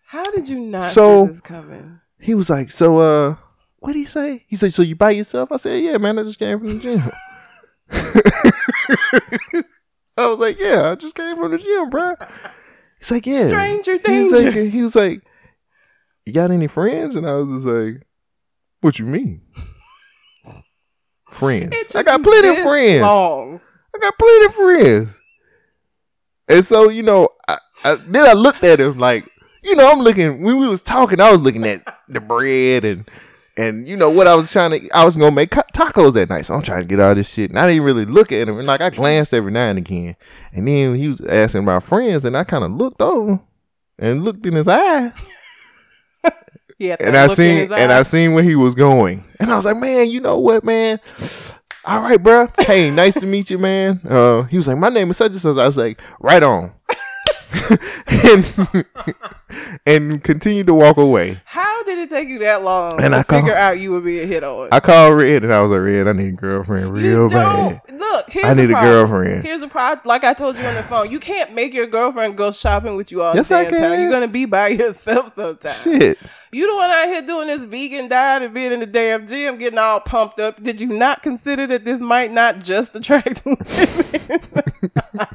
How 0.08 0.24
did 0.32 0.48
you 0.50 0.60
not 0.60 0.92
So- 0.92 1.28
see 1.28 1.32
this 1.34 1.42
coming? 1.42 2.00
he 2.20 2.34
was 2.36 2.50
like, 2.50 2.72
so 2.72 2.98
uh, 3.00 3.36
what 3.80 3.94
did 3.94 4.00
he 4.00 4.06
say? 4.06 4.46
He 4.48 4.56
said, 4.56 4.74
so 4.74 4.82
you 4.84 4.96
by 4.96 5.12
yourself? 5.12 5.52
I 5.52 5.58
said, 5.58 5.82
yeah, 5.84 5.98
man, 5.98 6.20
I 6.20 6.24
just 6.24 6.38
came 6.40 6.60
from 6.60 6.78
the 6.80 6.84
gym. 6.84 7.12
I 10.18 10.28
was 10.28 10.40
like, 10.40 10.60
yeah, 10.60 10.92
I 10.92 10.96
just 10.96 11.16
came 11.16 11.36
from 11.36 11.52
the 11.52 11.58
gym, 11.58 11.90
bro. 11.90 12.14
He's 13.00 13.10
like, 13.12 13.26
yeah. 13.26 13.48
Stranger 13.48 13.94
He's 13.94 14.32
danger. 14.32 14.62
like, 14.62 14.72
he 14.72 14.82
was 14.84 14.96
like, 14.96 15.24
you 16.26 16.34
got 16.34 16.52
any 16.52 16.68
friends? 16.68 17.16
And 17.16 17.28
I 17.28 17.34
was 17.36 17.48
just 17.50 17.66
like, 17.66 18.06
what 18.82 19.00
you 19.00 19.06
mean? 19.06 19.42
Friends. 21.32 21.96
I 21.96 22.04
got 22.04 22.22
plenty 22.22 22.50
of 22.50 22.58
friends. 22.60 23.02
Long. 23.02 23.62
I 24.02 24.10
got 24.10 24.18
plenty 24.18 24.45
of 24.45 24.56
friends. 24.56 25.18
And 26.47 26.66
so, 26.66 26.89
you 26.89 27.04
know, 27.04 27.30
I, 27.47 27.58
I, 27.84 27.95
then 28.08 28.28
I 28.28 28.34
looked 28.34 28.64
at 28.64 28.80
him 28.80 28.97
like, 28.97 29.26
you 29.64 29.76
know, 29.76 29.91
I'm 29.91 29.99
looking, 29.99 30.43
when 30.43 30.60
we 30.60 30.68
was 30.68 30.84
talking, 30.84 31.20
I 31.20 31.32
was 31.32 31.41
looking 31.41 31.66
at 31.66 31.84
the 32.10 32.20
bread 32.20 32.84
and, 32.84 33.10
and 33.58 33.88
you 33.88 33.95
know, 33.95 34.10
what 34.10 34.28
I 34.28 34.36
was 34.36 34.52
trying 34.52 34.72
to, 34.72 34.89
I 34.89 35.06
was 35.06 35.16
going 35.16 35.32
to 35.32 35.36
make 35.36 35.52
tacos 35.52 36.14
that 36.14 36.30
night. 36.30 36.47
So 36.47 36.56
I'm 36.56 36.62
trying 36.62 36.82
to 36.82 36.88
get 36.88 36.99
all 36.99 37.14
this 37.14 37.30
shit. 37.30 37.52
And 37.52 37.60
I 37.60 37.68
didn't 37.68 37.84
really 37.84 38.06
look 38.06 38.32
at 38.32 38.47
him. 38.47 38.58
And 38.58 38.68
like, 38.68 38.82
I 38.82 38.89
glanced 38.89 39.34
every 39.34 39.52
now 39.52 39.70
and 39.70 39.78
again. 39.78 40.16
And 40.52 40.68
then 40.68 40.95
he 40.95 41.08
was 41.10 41.22
asking 41.22 41.66
my 41.66 41.80
friends. 41.80 42.26
And 42.26 42.36
I 42.36 42.43
kind 42.43 42.64
of 42.64 42.72
looked 42.72 43.02
over 43.02 43.39
and 43.99 44.24
looked 44.24 44.45
in 44.45 44.56
his 44.56 44.68
eye. 44.68 45.14
Yeah, 46.82 46.95
and 46.99 47.16
I 47.16 47.32
seen 47.32 47.72
and 47.72 47.93
I 47.93 48.02
seen 48.02 48.34
where 48.34 48.43
he 48.43 48.56
was 48.56 48.74
going, 48.74 49.24
and 49.39 49.52
I 49.52 49.56
was 49.56 49.66
like, 49.66 49.78
man, 49.78 50.10
you 50.10 50.20
know 50.20 50.39
what, 50.39 50.64
man? 50.64 50.99
All 51.84 52.02
right, 52.02 52.22
bro. 52.22 52.48
Hey, 52.60 52.92
nice 52.92 53.16
to 53.16 53.26
meet 53.26 53.50
you, 53.50 53.58
man. 53.58 54.02
Uh, 54.08 54.44
he 54.44 54.58
was 54.58 54.68
like, 54.68 54.78
my 54.78 54.90
name 54.90 55.10
is 55.10 55.18
such 55.18 55.32
and 55.32 55.42
such. 55.42 55.58
I 55.58 55.66
was 55.66 55.78
like, 55.78 56.00
right 56.20 56.44
on, 56.44 56.74
and 58.08 58.46
and 59.86 60.24
continued 60.24 60.68
to 60.68 60.76
walk 60.76 60.98
away. 60.98 61.42
How 61.46 61.71
did 61.86 62.00
it 62.00 62.10
take 62.10 62.28
you 62.30 62.40
that 62.40 62.64
long 62.64 63.02
And 63.02 63.14
to 63.14 63.20
I 63.20 63.24
call- 63.24 63.40
figure 63.40 63.56
out 63.56 63.80
you 63.80 63.92
would 63.92 64.04
be 64.06 64.20
a 64.20 64.26
hit 64.26 64.44
on? 64.44 64.70
I 64.72 64.80
called 64.80 65.16
Red, 65.18 65.44
and 65.44 65.54
I 65.54 65.62
was 65.62 65.72
like, 65.72 65.82
Red, 65.82 66.08
I 66.08 66.14
need 66.14 66.30
a 66.30 66.32
girlfriend 66.32 66.94
real 66.94 67.30
bad. 67.30 67.82
don't- 67.88 68.00
Look, 68.00 68.30
here's 68.30 68.46
I 68.46 68.54
need 68.54 68.70
a 68.70 68.74
girlfriend. 68.74 69.44
Here's 69.46 69.62
the 69.62 69.68
problem. 69.68 70.02
Like 70.06 70.24
I 70.24 70.34
told 70.34 70.58
you 70.58 70.64
on 70.66 70.76
the 70.76 70.84
phone, 70.84 71.10
you 71.12 71.20
can't 71.20 71.54
make 71.54 71.74
your 71.74 71.88
girlfriend 71.88 72.36
go 72.38 72.52
shopping 72.52 72.96
with 72.96 73.12
you 73.12 73.22
all 73.24 73.34
Yes, 73.36 73.48
the 73.48 73.56
damn 73.64 73.72
time. 73.72 74.00
You're 74.02 74.12
gonna 74.12 74.28
be 74.28 74.46
by 74.46 74.68
yourself 74.70 75.34
sometimes. 75.36 75.82
Shit. 75.82 76.18
You 76.52 76.68
the 76.68 76.76
one 76.76 76.90
out 76.90 77.06
here 77.08 77.22
doing 77.22 77.48
this 77.48 77.64
vegan 77.64 78.10
diet 78.10 78.44
and 78.44 78.54
being 78.54 78.74
in 78.74 78.82
the 78.82 78.86
damn 78.86 79.26
gym, 79.26 79.58
getting 79.58 79.80
all 79.80 80.02
pumped 80.02 80.40
up. 80.42 80.62
Did 80.62 80.82
you 80.82 80.88
not 80.88 81.24
consider 81.24 81.66
that 81.68 81.86
this 81.86 82.02
might 82.02 82.32
not 82.34 82.60
just 82.60 82.94
attract 82.96 83.44
women? 83.46 83.58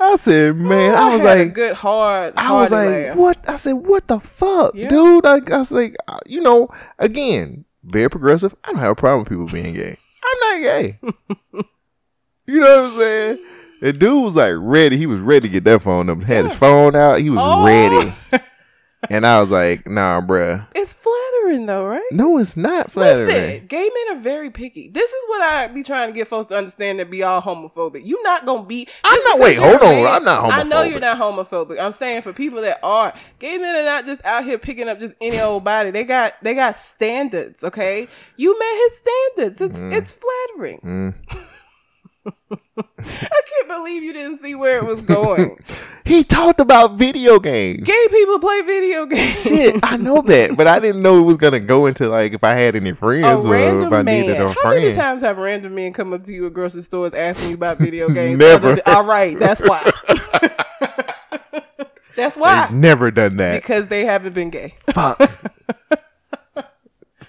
I 0.00 0.16
said, 0.16 0.56
man, 0.56 0.94
I 0.94 1.10
was 1.16 1.20
had 1.22 1.38
a 1.38 1.44
like, 1.44 1.54
good 1.54 1.74
hard. 1.74 2.34
I 2.36 2.52
was 2.52 2.70
like, 2.70 2.88
laugh. 2.88 3.16
what? 3.16 3.48
I 3.48 3.56
said, 3.56 3.72
what 3.72 4.06
the 4.06 4.20
fuck, 4.20 4.74
Yeah. 4.74 4.88
dude? 4.88 5.24
I, 5.26 5.36
I 5.52 5.58
was 5.58 5.70
like, 5.70 5.96
uh, 6.08 6.18
you 6.26 6.40
know, 6.42 6.68
again, 6.98 7.64
very 7.84 8.10
progressive. 8.10 8.54
I 8.64 8.72
don't 8.72 8.80
have 8.80 8.90
a 8.90 8.94
problem 8.94 9.20
with 9.20 9.28
people 9.28 9.46
being 9.46 9.74
gay. 9.74 9.96
I'm 10.24 10.62
not 10.62 10.62
gay. 10.62 10.98
you 12.46 12.60
know 12.60 12.82
what 12.84 12.92
I'm 12.92 12.98
saying? 12.98 13.38
The 13.82 13.92
dude 13.92 14.22
was 14.24 14.36
like 14.36 14.54
ready. 14.56 14.96
He 14.96 15.06
was 15.06 15.20
ready 15.20 15.48
to 15.48 15.52
get 15.52 15.64
that 15.64 15.82
phone 15.82 16.08
up. 16.10 16.22
Had 16.22 16.46
his 16.46 16.54
phone 16.56 16.94
out. 16.96 17.20
He 17.20 17.30
was 17.30 17.40
Oh. 17.42 17.64
ready. 17.64 18.14
And 19.08 19.24
I 19.24 19.40
was 19.40 19.50
like, 19.50 19.86
nah, 19.86 20.20
bruh. 20.20 20.66
It's 20.74 20.92
flattering 21.46 21.66
though, 21.66 21.84
right? 21.84 22.02
No, 22.10 22.38
it's 22.38 22.56
not 22.56 22.90
flattering. 22.90 23.26
Listen, 23.26 23.66
gay 23.66 23.90
men 24.06 24.16
are 24.16 24.20
very 24.20 24.50
picky. 24.50 24.88
This 24.88 25.08
is 25.10 25.22
what 25.28 25.42
I 25.42 25.66
be 25.68 25.82
trying 25.82 26.08
to 26.08 26.12
get 26.14 26.28
folks 26.28 26.48
to 26.50 26.56
understand 26.56 26.98
that 26.98 27.10
be 27.10 27.22
all 27.22 27.40
homophobic. 27.42 28.04
you 28.04 28.22
not 28.22 28.44
gonna 28.46 28.64
be. 28.64 28.88
I'm 29.04 29.22
not- 29.24 29.38
wait, 29.38 29.56
hold 29.58 29.82
on. 29.82 30.02
man- 30.02 30.06
I'm 30.06 30.24
not 30.24 30.52
I 30.52 30.62
know 30.62 30.82
you're 30.82 31.00
not 31.00 31.18
homophobic. 31.18 31.80
I'm 31.80 31.92
saying 31.92 32.22
for 32.22 32.32
people 32.32 32.60
that 32.62 32.78
are, 32.82 33.14
gay 33.38 33.58
men 33.58 33.74
are 33.76 33.84
not 33.84 34.06
just 34.06 34.24
out 34.24 34.44
here 34.44 34.58
picking 34.58 34.88
up 34.88 34.98
just 34.98 35.14
any 35.20 35.40
old 35.40 35.64
body. 35.64 35.90
They 35.90 36.04
got 36.04 36.34
they 36.42 36.54
got 36.54 36.76
standards. 36.76 37.62
Okay, 37.62 38.08
you 38.36 38.58
met 38.58 38.76
his 38.76 38.98
standards. 38.98 39.60
It's 39.60 39.76
Mm. 39.78 39.92
it's 39.96 40.12
flattering. 40.12 40.80
Mm. 40.84 41.46
I 42.26 43.40
can't 43.46 43.68
believe 43.68 44.02
you 44.02 44.12
didn't 44.12 44.42
see 44.42 44.54
where 44.54 44.78
it 44.78 44.84
was 44.84 45.00
going. 45.02 45.58
He 46.06 46.22
talked 46.22 46.60
about 46.60 46.92
video 46.94 47.40
games. 47.40 47.82
gay 47.82 48.06
people 48.08 48.38
play 48.38 48.60
video 48.62 49.06
games. 49.06 49.40
Shit, 49.42 49.80
I 49.82 49.96
know 49.96 50.22
that, 50.22 50.56
but 50.56 50.68
I 50.68 50.78
didn't 50.78 51.02
know 51.02 51.18
it 51.18 51.22
was 51.22 51.36
gonna 51.36 51.58
go 51.58 51.86
into 51.86 52.08
like 52.08 52.32
if 52.32 52.44
I 52.44 52.54
had 52.54 52.76
any 52.76 52.90
A 52.90 52.94
friends 52.94 53.44
or 53.44 53.56
if 53.56 53.92
I 53.92 54.02
man. 54.02 54.20
needed 54.20 54.40
a 54.40 54.52
How 54.52 54.70
many 54.70 54.94
times 54.94 55.22
have 55.22 55.36
random 55.36 55.74
men 55.74 55.92
come 55.92 56.12
up 56.12 56.22
to 56.22 56.32
you 56.32 56.46
at 56.46 56.52
grocery 56.52 56.82
stores 56.82 57.12
asking 57.12 57.48
you 57.48 57.54
about 57.56 57.78
video 57.78 58.08
games? 58.08 58.38
Never. 58.46 58.76
Than- 58.76 58.82
all 58.86 59.04
right, 59.04 59.36
that's 59.36 59.60
why. 59.60 59.90
that's 62.14 62.36
why. 62.36 62.66
They've 62.66 62.76
never 62.76 63.10
done 63.10 63.38
that. 63.38 63.60
Because 63.62 63.88
they 63.88 64.04
haven't 64.04 64.34
been 64.34 64.50
gay. 64.50 64.76
Fuck. 64.94 65.28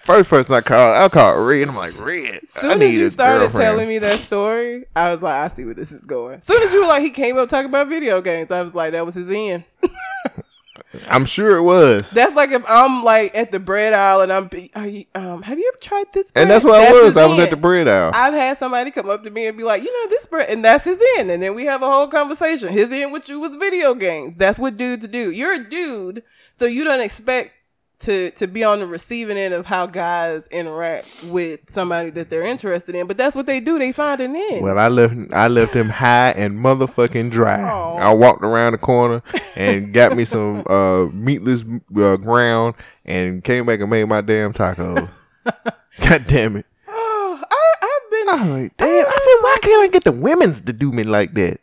First 0.08 0.30
person 0.30 0.54
I 0.56 0.62
called, 0.62 0.96
I 0.96 1.10
called 1.10 1.46
Red. 1.46 1.68
I'm 1.68 1.76
like, 1.76 2.00
Red, 2.00 2.40
I 2.56 2.62
Soon 2.62 2.72
as 2.72 2.80
need 2.80 2.94
you 2.94 3.10
started 3.10 3.40
girlfriend. 3.52 3.62
telling 3.66 3.90
me 3.90 3.98
that 4.00 4.20
story, 4.22 4.86
I 4.96 5.12
was 5.14 5.22
like, 5.22 5.52
I 5.52 5.54
see 5.54 5.66
where 5.66 5.74
this 5.74 5.92
is 5.92 6.06
going. 6.06 6.36
As 6.40 6.46
soon 6.46 6.64
as 6.64 6.72
you 6.72 6.82
were 6.82 6.88
like, 6.88 7.02
he 7.02 7.10
came 7.10 7.38
up 7.38 7.50
talking 7.50 7.68
about 7.68 7.90
video 7.90 8.22
games, 8.22 8.50
I 8.50 8.62
was 8.62 8.74
like, 8.74 8.94
that 8.94 9.06
was 9.06 9.16
his 9.16 9.28
end. 9.30 9.66
I'm 11.10 11.26
sure 11.26 11.58
it 11.58 11.62
was. 11.64 12.10
That's 12.12 12.34
like 12.36 12.52
if 12.52 12.64
I'm 12.70 13.04
like 13.04 13.36
at 13.36 13.52
the 13.52 13.60
bread 13.60 13.94
aisle 13.94 14.22
and 14.22 14.32
I'm, 14.32 14.48
be- 14.48 14.72
are 14.74 14.88
you, 14.88 15.04
um, 15.14 15.42
have 15.42 15.60
you 15.60 15.70
ever 15.74 15.82
tried 15.82 16.06
this? 16.14 16.32
Bread? 16.32 16.44
and 16.44 16.52
that's 16.52 16.64
what 16.64 16.76
I 16.76 16.92
was. 16.92 17.18
I 17.18 17.26
was 17.26 17.40
at 17.40 17.50
the 17.50 17.58
bread 17.58 17.90
aisle. 17.90 18.12
I've 18.14 18.34
had 18.34 18.58
somebody 18.58 18.92
come 18.92 19.10
up 19.10 19.24
to 19.26 19.30
me 19.30 19.48
and 19.48 19.58
be 19.58 19.66
like, 19.66 19.84
you 19.84 19.92
know, 19.92 20.10
this 20.10 20.26
bread, 20.26 20.50
and 20.50 20.64
that's 20.64 20.86
his 20.86 21.00
end. 21.18 21.30
And 21.32 21.44
then 21.44 21.54
we 21.54 21.66
have 21.66 21.82
a 21.84 21.86
whole 21.86 22.08
conversation. 22.08 22.70
His 22.70 22.90
end 22.92 23.12
with 23.12 23.28
you 23.28 23.40
was 23.42 23.56
video 23.56 23.94
games. 23.94 24.38
That's 24.38 24.58
what 24.58 24.78
dudes 24.78 25.06
do. 25.10 25.32
You're 25.32 25.54
a 25.54 25.70
dude, 25.70 26.24
so 26.56 26.66
you 26.66 26.86
don't 26.86 27.02
expect 27.02 27.52
to 28.00 28.32
to 28.32 28.48
be 28.48 28.64
on 28.64 28.80
the 28.80 28.88
receiving 28.88 29.38
end 29.38 29.54
of 29.54 29.66
how 29.66 29.86
guys 29.88 30.48
interact 30.52 31.08
with 31.24 31.60
somebody 31.70 32.10
that 32.12 32.30
they're 32.30 32.46
interested 32.46 32.96
in. 32.96 33.08
But 33.08 33.18
that's 33.18 33.36
what 33.36 33.46
they 33.46 33.60
do. 33.60 33.80
They 33.80 33.92
find 33.92 34.22
an 34.22 34.36
end. 34.36 34.62
well, 34.62 34.78
I 34.78 34.88
left. 34.88 35.16
I 35.34 35.48
left 35.48 35.74
him 35.74 35.90
high 35.90 36.32
and 36.32 36.60
motherfucking 36.60 37.32
dry. 37.32 37.62
Aw. 37.62 37.98
I 37.98 38.14
walked 38.14 38.44
around 38.44 38.74
the 38.74 38.78
corner 38.78 39.24
and 39.56 39.94
got 39.94 40.16
me 40.16 40.26
some 40.26 40.64
uh, 40.70 41.06
meatless 41.08 41.64
uh, 41.98 42.18
ground 42.18 42.76
and 43.06 43.44
came 43.44 43.66
back 43.66 43.80
and 43.80 43.90
made 43.90 44.06
my 44.06 44.22
damn 44.22 44.54
taco. 44.54 45.10
God 46.00 46.28
damn 46.28 46.58
it! 46.58 46.66
oh, 46.88 47.44
I, 47.50 47.74
I've 47.82 48.12
been 48.12 48.30
I 48.30 48.42
was 48.44 48.62
like, 48.62 48.78
damn. 48.78 49.06
I 49.06 49.10
said, 49.10 49.44
why 49.44 49.58
can't 49.62 49.84
I 49.84 49.88
get 49.88 50.04
the 50.04 50.12
women's 50.12 50.62
to 50.62 50.74
do 50.74 50.92
me 50.92 51.04
like 51.04 51.34
that? 51.34 51.60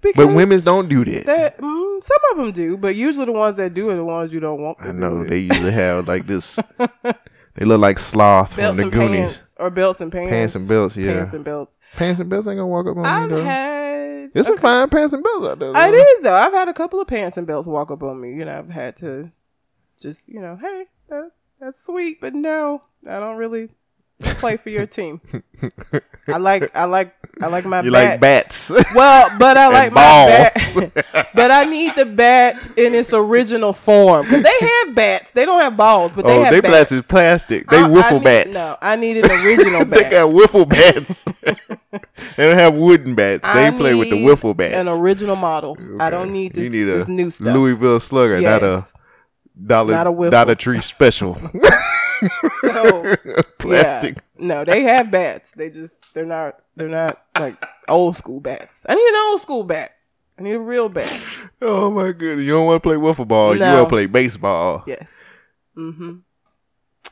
Because 0.00 0.26
But 0.26 0.34
women's 0.34 0.62
don't 0.62 0.88
do 0.88 1.04
that. 1.04 1.26
that 1.26 1.58
mm, 1.58 2.02
some 2.02 2.16
of 2.32 2.36
them 2.38 2.52
do, 2.52 2.76
but 2.76 2.94
usually 2.96 3.26
the 3.26 3.32
ones 3.32 3.56
that 3.56 3.74
do 3.74 3.90
are 3.90 3.96
the 3.96 4.04
ones 4.04 4.32
you 4.32 4.40
don't 4.40 4.60
want. 4.60 4.78
To 4.78 4.84
I 4.88 4.92
know 4.92 5.22
it. 5.22 5.30
they 5.30 5.38
usually 5.38 5.72
have 5.72 6.06
like 6.08 6.26
this. 6.26 6.58
They 7.54 7.64
look 7.64 7.80
like 7.80 7.98
sloth 7.98 8.52
from 8.54 8.76
the 8.76 8.88
Goonies. 8.88 9.40
or 9.56 9.68
belts 9.68 10.00
and 10.00 10.12
pants, 10.12 10.30
Pants 10.30 10.54
and 10.54 10.68
belts, 10.68 10.96
yeah. 10.96 11.14
pants 11.14 11.34
and 11.34 11.44
belts. 11.44 11.74
Pants 11.96 12.20
and 12.20 12.30
belts 12.30 12.46
ain't 12.46 12.54
gonna 12.56 12.68
walk 12.68 12.86
up 12.86 12.96
on 12.96 13.02
me. 13.02 13.08
I've 13.08 13.30
me 13.30 13.36
though. 13.38 13.44
had 13.44 14.30
There's 14.32 14.46
some 14.46 14.58
fine 14.58 14.88
pants 14.88 15.12
and 15.12 15.24
belts 15.24 15.44
out 15.46 15.58
there. 15.58 15.70
It 15.70 15.74
though. 15.74 15.92
is 15.96 16.22
though. 16.22 16.34
I've 16.34 16.52
had 16.52 16.68
a 16.68 16.72
couple 16.74 17.00
of 17.00 17.08
pants 17.08 17.36
and 17.36 17.48
belts 17.48 17.66
walk 17.66 17.90
up 17.90 18.00
on 18.04 18.20
me. 18.20 18.28
You 18.34 18.44
know, 18.44 18.56
I've 18.56 18.70
had 18.70 18.96
to 18.98 19.32
just 20.00 20.20
you 20.28 20.40
know, 20.40 20.56
hey, 20.62 20.84
that, 21.08 21.30
that's 21.58 21.82
sweet, 21.84 22.20
but 22.20 22.32
no, 22.32 22.82
I 23.08 23.18
don't 23.18 23.38
really 23.38 23.70
play 24.20 24.56
for 24.56 24.70
your 24.70 24.86
team. 24.86 25.20
I 26.28 26.36
like, 26.36 26.74
I 26.76 26.84
like, 26.84 27.14
I 27.40 27.46
like 27.46 27.64
my 27.64 27.80
You 27.82 27.90
bat. 27.92 28.10
like 28.10 28.20
bats. 28.20 28.70
Well, 28.94 29.30
but 29.38 29.56
I 29.56 29.68
like 29.72 29.92
my 29.92 30.00
balls. 30.00 30.90
bat. 30.94 31.28
but 31.34 31.50
I 31.50 31.64
need 31.64 31.94
the 31.96 32.04
bat 32.04 32.56
in 32.76 32.94
its 32.94 33.12
original 33.12 33.72
form 33.72 34.26
because 34.26 34.42
they 34.42 34.58
have 34.84 34.94
bats. 34.94 35.30
They 35.32 35.44
don't 35.44 35.60
have 35.60 35.76
balls, 35.76 36.12
but 36.14 36.26
they 36.26 36.36
oh, 36.36 36.42
have 36.44 36.52
they 36.52 36.60
bats. 36.60 36.72
bats 36.90 36.92
is 36.92 37.04
plastic. 37.06 37.68
They 37.70 37.78
I- 37.78 37.86
I 37.86 37.88
wiffle 37.88 38.12
need- 38.14 38.24
bats. 38.24 38.54
No, 38.54 38.76
I 38.82 38.96
need 38.96 39.16
an 39.24 39.30
original 39.30 39.84
bat. 39.84 40.04
they 40.04 40.10
got 40.10 40.30
wiffle 40.30 40.68
bats. 40.68 41.24
they 42.36 42.46
don't 42.46 42.58
have 42.58 42.74
wooden 42.74 43.14
bats. 43.14 43.42
They 43.44 43.68
I 43.68 43.70
play 43.70 43.94
with 43.94 44.10
the 44.10 44.16
wiffle 44.16 44.56
bats. 44.56 44.74
An 44.74 44.88
original 44.88 45.36
model. 45.36 45.76
I 46.00 46.10
don't 46.10 46.32
need 46.32 46.54
this, 46.54 46.64
You 46.64 46.70
need 46.70 46.88
a 46.88 46.98
this 46.98 47.08
new 47.08 47.30
stuff. 47.30 47.54
Louisville 47.54 48.00
Slugger, 48.00 48.40
not 48.40 48.62
a 48.62 48.86
Dollar 49.66 49.94
Not 49.94 50.06
a 50.06 50.12
wiffle. 50.12 50.30
Dollar 50.30 50.54
Tree 50.54 50.82
special. 50.82 51.36
So, 52.62 53.16
Plastic. 53.58 54.16
Yeah. 54.16 54.46
No, 54.46 54.64
they 54.64 54.82
have 54.82 55.10
bats. 55.10 55.50
They 55.52 55.70
just 55.70 55.94
they're 56.14 56.26
not 56.26 56.60
they're 56.76 56.88
not 56.88 57.22
like 57.38 57.56
old 57.88 58.16
school 58.16 58.40
bats. 58.40 58.74
I 58.86 58.94
need 58.94 59.08
an 59.08 59.30
old 59.30 59.40
school 59.40 59.64
bat. 59.64 59.92
I 60.38 60.42
need 60.42 60.52
a 60.52 60.60
real 60.60 60.88
bat. 60.88 61.12
Oh 61.60 61.90
my 61.90 62.12
goodness. 62.12 62.44
You 62.44 62.52
don't 62.52 62.66
want 62.66 62.82
to 62.82 62.88
play 62.88 62.96
wiffle 62.96 63.26
ball. 63.26 63.54
You 63.54 63.62
want 63.62 63.86
to 63.86 63.88
play 63.88 64.06
baseball. 64.06 64.84
Yes. 64.86 65.08
Mm-hmm. 65.76 66.18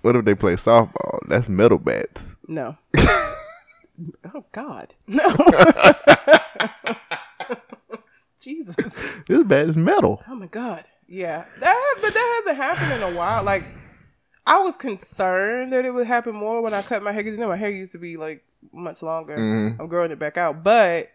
What 0.03 0.17
if 0.17 0.25
they 0.25 0.35
play 0.35 0.55
softball? 0.55 1.19
That's 1.29 1.49
metal 1.49 1.79
bats. 1.79 2.37
No. 2.47 2.77
oh 2.99 4.45
God. 4.53 4.95
No. 5.07 5.35
Jesus. 8.41 8.77
This 9.27 9.43
bat 9.45 9.71
is 9.71 9.77
metal. 9.77 10.23
Oh 10.29 10.35
my 10.37 10.47
God. 10.47 10.85
Yeah. 11.09 11.45
That 11.59 11.97
but 12.01 12.15
that 12.15 12.43
hasn't 12.45 12.57
happened 12.63 12.93
in 12.93 13.03
a 13.03 13.17
while. 13.17 13.43
Like 13.43 13.65
I 14.47 14.59
was 14.61 14.77
concerned 14.77 15.73
that 15.73 15.85
it 15.85 15.91
would 15.91 16.07
happen 16.07 16.35
more 16.35 16.61
when 16.63 16.73
I 16.73 16.83
cut 16.83 17.03
my 17.03 17.13
hair 17.13 17.23
because 17.23 17.37
you 17.37 17.41
know 17.43 17.49
my 17.49 17.57
hair 17.57 17.71
used 17.71 17.93
to 17.93 17.99
be 17.99 18.17
like 18.17 18.45
much 18.73 19.03
longer. 19.03 19.37
Mhm. 19.37 19.81
I'm 19.81 19.89
growing 19.89 20.11
it 20.13 20.19
back 20.19 20.37
out, 20.37 20.63
but 20.63 21.11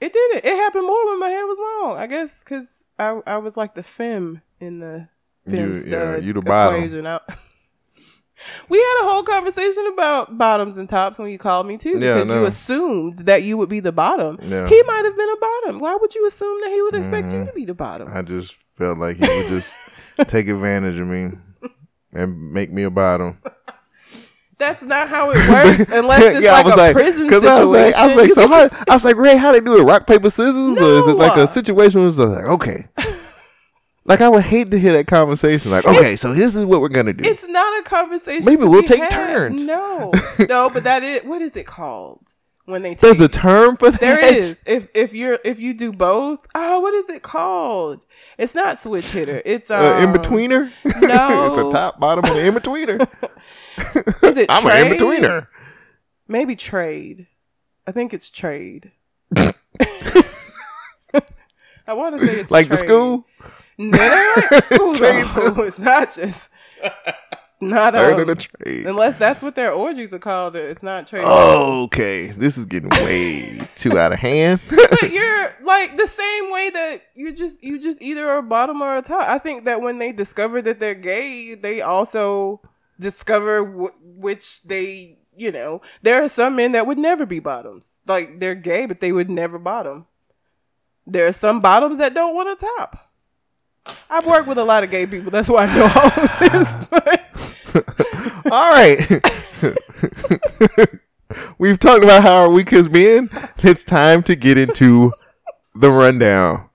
it 0.00 0.12
didn't. 0.12 0.44
It 0.44 0.56
happened 0.56 0.86
more 0.86 1.06
when 1.10 1.20
my 1.20 1.28
hair 1.28 1.46
was 1.46 1.58
long. 1.58 1.98
I 1.98 2.06
guess 2.06 2.32
because 2.40 2.68
I 2.98 3.20
I 3.26 3.36
was 3.36 3.56
like 3.56 3.74
the 3.74 3.82
femme 3.82 4.40
in 4.60 4.78
the 4.80 5.08
femme 5.44 5.74
You, 5.74 5.74
stud 5.74 5.90
yeah, 5.90 6.16
you 6.18 6.32
the 6.32 6.40
bottom. 6.40 6.76
equation. 6.82 7.06
I- 7.06 7.20
we 8.70 8.78
had 8.78 9.00
a 9.02 9.08
whole 9.08 9.22
conversation 9.24 9.86
about 9.92 10.38
bottoms 10.38 10.78
and 10.78 10.88
tops 10.88 11.18
when 11.18 11.30
you 11.30 11.38
called 11.38 11.66
me 11.66 11.76
too, 11.76 11.98
Yeah, 11.98 12.14
I 12.16 12.22
because 12.24 12.28
you 12.28 12.44
assumed 12.46 13.18
that 13.26 13.42
you 13.42 13.58
would 13.58 13.68
be 13.68 13.80
the 13.80 13.92
bottom. 13.92 14.38
Yeah. 14.42 14.66
He 14.68 14.82
might 14.84 15.04
have 15.04 15.16
been 15.16 15.28
a 15.30 15.36
bottom. 15.36 15.80
Why 15.80 15.96
would 16.00 16.14
you 16.14 16.26
assume 16.26 16.58
that 16.62 16.70
he 16.70 16.80
would 16.82 16.94
expect 16.94 17.28
you 17.28 17.40
Mhm. 17.40 17.46
to 17.48 17.52
be 17.52 17.66
the 17.66 17.74
bottom? 17.74 18.08
I 18.10 18.22
just 18.22 18.56
felt 18.78 18.96
like 18.96 19.18
he 19.18 19.28
would 19.28 19.48
just 19.48 19.74
take 20.28 20.48
advantage 20.48 20.98
of 20.98 21.06
me 21.06 21.32
and 22.12 22.52
make 22.52 22.70
me 22.72 22.82
a 22.84 22.90
bottom. 22.90 23.40
That's 24.58 24.82
not 24.82 25.08
how 25.08 25.30
it 25.30 25.36
works 25.48 25.90
unless 25.92 26.22
it's 26.22 26.42
Yeah, 26.42 26.50
I 26.50 26.56
like 26.56 26.64
was 26.66 26.74
a 26.74 26.76
like- 26.76 26.92
prison 26.94 27.22
situation. 27.30 27.48
I 27.48 27.64
was 27.64 27.68
like, 27.70 27.94
I 27.94 28.06
was 28.08 28.16
like, 28.16 28.32
so 28.32 28.46
how? 28.46 28.68
I 28.88 28.92
was 28.94 29.04
like, 29.06 29.16
Ray, 29.16 29.36
how 29.36 29.52
they 29.52 29.60
do 29.60 29.78
it? 29.80 29.84
Rock 29.84 30.06
paper 30.06 30.28
scissors, 30.28 30.76
or 30.76 30.98
is 31.00 31.08
it 31.08 31.16
like 31.16 31.36
a 31.38 31.48
situation 31.48 32.00
where 32.00 32.08
it's 32.10 32.18
like, 32.18 32.44
okay, 32.44 32.86
like 34.04 34.20
I 34.20 34.28
would 34.28 34.44
hate 34.44 34.70
to 34.72 34.78
hear 34.78 34.92
that 34.92 35.06
conversation. 35.06 35.70
Like, 35.70 35.86
okay, 35.86 36.14
so 36.16 36.34
this 36.34 36.54
is 36.56 36.64
what 36.66 36.82
we're 36.82 36.88
gonna 36.90 37.14
do. 37.14 37.24
It's 37.28 37.44
not 37.46 37.80
a 37.80 37.82
conversation. 37.84 38.44
Maybe 38.44 38.64
we'll 38.64 38.82
take 38.82 39.00
had. 39.00 39.10
turns. 39.10 39.64
No, 39.64 40.12
no, 40.46 40.68
but 40.68 40.84
that 40.84 41.02
is 41.02 41.22
what 41.24 41.40
is 41.40 41.56
it 41.56 41.66
called 41.66 42.20
when 42.66 42.82
they 42.82 42.90
take? 42.90 43.00
There's 43.00 43.20
a 43.22 43.28
term 43.28 43.78
for 43.78 43.90
that. 43.90 44.00
there 44.00 44.18
is. 44.22 44.56
If 44.66 44.88
if 44.94 45.14
you're 45.14 45.38
if 45.42 45.58
you 45.58 45.72
do 45.72 45.90
both, 45.90 46.40
oh, 46.54 46.80
what 46.80 46.92
is 46.92 47.08
it 47.08 47.22
called? 47.22 48.04
It's 48.40 48.54
not 48.54 48.80
switch 48.80 49.04
hitter. 49.10 49.42
It's 49.44 49.70
um, 49.70 49.82
Uh, 49.84 49.98
in 50.00 50.12
betweener. 50.14 50.72
no. 51.02 51.46
it's 51.48 51.58
a 51.58 51.70
top, 51.70 52.00
bottom, 52.00 52.24
and 52.24 52.38
in 52.38 52.54
betweener. 52.54 52.98
Is 54.24 54.36
it 54.38 54.46
I'm 54.50 54.62
trade? 54.62 54.86
an 54.86 54.92
in 54.92 54.98
betweener. 54.98 55.46
Maybe 56.26 56.56
trade. 56.56 57.26
I 57.86 57.92
think 57.92 58.14
it's 58.14 58.30
trade. 58.30 58.92
I 61.86 61.92
want 61.92 62.18
to 62.18 62.24
say 62.26 62.40
it's 62.40 62.50
Like 62.50 62.68
the 62.68 62.76
school. 62.76 63.26
No, 63.76 64.34
school. 64.72 64.94
Trade 64.94 65.26
school. 65.26 65.60
It's 65.62 65.78
not 65.78 66.14
just. 66.14 66.48
Not 67.62 67.94
um, 67.94 68.28
of 68.28 68.38
trade. 68.38 68.86
unless 68.86 69.18
that's 69.18 69.42
what 69.42 69.54
their 69.54 69.72
orgies 69.72 70.14
are 70.14 70.18
called. 70.18 70.56
It's 70.56 70.82
not 70.82 71.06
trade. 71.06 71.24
Oh, 71.26 71.82
okay. 71.84 72.28
This 72.28 72.56
is 72.56 72.64
getting 72.64 72.88
way 72.88 73.60
too 73.76 73.98
out 73.98 74.12
of 74.14 74.18
hand. 74.18 74.60
but 74.70 75.10
you're 75.10 75.54
like 75.62 75.96
the 75.98 76.06
same 76.06 76.50
way 76.50 76.70
that 76.70 77.02
you 77.14 77.32
just 77.32 77.62
you 77.62 77.78
just 77.78 78.00
either 78.00 78.34
a 78.36 78.42
bottom 78.42 78.80
or 78.80 78.96
a 78.96 79.02
top. 79.02 79.28
I 79.28 79.38
think 79.38 79.66
that 79.66 79.82
when 79.82 79.98
they 79.98 80.10
discover 80.10 80.62
that 80.62 80.80
they're 80.80 80.94
gay, 80.94 81.54
they 81.54 81.82
also 81.82 82.62
discover 82.98 83.64
w- 83.64 83.92
which 84.02 84.62
they 84.62 85.18
you 85.36 85.52
know 85.52 85.80
there 86.02 86.22
are 86.22 86.28
some 86.28 86.56
men 86.56 86.72
that 86.72 86.86
would 86.86 86.98
never 86.98 87.26
be 87.26 87.40
bottoms. 87.40 87.88
Like 88.06 88.40
they're 88.40 88.54
gay, 88.54 88.86
but 88.86 89.00
they 89.00 89.12
would 89.12 89.28
never 89.28 89.58
bottom. 89.58 90.06
There 91.06 91.26
are 91.26 91.32
some 91.32 91.60
bottoms 91.60 91.98
that 91.98 92.14
don't 92.14 92.34
want 92.34 92.48
a 92.48 92.56
top. 92.56 93.10
I've 94.08 94.26
worked 94.26 94.46
with 94.48 94.58
a 94.58 94.64
lot 94.64 94.84
of 94.84 94.90
gay 94.90 95.06
people. 95.06 95.30
That's 95.30 95.48
why 95.48 95.66
I 95.66 95.74
know 95.74 95.92
all 95.94 96.06
of 96.24 96.88
this. 97.00 97.16
All 98.50 98.70
right. 98.72 99.22
We've 101.58 101.78
talked 101.78 102.02
about 102.02 102.22
how 102.22 102.42
our 102.42 102.50
week 102.50 102.70
has 102.70 102.88
been. 102.88 103.30
It's 103.58 103.84
time 103.84 104.22
to 104.24 104.34
get 104.34 104.58
into 104.58 105.12
the 105.74 105.90
rundown. 105.90 106.68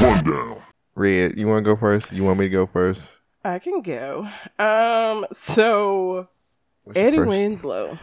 Rundown. 0.00 0.62
Red, 0.94 1.36
you 1.36 1.46
want 1.46 1.64
to 1.64 1.70
go 1.70 1.76
first? 1.76 2.12
You 2.12 2.24
want 2.24 2.38
me 2.40 2.46
to 2.46 2.50
go 2.50 2.66
first? 2.66 3.00
I 3.44 3.58
can 3.58 3.82
go. 3.82 4.28
Um. 4.58 5.26
So 5.32 6.28
What's 6.84 6.98
Eddie? 6.98 7.20
Winslow. 7.20 7.98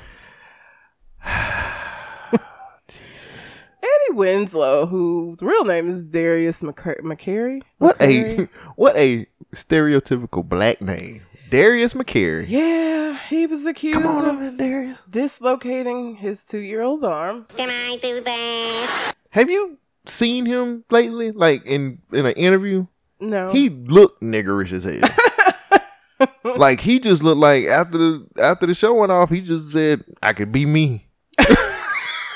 Eddie 3.81 4.15
Winslow, 4.17 4.85
whose 4.85 5.41
real 5.41 5.65
name 5.65 5.89
is 5.89 6.03
Darius 6.03 6.61
McC- 6.61 7.01
McCrary. 7.01 7.61
What 7.77 7.97
McCrary? 7.99 8.45
a 8.45 8.49
what 8.75 8.95
a 8.97 9.25
stereotypical 9.55 10.47
black 10.47 10.81
name, 10.81 11.21
Darius 11.49 11.93
McCrary. 11.93 12.45
Yeah, 12.47 13.17
he 13.29 13.45
was 13.47 13.65
accused 13.65 13.99
of 13.99 14.05
over, 14.05 14.51
Darius. 14.51 14.97
dislocating 15.09 16.15
his 16.15 16.43
two-year-old's 16.45 17.03
arm. 17.03 17.45
Can 17.55 17.69
I 17.69 17.97
do 17.97 18.19
that? 18.21 19.13
Have 19.31 19.49
you 19.49 19.77
seen 20.05 20.45
him 20.45 20.83
lately? 20.89 21.31
Like 21.31 21.65
in 21.65 21.99
in 22.11 22.25
an 22.25 22.33
interview, 22.33 22.87
No, 23.19 23.51
he 23.51 23.69
looked 23.69 24.21
niggerish 24.21 24.71
as 24.73 24.83
hell. 24.83 26.27
like 26.57 26.81
he 26.81 26.99
just 26.99 27.23
looked 27.23 27.39
like 27.39 27.65
after 27.67 27.97
the 27.97 28.27
after 28.41 28.65
the 28.65 28.73
show 28.73 28.93
went 28.93 29.11
off, 29.11 29.29
he 29.29 29.39
just 29.41 29.71
said, 29.71 30.03
"I 30.21 30.33
could 30.33 30.51
be 30.51 30.65
me." 30.65 31.07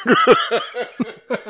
I 0.05 1.41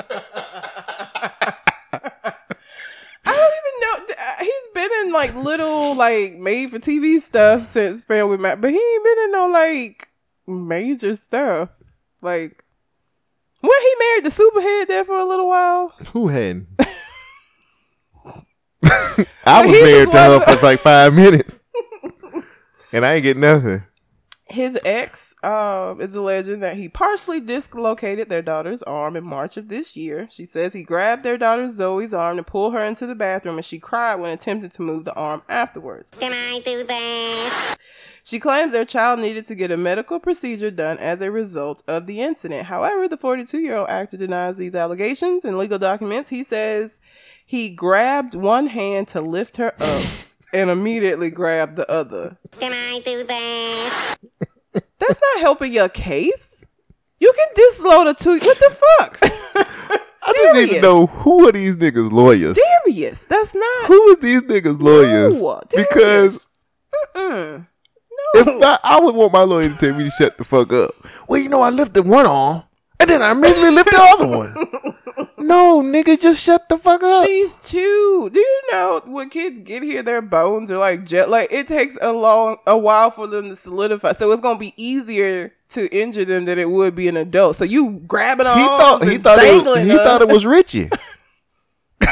don't 3.25 3.53
even 3.59 3.79
know. 3.81 4.15
uh, 4.17 4.39
He's 4.39 4.67
been 4.73 4.89
in 5.05 5.11
like 5.13 5.35
little 5.35 5.95
like 5.95 6.35
made 6.35 6.71
for 6.71 6.79
TV 6.79 7.21
stuff 7.21 7.71
since 7.71 8.01
Family 8.01 8.37
Matters, 8.37 8.61
but 8.61 8.71
he 8.71 8.77
ain't 8.77 9.03
been 9.03 9.17
in 9.25 9.31
no 9.31 9.47
like 9.47 10.09
major 10.47 11.13
stuff. 11.15 11.69
Like 12.21 12.63
when 13.61 13.71
he 13.81 13.95
married 13.99 14.25
the 14.25 14.29
superhead 14.29 14.87
there 14.87 15.05
for 15.05 15.17
a 15.17 15.25
little 15.25 15.47
while. 15.47 15.93
Who 16.13 16.27
had? 16.27 16.65
I 19.45 19.65
was 19.65 19.71
married 19.71 20.11
to 20.11 20.17
her 20.17 20.39
for 20.41 20.65
like 20.65 20.79
five 20.81 21.13
minutes, 21.13 21.61
and 22.91 23.05
I 23.05 23.13
ain't 23.15 23.23
get 23.23 23.37
nothing. 23.37 23.83
His 24.45 24.77
ex 24.83 25.32
um, 25.43 25.99
is 26.01 26.13
alleging 26.13 26.59
that 26.61 26.77
he 26.77 26.87
partially 26.89 27.39
dislocated 27.39 28.29
their 28.29 28.41
daughter's 28.41 28.81
arm 28.83 29.15
in 29.15 29.23
March 29.23 29.57
of 29.57 29.67
this 29.67 29.95
year. 29.95 30.27
She 30.31 30.45
says 30.45 30.73
he 30.73 30.83
grabbed 30.83 31.23
their 31.23 31.37
daughter 31.37 31.71
Zoe's 31.71 32.13
arm 32.13 32.37
and 32.37 32.47
pulled 32.47 32.73
her 32.73 32.83
into 32.83 33.05
the 33.05 33.15
bathroom, 33.15 33.57
and 33.57 33.65
she 33.65 33.79
cried 33.79 34.15
when 34.15 34.31
attempting 34.31 34.69
to 34.69 34.81
move 34.81 35.05
the 35.05 35.13
arm 35.13 35.41
afterwards. 35.49 36.11
Can 36.19 36.33
I 36.33 36.59
do 36.59 36.83
that? 36.83 37.77
She 38.25 38.39
claims 38.39 38.71
their 38.71 38.85
child 38.85 39.19
needed 39.19 39.45
to 39.47 39.55
get 39.55 39.69
a 39.69 39.75
medical 39.75 40.17
procedure 40.17 40.71
done 40.71 40.97
as 40.97 41.19
a 41.19 41.29
result 41.29 41.83
of 41.87 42.05
the 42.05 42.21
incident. 42.21 42.67
However, 42.67 43.09
the 43.09 43.17
42 43.17 43.59
year 43.59 43.75
old 43.75 43.89
actor 43.89 44.15
denies 44.15 44.55
these 44.55 44.75
allegations. 44.75 45.43
In 45.43 45.57
legal 45.57 45.77
documents, 45.77 46.29
he 46.29 46.45
says 46.45 46.91
he 47.45 47.69
grabbed 47.69 48.33
one 48.33 48.67
hand 48.67 49.09
to 49.09 49.19
lift 49.19 49.57
her 49.57 49.73
up 49.81 50.05
and 50.53 50.69
immediately 50.69 51.29
grabbed 51.29 51.75
the 51.75 51.89
other. 51.91 52.37
Can 52.59 52.71
I 52.71 52.99
do 52.99 53.23
that? 53.23 54.17
That's 54.73 55.19
not 55.21 55.39
helping 55.41 55.73
your 55.73 55.89
case. 55.89 56.31
You 57.19 57.31
can 57.33 57.47
disload 57.55 58.07
a 58.07 58.13
two. 58.13 58.39
What 58.39 58.57
the 58.59 58.75
fuck? 58.99 59.17
I 60.25 60.33
just 60.33 60.55
need 60.55 60.75
to 60.75 60.81
know 60.81 61.05
who 61.07 61.47
are 61.47 61.51
these 61.51 61.75
niggas 61.75 62.11
lawyers? 62.11 62.57
Darius. 62.85 63.23
That's 63.25 63.53
not. 63.53 63.85
Who 63.87 64.11
are 64.11 64.15
these 64.17 64.41
niggas 64.41 64.81
lawyers? 64.81 65.39
No, 65.39 65.61
Darius. 65.69 65.87
because 65.89 66.39
Mm. 67.15 67.67
if 68.35 68.63
I, 68.63 68.79
I 68.83 68.99
would 68.99 69.15
want 69.15 69.33
my 69.33 69.41
lawyer 69.41 69.69
to 69.69 69.75
tell 69.75 69.93
me 69.97 70.03
to 70.05 70.11
shut 70.11 70.37
the 70.37 70.43
fuck 70.43 70.71
up. 70.71 70.91
Well, 71.27 71.39
you 71.41 71.49
know, 71.49 71.61
I 71.61 71.69
lifted 71.69 72.07
one 72.07 72.25
arm, 72.25 72.63
and 73.03 73.09
then 73.09 73.21
I 73.21 73.31
immediately 73.31 73.71
lift 73.71 73.91
the 73.91 74.01
other 74.01 74.27
one. 74.27 74.55
No, 75.37 75.81
nigga, 75.81 76.19
just 76.19 76.41
shut 76.41 76.69
the 76.69 76.77
fuck 76.77 77.03
up. 77.03 77.25
She's 77.25 77.53
two. 77.65 78.29
Do 78.31 78.39
you 78.39 78.61
know 78.71 79.01
when 79.05 79.29
kids 79.29 79.59
get 79.65 79.83
here, 79.83 80.01
their 80.01 80.21
bones 80.21 80.71
are 80.71 80.77
like 80.77 81.05
jet. 81.05 81.29
Like 81.29 81.51
it 81.51 81.67
takes 81.67 81.97
a 82.01 82.13
long, 82.13 82.57
a 82.65 82.77
while 82.77 83.11
for 83.11 83.27
them 83.27 83.49
to 83.49 83.55
solidify. 83.57 84.13
So 84.13 84.31
it's 84.31 84.41
gonna 84.41 84.57
be 84.57 84.73
easier 84.77 85.53
to 85.71 85.93
injure 85.93 86.23
them 86.23 86.45
than 86.45 86.57
it 86.59 86.69
would 86.69 86.95
be 86.95 87.09
an 87.09 87.17
adult. 87.17 87.57
So 87.57 87.65
you 87.65 88.01
grabbing 88.07 88.47
on. 88.47 88.57
he 88.57 88.63
thought 88.63 89.03
he 89.03 89.17
thought 89.17 89.39
it 89.39 89.65
was, 89.65 89.79
he 89.85 89.97
thought 89.97 90.21
it 90.21 90.29
was 90.29 90.45
Richie. 90.45 90.89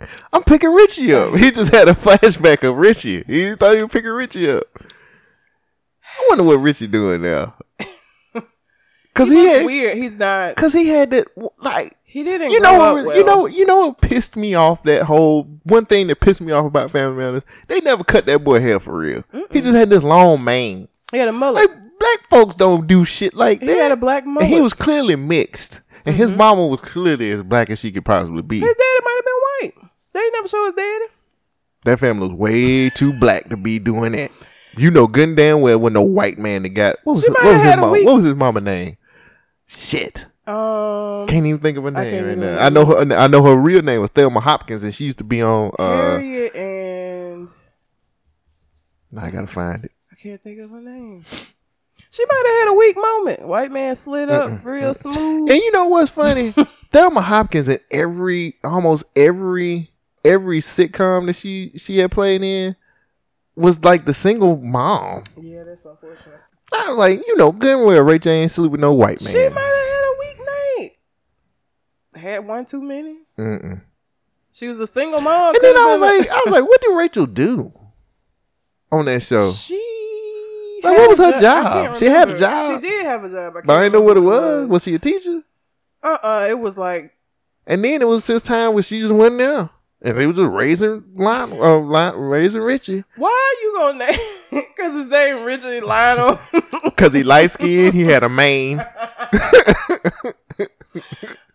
I'm 0.32 0.42
picking 0.44 0.72
Richie 0.72 1.12
up. 1.14 1.34
He 1.34 1.50
just 1.50 1.72
had 1.72 1.88
a 1.88 1.94
flashback 1.94 2.66
of 2.66 2.76
Richie. 2.76 3.24
He 3.26 3.54
thought 3.54 3.76
he 3.76 3.82
was 3.82 3.92
picking 3.92 4.10
Richie 4.10 4.50
up. 4.50 4.64
I 4.78 6.26
wonder 6.28 6.44
what 6.44 6.54
Richie 6.54 6.86
doing 6.86 7.22
now. 7.22 7.54
Cause 9.14 9.28
He 9.28 9.36
he, 9.36 9.46
had, 9.46 9.66
weird. 9.66 9.98
He's 9.98 10.12
not. 10.12 10.56
cause 10.56 10.72
he 10.72 10.88
had 10.88 11.10
that 11.10 11.28
like 11.58 11.96
He 12.04 12.22
didn't. 12.22 12.50
You 12.50 12.60
know, 12.60 12.78
what, 12.78 13.06
well. 13.06 13.16
you 13.16 13.24
know, 13.24 13.46
you 13.46 13.66
know 13.66 13.88
what 13.88 14.00
pissed 14.00 14.36
me 14.36 14.54
off? 14.54 14.82
That 14.84 15.02
whole 15.02 15.44
one 15.64 15.86
thing 15.86 16.06
that 16.06 16.20
pissed 16.20 16.40
me 16.40 16.52
off 16.52 16.66
about 16.66 16.90
Family 16.90 17.16
Matters, 17.16 17.42
they 17.68 17.80
never 17.80 18.04
cut 18.04 18.26
that 18.26 18.42
boy 18.42 18.60
hair 18.60 18.80
for 18.80 18.96
real. 18.96 19.24
He 19.50 19.60
just 19.60 19.76
had 19.76 19.90
this 19.90 20.02
long 20.02 20.42
mane. 20.44 20.88
He 21.10 21.18
had 21.18 21.28
a 21.28 21.32
mullet. 21.32 21.68
Like 21.68 21.78
black 21.98 22.28
folks 22.28 22.56
don't 22.56 22.86
do 22.86 23.04
shit 23.04 23.34
like 23.34 23.60
he 23.60 23.66
that. 23.66 23.72
He 23.72 23.78
had 23.78 23.92
a 23.92 23.96
black 23.96 24.26
mullet. 24.26 24.44
and 24.44 24.52
he 24.52 24.60
was 24.60 24.74
clearly 24.74 25.16
mixed, 25.16 25.82
and 26.04 26.16
his 26.16 26.30
mm-hmm. 26.30 26.38
mama 26.38 26.66
was 26.66 26.80
clearly 26.80 27.30
as 27.30 27.42
black 27.42 27.70
as 27.70 27.78
she 27.78 27.92
could 27.92 28.04
possibly 28.04 28.42
be. 28.42 28.60
His 28.60 28.68
daddy 28.68 29.04
might 29.04 29.20
have 29.20 29.24
been 29.24 29.80
white. 29.82 29.90
They 30.14 30.30
never 30.32 30.48
show 30.48 30.66
his 30.66 30.74
daddy. 30.74 31.04
That 31.84 31.98
family 31.98 32.28
was 32.28 32.36
way 32.36 32.90
too 32.90 33.12
black 33.12 33.48
to 33.50 33.56
be 33.56 33.78
doing 33.78 34.12
that. 34.12 34.30
You 34.76 34.90
know 34.90 35.06
good 35.06 35.28
and 35.28 35.36
damn 35.36 35.60
well 35.60 35.78
when 35.78 35.92
no 35.92 36.02
white 36.02 36.38
man 36.38 36.62
that 36.62 36.70
got 36.70 36.96
what 37.04 37.14
was, 37.14 37.22
She 37.22 37.30
what 37.30 37.44
might 37.44 37.52
was 37.52 37.62
his 37.62 37.76
mama? 37.76 38.02
What 38.04 38.16
was 38.16 38.24
his 38.24 38.34
mama 38.34 38.60
name? 38.60 38.96
Shit. 39.74 40.26
Um, 40.46 41.26
Can't 41.28 41.46
even 41.46 41.60
think 41.60 41.78
of 41.78 41.84
her 41.84 41.90
name 41.90 42.24
right 42.26 42.38
now. 42.38 42.58
I 42.58 42.68
know 42.68 42.84
her. 42.84 42.98
I 43.14 43.26
know 43.26 43.44
her 43.44 43.56
real 43.56 43.82
name 43.82 44.00
was 44.00 44.10
Telma 44.10 44.42
Hopkins, 44.42 44.82
and 44.82 44.94
she 44.94 45.04
used 45.04 45.18
to 45.18 45.24
be 45.24 45.40
on. 45.42 45.70
uh 45.78 46.18
Harriet 46.18 46.54
and 46.54 47.48
I 49.16 49.30
gotta 49.30 49.46
find 49.46 49.84
it. 49.84 49.92
I 50.10 50.14
can't 50.16 50.42
think 50.42 50.58
of 50.60 50.70
her 50.70 50.80
name. 50.80 51.24
She 52.10 52.24
might 52.26 52.42
have 52.46 52.66
had 52.68 52.68
a 52.68 52.76
weak 52.76 52.96
moment. 52.96 53.42
White 53.46 53.70
man 53.72 53.96
slid 53.96 54.28
up 54.28 54.64
real 54.64 54.94
smooth. 54.94 55.50
And 55.50 55.58
you 55.58 55.72
know 55.72 55.86
what's 55.86 56.10
funny? 56.10 56.52
Telma 56.92 57.22
Hopkins 57.22 57.68
in 57.68 57.80
every, 57.90 58.56
almost 58.62 59.04
every, 59.16 59.90
every 60.24 60.60
sitcom 60.60 61.26
that 61.26 61.36
she 61.36 61.72
she 61.76 61.98
had 61.98 62.10
played 62.10 62.42
in 62.42 62.76
was 63.56 63.82
like 63.82 64.04
the 64.06 64.12
single 64.14 64.56
mom. 64.56 65.22
yeah, 65.40 65.62
that's 65.64 65.84
unfortunate. 65.86 66.40
I 66.74 66.88
was 66.88 66.98
like, 66.98 67.26
you 67.26 67.36
know, 67.36 67.52
good 67.52 67.76
and 67.78 67.86
well, 67.86 68.00
Ray 68.02 68.18
J 68.18 68.42
ain't 68.42 68.50
sleep 68.50 68.70
with 68.72 68.80
no 68.80 68.92
white 68.92 69.20
man. 69.22 69.32
She 69.32 69.48
might 69.48 69.60
have 69.60 69.88
had 69.88 70.04
a 70.04 70.14
weak 70.18 70.38
night. 70.38 70.92
Had 72.22 72.46
one 72.46 72.66
too 72.66 72.82
many. 72.82 73.16
Mm-mm. 73.38 73.80
She 74.52 74.68
was 74.68 74.78
a 74.80 74.86
single 74.86 75.20
mom. 75.20 75.54
And 75.54 75.64
then 75.64 75.76
I 75.76 75.86
was 75.86 76.00
like, 76.00 76.28
I 76.30 76.42
was 76.44 76.52
like, 76.52 76.64
what 76.68 76.80
did 76.82 76.94
Rachel 76.96 77.26
do 77.26 77.72
on 78.90 79.06
that 79.06 79.22
show? 79.22 79.52
She. 79.52 79.78
Like, 80.84 80.98
what 80.98 81.10
was 81.10 81.18
her 81.18 81.32
jo- 81.32 81.40
job? 81.40 81.96
She 81.98 82.06
had 82.06 82.30
a 82.30 82.38
job. 82.38 82.82
She 82.82 82.88
did 82.88 83.06
have 83.06 83.24
a 83.24 83.30
job. 83.30 83.54
But 83.64 83.70
I 83.70 83.82
didn't 83.84 83.92
know 83.94 84.00
what 84.02 84.16
it 84.16 84.20
was. 84.20 84.68
Was 84.68 84.82
she 84.82 84.94
a 84.94 84.98
teacher? 84.98 85.42
Uh 86.02 86.18
uh 86.22 86.46
It 86.50 86.58
was 86.58 86.76
like 86.76 87.16
And 87.66 87.84
then 87.84 88.02
it 88.02 88.08
was 88.08 88.26
this 88.26 88.42
time 88.42 88.74
where 88.74 88.82
she 88.82 89.00
just 89.00 89.14
went 89.14 89.38
there. 89.38 89.70
And 90.04 90.16
they 90.18 90.26
was 90.26 90.36
just 90.36 90.50
raising 90.50 91.04
line, 91.14 91.52
uh, 91.52 91.78
Richie. 92.60 93.04
Why 93.16 93.30
are 93.30 93.62
you 93.62 93.74
gonna 93.76 93.98
name? 94.10 94.18
Because 94.76 94.92
his 94.94 95.06
name 95.06 95.44
Richie 95.44 95.80
Lionel. 95.80 96.40
Cause 96.96 97.12
he 97.12 97.22
light 97.22 97.52
skinned, 97.52 97.94
he 97.94 98.02
had 98.02 98.22
a 98.24 98.28
mane. 98.28 98.84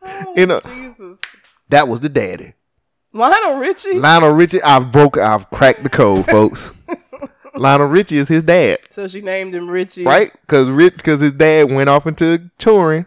oh, 0.02 0.34
You 0.36 0.46
know- 0.46 0.62
Jesus. 0.62 1.18
That 1.70 1.88
was 1.90 2.00
the 2.00 2.08
daddy. 2.10 2.54
Lionel 3.12 3.56
Richie. 3.58 4.00
Lionel 4.00 4.32
Richie, 4.32 4.62
I've 4.62 4.92
broke, 4.92 5.18
I've 5.18 5.50
cracked 5.50 5.84
the 5.84 5.90
code, 5.90 6.26
folks. 6.28 6.72
Lionel 7.56 7.88
Richie 7.88 8.18
is 8.18 8.30
his 8.30 8.44
dad, 8.44 8.80
so 8.92 9.08
she 9.08 9.20
named 9.22 9.54
him 9.54 9.70
Richie. 9.70 10.06
right? 10.06 10.32
Cause 10.48 10.70
Rich, 10.70 11.04
cause 11.04 11.20
his 11.20 11.32
dad 11.34 11.72
went 11.72 11.90
off 11.90 12.06
into 12.08 12.50
touring, 12.58 13.06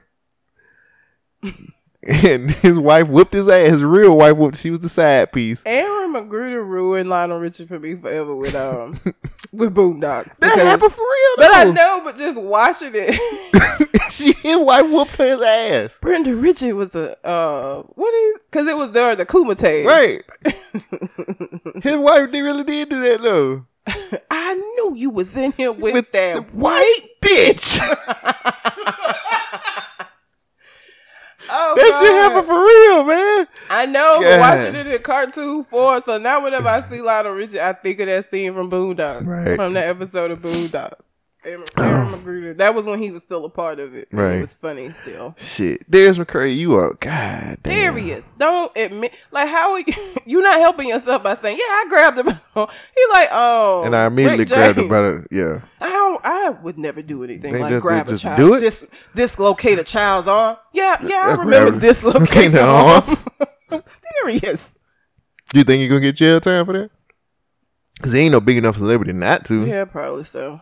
and 2.06 2.50
his 2.50 2.78
wife 2.78 3.08
whipped 3.08 3.34
his 3.34 3.48
ass. 3.48 3.72
His 3.72 3.82
real 3.82 4.16
wife 4.16 4.36
whooped. 4.36 4.56
She 4.56 4.70
was 4.70 4.80
the 4.80 4.88
side 4.88 5.32
piece. 5.32 5.62
Aaron 5.66 6.14
McGruder 6.14 6.66
ruined 6.66 7.10
Lionel 7.10 7.38
Richie 7.38 7.66
for 7.66 7.78
me 7.78 7.94
forever 7.94 8.34
with 8.34 8.54
um 8.54 8.98
with 9.52 9.74
Boondocks. 9.74 10.36
That 10.38 10.58
happened 10.58 10.92
for 10.92 11.02
real. 11.02 11.34
But 11.36 11.54
I 11.54 11.64
know, 11.64 12.00
but 12.02 12.16
just 12.16 12.40
watching 12.40 12.92
it. 12.94 13.20
she 14.10 14.32
his 14.32 14.56
wife 14.56 14.88
whooped 14.88 15.16
his 15.16 15.42
ass. 15.42 15.98
Brenda 16.00 16.34
Richie 16.34 16.72
was 16.72 16.94
a 16.94 17.18
uh 17.26 17.82
what 17.82 18.14
is 18.14 18.40
because 18.50 18.66
it 18.66 18.76
was 18.76 18.92
there 18.92 19.14
the 19.14 19.26
Kumite. 19.26 19.84
Right. 19.84 20.22
his 21.82 21.96
wife 21.96 22.32
they 22.32 22.40
really 22.40 22.64
did 22.64 22.88
do 22.88 23.02
that 23.02 23.20
though. 23.20 23.66
I 24.30 24.54
knew 24.54 24.94
you 24.96 25.10
was 25.10 25.36
in 25.36 25.52
here 25.52 25.72
with, 25.72 25.92
With 25.94 26.12
that 26.12 26.36
the 26.36 26.42
white. 26.56 27.00
Bitch. 27.20 27.78
Oh, 31.52 31.74
that 31.76 31.98
shit 32.00 32.10
God. 32.10 32.22
happened 32.32 32.46
for 32.46 32.60
real, 32.64 33.04
man. 33.04 33.48
I 33.70 33.86
know, 33.86 34.18
but 34.20 34.36
God. 34.36 34.40
watching 34.40 34.74
it 34.74 34.86
in 34.86 35.02
cartoon 35.02 35.64
form. 35.64 36.02
So 36.04 36.18
now 36.18 36.42
whenever 36.42 36.68
I 36.68 36.88
see 36.88 37.00
Lionel 37.02 37.32
Richie, 37.32 37.60
I 37.60 37.72
think 37.72 38.00
of 38.00 38.06
that 38.06 38.30
scene 38.30 38.54
from 38.54 38.70
Boondocks, 38.70 39.26
Right. 39.26 39.56
from 39.56 39.72
that 39.74 39.88
episode 39.88 40.30
of 40.30 40.40
Boondocks. 40.40 40.94
Aaron, 41.42 41.64
Aaron 41.78 42.08
McGruder. 42.22 42.56
That 42.58 42.74
was 42.74 42.84
when 42.84 43.02
he 43.02 43.10
was 43.10 43.22
still 43.22 43.44
a 43.46 43.48
part 43.48 43.80
of 43.80 43.94
it. 43.94 44.08
Right. 44.12 44.36
It 44.36 44.40
was 44.42 44.52
funny 44.54 44.92
still. 45.02 45.34
Shit. 45.38 45.90
Darius 45.90 46.18
McCrary, 46.18 46.54
you 46.56 46.74
are 46.76 46.92
god 47.00 47.58
damn. 47.62 47.94
Serious. 47.94 48.24
Don't 48.38 48.70
admit 48.76 49.14
like 49.32 49.48
how 49.48 49.72
are 49.72 49.80
you 49.80 49.86
you're 50.26 50.42
not 50.42 50.58
helping 50.60 50.88
yourself 50.88 51.22
by 51.22 51.36
saying, 51.36 51.56
Yeah, 51.56 51.64
I 51.64 51.86
grabbed 51.88 52.18
him. 52.18 52.26
he 52.54 53.06
like, 53.12 53.28
oh 53.32 53.82
And 53.84 53.96
I 53.96 54.04
immediately 54.06 54.44
grabbed 54.44 54.78
it 54.78 54.88
by 54.90 55.00
the 55.00 55.26
yeah. 55.30 55.60
I 55.80 55.88
don't, 55.88 56.20
I 56.24 56.50
would 56.50 56.76
never 56.76 57.00
do 57.00 57.24
anything 57.24 57.52
They 57.54 57.60
like 57.60 57.70
just- 57.70 57.82
grab 57.82 58.06
a 58.06 58.10
just 58.10 58.22
child, 58.22 58.36
do 58.36 58.54
it? 58.54 58.60
dis, 58.60 58.84
dislocate 59.14 59.78
a 59.78 59.84
child's 59.84 60.28
arm. 60.28 60.58
Yeah, 60.74 61.02
yeah, 61.02 61.28
I 61.28 61.32
Uh, 61.32 61.36
remember 61.38 61.78
dislocating 61.80 62.52
the 62.52 62.64
arm. 62.64 63.16
Serious. 64.22 64.70
You 65.54 65.64
think 65.64 65.80
you're 65.80 65.88
gonna 65.88 66.00
get 66.00 66.16
jail 66.16 66.40
time 66.40 66.66
for 66.66 66.74
that? 66.74 66.90
Cause 68.02 68.12
he 68.12 68.20
ain't 68.20 68.32
no 68.32 68.40
big 68.40 68.56
enough 68.56 68.76
celebrity 68.76 69.12
not 69.12 69.44
to. 69.46 69.66
Yeah, 69.66 69.84
probably 69.84 70.24
so. 70.24 70.60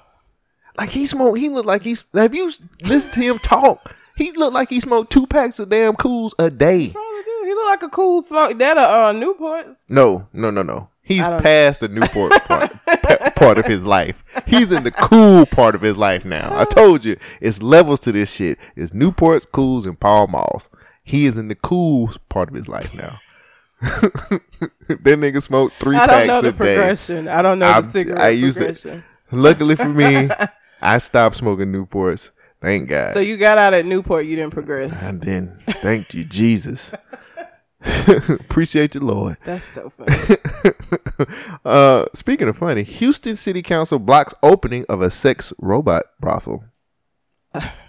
Like 0.79 0.91
he 0.91 1.07
smoked. 1.07 1.39
He 1.39 1.49
looked 1.49 1.66
like 1.66 1.83
he's. 1.83 2.05
Have 2.14 2.35
you 2.35 2.51
listened 2.85 3.14
to 3.14 3.20
him 3.20 3.39
talk? 3.41 3.95
He 4.16 4.33
looked 4.33 4.55
like 4.55 4.70
he 4.70 4.81
smoked 4.81 5.12
two 5.12 5.26
packs 5.26 5.59
of 5.59 5.68
damn 5.68 5.95
Kools 5.95 6.33
a 6.39 6.51
day. 6.51 6.91
Probably 6.91 7.22
do. 7.24 7.43
He 7.45 7.55
looked 7.55 7.66
like 7.68 7.83
a 7.83 7.89
cool 7.89 8.22
smoke. 8.22 8.59
That 8.59 8.76
a 8.79 8.81
uh, 9.07 9.12
Newport. 9.12 9.76
No, 9.89 10.26
no, 10.33 10.51
no, 10.51 10.62
no. 10.62 10.89
He's 11.03 11.22
I 11.22 11.41
past 11.41 11.81
the 11.81 11.89
Newport 11.89 12.33
part, 12.47 13.35
part 13.35 13.57
of 13.59 13.64
his 13.64 13.85
life. 13.87 14.22
He's 14.47 14.70
in 14.72 14.85
the 14.85 14.91
cool 14.91 15.47
part 15.47 15.74
of 15.74 15.81
his 15.81 15.97
life 15.97 16.24
now. 16.26 16.51
I 16.59 16.64
told 16.64 17.03
you, 17.05 17.16
it's 17.41 17.62
levels 17.62 18.01
to 18.01 18.12
this 18.12 18.31
shit. 18.31 18.59
It's 18.76 18.93
Newports, 18.93 19.47
Kools, 19.47 19.85
and 19.87 19.99
Pall 19.99 20.26
Malls. 20.26 20.68
He 21.05 21.24
is 21.24 21.37
in 21.39 21.49
the 21.49 21.55
cool 21.55 22.11
part 22.29 22.51
of 22.51 22.55
his 22.55 22.68
life 22.68 22.93
now. 22.95 23.18
that 23.81 24.41
nigga 24.89 25.43
smoked 25.43 25.76
three 25.81 25.97
I 25.97 26.01
packs 26.07 26.11
don't 26.11 26.26
know 26.26 26.43
the 26.43 26.49
a 26.49 26.53
day. 26.53 26.57
progression. 26.57 27.29
I 27.29 27.43
don't 27.43 27.59
know 27.59 27.66
I'm- 27.66 27.87
the 27.87 27.93
cigarette 27.93 28.20
I 28.20 28.29
used 28.31 28.59
it- 28.59 28.64
progression. 28.64 29.05
Luckily 29.31 29.76
for 29.76 29.89
me, 29.91 30.29
I 30.81 30.99
stopped 30.99 31.37
smoking 31.37 31.72
Newports. 31.72 32.31
Thank 32.61 32.89
God. 32.89 33.14
So 33.14 33.20
you 33.20 33.37
got 33.37 33.59
out 33.59 33.74
at 33.74 33.87
Newport, 33.87 34.26
you 34.26 34.37
didn't 34.37 34.53
progress. 34.53 34.93
I 34.93 35.12
didn't. 35.12 35.61
Thank 35.81 36.14
you, 36.14 36.24
Jesus. 36.24 36.91
Appreciate 38.29 38.95
you, 38.95 39.01
Lord. 39.01 39.37
That's 39.45 39.64
so 39.74 39.91
funny. 39.91 40.37
uh, 41.64 42.07
speaking 42.14 42.49
of 42.49 42.59
funny, 42.59 42.83
Houston 42.83 43.37
City 43.37 43.62
Council 43.62 44.01
blocks 44.01 44.35
opening 44.43 44.85
of 44.89 45.01
a 45.01 45.11
sex 45.11 45.53
robot 45.59 46.05
brothel. 46.20 46.64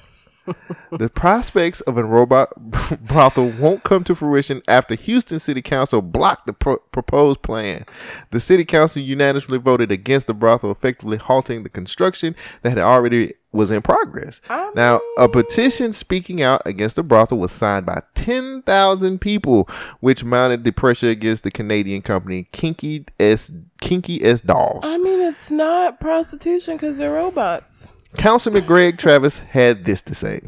the 0.91 1.09
prospects 1.09 1.81
of 1.81 1.97
a 1.97 2.03
robot 2.03 2.53
brothel 3.01 3.49
won't 3.51 3.83
come 3.83 4.03
to 4.03 4.15
fruition 4.15 4.61
after 4.67 4.95
Houston 4.95 5.39
City 5.39 5.61
Council 5.61 6.01
blocked 6.01 6.47
the 6.47 6.53
pro- 6.53 6.77
proposed 6.77 7.41
plan. 7.41 7.85
The 8.31 8.39
City 8.39 8.65
Council 8.65 9.01
unanimously 9.01 9.57
voted 9.57 9.91
against 9.91 10.27
the 10.27 10.33
brothel, 10.33 10.71
effectively 10.71 11.17
halting 11.17 11.63
the 11.63 11.69
construction 11.69 12.35
that 12.61 12.71
had 12.71 12.79
already 12.79 13.33
was 13.51 13.71
in 13.71 13.81
progress. 13.81 14.41
I 14.49 14.71
Now, 14.75 14.97
a 15.17 15.21
oh, 15.21 15.27
petition 15.27 15.93
speaking 15.93 16.41
out 16.41 16.61
against 16.65 16.95
the 16.95 17.03
brothel 17.03 17.39
was 17.39 17.51
signed 17.51 17.85
by 17.85 18.03
10,000 18.15 19.19
people, 19.19 19.67
which 20.01 20.23
mounted 20.23 20.63
the 20.63 20.71
pressure 20.71 21.09
against 21.09 21.43
the 21.43 21.51
Canadian 21.51 22.01
company 22.01 22.47
Kinky 22.51 23.05
S 23.19 23.51
Kinky 23.81 24.23
S 24.23 24.41
Dolls. 24.41 24.83
I 24.85 24.97
mean, 24.97 25.21
it's 25.21 25.49
not 25.49 25.99
prostitution 25.99 26.75
because 26.75 26.97
they're 26.97 27.13
robots. 27.13 27.87
Councilman 28.17 28.65
Greg 28.65 28.97
Travis 28.97 29.39
had 29.39 29.85
this 29.85 30.01
to 30.03 30.15
say. 30.15 30.41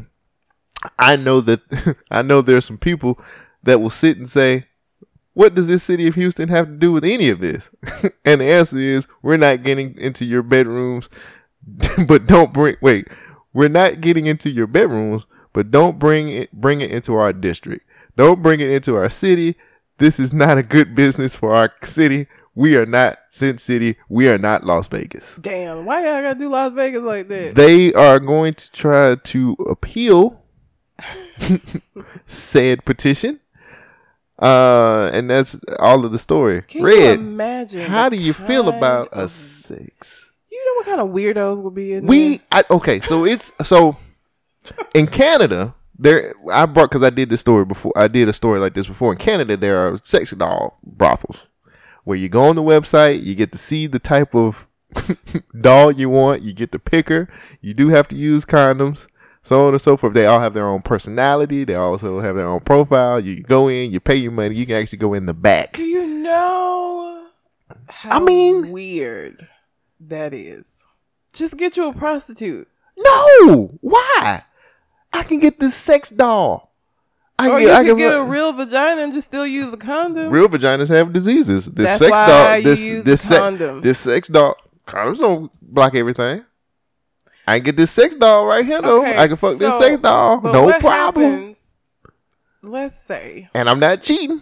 I 0.98 1.16
know 1.16 1.40
that 1.40 1.60
I 2.10 2.22
know 2.22 2.40
there's 2.40 2.64
some 2.64 2.78
people 2.78 3.20
that 3.62 3.80
will 3.80 3.90
sit 3.90 4.16
and 4.16 4.28
say, 4.28 4.66
what 5.34 5.54
does 5.54 5.66
this 5.66 5.82
city 5.82 6.06
of 6.06 6.14
Houston 6.14 6.48
have 6.48 6.66
to 6.66 6.72
do 6.72 6.92
with 6.92 7.04
any 7.04 7.28
of 7.28 7.40
this? 7.40 7.70
and 8.24 8.40
the 8.40 8.44
answer 8.44 8.78
is 8.78 9.06
we're 9.22 9.36
not 9.36 9.62
getting 9.62 9.96
into 9.96 10.24
your 10.24 10.42
bedrooms, 10.42 11.08
but 12.06 12.26
don't 12.26 12.52
bring 12.52 12.76
wait, 12.80 13.08
we're 13.52 13.68
not 13.68 14.00
getting 14.00 14.26
into 14.26 14.50
your 14.50 14.66
bedrooms, 14.66 15.24
but 15.52 15.70
don't 15.70 15.98
bring 15.98 16.28
it 16.28 16.52
bring 16.52 16.80
it 16.80 16.90
into 16.90 17.14
our 17.14 17.32
district. 17.32 17.86
Don't 18.16 18.42
bring 18.42 18.60
it 18.60 18.68
into 18.68 18.96
our 18.96 19.08
city. 19.08 19.56
This 19.98 20.18
is 20.18 20.32
not 20.32 20.58
a 20.58 20.62
good 20.62 20.94
business 20.94 21.34
for 21.34 21.54
our 21.54 21.72
city. 21.84 22.26
We 22.54 22.76
are 22.76 22.86
not 22.86 23.18
Sin 23.30 23.58
City. 23.58 23.96
We 24.08 24.28
are 24.28 24.36
not 24.38 24.64
Las 24.64 24.86
Vegas 24.86 25.36
Damn, 25.40 25.86
why 25.86 26.04
y'all 26.04 26.22
gotta 26.22 26.38
do 26.38 26.50
Las 26.50 26.72
Vegas 26.74 27.02
like 27.02 27.28
that? 27.28 27.54
they 27.54 27.92
are 27.94 28.18
going 28.18 28.54
to 28.54 28.70
try 28.72 29.14
to 29.14 29.56
appeal 29.68 30.42
said 32.26 32.84
petition. 32.84 33.40
Uh, 34.38 35.08
and 35.12 35.30
that's 35.30 35.56
all 35.78 36.04
of 36.04 36.12
the 36.12 36.18
story. 36.18 36.62
Can 36.62 36.82
you 36.82 37.10
imagine? 37.12 37.82
how 37.82 38.08
do 38.08 38.16
you 38.16 38.32
feel 38.32 38.68
about 38.68 39.08
a 39.12 39.28
six? 39.28 40.30
You 40.50 40.58
know 40.64 40.72
what 40.78 40.86
kind 40.86 41.00
of 41.00 41.14
weirdos 41.14 41.62
will 41.62 41.70
be 41.70 41.94
in 41.94 42.06
We? 42.06 42.40
I, 42.50 42.64
okay, 42.70 43.00
so 43.00 43.24
it's 43.24 43.52
so 43.62 43.96
in 44.94 45.06
Canada 45.06 45.74
there 45.98 46.34
I 46.50 46.66
brought 46.66 46.90
because 46.90 47.02
I 47.02 47.10
did 47.10 47.30
this 47.30 47.40
story 47.40 47.64
before. 47.64 47.92
I 47.96 48.08
did 48.08 48.28
a 48.28 48.32
story 48.32 48.58
like 48.58 48.74
this 48.74 48.86
before 48.86 49.12
in 49.12 49.18
Canada. 49.18 49.56
There 49.56 49.78
are 49.78 49.98
sex 50.02 50.32
doll 50.32 50.78
brothels 50.82 51.46
where 52.04 52.16
you 52.16 52.28
go 52.28 52.44
on 52.44 52.56
the 52.56 52.62
website, 52.62 53.24
you 53.24 53.34
get 53.34 53.52
to 53.52 53.58
see 53.58 53.86
the 53.86 53.98
type 53.98 54.34
of 54.34 54.66
doll 55.60 55.92
you 55.92 56.10
want, 56.10 56.42
you 56.42 56.52
get 56.52 56.72
to 56.72 56.78
pick 56.78 57.08
her. 57.08 57.28
You 57.60 57.74
do 57.74 57.88
have 57.88 58.08
to 58.08 58.16
use 58.16 58.44
condoms, 58.44 59.06
so 59.42 59.66
on 59.66 59.74
and 59.74 59.82
so 59.82 59.96
forth. 59.96 60.14
They 60.14 60.26
all 60.26 60.40
have 60.40 60.54
their 60.54 60.68
own 60.68 60.82
personality. 60.82 61.64
They 61.64 61.74
also 61.74 62.20
have 62.20 62.36
their 62.36 62.46
own 62.46 62.60
profile. 62.60 63.20
You 63.20 63.42
go 63.42 63.68
in, 63.68 63.92
you 63.92 64.00
pay 64.00 64.16
your 64.16 64.32
money. 64.32 64.54
You 64.54 64.66
can 64.66 64.76
actually 64.76 64.98
go 64.98 65.14
in 65.14 65.26
the 65.26 65.34
back. 65.34 65.74
Do 65.74 65.84
you 65.84 66.06
know 66.06 67.26
how 67.88 68.20
mean- 68.20 68.70
weird 68.70 69.48
that 70.00 70.34
is? 70.34 70.64
Just 71.32 71.56
get 71.56 71.76
you 71.76 71.88
a 71.88 71.94
prostitute. 71.94 72.68
No, 72.98 73.78
why? 73.80 74.44
I 75.14 75.22
can 75.22 75.38
get 75.38 75.58
this 75.58 75.74
sex 75.74 76.10
doll. 76.10 76.71
I 77.42 77.48
Or 77.48 77.58
can 77.58 77.68
you 77.68 77.70
I 77.72 77.84
can 77.84 77.96
get 77.96 78.14
a 78.16 78.22
real 78.22 78.52
vagina 78.52 79.02
and 79.02 79.12
just 79.12 79.26
still 79.26 79.46
use 79.46 79.72
a 79.72 79.76
condom. 79.76 80.30
real 80.30 80.48
vaginas 80.48 80.88
have 80.88 81.12
diseases. 81.12 81.66
This 81.66 81.86
That's 81.86 81.98
sex 81.98 82.10
why 82.10 82.26
doll, 82.26 82.56
you 82.58 82.64
this 82.64 82.80
use 82.86 83.04
this 83.04 83.24
a 83.24 83.26
sex, 83.26 83.38
condom. 83.40 83.80
this 83.80 83.98
sex 83.98 84.28
doll, 84.28 84.56
condoms 84.86 85.18
don't 85.18 85.50
block 85.60 85.94
everything. 85.94 86.44
I 87.46 87.58
can 87.58 87.64
get 87.64 87.76
this 87.76 87.90
sex 87.90 88.14
doll 88.16 88.46
right 88.46 88.64
here 88.64 88.80
though. 88.80 89.00
Okay, 89.02 89.18
I 89.18 89.26
can 89.28 89.36
fuck 89.36 89.58
this 89.58 89.76
sex 89.78 90.00
doll, 90.00 90.40
no 90.42 90.72
problem. 90.78 91.32
happens- 91.32 91.56
let's 92.62 92.96
say. 93.06 93.48
And 93.54 93.68
I'm 93.68 93.80
not 93.80 94.02
cheating. 94.02 94.40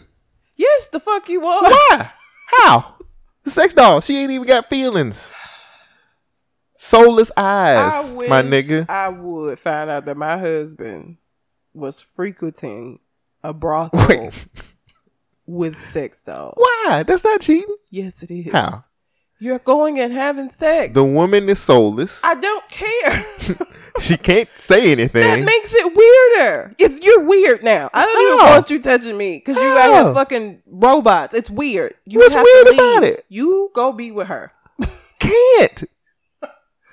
Yes, 0.56 0.88
the 0.88 1.00
fuck 1.00 1.28
you 1.28 1.44
are. 1.46 1.62
Why? 1.62 2.10
How? 2.58 2.96
The 3.44 3.50
sex 3.50 3.72
doll, 3.72 4.02
she 4.02 4.18
ain't 4.18 4.30
even 4.30 4.46
got 4.46 4.68
feelings. 4.68 5.32
Soulless 6.76 7.30
eyes, 7.36 8.10
my 8.12 8.42
nigga. 8.42 8.88
I 8.88 9.08
would 9.08 9.58
find 9.58 9.90
out 9.90 10.04
that 10.06 10.16
my 10.16 10.38
husband 10.38 11.16
was 11.74 12.00
frequenting 12.00 13.00
a 13.42 13.52
brothel 13.52 14.06
Wait. 14.08 14.32
with 15.46 15.76
sex 15.92 16.18
dolls. 16.24 16.54
Why? 16.56 17.04
That's 17.06 17.24
not 17.24 17.40
cheating. 17.40 17.76
Yes, 17.90 18.22
it 18.22 18.30
is. 18.30 18.52
How? 18.52 18.84
You're 19.38 19.58
going 19.58 19.98
and 19.98 20.12
having 20.12 20.50
sex. 20.50 20.92
The 20.92 21.04
woman 21.04 21.48
is 21.48 21.58
soulless. 21.58 22.20
I 22.22 22.34
don't 22.34 22.68
care. 22.68 23.26
She 23.98 24.16
can't 24.16 24.48
say 24.56 24.92
anything. 24.92 25.22
that 25.22 25.40
makes 25.44 25.72
it 25.74 25.94
weirder. 25.94 26.74
It's 26.78 27.00
you're 27.04 27.24
weird 27.24 27.62
now. 27.62 27.90
I 27.92 28.06
don't 28.06 28.22
even 28.34 28.46
want 28.54 28.70
you 28.70 28.80
touching 28.80 29.16
me 29.16 29.38
because 29.38 29.56
you 29.56 29.62
got 29.62 29.90
How? 29.92 30.04
here 30.04 30.14
fucking 30.14 30.62
robots. 30.66 31.34
It's 31.34 31.50
weird. 31.50 31.94
You 32.06 32.20
What's 32.20 32.34
have 32.34 32.44
weird 32.44 32.66
to 32.68 32.72
about 32.74 33.02
it? 33.04 33.24
You 33.28 33.70
go 33.74 33.92
be 33.92 34.10
with 34.10 34.28
her. 34.28 34.52
Can't. 35.18 35.84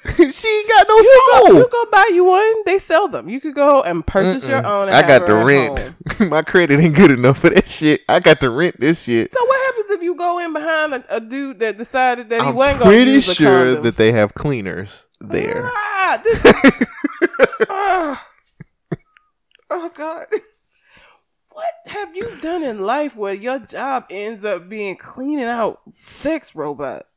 she 0.18 0.48
ain't 0.48 0.68
got 0.70 0.88
no 0.88 0.98
You 0.98 1.22
go, 1.32 1.46
soul. 1.48 1.56
you 1.58 1.70
go 1.72 1.86
buy 1.92 2.10
you 2.14 2.24
one. 2.26 2.64
They 2.66 2.80
sell 2.80 3.08
them. 3.08 3.30
You 3.30 3.40
could 3.40 3.56
go 3.56 3.82
and 3.84 4.06
purchase 4.06 4.48
your 4.48 4.62
Mm-mm. 4.62 4.88
own. 4.88 4.90
I 4.90 5.02
got 5.08 5.28
the 5.28 5.36
rent. 5.36 5.96
My 6.32 6.42
credit 6.42 6.80
ain't 6.80 6.96
good 6.96 7.12
enough 7.12 7.40
for 7.40 7.50
that 7.50 7.70
shit. 7.70 8.02
I 8.08 8.20
got 8.20 8.40
to 8.42 8.50
rent 8.50 8.80
this 8.80 9.02
shit. 9.02 9.34
So 9.34 9.46
what 9.46 9.66
happens 9.66 9.92
if 9.92 10.02
you 10.04 10.16
go 10.16 10.40
in 10.40 10.54
behind 10.54 10.94
a, 10.94 11.16
a 11.18 11.20
dude 11.20 11.60
that 11.60 11.78
decided 11.78 12.30
that 12.30 12.42
he 12.42 12.48
I'm 12.48 12.56
wasn't 12.56 12.80
going 12.80 12.92
to 12.92 12.98
pretty 12.98 13.12
use 13.12 13.34
sure 13.34 13.76
that 13.82 13.98
they 13.98 14.12
have 14.12 14.34
cleaners 14.34 15.06
there. 15.20 15.72
Ah, 15.74 16.22
this 16.24 16.46
is, 16.46 16.88
ah. 17.70 18.28
oh 19.70 19.92
God. 19.96 20.28
What 21.50 21.66
have 21.88 22.16
you 22.16 22.38
done 22.40 22.64
in 22.64 22.82
life 22.82 23.16
where 23.16 23.34
your 23.34 23.58
job 23.58 24.06
ends 24.12 24.46
up 24.46 24.70
being 24.70 24.96
cleaning 24.96 25.46
out 25.46 25.82
sex 26.04 26.54
robots? 26.54 27.08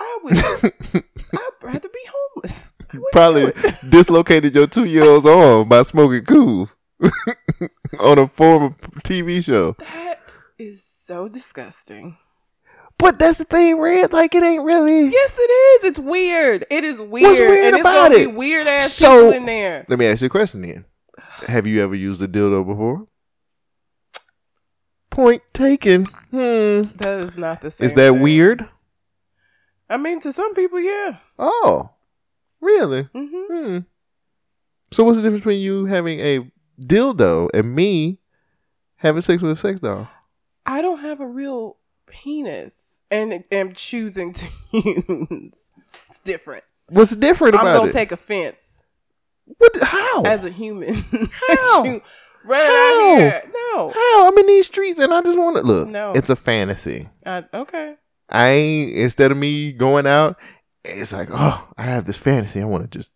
I 0.00 0.18
would. 0.22 0.36
I'd 1.32 1.50
rather 1.62 1.88
be 1.88 2.00
homeless. 2.12 2.72
Probably 3.12 3.52
dislocated 3.88 4.54
your 4.54 4.66
two 4.66 4.84
year 4.84 5.04
old's 5.04 5.26
arm 5.26 5.68
by 5.68 5.82
smoking 5.82 6.22
Kools 6.24 6.74
on 7.98 8.18
a 8.18 8.28
former 8.28 8.70
TV 9.04 9.42
show. 9.44 9.74
That 9.78 10.32
is 10.58 10.84
so 11.06 11.28
disgusting. 11.28 12.16
But 12.98 13.18
that's 13.18 13.38
the 13.38 13.44
thing, 13.44 13.78
Red. 13.78 14.12
Like 14.12 14.34
it 14.34 14.42
ain't 14.42 14.64
really. 14.64 15.08
Yes, 15.08 15.32
it 15.36 15.40
is. 15.50 15.84
It's 15.90 15.98
weird. 15.98 16.64
It 16.70 16.84
is 16.84 16.98
weird. 16.98 17.24
What's 17.28 17.40
weird 17.40 17.64
and 17.66 17.74
it's 17.76 17.80
about 17.80 18.12
it? 18.12 18.34
Weird 18.34 18.66
ass 18.66 18.94
So- 18.94 19.26
people 19.26 19.32
in 19.32 19.46
there. 19.46 19.84
Let 19.88 19.98
me 19.98 20.06
ask 20.06 20.22
you 20.22 20.26
a 20.26 20.30
question 20.30 20.62
then. 20.62 20.84
Have 21.46 21.66
you 21.66 21.82
ever 21.82 21.94
used 21.94 22.22
a 22.22 22.28
dildo 22.28 22.64
before? 22.66 23.06
Point 25.10 25.42
taken. 25.52 26.06
Hmm. 26.30 26.82
That 26.96 27.20
is 27.28 27.36
not 27.38 27.60
the 27.62 27.70
same. 27.70 27.86
Is 27.86 27.92
that 27.94 28.12
thing. 28.12 28.20
weird? 28.22 28.68
I 29.88 29.96
mean, 29.96 30.20
to 30.20 30.32
some 30.32 30.54
people, 30.54 30.80
yeah. 30.80 31.18
Oh, 31.38 31.90
really? 32.60 33.08
hmm 33.12 33.26
Hmm. 33.48 33.78
So 34.92 35.04
what's 35.04 35.16
the 35.18 35.22
difference 35.22 35.40
between 35.42 35.60
you 35.60 35.86
having 35.86 36.20
a 36.20 36.50
dildo 36.80 37.48
and 37.52 37.74
me 37.74 38.18
having 38.96 39.22
sex 39.22 39.42
with 39.42 39.52
a 39.52 39.56
sex 39.56 39.80
doll? 39.80 40.08
I 40.64 40.80
don't 40.82 41.00
have 41.00 41.20
a 41.20 41.26
real 41.26 41.76
penis 42.06 42.72
and 43.10 43.44
am 43.50 43.72
choosing 43.72 44.32
to 44.34 44.46
use. 44.72 45.52
It's 46.08 46.20
different. 46.20 46.64
What's 46.88 47.14
different 47.16 47.54
about 47.54 47.66
it? 47.66 47.70
I'm 47.70 47.76
gonna 47.78 47.90
it? 47.90 47.92
take 47.92 48.12
offense 48.12 48.56
what? 49.58 49.72
How? 49.82 50.22
as 50.22 50.44
a 50.44 50.50
human. 50.50 50.94
How? 51.48 51.84
you 51.84 52.02
running 52.44 52.66
How? 52.66 53.12
out 53.12 53.18
here. 53.18 53.42
No. 53.52 53.90
How? 53.90 54.28
I'm 54.28 54.38
in 54.38 54.46
these 54.46 54.66
streets 54.66 54.98
and 54.98 55.12
I 55.12 55.22
just 55.22 55.38
want 55.38 55.56
to 55.56 55.62
look. 55.62 55.88
No. 55.88 56.12
It's 56.12 56.30
a 56.30 56.36
fantasy. 56.36 57.08
I, 57.24 57.44
okay. 57.54 57.94
I 58.28 58.48
ain't 58.48 58.96
instead 58.96 59.30
of 59.30 59.36
me 59.38 59.72
going 59.72 60.06
out. 60.06 60.36
It's 60.84 61.12
like, 61.12 61.28
oh, 61.32 61.68
I 61.76 61.82
have 61.82 62.04
this 62.04 62.16
fantasy. 62.16 62.60
I 62.60 62.64
want 62.64 62.90
to 62.90 62.98
just 62.98 63.12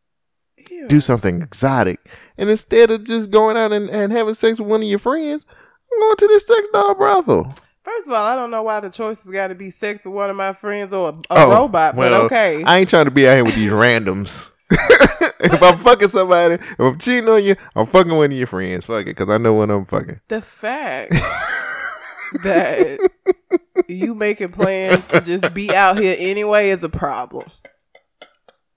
Ew. 0.70 0.88
do 0.88 1.00
something 1.00 1.40
exotic. 1.42 2.00
And 2.36 2.50
instead 2.50 2.90
of 2.90 3.04
just 3.04 3.30
going 3.30 3.56
out 3.56 3.72
and, 3.72 3.88
and 3.90 4.12
having 4.12 4.34
sex 4.34 4.58
with 4.58 4.68
one 4.68 4.82
of 4.82 4.88
your 4.88 4.98
friends, 4.98 5.44
I'm 5.92 6.00
going 6.00 6.16
to 6.16 6.26
this 6.28 6.46
sex 6.46 6.68
doll 6.72 6.94
brothel. 6.94 7.54
First 7.84 8.06
of 8.08 8.12
all, 8.12 8.26
I 8.26 8.36
don't 8.36 8.50
know 8.50 8.62
why 8.62 8.80
the 8.80 8.90
choice 8.90 9.18
has 9.24 9.32
got 9.32 9.48
to 9.48 9.54
be 9.54 9.70
sex 9.70 10.04
with 10.04 10.14
one 10.14 10.30
of 10.30 10.36
my 10.36 10.52
friends 10.52 10.92
or 10.92 11.08
a, 11.10 11.12
a 11.12 11.16
Oh, 11.30 11.50
robot, 11.50 11.96
but 11.96 12.12
okay. 12.12 12.62
I 12.64 12.78
ain't 12.78 12.88
trying 12.88 13.06
to 13.06 13.10
be 13.10 13.26
out 13.28 13.34
here 13.34 13.44
with 13.44 13.54
these 13.54 13.70
randoms. 13.72 14.48
if 14.70 15.62
I'm 15.62 15.78
fucking 15.78 16.08
somebody, 16.08 16.54
if 16.54 16.78
I'm 16.78 16.98
cheating 16.98 17.28
on 17.28 17.42
you, 17.42 17.56
I'm 17.74 17.86
fucking 17.86 18.14
one 18.14 18.30
of 18.30 18.38
your 18.38 18.46
friends. 18.46 18.84
Fuck 18.84 19.02
it, 19.02 19.16
because 19.16 19.28
I 19.28 19.38
know 19.38 19.54
when 19.54 19.70
I'm 19.70 19.84
fucking. 19.86 20.20
the 20.28 20.40
fact 20.40 21.12
that 22.42 22.98
you 23.88 24.14
making 24.14 24.50
plans 24.50 25.02
to 25.08 25.20
just 25.20 25.52
be 25.54 25.74
out 25.74 25.98
here 25.98 26.16
anyway 26.18 26.70
is 26.70 26.82
a 26.84 26.88
problem. 26.88 27.50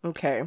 Okay. 0.05 0.43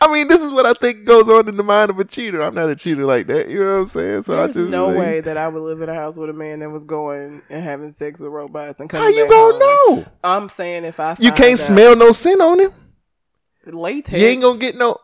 I 0.00 0.10
mean, 0.12 0.28
this 0.28 0.40
is 0.40 0.50
what 0.50 0.64
I 0.64 0.72
think 0.72 1.04
goes 1.04 1.28
on 1.28 1.46
in 1.46 1.56
the 1.58 1.62
mind 1.62 1.90
of 1.90 1.98
a 1.98 2.04
cheater. 2.04 2.40
I'm 2.42 2.54
not 2.54 2.70
a 2.70 2.76
cheater 2.76 3.04
like 3.04 3.26
that. 3.26 3.50
You 3.50 3.58
know 3.58 3.74
what 3.74 3.80
I'm 3.82 3.88
saying? 3.88 4.22
So 4.22 4.34
I 4.34 4.44
There's 4.44 4.54
just 4.54 4.70
no 4.70 4.86
like, 4.88 4.98
way 4.98 5.20
that 5.20 5.36
I 5.36 5.48
would 5.48 5.62
live 5.62 5.82
in 5.82 5.90
a 5.90 5.94
house 5.94 6.16
with 6.16 6.30
a 6.30 6.32
man 6.32 6.60
that 6.60 6.70
was 6.70 6.84
going 6.84 7.42
and 7.50 7.62
having 7.62 7.92
sex 7.92 8.18
with 8.18 8.32
robots 8.32 8.80
and 8.80 8.88
coming 8.88 9.04
How 9.04 9.10
you 9.10 9.28
gonna 9.28 9.52
home. 9.52 9.58
know? 9.98 10.06
I'm 10.24 10.48
saying 10.48 10.84
if 10.86 10.98
I 10.98 11.14
You 11.18 11.32
can't 11.32 11.58
smell 11.58 11.94
no 11.94 12.12
scent 12.12 12.40
on 12.40 12.58
him. 12.60 12.72
latex. 13.66 14.18
You 14.18 14.26
ain't 14.28 14.40
gonna 14.40 14.58
get 14.58 14.76
no. 14.76 14.96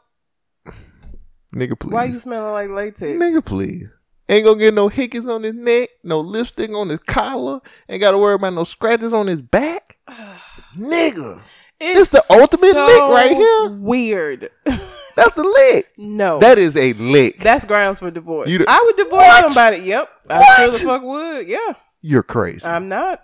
Nigga, 1.54 1.78
please. 1.78 1.92
Why 1.92 2.04
you 2.06 2.18
smelling 2.18 2.52
like 2.52 2.70
latex? 2.70 3.22
Nigga, 3.22 3.44
please. 3.44 3.88
Ain't 4.28 4.44
gonna 4.44 4.58
get 4.58 4.74
no 4.74 4.88
hickeys 4.88 5.32
on 5.32 5.42
his 5.44 5.54
neck, 5.54 5.90
no 6.02 6.20
lipstick 6.20 6.70
on 6.72 6.88
his 6.88 7.00
collar. 7.00 7.60
Ain't 7.88 8.00
gotta 8.00 8.18
worry 8.18 8.34
about 8.34 8.54
no 8.54 8.64
scratches 8.64 9.12
on 9.12 9.26
his 9.28 9.40
back. 9.40 9.98
Nigga, 10.76 11.40
It's 11.80 12.08
the 12.10 12.24
ultimate 12.30 12.72
so 12.72 12.86
lick 12.86 13.02
right 13.14 13.36
here. 13.36 13.70
Weird. 13.70 14.50
that's 14.64 15.34
the 15.34 15.44
lick. 15.44 15.90
no, 15.96 16.38
That 16.40 16.58
is 16.58 16.76
a 16.76 16.92
lick. 16.94 17.38
that's 17.38 17.64
grounds 17.64 18.00
for 18.00 18.10
divorce. 18.10 18.48
D- 18.48 18.64
I 18.66 18.82
would 18.84 18.96
divorce 18.96 19.22
What? 19.22 19.44
somebody. 19.52 19.78
Yep, 19.84 20.08
I 20.28 20.38
What? 20.38 20.56
sure 20.56 20.72
the 20.72 20.78
fuck 20.78 21.02
would. 21.02 21.46
Yeah, 21.48 21.72
You're 22.02 22.22
crazy. 22.22 22.66
I'm 22.66 22.88
not. 22.88 23.22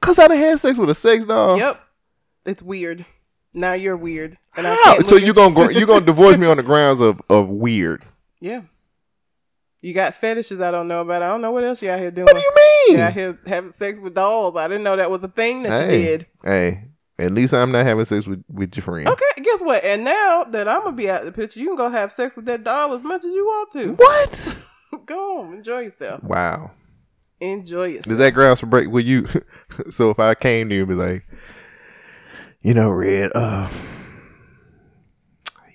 Cause 0.00 0.18
I 0.18 0.28
done 0.28 0.38
had 0.38 0.60
sex 0.60 0.78
with 0.78 0.90
a 0.90 0.94
sex 0.94 1.24
doll. 1.24 1.58
Yep, 1.58 1.80
it's 2.44 2.62
weird. 2.62 3.04
Now 3.52 3.72
you're 3.72 3.96
weird, 3.96 4.36
and 4.56 4.66
I 4.66 4.74
How? 4.74 5.00
So 5.00 5.16
you're 5.16 5.34
gonna 5.34 5.72
you 5.72 5.86
gonna 5.86 6.04
divorce 6.06 6.36
me 6.36 6.46
on 6.46 6.58
the 6.58 6.62
grounds 6.62 7.00
of 7.00 7.20
of 7.30 7.48
weird? 7.48 8.04
Yeah. 8.40 8.60
You 9.80 9.92
got 9.92 10.14
fetishes 10.14 10.60
I 10.60 10.70
don't 10.70 10.88
know 10.88 11.00
about. 11.00 11.22
I 11.22 11.28
don't 11.28 11.42
know 11.42 11.52
what 11.52 11.64
else 11.64 11.82
you 11.82 11.90
out 11.90 11.98
here 11.98 12.10
doing. 12.10 12.24
What 12.24 12.34
do 12.34 12.40
you 12.40 12.54
mean? 12.54 12.96
You 12.96 13.02
out 13.04 13.12
here 13.12 13.38
having 13.46 13.72
sex 13.72 14.00
with 14.00 14.14
dolls. 14.14 14.56
I 14.56 14.68
didn't 14.68 14.84
know 14.84 14.96
that 14.96 15.10
was 15.10 15.22
a 15.22 15.28
thing 15.28 15.62
that 15.64 15.88
hey, 15.88 16.00
you 16.00 16.06
did. 16.06 16.26
hey, 16.42 16.84
at 17.18 17.32
least 17.32 17.54
I'm 17.54 17.72
not 17.72 17.86
having 17.86 18.04
sex 18.04 18.26
with 18.26 18.42
with 18.48 18.76
your 18.76 18.82
friend. 18.82 19.08
Okay, 19.08 19.42
guess 19.42 19.60
what? 19.60 19.84
And 19.84 20.04
now 20.04 20.44
that 20.44 20.68
I'm 20.68 20.82
gonna 20.82 20.96
be 20.96 21.10
out 21.10 21.20
of 21.20 21.26
the 21.26 21.32
picture, 21.32 21.60
you 21.60 21.66
can 21.66 21.76
go 21.76 21.90
have 21.90 22.12
sex 22.12 22.36
with 22.36 22.46
that 22.46 22.64
doll 22.64 22.94
as 22.94 23.02
much 23.02 23.24
as 23.24 23.32
you 23.32 23.44
want 23.44 23.72
to. 23.72 23.92
What? 23.92 24.56
Go 25.06 25.40
on, 25.40 25.54
enjoy 25.54 25.80
yourself. 25.80 26.22
Wow. 26.22 26.70
Enjoy 27.40 27.84
yourself. 27.84 28.12
Is 28.12 28.18
that 28.18 28.30
grounds 28.30 28.60
for 28.60 28.66
break? 28.66 28.88
Will 28.88 29.04
you? 29.04 29.26
so 29.90 30.10
if 30.10 30.18
I 30.18 30.34
came 30.34 30.68
to 30.68 30.74
you 30.74 30.82
and 30.82 30.88
be 30.88 30.94
like, 30.94 31.26
you 32.62 32.72
know, 32.72 32.88
Red, 32.88 33.30
uh, 33.34 33.68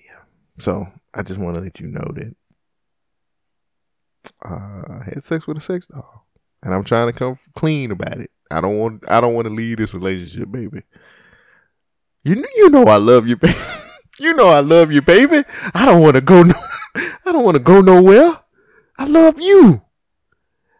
yeah. 0.04 0.20
So 0.58 0.86
I 1.14 1.22
just 1.22 1.38
want 1.38 1.54
to 1.56 1.62
let 1.62 1.78
you 1.78 1.86
know 1.86 2.10
that 2.14 2.34
uh, 4.44 5.00
I 5.00 5.02
had 5.04 5.22
sex 5.22 5.46
with 5.46 5.56
a 5.56 5.60
sex 5.60 5.86
doll, 5.86 6.26
and 6.62 6.74
I'm 6.74 6.84
trying 6.84 7.08
to 7.08 7.12
come 7.12 7.38
clean 7.54 7.90
about 7.90 8.18
it. 8.18 8.30
I 8.50 8.60
don't 8.60 8.78
want. 8.78 9.04
I 9.08 9.20
don't 9.20 9.34
want 9.34 9.46
to 9.46 9.54
leave 9.54 9.78
this 9.78 9.94
relationship, 9.94 10.50
baby. 10.50 10.82
You 12.24 12.44
you 12.54 12.70
know 12.70 12.84
I 12.84 12.96
love 12.96 13.26
you, 13.26 13.36
baby. 13.38 13.58
you 14.18 14.34
know 14.34 14.48
I 14.48 14.60
love 14.60 14.92
you, 14.92 15.02
baby. 15.02 15.44
I 15.74 15.84
don't 15.84 16.02
want 16.02 16.14
to 16.14 16.20
go. 16.20 16.42
No, 16.42 16.54
I 16.94 17.32
don't 17.32 17.44
want 17.44 17.56
to 17.56 17.62
go 17.62 17.80
nowhere. 17.80 18.38
I 18.98 19.06
love 19.06 19.40
you. 19.40 19.82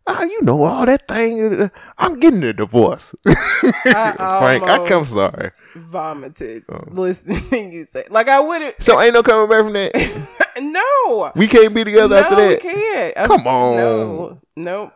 Ah, 0.07 0.23
you 0.25 0.43
know 0.43 0.63
all 0.65 0.85
that 0.87 1.07
thing. 1.07 1.71
I'm 1.99 2.19
getting 2.19 2.43
a 2.43 2.53
divorce. 2.53 3.15
Frank, 3.25 4.63
I 4.65 4.85
come 4.87 5.05
sorry. 5.05 5.53
Vomited 5.77 6.65
Oh. 6.69 6.83
listening 6.91 7.73
you 7.73 7.87
say 7.93 8.05
like 8.11 8.29
I 8.29 8.41
wouldn't. 8.41 8.83
So 8.83 9.01
ain't 9.01 9.15
no 9.15 9.23
coming 9.23 9.49
back 9.49 9.63
from 9.65 9.73
that. 9.73 10.53
no, 10.61 11.33
We 11.35 11.49
can't 11.49 11.75
be 11.75 11.85
together 11.85 12.17
no, 12.21 12.23
after 12.23 12.37
we 12.37 12.43
that. 12.55 12.61
can't. 12.63 13.19
I- 13.19 13.27
Come 13.27 13.47
on. 13.47 13.77
no, 13.77 14.41
no. 14.57 14.93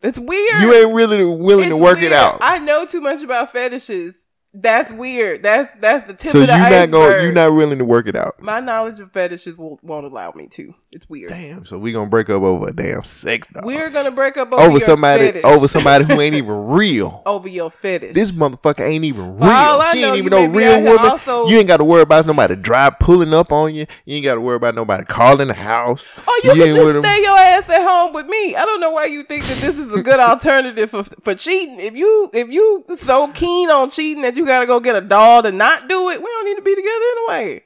It's 0.00 0.18
weird. 0.18 0.62
You 0.62 0.72
ain't 0.74 0.94
really 0.94 1.24
willing 1.24 1.68
to 1.70 1.74
It's 1.74 1.82
work 1.82 1.98
it 2.00 2.12
out. 2.12 2.38
I 2.40 2.58
know 2.58 2.86
too 2.86 3.00
much 3.00 3.22
about 3.22 3.50
fetishes. 3.52 4.14
That's 4.54 4.90
weird. 4.90 5.42
That's 5.42 5.70
that's 5.78 6.06
the 6.06 6.14
tip 6.14 6.32
so 6.32 6.40
of 6.40 6.46
the 6.46 6.56
not 6.56 6.72
iceberg. 6.72 6.90
going 6.90 7.22
You're 7.22 7.32
not 7.32 7.54
willing 7.54 7.78
to 7.78 7.84
work 7.84 8.08
it 8.08 8.16
out. 8.16 8.40
My 8.42 8.60
knowledge 8.60 8.98
of 8.98 9.12
fetishes 9.12 9.56
will, 9.56 9.78
won't 9.82 10.06
allow 10.06 10.32
me 10.32 10.46
to. 10.48 10.74
It's 10.90 11.08
weird. 11.08 11.30
Damn. 11.30 11.66
So 11.66 11.78
we 11.78 11.92
gonna 11.92 12.08
break 12.08 12.30
up 12.30 12.42
over 12.42 12.68
a 12.68 12.72
damn 12.72 13.04
sex 13.04 13.46
doll. 13.52 13.62
We're 13.66 13.90
gonna 13.90 14.10
break 14.10 14.38
up 14.38 14.50
over, 14.50 14.62
over 14.62 14.80
somebody 14.80 15.26
fetish. 15.26 15.44
over 15.44 15.68
somebody 15.68 16.06
who 16.06 16.18
ain't 16.20 16.34
even 16.34 16.66
real. 16.68 17.22
over 17.26 17.46
your 17.46 17.70
fetish. 17.70 18.14
This 18.14 18.32
motherfucker 18.32 18.80
ain't 18.88 19.04
even 19.04 19.20
all 19.20 19.32
real. 19.32 19.48
I 19.50 19.90
She 19.92 20.00
know, 20.00 20.08
ain't 20.14 20.18
even 20.26 20.30
no 20.30 20.46
real 20.46 20.82
woman. 20.82 20.98
also- 21.10 21.46
you 21.48 21.58
ain't 21.58 21.68
got 21.68 21.76
to 21.76 21.84
worry 21.84 22.02
about 22.02 22.26
nobody 22.26 22.56
drive 22.56 22.98
pulling 22.98 23.34
up 23.34 23.52
on 23.52 23.74
you. 23.74 23.86
You 24.06 24.16
ain't 24.16 24.24
got 24.24 24.36
to 24.36 24.40
worry 24.40 24.56
about 24.56 24.74
nobody 24.74 25.04
calling 25.04 25.48
the 25.48 25.54
house. 25.54 26.02
Oh, 26.26 26.40
you 26.42 26.54
You 26.54 26.64
can 26.64 26.74
just 26.74 26.98
stay 27.00 27.22
your 27.22 27.36
ass 27.38 27.68
at 27.68 27.86
home 27.86 28.14
with 28.14 28.26
me. 28.26 28.56
I 28.56 28.64
don't 28.64 28.80
know 28.80 28.90
why 28.90 29.04
you 29.04 29.24
think 29.24 29.44
that 29.46 29.58
this 29.60 29.78
is 29.78 29.92
a 29.92 30.02
good 30.02 30.20
alternative 30.20 30.90
for 30.90 31.04
for 31.04 31.34
cheating. 31.34 31.78
If 31.78 31.94
you 31.94 32.30
if 32.32 32.48
you 32.48 32.84
so 32.98 33.28
keen 33.28 33.68
on 33.68 33.90
cheating 33.90 34.22
that 34.22 34.37
you 34.38 34.46
gotta 34.46 34.66
go 34.66 34.80
get 34.80 34.96
a 34.96 35.00
doll 35.00 35.42
to 35.42 35.52
not 35.52 35.88
do 35.88 36.08
it, 36.10 36.20
we 36.20 36.26
don't 36.26 36.44
need 36.46 36.56
to 36.56 36.62
be 36.62 36.74
together 36.74 37.04
anyway. 37.28 37.62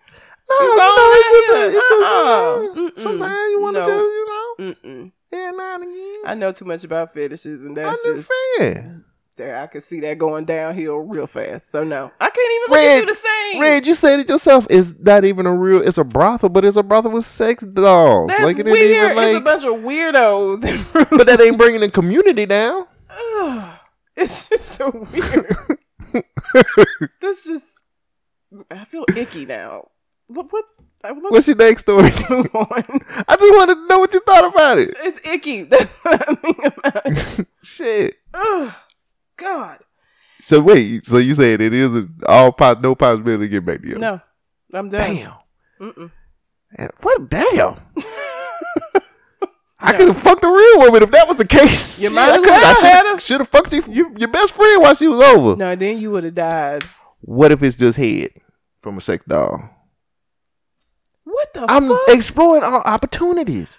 No, 0.51 0.61
You 0.61 0.77
know, 0.77 0.95
it's 0.97 1.31
just, 1.31 1.53
a, 1.59 1.67
it's 1.67 1.89
just 1.89 2.03
Uh-uh. 2.03 2.87
uh, 2.87 2.91
sometimes 3.03 3.51
you 3.51 3.61
want 3.63 3.77
to 3.77 3.81
No. 3.81 3.87
just, 3.87 4.05
you 4.05 4.27
know, 4.27 4.75
Mm-mm. 4.75 5.13
every 5.33 5.57
now 5.57 5.75
and 5.77 5.83
again. 5.85 6.21
I 6.27 6.35
know 6.35 6.53
too 6.53 6.65
much 6.65 6.85
about 6.85 7.15
fetishes, 7.15 7.61
and 7.63 7.71
I'm 7.79 7.85
that's 7.87 8.03
just 8.03 8.17
just 8.29 8.31
saying. 8.59 9.05
there. 9.37 9.57
I 9.57 9.67
can 9.69 9.83
see 9.89 10.01
that 10.01 10.19
going 10.19 10.45
downhill 10.45 10.97
real 10.99 11.27
fast. 11.27 11.71
So 11.73 11.85
no, 11.85 12.11
I 12.21 12.29
can't 12.29 12.53
even 12.53 12.71
look 12.71 12.79
at 12.81 12.87
Red, 12.87 12.97
you 13.01 13.07
the 13.07 13.15
same. 13.15 13.61
Red, 13.63 13.87
you 13.87 13.95
said 13.95 14.21
it 14.21 14.29
yourself. 14.29 14.67
It's 14.69 14.95
not 14.99 15.25
even 15.25 15.47
a 15.47 15.55
real. 15.55 15.81
It's 15.87 15.99
a 15.99 16.05
brothel, 16.05 16.49
but 16.51 16.65
it's 16.67 16.77
a 16.77 16.83
brothel 16.83 17.13
with 17.13 17.25
sex 17.25 17.65
dolls. 17.65 18.29
That's 18.29 18.43
like 18.43 18.59
it 18.59 18.67
weird. 18.67 19.13
even 19.13 19.19
it's 19.25 19.39
a 19.39 19.41
bunch 19.41 19.65
of 19.65 19.75
weirdos. 19.77 21.09
But 21.17 21.27
that 21.29 21.41
ain't 21.41 21.57
bringing 21.59 21.81
the 21.81 21.91
community 21.91 22.45
down. 22.47 22.87
Ugh, 23.11 23.75
it's 24.17 24.49
just 24.51 24.77
so 24.77 25.07
weird. 25.13 25.57
this 27.21 27.45
just 27.45 27.67
I 28.71 28.85
feel 28.85 29.05
icky 29.17 29.47
now. 29.47 29.89
What 30.27 30.53
what 30.53 30.65
I 31.05 31.13
What's 31.13 31.47
your 31.47 31.57
next 31.57 31.83
story? 31.83 32.11
on. 32.31 33.01
I 33.29 33.37
just 33.37 33.57
wanted 33.57 33.75
to 33.75 33.87
know 33.87 33.99
what 33.99 34.15
you 34.15 34.21
thought 34.21 34.45
about 34.45 34.79
it. 34.79 34.95
It's 35.01 35.21
icky. 35.27 35.63
That's 35.71 35.93
what 36.03 36.29
I 36.29 36.37
mean 36.43 36.73
about 36.77 37.03
it. 37.07 37.47
Shit. 37.63 38.17
Ugh, 38.33 38.73
God. 39.37 39.79
So 40.43 40.61
wait. 40.61 41.07
So 41.07 41.19
you 41.19 41.35
said 41.35 41.61
it 41.61 41.73
is 41.73 42.07
all 42.27 42.53
pos- 42.53 42.83
no 42.83 42.95
possibility 42.95 43.45
to 43.45 43.49
get 43.49 43.65
back 43.65 43.81
together? 43.81 44.01
No. 44.01 44.21
I'm 44.75 44.89
done. 44.89 45.15
Damn. 45.15 45.33
Mm-mm. 45.81 46.11
What? 47.01 47.29
Damn. 47.29 47.77
I 49.83 49.93
could 49.95 50.09
have 50.09 50.19
fucked 50.23 50.45
a 50.45 50.49
real 50.49 50.79
woman 50.81 51.03
if 51.03 51.11
that 51.11 51.27
was 51.29 51.37
the 51.39 51.47
case. 51.47 51.99
You 51.99 52.11
might 52.15 52.35
coulda- 52.37 52.51
I 52.53 52.55
had 52.57 52.77
shoulda- 53.03 53.09
her. 53.15 53.21
Should 53.21 53.41
have 53.41 53.49
fucked 53.49 53.73
you, 53.73 53.85
you, 53.89 54.15
your 54.19 54.29
best 54.31 54.55
friend 54.55 54.83
while 54.83 54.95
she 54.95 55.09
was 55.09 55.21
over. 55.21 55.57
No, 55.57 55.75
then 55.77 55.99
you 55.99 56.11
would 56.13 56.25
have 56.25 56.35
died. 56.35 56.85
What 57.21 57.53
if 57.53 57.63
it's 57.63 57.77
just 57.77 57.99
head 57.99 58.31
from 58.83 58.99
a 58.99 59.01
sex 59.01 59.25
doll? 59.27 59.71
What 61.25 61.53
the 61.55 61.61
fuck? 61.61 61.71
I'm 61.71 61.89
fuck? 61.89 62.01
exploring 62.09 62.63
all 62.65 62.81
opportunities. 62.83 63.79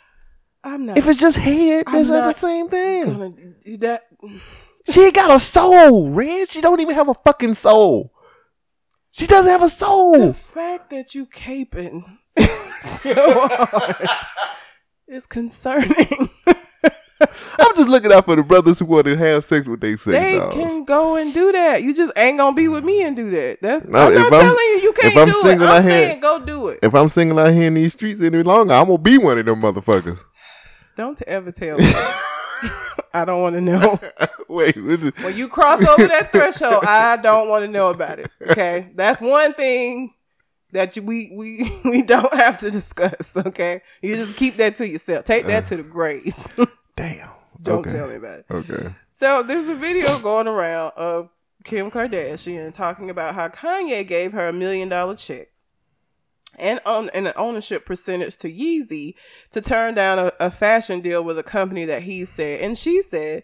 I'm 0.64 0.86
not 0.86 0.98
If 0.98 1.08
it's 1.08 1.20
just 1.20 1.38
head, 1.38 1.84
I'm 1.88 1.94
that's 1.94 2.10
not 2.10 2.26
not 2.26 2.36
the 2.36 2.40
same 2.40 2.70
thing. 2.70 3.06
gonna 3.14 3.30
do 3.66 3.78
that. 3.78 4.04
She 4.90 5.02
ain't 5.06 5.16
got 5.16 5.32
a 5.36 5.40
soul, 5.40 6.10
Red. 6.10 6.48
She 6.50 6.62
don't 6.62 6.80
even 6.80 6.96
have 6.96 7.10
a 7.10 7.14
fucking 7.14 7.54
soul. 7.56 8.14
She 9.12 9.28
doesn't 9.28 9.52
have 9.52 9.62
a 9.62 9.70
soul. 9.70 10.28
The 10.28 10.34
fact 10.34 10.90
that 10.92 11.14
you 11.14 11.26
caping 11.28 12.04
so 13.00 13.48
hard 13.48 14.10
is 15.08 15.26
concerning. 15.26 16.30
I'm 17.58 17.76
just 17.76 17.88
looking 17.88 18.12
out 18.12 18.26
for 18.26 18.36
the 18.36 18.44
brothers 18.44 18.80
who 18.80 18.86
want 18.86 19.06
to 19.06 19.16
have 19.16 19.46
sex 19.46 19.68
with 19.68 19.80
their 19.80 19.96
sex 19.96 20.08
they 20.08 20.38
dolls. 20.38 20.54
can 20.54 20.84
go 20.84 21.16
and 21.16 21.34
do 21.34 21.52
that. 21.54 21.82
You 21.82 21.94
just 21.96 22.12
ain't 22.18 22.38
gonna 22.38 22.56
be 22.56 22.68
with 22.68 22.84
me 22.84 23.02
and 23.04 23.16
do 23.16 23.32
that. 23.32 23.60
That's 23.62 23.86
No, 23.88 24.08
I'm 24.08 24.14
not 24.14 24.34
I'm- 24.34 24.42
telling 24.42 24.58
you 24.58 24.80
you 24.82 24.94
can't 24.94 25.14
if 25.14 25.18
I'm 25.20 25.30
do 25.30 25.40
it. 25.40 25.42
single 25.44 25.68
out 25.68 25.76
I'm 25.78 25.84
here- 25.84 25.92
saying 25.92 26.20
go 26.20 26.40
do 26.40 26.68
it. 26.70 26.80
If 26.84 26.94
I'm 26.94 27.08
single 27.10 27.40
out 27.40 27.54
here 27.54 27.64
in 27.64 27.76
these 27.76 27.94
streets 27.94 28.20
any 28.20 28.44
longer, 28.44 28.74
I'm 28.74 28.88
gonna 28.88 28.98
be 28.98 29.18
one 29.18 29.38
of 29.38 29.46
them 29.46 29.62
motherfuckers. 29.62 30.20
Don't 30.98 31.22
ever 31.24 31.52
tell 31.52 31.78
me. 31.78 31.86
I 33.14 33.26
don't 33.26 33.42
want 33.42 33.56
to 33.56 33.62
know. 33.62 34.00
Wait, 34.50 34.76
what 34.84 35.02
is- 35.04 35.12
When 35.24 35.38
you 35.38 35.48
cross 35.48 35.86
over 35.86 36.08
that 36.08 36.32
threshold, 36.32 36.84
I 36.86 37.16
don't 37.18 37.48
want 37.48 37.64
to 37.64 37.72
know 37.72 37.90
about 37.90 38.20
it. 38.20 38.32
Okay, 38.50 38.92
that's 38.96 39.22
one 39.22 39.54
thing 39.54 40.14
that 40.74 40.96
you, 40.96 41.04
we 41.04 41.32
we 41.34 41.80
we 41.86 42.02
don't 42.02 42.34
have 42.34 42.58
to 42.60 42.72
discuss. 42.72 43.36
Okay, 43.36 43.82
you 44.02 44.16
just 44.16 44.38
keep 44.38 44.58
that 44.58 44.78
to 44.78 44.88
yourself. 44.88 45.26
Take 45.26 45.48
that 45.48 45.66
uh. 45.66 45.68
to 45.68 45.78
the 45.78 45.84
grave. 45.84 46.36
damn. 46.96 47.30
don't 47.62 47.80
okay. 47.80 47.92
tell 47.92 48.08
me 48.08 48.16
about 48.16 48.40
it. 48.40 48.46
Okay. 48.52 48.94
So 49.20 49.44
there's 49.44 49.70
a 49.70 49.76
video 49.76 50.20
going 50.20 50.48
around 50.48 50.92
of 50.98 51.30
Kim 51.64 51.90
Kardashian 51.90 52.74
talking 52.74 53.10
about 53.10 53.36
how 53.36 53.48
Kanye 53.48 54.06
gave 54.06 54.34
her 54.34 54.48
a 54.48 54.54
million 54.54 54.90
dollar 54.90 55.16
check 55.16 55.48
and 56.58 56.80
on 56.86 57.10
and 57.12 57.28
an 57.28 57.34
ownership 57.36 57.86
percentage 57.86 58.38
to 58.38 58.52
Yeezy 58.52 59.16
to 59.52 59.62
turn 59.62 59.94
down 59.96 60.20
a, 60.20 60.32
a 60.40 60.52
fashion 60.52 61.02
deal 61.02 61.24
with 61.24 61.38
a 61.40 61.44
company 61.44 61.86
that 61.86 62.04
he 62.04 62.26
said 62.26 62.62
and 62.62 62.78
she 62.78 63.02
said 63.02 63.44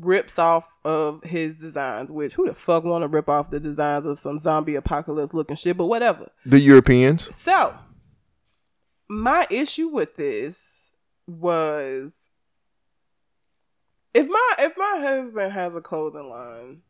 rips 0.00 0.38
off 0.38 0.78
of 0.84 1.22
his 1.24 1.56
designs. 1.56 2.10
Which 2.10 2.34
who 2.34 2.46
the 2.46 2.54
fuck 2.54 2.84
want 2.84 3.02
to 3.02 3.08
rip 3.08 3.28
off 3.28 3.50
the 3.50 3.60
designs 3.60 4.06
of 4.06 4.18
some 4.18 4.38
zombie 4.38 4.74
apocalypse 4.76 5.34
looking 5.34 5.56
shit? 5.56 5.76
But 5.76 5.86
whatever. 5.86 6.30
The 6.46 6.60
Europeans. 6.60 7.28
So, 7.36 7.74
my 9.08 9.46
issue 9.50 9.88
with 9.88 10.16
this 10.16 10.90
was 11.26 12.12
if 14.14 14.26
my 14.28 14.54
if 14.58 14.72
my 14.76 14.98
husband 15.00 15.52
has 15.52 15.74
a 15.74 15.80
clothing 15.80 16.28
line 16.28 16.80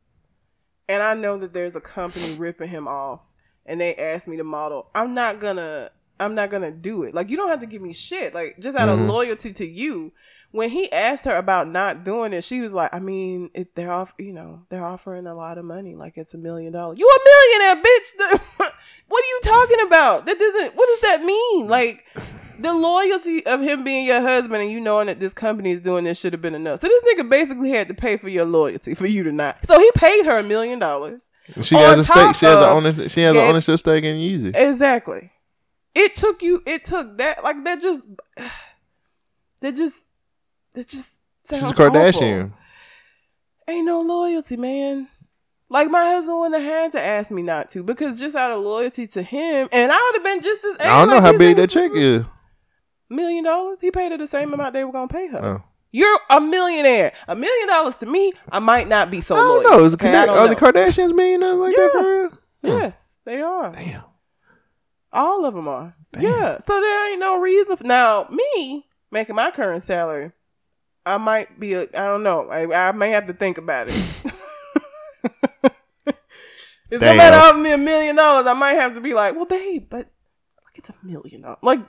and 0.88 1.02
I 1.02 1.14
know 1.14 1.38
that 1.38 1.52
there's 1.52 1.74
a 1.76 1.80
company 1.80 2.34
ripping 2.36 2.68
him 2.68 2.86
off 2.88 3.20
and 3.66 3.80
they 3.80 3.94
ask 3.96 4.26
me 4.26 4.36
to 4.38 4.44
model, 4.44 4.90
I'm 4.94 5.14
not 5.14 5.40
gonna 5.40 5.90
I'm 6.20 6.34
not 6.34 6.50
gonna 6.50 6.70
do 6.70 7.02
it. 7.04 7.14
Like 7.14 7.28
you 7.28 7.36
don't 7.36 7.48
have 7.50 7.60
to 7.60 7.66
give 7.66 7.82
me 7.82 7.92
shit. 7.92 8.34
Like 8.34 8.58
just 8.60 8.76
out 8.76 8.88
Mhm. 8.88 8.94
of 8.94 9.00
loyalty 9.00 9.52
to 9.54 9.66
you. 9.66 10.12
When 10.50 10.70
he 10.70 10.90
asked 10.90 11.26
her 11.26 11.36
about 11.36 11.68
not 11.68 12.04
doing 12.04 12.32
it, 12.32 12.42
she 12.42 12.60
was 12.60 12.72
like, 12.72 12.94
"I 12.94 13.00
mean, 13.00 13.50
it, 13.52 13.74
they're 13.74 13.92
off, 13.92 14.14
you 14.18 14.32
know, 14.32 14.62
they're 14.70 14.84
offering 14.84 15.26
a 15.26 15.34
lot 15.34 15.58
of 15.58 15.64
money, 15.64 15.94
like 15.94 16.16
it's 16.16 16.32
a 16.32 16.38
million 16.38 16.72
dollars. 16.72 16.98
You 16.98 17.06
a 17.06 17.18
millionaire, 17.24 17.84
bitch? 17.84 18.40
what 19.08 19.24
are 19.24 19.28
you 19.28 19.40
talking 19.42 19.86
about? 19.86 20.26
That 20.26 20.38
doesn't. 20.38 20.74
What 20.74 20.88
does 20.88 21.00
that 21.10 21.22
mean? 21.22 21.68
Like 21.68 22.04
the 22.58 22.72
loyalty 22.72 23.46
of 23.46 23.60
him 23.60 23.84
being 23.84 24.06
your 24.06 24.20
husband 24.20 24.62
and 24.62 24.70
you 24.70 24.80
knowing 24.80 25.06
that 25.06 25.20
this 25.20 25.32
company 25.32 25.72
is 25.72 25.80
doing 25.80 26.04
this 26.04 26.18
should 26.18 26.32
have 26.32 26.42
been 26.42 26.54
enough. 26.54 26.80
So 26.80 26.88
this 26.88 27.04
nigga 27.04 27.28
basically 27.28 27.70
had 27.70 27.88
to 27.88 27.94
pay 27.94 28.16
for 28.16 28.28
your 28.28 28.44
loyalty 28.44 28.94
for 28.94 29.06
you 29.06 29.22
to 29.24 29.32
not. 29.32 29.58
So 29.66 29.78
he 29.78 29.90
paid 29.94 30.26
her 30.26 30.38
a 30.38 30.42
million 30.42 30.78
dollars. 30.78 31.28
She 31.62 31.76
has 31.76 31.98
a 31.98 32.04
stake. 32.04 32.34
She 32.36 32.46
has 32.46 32.56
ownership. 32.56 33.10
She 33.10 33.20
has 33.20 33.34
an 33.34 33.42
ownership 33.42 33.78
stake 33.78 34.04
in 34.04 34.16
Yeezy. 34.16 34.54
Exactly. 34.54 35.30
It 35.94 36.14
took 36.16 36.42
you. 36.42 36.62
It 36.66 36.84
took 36.84 37.18
that. 37.18 37.42
Like 37.42 37.64
that. 37.64 37.80
Just. 37.80 38.02
That 39.60 39.74
just. 39.74 40.04
That 40.78 40.86
just. 40.86 41.10
She's 41.50 41.58
Sounds 41.58 41.72
a 41.72 41.74
Kardashian. 41.74 42.44
awful. 42.44 42.58
Ain't 43.66 43.84
no 43.86 44.00
loyalty, 44.00 44.56
man. 44.56 45.08
Like 45.68 45.90
my 45.90 46.04
husband 46.04 46.38
wouldn't 46.38 46.62
have 46.62 46.72
had 46.72 46.92
to 46.92 47.00
ask 47.02 47.32
me 47.32 47.42
not 47.42 47.70
to 47.70 47.82
because 47.82 48.18
just 48.18 48.36
out 48.36 48.52
of 48.52 48.62
loyalty 48.62 49.08
to 49.08 49.22
him, 49.22 49.68
and 49.72 49.90
I 49.90 49.96
would 49.96 50.14
have 50.14 50.24
been 50.24 50.40
just 50.40 50.64
as. 50.64 50.76
I 50.86 50.98
don't 51.00 51.08
know 51.08 51.14
like, 51.16 51.24
how 51.24 51.36
big 51.36 51.56
that 51.56 51.70
check 51.70 51.90
is. 51.94 52.24
Million 53.10 53.42
dollars. 53.42 53.78
He 53.80 53.90
paid 53.90 54.12
her 54.12 54.18
the 54.18 54.28
same 54.28 54.54
amount 54.54 54.72
they 54.72 54.84
were 54.84 54.92
gonna 54.92 55.08
pay 55.08 55.26
her. 55.28 55.44
Oh. 55.44 55.62
You're 55.90 56.20
a 56.30 56.40
millionaire. 56.40 57.12
A 57.26 57.34
million 57.34 57.66
dollars 57.66 57.96
to 57.96 58.06
me, 58.06 58.32
I 58.52 58.60
might 58.60 58.86
not 58.86 59.10
be 59.10 59.20
so 59.20 59.34
I 59.34 59.38
don't 59.38 59.64
loyal. 59.64 59.78
know. 59.78 59.84
Is 59.84 59.94
okay? 59.94 60.10
I 60.10 60.12
Kardashian, 60.12 60.26
don't 60.26 60.38
are 60.38 60.48
the 60.48 60.54
know. 60.54 60.60
Kardashians 60.60 61.16
millionaires 61.16 61.56
like 61.56 61.74
that 61.74 61.90
for 61.92 62.22
real? 62.22 62.30
Yes, 62.62 63.08
they 63.24 63.40
are. 63.40 63.72
Damn. 63.72 64.04
All 65.12 65.44
of 65.44 65.54
them 65.54 65.66
are. 65.66 65.96
Damn. 66.12 66.22
Yeah. 66.22 66.58
So 66.64 66.80
there 66.80 67.10
ain't 67.10 67.20
no 67.20 67.40
reason. 67.40 67.76
For, 67.76 67.84
now, 67.84 68.28
me 68.30 68.86
making 69.10 69.34
my 69.34 69.50
current 69.50 69.82
salary, 69.82 70.32
I 71.08 71.16
might 71.16 71.58
be. 71.58 71.74
A, 71.74 71.82
I 71.82 71.86
don't 72.06 72.22
know. 72.22 72.48
I, 72.48 72.88
I 72.88 72.92
may 72.92 73.10
have 73.10 73.26
to 73.26 73.32
think 73.32 73.58
about 73.58 73.88
it. 73.88 73.94
if 76.90 77.00
Damn. 77.00 77.00
somebody 77.00 77.36
offer 77.36 77.58
me 77.58 77.72
a 77.72 77.78
million 77.78 78.16
dollars, 78.16 78.46
I 78.46 78.52
might 78.54 78.74
have 78.74 78.94
to 78.94 79.00
be 79.00 79.14
like, 79.14 79.34
well, 79.34 79.44
babe, 79.46 79.86
but 79.90 80.08
like 80.64 80.76
it's 80.78 80.90
a 80.90 80.94
million 81.02 81.42
dollars. 81.42 81.58
Like 81.62 81.80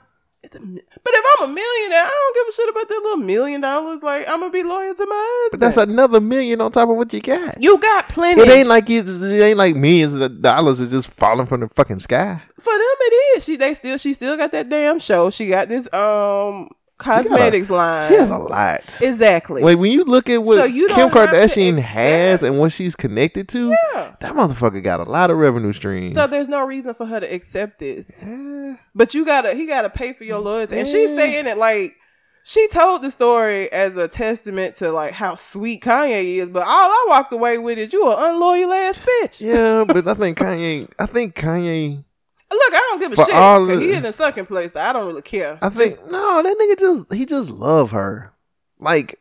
it's 0.42 0.56
a. 0.56 0.60
mi- 0.60 0.82
But 1.04 1.12
if 1.14 1.24
I'm 1.38 1.50
a 1.50 1.52
millionaire, 1.52 2.04
I 2.04 2.08
don't 2.10 2.34
give 2.34 2.48
a 2.48 2.52
shit 2.52 2.68
about 2.70 2.88
that 2.88 3.00
little 3.02 3.16
million 3.18 3.60
dollars. 3.60 4.02
Like 4.02 4.28
I'm 4.28 4.40
gonna 4.40 4.50
be 4.50 4.62
loyal 4.62 4.94
to 4.94 5.06
my 5.06 5.28
husband. 5.44 5.60
But 5.60 5.60
that's 5.60 5.76
another 5.76 6.20
million 6.20 6.60
on 6.60 6.72
top 6.72 6.88
of 6.88 6.96
what 6.96 7.12
you 7.12 7.20
got. 7.20 7.62
you 7.62 7.78
got 7.78 8.08
plenty. 8.08 8.40
It 8.42 8.48
ain't 8.48 8.68
like 8.68 8.88
it's, 8.90 9.08
it 9.10 9.42
ain't 9.42 9.58
like 9.58 9.76
millions 9.76 10.14
of 10.14 10.42
dollars 10.42 10.80
is 10.80 10.90
just 10.90 11.08
falling 11.10 11.46
from 11.46 11.60
the 11.60 11.68
fucking 11.68 11.98
sky. 12.00 12.42
for 12.60 12.72
them 12.72 12.80
it 13.00 13.36
is. 13.36 13.44
She 13.44 13.56
they 13.56 13.74
still 13.74 13.96
she 13.98 14.12
still 14.14 14.36
got 14.36 14.52
that 14.52 14.68
damn 14.68 14.98
show. 14.98 15.30
She 15.30 15.48
got 15.48 15.68
this 15.68 15.92
um 15.92 16.70
cosmetics 17.00 17.68
line. 17.70 18.06
She 18.08 18.14
has 18.14 18.30
a 18.30 18.36
lot. 18.38 18.82
exactly. 19.00 19.62
Like 19.62 19.78
when 19.78 19.90
you 19.90 20.04
look 20.04 20.30
at 20.30 20.42
what 20.42 20.56
So 20.58 20.66
Kim 20.68 20.86
don't 20.88 21.12
have 21.12 21.30
to 21.30 21.36
Kardashian 21.36 21.78
has 21.80 22.42
and 22.42 22.58
what 22.58 22.72
she's 22.72 22.94
connected 22.94 23.48
to, 23.48 23.70
Yeah. 23.94 24.14
that 24.20 24.32
motherfucker 24.34 24.82
got 24.82 25.00
a 25.00 25.04
lot 25.10 25.30
of 25.30 25.38
revenue 25.38 25.72
streams. 25.72 26.14
So 26.14 26.26
there's 26.26 26.48
no 26.48 26.64
reason 26.64 26.94
for 26.94 27.06
her 27.06 27.20
to 27.20 27.26
accept 27.34 27.78
this. 27.80 28.06
Eh, 28.22 28.76
But 28.94 29.14
you 29.14 29.24
gotta 29.24 29.54
he 29.54 29.66
gotta 29.66 29.90
pay 29.90 30.12
for 30.12 30.24
your 30.24 30.38
loyalty. 30.38 30.78
And 30.78 30.86
she's 30.86 31.16
saying 31.16 31.46
it 31.46 31.58
like 31.58 31.94
she 32.42 32.66
told 32.68 33.02
the 33.02 33.10
story 33.10 33.70
as 33.70 33.96
a 33.98 34.08
testament 34.08 34.76
to 34.76 34.90
like 34.92 35.12
how 35.12 35.34
sweet 35.34 35.82
Kanye 35.82 36.38
is, 36.38 36.48
but 36.48 36.62
all 36.62 36.90
I 36.90 37.04
walked 37.08 37.32
away 37.32 37.58
with 37.58 37.76
is 37.78 37.92
you 37.92 38.10
an 38.10 38.16
unloyal 38.18 38.72
ass 38.72 38.98
bitch. 38.98 39.40
yeah, 39.40 39.84
but 39.86 40.08
I 40.08 40.14
think 40.22 40.38
Kanye. 40.38 40.88
I 40.98 41.06
think 41.06 41.34
Kanye. 41.34 42.04
Look, 42.52 42.74
I 42.74 42.78
don't 42.90 42.98
give 42.98 43.12
a 43.12 43.16
For 43.16 43.24
shit. 43.26 43.34
all 43.34 43.66
'cause 43.66 43.78
he 43.80 43.92
in 43.92 44.02
the 44.02 44.12
second 44.12 44.46
place. 44.46 44.74
I 44.74 44.92
don't 44.92 45.06
really 45.06 45.22
care. 45.22 45.58
I 45.62 45.68
think 45.68 45.98
no, 46.10 46.42
that 46.42 46.56
nigga 46.58 46.78
just 46.78 47.12
he 47.12 47.24
just 47.26 47.48
love 47.50 47.90
her. 47.92 48.32
Like 48.78 49.18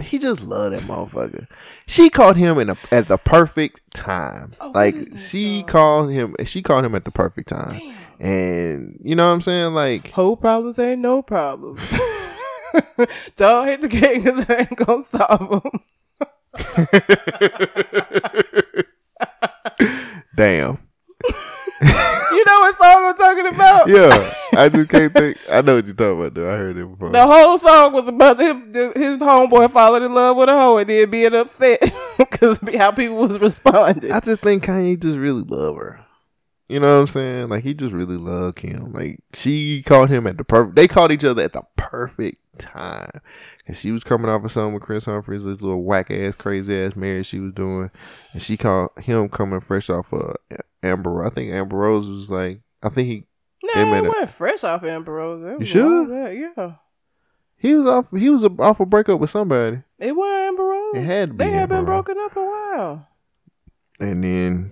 he 0.00 0.18
just 0.18 0.42
love 0.44 0.72
that 0.72 0.82
motherfucker. 0.82 1.46
She 1.86 2.08
called 2.10 2.36
him 2.36 2.58
in 2.58 2.70
a, 2.70 2.76
at 2.92 3.08
the 3.08 3.16
perfect 3.18 3.80
time. 3.94 4.52
Oh, 4.60 4.66
what 4.68 4.74
like 4.76 4.94
is 4.94 5.06
that 5.08 5.18
she 5.18 5.60
song? 5.60 5.66
called 5.66 6.10
him. 6.12 6.36
She 6.44 6.62
called 6.62 6.84
him 6.84 6.94
at 6.94 7.04
the 7.04 7.10
perfect 7.10 7.48
time. 7.48 7.80
And 8.20 9.00
you 9.02 9.14
know 9.16 9.26
what 9.28 9.32
I'm 9.34 9.40
saying? 9.40 9.74
Like 9.74 10.10
Whole 10.12 10.36
problems 10.36 10.78
ain't 10.78 11.00
no 11.00 11.22
problems. 11.22 11.80
don't 13.36 13.66
hit 13.66 13.80
the 13.80 13.88
game 13.88 14.22
because 14.22 14.44
I 14.48 14.54
ain't 14.58 14.76
gonna 14.76 15.04
solve 15.10 15.62
them. 15.62 15.80
damn. 20.36 20.78
You 22.30 22.44
know 22.44 22.58
what 22.60 22.76
song 22.76 23.04
I'm 23.04 23.16
talking 23.16 23.46
about? 23.46 23.88
Yeah, 23.88 24.34
I 24.52 24.68
just 24.68 24.88
can't 24.90 25.12
think. 25.12 25.38
I 25.50 25.62
know 25.62 25.76
what 25.76 25.86
you're 25.86 25.94
talking 25.94 26.20
about. 26.20 26.34
Though 26.34 26.52
I 26.52 26.56
heard 26.56 26.76
it 26.76 26.86
before. 26.86 27.10
The 27.10 27.26
whole 27.26 27.58
song 27.58 27.94
was 27.94 28.06
about 28.06 28.38
him, 28.38 28.72
his 28.74 29.16
homeboy 29.16 29.72
falling 29.72 30.04
in 30.04 30.14
love 30.14 30.36
with 30.36 30.50
a 30.50 30.52
hoe 30.52 30.76
and 30.76 30.88
then 30.88 31.10
being 31.10 31.34
upset 31.34 31.80
because 32.18 32.58
how 32.76 32.92
people 32.92 33.16
was 33.16 33.40
responding. 33.40 34.12
I 34.12 34.20
just 34.20 34.42
think 34.42 34.64
Kanye 34.64 35.00
just 35.00 35.16
really 35.16 35.42
love 35.42 35.76
her. 35.76 36.04
You 36.68 36.80
know 36.80 36.96
what 36.96 37.00
I'm 37.00 37.06
saying? 37.06 37.48
Like 37.48 37.64
he 37.64 37.72
just 37.72 37.94
really 37.94 38.18
loved 38.18 38.56
Kim. 38.58 38.92
Like 38.92 39.20
she 39.32 39.82
called 39.82 40.10
him 40.10 40.26
at 40.26 40.36
the 40.36 40.44
perfect. 40.44 40.76
They 40.76 40.86
called 40.86 41.10
each 41.10 41.24
other 41.24 41.42
at 41.42 41.54
the 41.54 41.62
perfect 41.76 42.36
time. 42.58 43.22
And 43.66 43.76
she 43.76 43.90
was 43.90 44.04
coming 44.04 44.30
off 44.30 44.44
of 44.44 44.52
something 44.52 44.74
with 44.74 44.82
Kris 44.82 45.06
Humphries, 45.06 45.44
this 45.44 45.62
little 45.62 45.82
whack 45.82 46.10
ass, 46.10 46.34
crazy 46.34 46.76
ass 46.76 46.94
marriage 46.94 47.26
she 47.26 47.38
was 47.38 47.52
doing, 47.52 47.90
and 48.32 48.42
she 48.42 48.56
called 48.56 48.90
him 48.98 49.28
coming 49.28 49.60
fresh 49.60 49.88
off 49.90 50.12
of 50.12 50.36
Amber. 50.82 51.24
I 51.24 51.30
think 51.30 51.52
Amber 51.52 51.76
Rose 51.76 52.08
was 52.08 52.28
like, 52.30 52.60
I 52.82 52.88
think 52.88 53.08
he 53.08 53.24
no, 53.74 53.86
made 53.86 54.04
it 54.04 54.08
wasn't 54.08 54.30
fresh 54.30 54.64
off 54.64 54.84
Amber 54.84 55.12
Rose. 55.12 55.44
It 55.44 55.60
You 55.60 55.66
sure? 55.66 56.06
that, 56.06 56.36
Yeah. 56.36 56.72
he 57.56 57.74
was 57.74 57.86
off. 57.86 58.06
He 58.16 58.30
was 58.30 58.44
off 58.44 58.80
a 58.80 58.86
breakup 58.86 59.18
with 59.20 59.30
somebody, 59.30 59.82
It 59.98 60.12
wasn't 60.16 60.38
Amber 60.38 60.62
Rose. 60.64 60.94
It 60.96 61.02
had 61.04 61.28
to 61.30 61.34
be 61.34 61.44
They 61.44 61.50
had 61.50 61.68
been 61.68 61.84
broken 61.84 62.16
up 62.18 62.36
a 62.36 62.40
while. 62.44 63.08
and 64.00 64.22
then 64.24 64.70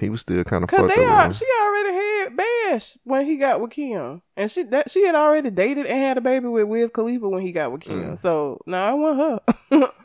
he 0.00 0.08
was 0.08 0.20
still 0.22 0.42
kind 0.42 0.64
of 0.64 0.70
Cause 0.70 0.80
fucked 0.80 0.96
they 0.96 1.04
up. 1.04 1.28
are, 1.28 1.32
she 1.32 1.46
already 1.62 1.92
had 1.94 2.36
Bash 2.36 2.98
when 3.04 3.26
he 3.26 3.36
got 3.36 3.60
with 3.60 3.70
Kim, 3.70 4.22
and 4.36 4.50
she 4.50 4.64
that 4.64 4.90
she 4.90 5.06
had 5.06 5.14
already 5.14 5.50
dated 5.50 5.86
and 5.86 5.96
had 6.02 6.18
a 6.18 6.20
baby 6.20 6.48
with 6.48 6.66
Wiz 6.66 6.90
Khalifa 6.92 7.28
when 7.28 7.42
he 7.42 7.52
got 7.52 7.70
with 7.70 7.82
Kim. 7.82 8.14
Mm. 8.14 8.18
So 8.18 8.60
now 8.66 8.90
I 8.90 8.94
want 8.94 9.40
her. 9.70 9.88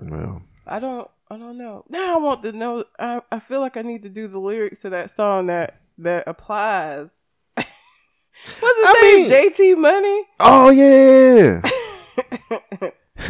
Well, 0.00 0.42
I 0.66 0.80
don't 0.80 1.08
I 1.34 1.38
don't 1.38 1.58
know. 1.58 1.84
Now 1.88 2.14
I 2.14 2.18
want 2.18 2.42
to 2.42 2.52
know. 2.52 2.84
I, 2.98 3.20
I 3.32 3.40
feel 3.40 3.60
like 3.60 3.76
I 3.76 3.82
need 3.82 4.02
to 4.04 4.08
do 4.08 4.28
the 4.28 4.38
lyrics 4.38 4.80
to 4.82 4.90
that 4.90 5.14
song 5.16 5.46
that 5.46 5.80
that 5.98 6.24
applies. 6.28 7.08
What's 7.56 7.66
his 7.66 8.86
I 8.86 9.00
name? 9.02 9.28
mean- 9.28 9.30
JT 9.30 9.76
Money. 9.78 10.22
oh 10.40 10.70
yeah. 10.70 11.62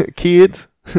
kids 0.16 0.66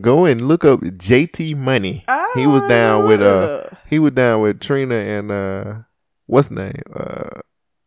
go 0.00 0.24
and 0.24 0.46
look 0.48 0.64
up 0.64 0.80
JT 0.80 1.56
Money. 1.56 2.04
He 2.34 2.46
was 2.46 2.62
down 2.64 3.06
with 3.06 3.20
uh 3.22 3.64
Ah. 3.72 3.78
he 3.88 3.98
was 3.98 4.12
down 4.12 4.40
with 4.42 4.60
Trina 4.60 4.94
and 4.94 5.30
uh 5.30 5.74
what's 6.26 6.50
name? 6.50 6.82
Uh 6.94 7.40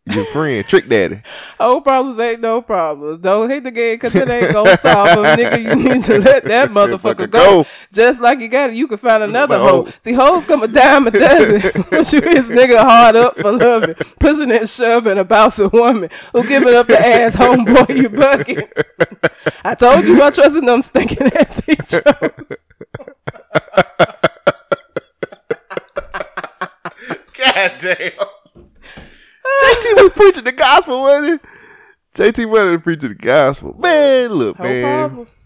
your 0.06 0.26
friend 0.26 0.66
Trick 0.68 0.90
Daddy. 0.90 1.22
Whole 1.60 1.78
oh, 1.78 1.82
problems 1.82 2.20
ain't 2.20 2.42
no 2.42 2.62
problems. 2.62 3.20
Don't 3.20 3.50
hate 3.50 3.64
the 3.64 3.72
game 3.72 3.96
because 3.96 4.16
it 4.16 4.28
ain't 4.28 4.52
gonna 4.52 4.78
solve 4.78 5.10
them, 5.10 5.38
nigga. 5.38 5.62
You 5.62 5.76
need 5.76 6.04
to 6.06 6.18
let 6.18 6.44
that 6.46 6.70
motherfucker 6.72 7.30
go. 7.30 7.66
Just 7.92 8.20
like 8.20 8.40
you 8.40 8.48
got 8.50 8.72
it, 8.72 8.76
you 8.76 8.88
can 8.88 8.98
find 8.98 9.22
another 9.22 9.56
oh. 9.56 9.86
hoe. 9.86 9.92
See, 10.04 10.14
hoes 10.14 10.46
come 10.46 10.64
a 10.64 10.68
dime 10.68 11.08
a 11.08 11.12
dozen. 11.12 11.86
Once 11.92 12.14
you 12.14 12.22
his 12.22 12.46
nigga 12.46 12.80
hard 12.80 13.16
up 13.16 13.38
for 13.38 13.52
loving, 13.52 13.96
pushing 14.20 14.52
and 14.52 14.70
shoving 14.70 15.20
about 15.20 15.54
some 15.54 15.70
woman 15.72 16.10
who 16.32 16.48
giving 16.48 16.74
up 16.74 16.88
the 16.88 17.00
ass 17.00 17.36
homeboy 17.36 17.96
you 17.96 18.10
bucking. 18.10 18.64
I 19.64 19.76
told 19.76 20.06
you 20.06 20.16
about 20.16 20.34
trusting 20.34 20.66
them 20.66 20.82
stinking 20.82 21.32
ass 21.34 21.62
each 21.68 21.94
other. 21.94 22.34
God 27.38 27.72
damn. 27.82 28.12
JT 29.62 30.04
was 30.04 30.14
preaching 30.14 30.44
the 30.44 30.52
gospel, 30.52 31.02
wasn't 31.02 31.42
he? 31.42 32.22
JT 32.24 32.52
Money 32.52 32.72
was 32.72 32.82
preaching 32.82 33.10
the 33.10 33.16
gospel. 33.16 33.76
Man, 33.80 34.30
look, 34.32 34.60
man. 34.60 35.10
problems. 35.10 35.38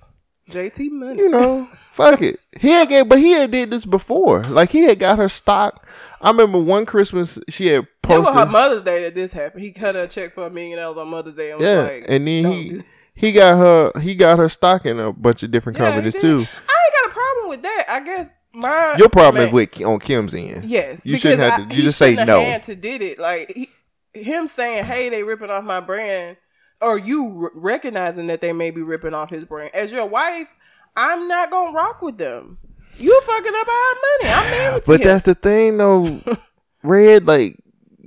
JT 0.50 0.92
money. 0.92 1.18
You 1.24 1.30
know, 1.30 1.66
fuck 1.92 2.22
it. 2.22 2.40
He 2.60 2.70
had 2.70 2.88
get, 2.90 3.10
but 3.10 3.18
he 3.20 3.32
had 3.32 3.50
did 3.52 3.72
this 3.72 3.84
before. 3.86 4.44
Like 4.44 4.70
he 4.70 4.84
had 4.84 5.00
got 5.00 5.18
her 5.18 5.28
stock. 5.30 5.86
I 6.22 6.30
remember 6.30 6.60
one 6.60 6.86
Christmas 6.86 7.40
she 7.50 7.68
had 7.68 7.88
posted. 8.04 8.18
It 8.28 8.30
was 8.30 8.36
her. 8.46 8.52
Mother's 8.52 8.84
Day 8.84 9.04
that 9.04 9.16
this 9.16 9.34
happened. 9.34 9.64
He 9.64 9.72
cut 9.72 9.96
her 9.96 10.02
a 10.04 10.08
check 10.08 10.34
for 10.34 10.46
a 10.46 10.50
million 10.52 10.78
dollars 10.78 10.98
on 11.00 11.08
Mother's 11.10 11.34
Day 11.36 11.52
and 11.52 11.60
was 11.60 11.68
Yeah, 11.68 11.82
like, 11.82 12.06
and 12.08 12.28
then 12.28 12.52
he 12.52 12.82
he 13.16 13.32
got 13.32 13.58
her 13.58 14.00
he 14.00 14.14
got 14.14 14.38
her 14.38 14.48
stock 14.50 14.86
in 14.86 15.00
a 15.00 15.12
bunch 15.12 15.42
of 15.42 15.50
different 15.50 15.80
Yeah, 15.80 15.90
companies 15.92 16.14
too. 16.14 16.38
I 16.38 16.40
ain't 16.42 16.48
got 16.50 17.10
a 17.10 17.14
problem 17.14 17.50
with 17.50 17.62
that. 17.64 17.86
I 17.90 18.00
guess 18.04 18.30
my 18.54 18.96
Your 18.98 19.10
problem 19.10 19.36
man- 19.44 19.48
is 19.48 19.54
with 19.54 19.82
on 19.82 20.00
Kim's 20.00 20.34
end. 20.36 20.66
yes. 20.70 21.06
You 21.08 21.18
shouldn't 21.18 21.42
have 21.42 21.62
I- 21.62 21.70
to- 21.70 21.76
you 21.76 21.82
just 21.82 21.98
say 21.98 22.14
no. 22.14 22.40
Had 22.44 22.64
to 22.64 22.76
did 22.76 23.02
it 23.02 23.18
like 23.20 23.52
he, 23.52 23.70
him 24.16 24.48
saying, 24.48 24.86
"Hey, 24.86 25.10
they 25.10 25.24
ripping 25.24 25.50
off 25.50 25.64
my 25.64 25.80
brand," 25.80 26.38
or 26.82 26.98
you 26.98 27.44
r- 27.44 27.52
recognizing 27.56 28.28
that 28.28 28.42
they 28.42 28.54
may 28.54 28.72
be 28.72 28.82
ripping 28.82 29.14
off 29.14 29.30
his 29.30 29.46
brand. 29.46 29.72
As 29.74 29.92
your 29.92 30.06
wife, 30.06 30.48
I'm 30.96 31.28
not 31.28 31.52
gonna 31.52 31.72
rock 31.74 32.02
with 32.02 32.18
them. 32.18 32.58
You 32.98 33.20
fucking 33.22 33.54
up 33.56 33.68
our 33.68 33.94
money. 33.96 34.34
I'm 34.34 34.52
married 34.52 34.84
But 34.86 35.02
him. 35.02 35.08
that's 35.08 35.24
the 35.24 35.36
thing 35.36 35.78
though, 35.78 36.22
Red. 36.84 37.28
Like 37.28 37.58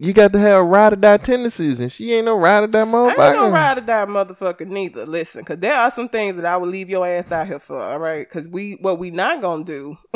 you 0.00 0.12
got 0.12 0.32
to 0.32 0.38
have 0.38 0.64
ride 0.64 0.92
or 0.92 0.96
die 0.96 1.16
tendencies, 1.18 1.80
and 1.80 1.90
she 1.92 2.12
ain't 2.14 2.24
no 2.26 2.36
ride 2.36 2.62
or 2.64 2.66
die 2.68 2.82
I 2.82 2.84
motherfucker. 2.84 3.26
ain't 3.26 3.34
no 3.36 3.50
ride 3.50 3.78
or 3.78 3.80
die 3.82 4.06
motherfucker 4.06 4.66
neither. 4.66 5.04
Listen, 5.06 5.40
because 5.42 5.58
there 5.58 5.74
are 5.74 5.90
some 5.90 6.08
things 6.08 6.36
that 6.36 6.46
I 6.46 6.56
would 6.56 6.70
leave 6.70 6.88
your 6.88 7.06
ass 7.06 7.30
out 7.32 7.46
here 7.48 7.58
for. 7.58 7.82
All 7.82 7.98
right, 7.98 8.26
because 8.28 8.48
we 8.48 8.78
what 8.80 8.98
we 8.98 9.10
not 9.10 9.40
gonna 9.42 9.64
do. 9.64 9.98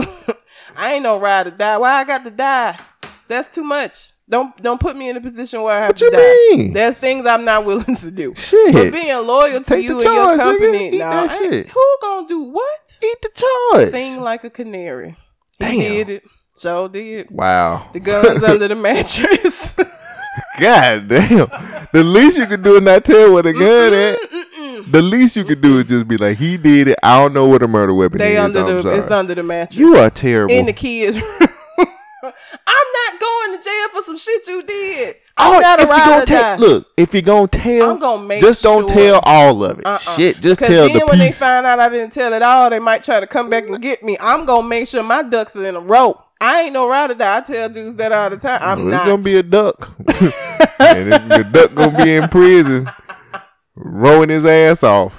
I 0.76 0.94
ain't 0.94 1.02
no 1.02 1.18
ride 1.18 1.48
or 1.48 1.50
die. 1.50 1.76
Why 1.78 1.94
I 2.00 2.04
got 2.04 2.24
to 2.24 2.30
die? 2.30 2.78
That's 3.28 3.54
too 3.54 3.64
much. 3.64 4.12
Don't 4.28 4.56
don't 4.62 4.80
put 4.80 4.96
me 4.96 5.10
in 5.10 5.16
a 5.16 5.20
position 5.20 5.62
where 5.62 5.74
I 5.74 5.78
have 5.80 5.88
What 5.90 5.96
to 5.98 6.04
you 6.06 6.10
die. 6.10 6.56
mean? 6.56 6.72
There's 6.72 6.96
things 6.96 7.26
I'm 7.26 7.44
not 7.44 7.64
willing 7.66 7.96
to 7.96 8.10
do. 8.10 8.34
Shit. 8.36 8.72
But 8.72 8.92
being 8.92 9.16
loyal 9.26 9.58
to 9.60 9.64
Take 9.64 9.84
you 9.84 10.00
the 10.00 10.06
and 10.08 10.14
your 10.14 10.14
charge, 10.14 10.40
nigga. 10.40 10.42
company, 10.58 10.88
Eat 10.94 10.98
nah, 10.98 11.10
that 11.26 11.38
shit. 11.38 11.66
who 11.68 11.96
gonna 12.00 12.28
do 12.28 12.40
what? 12.42 12.98
Eat 13.02 13.16
the 13.22 13.30
charge. 13.34 13.90
Sing 13.90 14.20
like 14.20 14.44
a 14.44 14.50
canary. 14.50 15.16
He 15.58 15.64
Damn. 15.64 15.78
did 15.78 16.08
it. 16.10 16.22
Joe 16.58 16.88
did. 16.88 17.30
Wow. 17.30 17.90
The 17.92 18.00
guns 18.00 18.42
under 18.42 18.68
the 18.68 18.74
mattress. 18.76 19.74
God 20.58 21.08
damn. 21.08 21.48
The 21.92 22.02
least 22.04 22.38
you 22.38 22.46
could 22.46 22.62
do 22.62 22.76
is 22.76 22.82
not 22.82 23.04
tell 23.04 23.32
what 23.32 23.44
a 23.46 23.52
gun 23.52 23.92
at. 23.92 24.18
Mm-mm. 24.20 24.92
The 24.92 25.02
least 25.02 25.36
you 25.36 25.44
could 25.44 25.60
do 25.60 25.78
is 25.78 25.84
just 25.86 26.06
be 26.08 26.16
like, 26.16 26.38
he 26.38 26.56
did 26.56 26.88
it. 26.88 26.98
I 27.02 27.18
don't 27.20 27.34
know 27.34 27.46
what 27.46 27.62
a 27.62 27.68
murder 27.68 27.92
weapon 27.94 28.18
They 28.18 28.36
is. 28.36 28.40
under 28.42 28.60
I'm 28.60 28.66
the 28.76 28.82
sorry. 28.82 28.98
it's 28.98 29.10
under 29.10 29.34
the 29.34 29.42
mattress. 29.42 29.76
you 29.76 29.96
are 29.96 30.08
terrible. 30.10 30.54
in 30.54 30.66
the 30.66 30.72
kids' 30.72 31.20
room. 31.20 31.48
I'm 32.22 32.86
not 33.12 33.20
going 33.20 33.58
to 33.58 33.64
jail 33.64 33.88
for 33.90 34.02
some 34.02 34.18
shit 34.18 34.46
you 34.46 34.62
did. 34.62 35.16
Oh, 35.38 35.58
if 35.60 35.80
you 35.80 35.86
gonna 35.86 36.26
tell, 36.26 36.58
look, 36.58 36.86
if 36.96 37.12
you're 37.14 37.22
gonna 37.22 37.48
tell, 37.48 37.90
I'm 37.92 37.98
gonna 37.98 38.22
make 38.22 38.40
just 38.42 38.62
don't 38.62 38.88
sure- 38.88 38.96
tell 38.98 39.20
all 39.24 39.64
of 39.64 39.78
it. 39.78 39.86
Uh-uh. 39.86 39.98
Shit, 39.98 40.40
just 40.40 40.60
tell 40.60 40.88
then 40.88 40.98
the 40.98 41.06
when 41.06 41.18
they 41.18 41.32
find 41.32 41.64
out 41.66 41.80
I 41.80 41.88
didn't 41.88 42.12
tell 42.12 42.32
it 42.34 42.42
all, 42.42 42.68
they 42.68 42.78
might 42.78 43.02
try 43.02 43.18
to 43.18 43.26
come 43.26 43.48
back 43.48 43.66
and 43.66 43.80
get 43.80 44.02
me. 44.02 44.16
I'm 44.20 44.44
gonna 44.44 44.68
make 44.68 44.88
sure 44.88 45.02
my 45.02 45.22
ducks 45.22 45.56
are 45.56 45.64
in 45.66 45.74
a 45.74 45.80
row. 45.80 46.20
I 46.40 46.62
ain't 46.62 46.72
no 46.74 46.86
ride 46.88 47.10
or 47.12 47.14
die. 47.14 47.38
I 47.38 47.40
tell 47.40 47.68
dudes 47.70 47.96
that 47.96 48.12
all 48.12 48.28
the 48.28 48.36
time. 48.36 48.60
I'm 48.62 48.80
Well, 48.84 48.90
not. 48.90 49.06
Gonna 49.06 49.22
be 49.22 49.36
a 49.36 49.42
duck, 49.42 49.90
and 50.80 51.12
it- 51.14 51.28
the 51.30 51.48
duck 51.50 51.74
gonna 51.74 52.04
be 52.04 52.14
in 52.14 52.28
prison, 52.28 52.90
rowing 53.74 54.28
his 54.28 54.44
ass 54.44 54.82
off. 54.82 55.14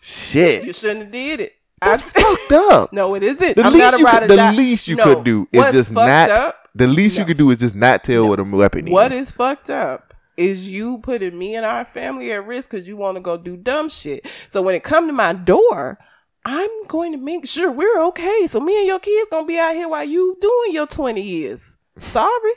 Shit, 0.00 0.64
you 0.64 0.72
shouldn't 0.74 1.04
have 1.04 1.10
did 1.12 1.40
it. 1.40 1.54
that's 1.80 2.02
I, 2.02 2.20
fucked 2.20 2.52
up. 2.52 2.92
no, 2.92 3.14
it 3.14 3.22
isn't. 3.22 3.56
The 3.56 3.62
I'm 3.64 3.72
least 3.72 3.82
not 3.82 3.94
a 3.94 3.98
you 3.98 4.04
ride 4.04 4.18
could, 4.20 4.30
the 4.30 4.36
die. 4.36 4.52
least 4.52 4.88
you 4.88 4.96
No. 4.96 5.04
could 5.04 5.24
do 5.24 5.48
is 5.50 5.72
just 5.72 5.90
not. 5.90 6.30
Up, 6.30 6.63
The 6.74 6.86
least 6.86 7.18
you 7.18 7.24
could 7.24 7.36
do 7.36 7.50
is 7.50 7.60
just 7.60 7.74
not 7.74 8.02
tell 8.02 8.28
what 8.28 8.40
a 8.40 8.44
weapon 8.44 8.88
is. 8.88 8.92
What 8.92 9.12
is. 9.12 9.30
fucked 9.30 9.70
up 9.70 10.12
is 10.36 10.68
you 10.68 10.98
putting 10.98 11.38
me 11.38 11.54
and 11.54 11.64
our 11.64 11.84
family 11.84 12.32
at 12.32 12.44
risk 12.46 12.70
because 12.70 12.88
you 12.88 12.96
want 12.96 13.16
to 13.16 13.20
go 13.20 13.36
do 13.36 13.56
dumb 13.56 13.88
shit. 13.88 14.26
So 14.50 14.60
when 14.60 14.74
it 14.74 14.82
come 14.82 15.06
to 15.06 15.12
my 15.12 15.32
door, 15.32 15.98
I'm 16.44 16.70
going 16.88 17.12
to 17.12 17.18
make 17.18 17.46
sure 17.46 17.70
we're 17.70 18.02
okay. 18.06 18.48
So 18.48 18.58
me 18.58 18.76
and 18.78 18.86
your 18.86 18.98
kids 18.98 19.28
gonna 19.30 19.46
be 19.46 19.58
out 19.58 19.74
here 19.74 19.88
while 19.88 20.04
you 20.04 20.36
doing 20.40 20.72
your 20.72 20.86
20 20.86 21.20
years. 21.20 21.72
Sorry. 21.98 22.52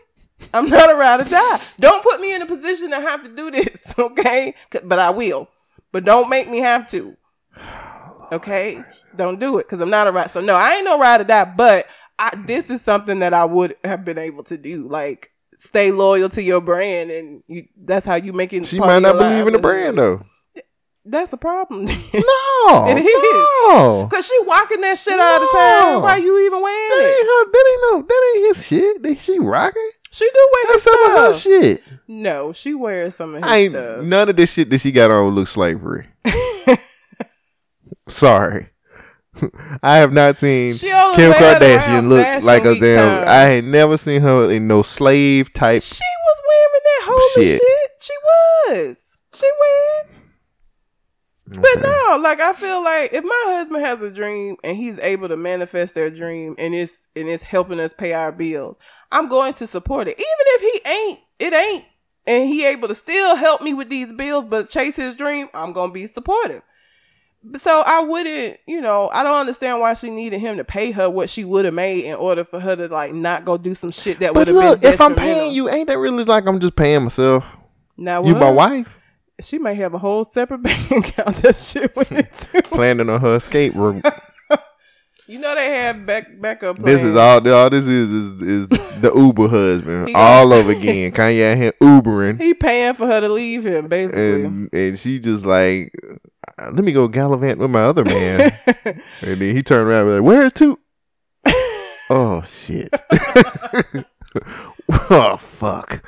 I'm 0.54 0.70
not 0.70 0.92
a 0.92 0.96
ride 0.96 1.22
or 1.22 1.26
die. 1.26 1.62
Don't 1.80 2.04
put 2.04 2.20
me 2.20 2.34
in 2.34 2.42
a 2.42 2.46
position 2.46 2.90
to 2.92 3.00
have 3.00 3.24
to 3.24 3.30
do 3.30 3.52
this, 3.52 3.94
okay? 4.00 4.56
But 4.84 5.00
I 5.00 5.10
will. 5.12 5.48
but 5.92 6.06
don't 6.06 6.30
make 6.30 6.50
me 6.50 6.60
have 6.60 6.90
to. 6.92 7.16
Okay, 8.30 8.84
don't 9.16 9.40
do 9.40 9.58
it 9.58 9.70
because 9.70 9.80
I'm 9.80 9.90
not 9.90 10.06
a 10.06 10.12
ride. 10.12 10.30
So 10.30 10.42
no, 10.42 10.54
I 10.54 10.74
ain't 10.74 10.84
no 10.84 11.00
ride 11.00 11.22
or 11.22 11.24
die. 11.24 11.46
But 11.46 11.86
I, 12.20 12.32
this 12.46 12.70
is 12.70 12.82
something 12.82 13.20
that 13.20 13.34
I 13.34 13.46
would 13.46 13.76
have 13.84 14.04
been 14.06 14.18
able 14.18 14.44
to 14.46 14.58
do. 14.58 14.88
Like 14.88 15.32
stay 15.58 15.92
loyal 15.92 16.30
to 16.30 16.42
your 16.42 16.62
brand, 16.62 17.12
and 17.12 17.44
you, 17.48 17.68
that's 17.76 18.06
how 18.06 18.16
you 18.16 18.34
make 18.34 18.54
it. 18.54 18.66
She 18.66 18.80
might 18.80 19.00
not 19.00 19.18
believe 19.18 19.48
in 19.48 19.54
the 19.54 19.60
brand 19.60 19.98
though. 19.98 20.24
That's 21.06 21.32
a 21.32 21.38
problem. 21.38 21.86
No, 22.66 22.86
It 22.90 22.98
is. 22.98 23.06
no. 23.64 24.10
Cause 24.12 24.28
she 24.28 24.38
walking 24.44 24.82
that 24.82 25.00
shit 25.00 25.18
all 25.18 25.40
the 25.40 25.46
time. 25.48 25.94
No. 25.94 26.00
Why 26.02 26.18
you 26.18 26.38
even 26.46 26.62
wearing 26.62 26.90
That 26.90 27.08
ain't 27.08 27.20
it? 27.20 27.26
her. 27.26 27.52
That 27.52 27.66
ain't 27.72 27.82
no. 27.82 28.02
That 28.08 28.34
ain't 28.36 28.48
his 28.58 28.66
shit. 28.68 29.04
That 29.04 29.20
she 29.22 29.40
rocking. 29.40 29.90
She 30.12 30.26
do 30.34 30.50
wear 30.54 30.66
That's 30.74 30.84
some 30.84 31.06
of 31.06 31.12
her 31.14 31.34
shit. 31.34 31.84
No, 32.10 32.52
she 32.52 32.74
wears 32.74 33.16
some 33.16 33.36
of 33.36 33.44
his 33.44 33.50
I 33.52 33.58
ain't 33.58 33.72
stuff. 33.74 34.04
none 34.04 34.28
of 34.30 34.36
this 34.36 34.52
shit 34.52 34.70
that 34.70 34.80
she 34.80 34.92
got 34.92 35.10
on 35.12 35.34
looks 35.34 35.52
slavery. 35.52 36.08
Sorry. 38.10 38.70
I 39.84 39.98
have 39.98 40.14
not 40.14 40.38
seen 40.38 40.74
Kim 40.76 40.90
wear 40.90 41.12
it 41.16 41.42
around 41.42 41.62
Kardashian 41.62 42.10
look 42.10 42.44
like 42.44 42.66
a 42.66 42.80
damn. 42.80 43.20
time. 43.20 43.28
I 43.28 43.50
ain't 43.50 43.68
never 43.68 43.98
seen 43.98 44.22
her 44.22 44.50
in 44.52 44.68
no 44.68 44.82
slave 44.82 45.54
type. 45.54 45.82
She 45.84 46.04
was 46.26 46.42
wearing 46.48 46.84
that 46.84 47.02
holy 47.06 47.48
Shit. 47.48 47.62
shit. 47.62 47.92
She 48.00 48.14
was. 48.70 48.98
She 49.34 49.50
wearing. 49.60 50.18
But 51.50 51.82
no, 51.82 52.20
like 52.22 52.42
I 52.42 52.54
feel 52.54 52.84
like 52.84 53.14
if 53.14 53.24
my 53.24 53.44
husband 53.48 53.86
has 53.86 54.02
a 54.02 54.10
dream 54.10 54.58
and 54.64 54.76
he's 54.76 55.00
able 55.00 55.30
to 55.30 55.38
manifest 55.38 55.96
their 55.96 56.10
dream 56.10 56.56
and 56.58 56.74
it's 56.76 56.92
and 57.16 57.30
it's 57.30 57.44
helping 57.44 57.80
us 57.80 57.94
pay 57.98 58.12
our 58.14 58.34
bills, 58.34 58.76
I'm 59.12 59.30
going 59.30 59.54
to 59.56 59.68
support 59.68 60.10
it. 60.10 60.18
Even 60.18 60.26
if 60.28 60.62
he 60.62 60.90
ain't, 60.90 61.20
it 61.40 61.54
ain't, 61.54 61.86
and 62.26 62.50
he 62.50 62.66
able 62.66 62.90
to 62.90 62.96
still 62.96 63.38
help 63.38 63.62
me 63.62 63.74
with 63.74 63.88
these 63.90 64.12
bills, 64.12 64.46
but 64.46 64.70
chase 64.70 64.98
his 64.98 65.16
dream, 65.16 65.48
I'm 65.54 65.72
gonna 65.72 65.94
be 65.94 66.08
supportive. 66.08 66.64
So 67.58 67.82
I 67.86 68.02
wouldn't, 68.02 68.58
you 68.68 68.82
know, 68.82 69.10
I 69.14 69.24
don't 69.24 69.40
understand 69.40 69.80
why 69.80 69.94
she 69.94 70.10
needed 70.10 70.40
him 70.42 70.58
to 70.58 70.64
pay 70.64 70.92
her 70.92 71.10
what 71.10 71.30
she 71.30 71.44
would 71.44 71.66
have 71.66 71.74
made 71.74 72.04
in 72.04 72.16
order 72.16 72.44
for 72.44 72.60
her 72.60 72.76
to 72.76 72.88
like 72.88 73.14
not 73.14 73.46
go 73.46 73.58
do 73.58 73.74
some 73.76 73.92
shit 73.92 74.20
that 74.20 74.34
would 74.36 74.48
have 74.48 74.56
been. 74.56 74.70
look, 74.70 74.84
if 74.84 75.00
I'm 75.00 75.16
paying 75.16 75.54
you, 75.54 75.70
ain't 75.70 75.88
that 75.88 75.98
really 75.98 76.24
like 76.24 76.46
I'm 76.46 76.60
just 76.60 76.76
paying 76.76 77.04
myself? 77.04 77.46
now 77.96 78.24
You 78.24 78.34
what? 78.34 78.40
my 78.42 78.52
wife, 78.52 78.88
She 79.42 79.58
may 79.60 79.76
have 79.76 79.94
a 79.94 79.98
whole 80.00 80.26
separate 80.26 80.62
bank 80.64 80.92
account 80.92 81.38
that 81.38 81.56
shit 81.56 81.96
went 81.96 82.12
into. 82.12 82.62
planning 82.70 83.10
on 83.10 83.22
her 83.22 83.36
escape 83.36 83.74
route. 83.76 84.04
You 85.30 85.40
know 85.40 85.54
they 85.56 85.70
have 85.72 86.06
back 86.06 86.40
backup 86.40 86.80
This 86.80 87.04
is 87.04 87.18
all. 87.18 87.46
All 87.52 87.70
this 87.70 87.86
is 87.86 88.10
is, 88.10 88.42
is 88.42 88.68
the 88.70 89.12
Uber 89.14 89.50
husband 89.50 90.12
all 90.16 90.54
over 90.54 90.72
again. 90.72 91.12
Kanye 91.12 91.52
out 91.52 91.58
here 91.58 91.74
Ubering, 91.82 92.42
He 92.42 92.54
paying 92.54 92.94
for 92.94 93.08
her 93.08 93.20
to 93.20 93.28
leave 93.28 93.66
him, 93.66 93.90
basically. 93.90 94.46
and 94.46 94.70
and 94.74 94.98
she 94.98 95.20
just 95.20 95.46
like, 95.46 95.94
"Uh, 96.10 96.16
Uh, 96.60 96.72
let 96.72 96.84
me 96.84 96.92
go 96.92 97.08
gallivant 97.08 97.60
with 97.60 97.70
my 97.70 97.84
other 97.84 98.04
man. 98.04 98.58
and 98.86 99.02
then 99.22 99.56
he 99.56 99.62
turned 99.62 99.88
around 99.88 100.08
and 100.08 100.10
be 100.10 100.14
like, 100.20 100.24
where's 100.24 100.54
two? 100.54 100.80
oh 102.10 102.44
shit. 102.48 102.90
oh 105.10 105.38
fuck. 105.38 106.04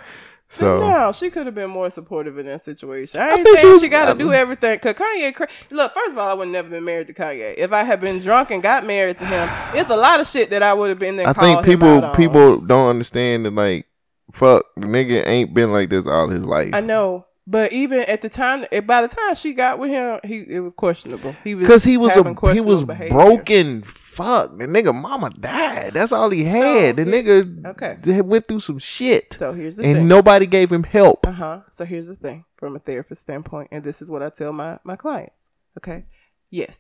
So 0.51 0.79
no, 0.79 1.11
she 1.11 1.29
could 1.29 1.45
have 1.45 1.53
been 1.53 1.69
more 1.69 1.91
supportive 1.91 2.39
in 2.39 2.47
that 2.47 2.65
situation. 2.65 3.21
I 3.21 3.25
I 3.25 3.33
ain't 3.33 3.43
think 3.43 3.59
saying 3.59 3.75
she 3.75 3.85
she, 3.85 3.89
got 3.89 4.11
to 4.11 4.17
do 4.17 4.33
everything. 4.33 4.79
Cause 4.79 4.95
Kanye, 4.95 5.33
cra- 5.33 5.47
look, 5.69 5.93
first 5.93 6.11
of 6.11 6.17
all, 6.17 6.27
I 6.27 6.33
would 6.33 6.47
never 6.47 6.67
been 6.69 6.83
married 6.83 7.05
to 7.07 7.13
Kanye. 7.13 7.53
If 7.55 7.71
I 7.71 7.83
had 7.83 8.01
been 8.01 8.19
drunk 8.19 8.49
and 8.49 8.63
got 8.63 8.83
married 8.85 9.19
to 9.19 9.25
him, 9.25 9.47
it's 9.75 9.91
a 9.91 9.95
lot 9.95 10.19
of 10.19 10.27
shit 10.27 10.49
that 10.49 10.63
I 10.63 10.73
would 10.73 10.89
have 10.89 10.97
been 10.97 11.17
there. 11.17 11.27
I 11.27 11.33
think 11.33 11.63
people 11.63 12.09
people 12.11 12.61
don't 12.61 12.89
understand 12.89 13.45
that 13.45 13.53
like, 13.53 13.85
fuck, 14.33 14.65
the 14.75 14.87
nigga 14.87 15.25
ain't 15.27 15.53
been 15.53 15.71
like 15.71 15.91
this 15.91 16.07
all 16.07 16.29
his 16.29 16.43
life. 16.43 16.73
I 16.73 16.81
know, 16.81 17.27
but 17.49 17.73
even 17.73 17.99
at 18.01 18.21
the 18.21 18.30
time, 18.30 18.65
eh, 18.71 18.80
by 18.81 19.01
the 19.01 19.07
time 19.07 19.34
she 19.35 19.53
got 19.53 19.80
with 19.80 19.89
him, 19.89 20.19
he 20.23 20.45
it 20.47 20.59
was 20.59 20.73
questionable. 20.73 21.35
He 21.43 21.55
was 21.55 21.67
Cause 21.67 21.84
he 21.84 21.97
was 21.97 22.15
a 22.15 22.53
he 22.53 22.61
was 22.61 22.84
behavior. 22.85 23.09
broken. 23.17 23.84
Fuck, 23.84 24.57
the 24.57 24.65
nigga 24.65 24.93
mama 24.93 25.30
died. 25.30 25.93
That's 25.93 26.11
all 26.11 26.30
he 26.30 26.43
had. 26.43 26.97
the 26.97 27.05
he- 27.05 27.11
nigga 27.11 27.65
okay. 27.67 28.21
went 28.21 28.47
through 28.47 28.59
some 28.59 28.77
shit, 28.77 29.35
So 29.39 29.53
here's 29.53 29.77
the 29.77 29.84
and 29.85 29.95
thing. 29.95 30.07
nobody 30.09 30.45
gave 30.45 30.69
him 30.71 30.84
help. 30.84 31.26
Uh 31.26 31.31
huh. 31.31 31.59
So 31.73 31.85
here's 31.85 32.07
the 32.07 32.15
thing 32.15 32.43
from 32.57 32.76
a 32.76 32.80
therapist 32.80 33.21
standpoint, 33.21 33.69
and 33.71 33.84
this 33.84 34.01
is 34.01 34.09
what 34.09 34.21
I 34.21 34.30
tell 34.30 34.51
my 34.51 34.77
my 34.84 34.95
clients. 34.97 35.35
Okay. 35.77 36.05
Yes. 36.51 36.77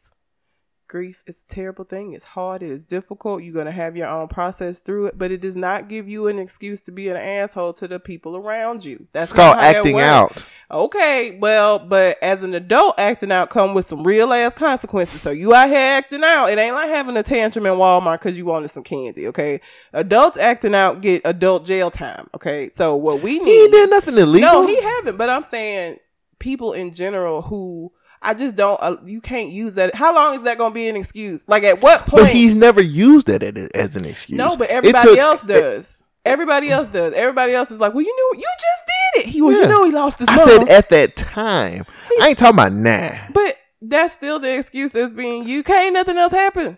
Grief 0.89 1.21
is 1.27 1.35
a 1.47 1.53
terrible 1.53 1.85
thing. 1.85 2.13
It's 2.13 2.25
hard. 2.25 2.63
It 2.63 2.71
is 2.71 2.83
difficult. 2.83 3.43
You're 3.43 3.53
gonna 3.53 3.71
have 3.71 3.95
your 3.95 4.07
own 4.07 4.27
process 4.27 4.79
through 4.81 5.05
it, 5.05 5.17
but 5.19 5.29
it 5.31 5.39
does 5.39 5.55
not 5.55 5.87
give 5.87 6.09
you 6.09 6.27
an 6.27 6.39
excuse 6.39 6.81
to 6.81 6.91
be 6.91 7.09
an 7.09 7.15
asshole 7.15 7.73
to 7.73 7.87
the 7.87 7.99
people 7.99 8.35
around 8.35 8.83
you. 8.83 9.05
That's 9.13 9.29
It's 9.29 9.35
called 9.35 9.57
how 9.57 9.61
that 9.61 9.75
acting 9.75 9.99
out. 9.99 10.43
Okay, 10.71 11.37
well, 11.39 11.79
but 11.79 12.17
as 12.21 12.43
an 12.43 12.53
adult, 12.53 12.99
acting 12.99 13.31
out 13.31 13.49
come 13.49 13.73
with 13.73 13.87
some 13.87 14.03
real 14.03 14.31
ass 14.31 14.53
consequences. 14.53 15.19
So 15.21 15.31
you 15.31 15.55
out 15.55 15.69
here 15.69 15.77
acting 15.77 16.23
out. 16.23 16.47
It 16.47 16.59
ain't 16.59 16.75
like 16.75 16.89
having 16.89 17.17
a 17.17 17.23
tantrum 17.23 17.65
in 17.65 17.73
Walmart 17.73 18.19
because 18.19 18.37
you 18.37 18.45
wanted 18.45 18.69
some 18.69 18.83
candy. 18.83 19.27
Okay, 19.27 19.61
adults 19.93 20.37
acting 20.37 20.75
out 20.75 21.01
get 21.01 21.23
adult 21.25 21.65
jail 21.65 21.89
time. 21.89 22.29
Okay, 22.35 22.69
so 22.75 22.95
what 22.95 23.23
we 23.23 23.39
need. 23.39 23.45
He 23.45 23.63
ain't 23.63 23.71
did 23.71 23.89
nothing 23.89 24.17
illegal. 24.17 24.61
No, 24.61 24.67
he 24.67 24.79
haven't. 24.79 25.17
But 25.17 25.31
I'm 25.31 25.43
saying 25.43 25.97
people 26.37 26.73
in 26.73 26.93
general 26.93 27.41
who 27.41 27.91
I 28.21 28.33
just 28.33 28.55
don't. 28.55 28.79
Uh, 28.81 28.97
you 29.05 29.21
can't 29.21 29.49
use 29.49 29.73
that. 29.75 29.95
How 29.95 30.13
long 30.13 30.35
is 30.35 30.43
that 30.43 30.59
going 30.59 30.71
to 30.71 30.75
be 30.75 30.87
an 30.87 30.95
excuse? 30.95 31.43
Like 31.47 31.63
at 31.63 31.81
what 31.81 32.05
point? 32.05 32.25
but 32.25 32.31
he's 32.31 32.53
never 32.53 32.81
used 32.81 33.27
that 33.27 33.41
as, 33.43 33.95
an 33.95 34.05
excuse. 34.05 34.37
no, 34.37 34.55
but 34.55 34.69
everybody 34.69 35.09
took- 35.09 35.17
else 35.17 35.41
does. 35.41 35.95
Everybody 36.25 36.69
else 36.69 36.87
does. 36.89 37.13
Everybody 37.13 37.53
else 37.53 37.71
is 37.71 37.79
like, 37.79 37.93
well, 37.93 38.03
you 38.03 38.15
know, 38.15 38.39
you 38.39 38.45
just 38.59 38.81
did 38.87 39.21
it. 39.27 39.31
He, 39.31 39.41
well, 39.41 39.55
Yeah. 39.55 39.63
you 39.63 39.67
know, 39.69 39.85
he 39.85 39.91
lost 39.91 40.19
his. 40.19 40.27
I 40.29 40.35
mom. 40.35 40.47
said 40.47 40.69
at 40.69 40.89
that 40.89 41.15
time. 41.15 41.85
I 42.21 42.29
ain't 42.29 42.37
talking 42.37 42.55
about 42.55 42.73
now. 42.73 43.27
But 43.33 43.57
that's 43.81 44.13
still 44.13 44.39
the 44.39 44.57
excuse 44.57 44.93
as 44.95 45.11
being 45.11 45.47
you 45.47 45.63
can't 45.63 45.93
nothing 45.93 46.17
else 46.17 46.33
happen. 46.33 46.77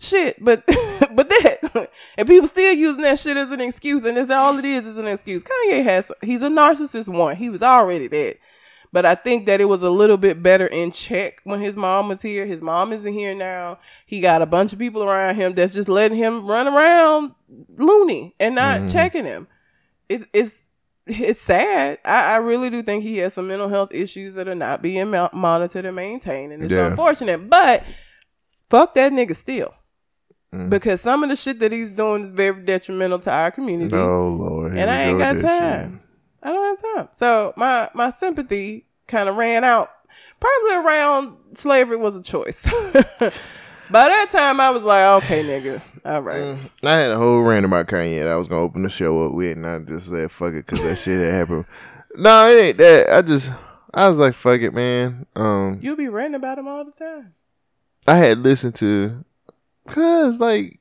Shit, 0.00 0.44
but 0.44 0.64
but 0.66 1.28
that 1.28 1.90
and 2.18 2.26
people 2.28 2.48
still 2.48 2.72
using 2.72 3.02
that 3.02 3.20
shit 3.20 3.36
as 3.36 3.52
an 3.52 3.60
excuse, 3.60 4.04
and 4.04 4.16
that's 4.16 4.30
all 4.32 4.58
it 4.58 4.64
is 4.64 4.84
is 4.84 4.96
an 4.96 5.06
excuse. 5.06 5.44
Kanye 5.44 5.84
has 5.84 6.10
he's 6.22 6.42
a 6.42 6.48
narcissist 6.48 7.06
one. 7.06 7.36
He 7.36 7.48
was 7.48 7.62
already 7.62 8.08
that. 8.08 8.36
But 8.92 9.06
I 9.06 9.14
think 9.14 9.46
that 9.46 9.60
it 9.60 9.64
was 9.64 9.80
a 9.80 9.88
little 9.88 10.18
bit 10.18 10.42
better 10.42 10.66
in 10.66 10.90
check 10.90 11.40
when 11.44 11.60
his 11.62 11.74
mom 11.74 12.08
was 12.08 12.20
here. 12.20 12.44
His 12.44 12.60
mom 12.60 12.92
isn't 12.92 13.12
here 13.14 13.34
now. 13.34 13.78
He 14.04 14.20
got 14.20 14.42
a 14.42 14.46
bunch 14.46 14.74
of 14.74 14.78
people 14.78 15.02
around 15.02 15.36
him 15.36 15.54
that's 15.54 15.72
just 15.72 15.88
letting 15.88 16.18
him 16.18 16.46
run 16.46 16.68
around 16.68 17.32
loony 17.78 18.34
and 18.38 18.54
not 18.54 18.90
checking 18.90 19.24
him. 19.24 19.46
It, 20.10 20.24
it's 20.34 20.54
it's 21.06 21.40
sad. 21.40 21.98
I, 22.04 22.34
I 22.34 22.36
really 22.36 22.68
do 22.70 22.82
think 22.82 23.02
he 23.02 23.16
has 23.18 23.32
some 23.34 23.48
mental 23.48 23.68
health 23.70 23.88
issues 23.92 24.34
that 24.34 24.46
are 24.46 24.54
not 24.54 24.82
being 24.82 25.10
mo- 25.10 25.30
monitored 25.32 25.86
and 25.86 25.96
maintained, 25.96 26.52
and 26.52 26.62
it's 26.62 26.70
Yeah. 26.72 26.86
unfortunate. 26.88 27.48
But 27.48 27.82
fuck 28.70 28.94
that 28.94 29.10
nigga 29.10 29.34
still, 29.34 29.74
Mm. 30.54 30.68
because 30.68 31.00
some 31.00 31.22
of 31.24 31.30
the 31.30 31.34
shit 31.36 31.58
that 31.60 31.72
he's 31.72 31.88
doing 31.88 32.26
is 32.26 32.32
very 32.32 32.62
detrimental 32.62 33.18
to 33.20 33.30
our 33.32 33.50
community, 33.50 33.96
Oh 33.96 34.28
Lord. 34.28 34.76
and 34.76 34.90
I 34.90 35.02
ain't 35.04 35.18
got 35.18 35.40
time. 35.40 36.01
I 36.42 36.48
don't 36.52 36.76
have 36.82 36.94
time. 36.96 37.08
So 37.18 37.52
my 37.56 37.88
my 37.94 38.12
sympathy 38.18 38.86
kind 39.08 39.28
of 39.28 39.36
ran 39.36 39.64
out. 39.64 39.90
Probably 40.40 40.74
around 40.74 41.36
slavery 41.54 41.96
was 41.96 42.16
a 42.16 42.22
choice. 42.22 42.60
By 43.90 44.08
that 44.08 44.30
time, 44.30 44.58
I 44.58 44.70
was 44.70 44.82
like, 44.82 45.22
okay, 45.22 45.44
nigga, 45.44 45.82
all 46.04 46.22
right. 46.22 46.40
Mm, 46.40 46.70
I 46.82 46.92
had 46.96 47.10
a 47.10 47.18
whole 47.18 47.42
rant 47.42 47.66
about 47.66 47.88
Kanye 47.88 48.20
that 48.20 48.28
I 48.28 48.36
was 48.36 48.48
gonna 48.48 48.62
open 48.62 48.82
the 48.82 48.88
show 48.88 49.26
up 49.26 49.32
with, 49.32 49.52
and 49.56 49.66
I 49.66 49.78
just 49.80 50.08
said 50.08 50.30
fuck 50.32 50.54
it 50.54 50.66
because 50.66 50.80
that 50.80 50.96
shit 50.96 51.20
had 51.20 51.34
happened. 51.34 51.64
No, 52.14 52.46
it 52.50 52.60
ain't 52.60 52.76
that. 52.78 53.10
I 53.10 53.22
just 53.22 53.50
I 53.94 54.06
was 54.10 54.18
like 54.18 54.34
fuck 54.34 54.60
it, 54.60 54.74
man. 54.74 55.24
Um, 55.34 55.78
You 55.80 55.96
be 55.96 56.08
ranting 56.08 56.34
about 56.34 56.58
him 56.58 56.68
all 56.68 56.84
the 56.84 56.90
time. 56.92 57.32
I 58.06 58.16
had 58.16 58.38
listened 58.40 58.74
to, 58.76 59.24
cause 59.88 60.38
like 60.38 60.80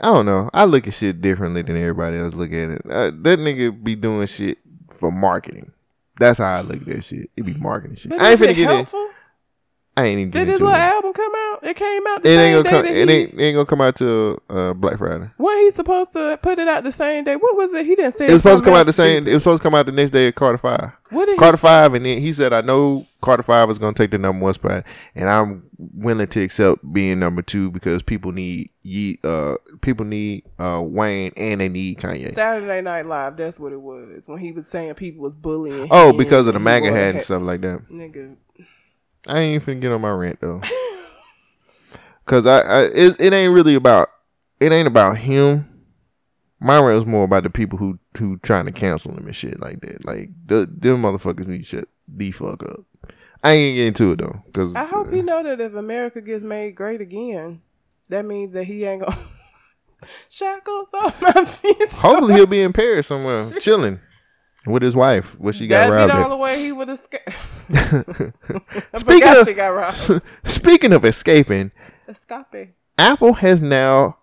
I 0.00 0.06
don't 0.06 0.26
know. 0.26 0.48
I 0.52 0.64
look 0.64 0.86
at 0.86 0.94
shit 0.94 1.20
differently 1.20 1.62
than 1.62 1.76
everybody 1.76 2.18
else 2.18 2.34
look 2.34 2.52
at 2.52 2.70
it. 2.70 2.82
Uh, 2.88 3.10
that 3.22 3.38
nigga 3.38 3.82
be 3.82 3.96
doing 3.96 4.26
shit 4.26 4.58
for 4.94 5.10
marketing. 5.10 5.72
That's 6.20 6.38
how 6.38 6.56
I 6.56 6.60
look 6.60 6.80
at 6.82 6.86
that 6.86 7.04
shit. 7.04 7.30
It 7.36 7.42
be 7.42 7.54
marketing 7.54 7.96
shit. 7.96 8.10
But 8.10 8.20
I 8.20 8.32
ain't 8.32 8.40
finna 8.40 8.54
get 8.54 8.68
helpful? 8.68 9.07
I 9.98 10.04
ain't 10.06 10.18
even 10.20 10.30
Did 10.30 10.38
getting 10.38 10.52
his 10.52 10.60
little 10.60 10.74
it. 10.74 10.78
album 10.78 11.12
come 11.12 11.32
out? 11.34 11.58
It 11.64 11.76
came 11.76 12.06
out 12.06 12.22
the 12.22 12.28
It 12.28 12.32
same 12.36 12.40
ain't 12.56 12.64
day 12.64 12.70
gonna 12.70 12.76
come. 12.76 12.84
that 12.94 13.00
It 13.02 13.08
he, 13.08 13.14
ain't, 13.14 13.34
it 13.34 13.42
ain't 13.42 13.54
gonna 13.56 13.66
come 13.66 13.80
out 13.80 13.96
till 13.96 14.42
uh, 14.48 14.72
Black 14.74 14.98
Friday. 14.98 15.28
When 15.36 15.58
he 15.58 15.70
supposed 15.72 16.12
to 16.12 16.38
put 16.40 16.58
it 16.58 16.68
out 16.68 16.84
the 16.84 16.92
same 16.92 17.24
day? 17.24 17.36
What 17.36 17.56
was 17.56 17.72
it? 17.72 17.84
He 17.84 17.96
didn't 17.96 18.16
say 18.16 18.26
It 18.26 18.32
was 18.32 18.42
supposed 18.42 18.62
to 18.62 18.70
come 18.70 18.78
out 18.78 18.86
the 18.86 18.92
same. 18.92 19.26
It 19.26 19.34
was 19.34 19.42
supposed 19.42 19.60
to 19.60 19.66
come 19.66 19.74
out 19.74 19.86
the 19.86 19.92
next 19.92 20.10
day 20.12 20.28
of 20.28 20.34
Carter 20.36 20.58
Five. 20.58 20.92
What 21.10 21.26
did 21.26 21.38
Carter 21.38 21.56
Five, 21.56 21.94
and 21.94 22.04
then 22.04 22.18
he 22.18 22.32
said, 22.34 22.52
"I 22.52 22.60
know 22.60 23.06
Carter 23.22 23.42
Five 23.42 23.66
was 23.66 23.78
gonna 23.78 23.94
take 23.94 24.10
the 24.10 24.18
number 24.18 24.44
one 24.44 24.54
spot, 24.54 24.84
and 25.14 25.28
I'm 25.28 25.64
willing 25.78 26.26
to 26.28 26.42
accept 26.42 26.92
being 26.92 27.18
number 27.18 27.40
two 27.42 27.70
because 27.70 28.02
people 28.02 28.30
need 28.30 28.70
ye, 28.82 29.18
uh, 29.24 29.54
people 29.80 30.04
need 30.04 30.44
uh 30.58 30.80
Wayne 30.84 31.32
and 31.36 31.60
they 31.62 31.68
need? 31.68 31.98
Kanye. 31.98 32.34
Saturday 32.34 32.82
Night 32.82 33.06
Live. 33.06 33.36
That's 33.36 33.58
what 33.58 33.72
it 33.72 33.80
was 33.80 34.22
when 34.26 34.38
he 34.38 34.52
was 34.52 34.66
saying 34.68 34.94
people 34.94 35.22
was 35.22 35.34
bullying. 35.34 35.88
Oh, 35.90 36.12
because 36.12 36.46
of 36.46 36.54
the 36.54 36.60
MAGA 36.60 36.92
hat 36.92 37.14
and 37.14 37.22
stuff 37.24 37.42
like 37.42 37.62
that. 37.62 37.88
Nigga, 37.90 38.36
I 39.28 39.40
ain't 39.40 39.62
even 39.62 39.76
finna 39.76 39.80
get 39.80 39.92
on 39.92 40.00
my 40.00 40.10
rant 40.10 40.40
though, 40.40 40.62
cause 42.26 42.46
I, 42.46 42.60
I 42.60 42.82
it, 42.84 43.20
it 43.20 43.32
ain't 43.32 43.52
really 43.52 43.74
about 43.74 44.08
it 44.58 44.72
ain't 44.72 44.88
about 44.88 45.18
him. 45.18 45.66
My 46.60 46.80
rant 46.80 46.96
was 46.96 47.06
more 47.06 47.24
about 47.24 47.42
the 47.42 47.50
people 47.50 47.78
who 47.78 47.98
who 48.16 48.38
trying 48.38 48.64
to 48.66 48.72
cancel 48.72 49.12
him 49.12 49.26
and 49.26 49.36
shit 49.36 49.60
like 49.60 49.80
that. 49.80 50.04
Like 50.04 50.30
the 50.46 50.68
them 50.70 51.02
motherfuckers 51.02 51.46
need 51.46 51.58
to 51.58 51.64
shut 51.64 51.88
the 52.08 52.32
fuck 52.32 52.62
up. 52.62 52.80
I 53.44 53.52
ain't 53.52 53.74
getting 53.76 53.88
into 53.88 54.12
it 54.12 54.18
though, 54.18 54.42
because 54.46 54.74
I 54.74 54.86
hope 54.86 55.12
you 55.12 55.22
know 55.22 55.42
that 55.42 55.60
if 55.60 55.74
America 55.74 56.20
gets 56.20 56.42
made 56.42 56.74
great 56.74 57.00
again, 57.00 57.60
that 58.08 58.24
means 58.24 58.52
that 58.54 58.64
he 58.64 58.84
ain't 58.84 59.04
gonna 59.04 59.18
shackles 60.28 60.88
off 60.94 61.20
my 61.20 61.44
feet. 61.44 61.88
hopefully 61.90 62.34
he'll 62.34 62.46
be 62.46 62.62
in 62.62 62.72
Paris 62.72 63.06
somewhere, 63.06 63.50
chilling 63.60 64.00
with 64.70 64.82
his 64.82 64.94
wife. 64.96 65.38
What 65.38 65.54
she 65.54 65.66
got 65.66 65.90
That'd 65.90 65.90
be 65.90 65.96
robbed. 65.96 66.12
the 66.12 66.24
only 66.32 66.36
way 66.42 66.62
he 66.62 66.72
would 66.72 66.88
escape. 66.88 67.28
Speaking 68.96 69.28
of- 69.28 69.46
she 69.46 69.54
got 69.54 69.68
robbed. 69.68 70.22
Speaking 70.44 70.92
of 70.92 71.04
escaping, 71.04 71.72
Escape. 72.08 72.74
Apple 72.96 73.34
has 73.34 73.60
now 73.62 74.16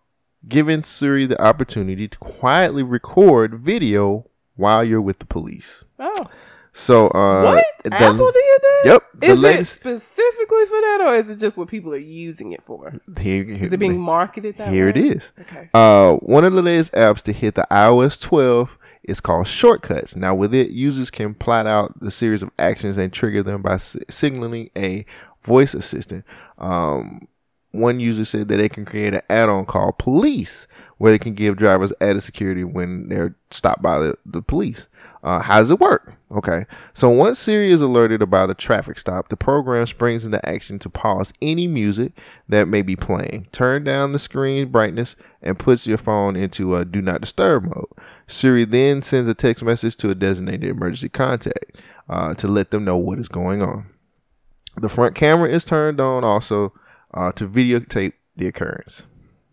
given 0.48 0.84
Siri 0.84 1.26
the 1.26 1.42
opportunity 1.42 2.08
to 2.08 2.18
quietly 2.18 2.84
record 2.84 3.56
video 3.60 4.26
while 4.56 4.84
you're 4.84 5.02
with 5.02 5.20
the 5.20 5.26
police. 5.26 5.84
Oh, 6.00 6.26
So, 6.74 7.08
uh, 7.10 7.44
what? 7.44 7.66
the- 7.84 7.94
Apple 7.94 8.32
did 8.32 8.34
that? 8.62 8.82
Yep, 8.86 9.04
the 9.22 9.28
Is 9.28 9.40
latest- 9.40 9.76
it 9.78 9.80
specifically 9.80 10.66
for 10.66 10.82
that, 10.82 11.02
or 11.08 11.16
is 11.16 11.30
it 11.30 11.38
just 11.38 11.58
what 11.58 11.68
people 11.70 11.94
are 11.94 11.98
using 11.98 12.52
it 12.52 12.62
for? 12.66 12.94
Here, 13.20 13.44
here, 13.44 13.68
Is 13.68 13.74
it 13.74 13.78
being 13.78 14.00
marketed 14.00 14.58
that 14.58 14.68
here 14.70 14.86
way? 14.86 14.90
it 14.92 14.98
is. 14.98 15.32
Okay. 15.42 15.70
Uh, 15.74 16.16
one 16.18 16.44
of 16.44 16.54
the 16.54 16.62
latest 16.62 16.92
apps 16.94 17.22
to 17.24 17.34
hit 17.34 17.56
the 17.56 17.66
iOS 17.72 18.20
12 18.22 18.78
is 19.08 19.20
called 19.20 19.48
Shortcuts. 19.48 20.16
Now, 20.16 20.36
with 20.36 20.54
it, 20.54 20.70
users 20.70 21.10
can 21.10 21.34
plot 21.34 21.68
out 21.68 22.00
the 22.00 22.12
series 22.12 22.42
of 22.42 22.52
actions 22.60 22.98
and 22.98 23.12
trigger 23.12 23.44
them 23.44 23.62
by 23.62 23.78
si- 23.78 24.00
signaling 24.10 24.70
a 24.76 25.06
voice 25.44 25.74
assistant. 25.74 26.26
Um, 26.58 27.28
one 27.72 28.00
user 28.00 28.26
said 28.26 28.48
that 28.48 28.58
they 28.58 28.70
can 28.70 28.86
create 28.86 29.14
an 29.14 29.22
add-on 29.30 29.66
called 29.66 29.98
Police, 29.98 30.66
where 30.98 31.12
they 31.12 31.20
can 31.20 31.34
give 31.34 31.58
drivers 31.58 31.92
added 32.00 32.24
security 32.24 32.64
when 32.64 33.10
they're 33.10 33.36
stopped 33.52 33.82
by 33.82 34.00
the, 34.00 34.18
the 34.26 34.42
police. 34.42 34.88
Uh, 35.24 35.40
how 35.40 35.60
does 35.60 35.72
it 35.72 35.80
work? 35.80 36.14
Okay, 36.32 36.66
so 36.94 37.10
once 37.10 37.40
Siri 37.40 37.72
is 37.72 37.82
alerted 37.82 38.22
about 38.22 38.50
a 38.50 38.54
traffic 38.54 38.98
stop, 38.98 39.30
the 39.30 39.38
program 39.38 39.86
springs 39.88 40.24
into 40.24 40.44
action 40.48 40.80
to 40.80 40.90
pause 40.90 41.34
any 41.42 41.68
music 41.68 42.14
that 42.48 42.68
may 42.68 42.82
be 42.82 42.96
playing, 42.96 43.48
turn 43.52 43.84
down 43.84 44.12
the 44.12 44.20
screen 44.20 44.70
brightness, 44.70 45.16
and 45.46 45.60
puts 45.60 45.88
your 45.88 45.98
phone 45.98 46.36
into 46.36 46.76
a 46.76 46.86
do 46.86 47.02
not 47.02 47.22
disturb 47.22 47.66
mode. 47.66 47.88
Siri 48.28 48.66
then 48.66 49.02
sends 49.02 49.30
a 49.30 49.34
text 49.34 49.64
message 49.64 49.96
to 49.98 50.10
a 50.10 50.16
designated 50.16 50.70
emergency 50.70 51.10
contact 51.10 51.78
uh, 52.10 52.34
to 52.36 52.48
let 52.48 52.72
them 52.72 52.84
know 52.86 52.98
what 52.98 53.20
is 53.20 53.28
going 53.28 53.62
on. 53.62 53.88
The 54.78 54.90
front 54.90 55.16
camera 55.16 55.50
is 55.50 55.64
turned 55.64 56.02
on 56.02 56.24
also 56.24 56.74
uh, 57.14 57.32
to 57.34 57.48
videotape 57.48 58.14
the 58.36 58.48
occurrence. 58.48 59.04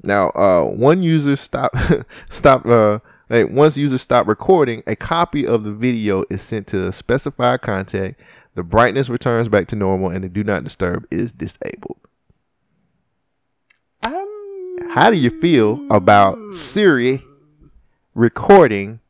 Now, 0.02 0.30
uh, 0.30 0.64
one 0.64 1.02
user 1.02 1.36
stop 1.36 1.72
stop 2.30 2.66
uh, 2.66 2.98
once 3.30 3.76
users 3.76 4.02
stop 4.02 4.26
recording, 4.26 4.82
a 4.86 4.96
copy 4.96 5.46
of 5.46 5.64
the 5.64 5.72
video 5.72 6.24
is 6.28 6.42
sent 6.42 6.66
to 6.68 6.88
a 6.88 6.92
specified 6.92 7.62
contact. 7.62 8.20
The 8.54 8.62
brightness 8.62 9.08
returns 9.08 9.48
back 9.48 9.68
to 9.68 9.76
normal, 9.76 10.10
and 10.10 10.22
the 10.22 10.28
do 10.28 10.44
not 10.44 10.64
disturb 10.64 11.06
is 11.10 11.32
disabled. 11.32 11.96
How 14.90 15.10
do 15.10 15.16
you 15.16 15.30
feel 15.40 15.84
about 15.90 16.38
Siri 16.54 17.22
recording 18.14 19.00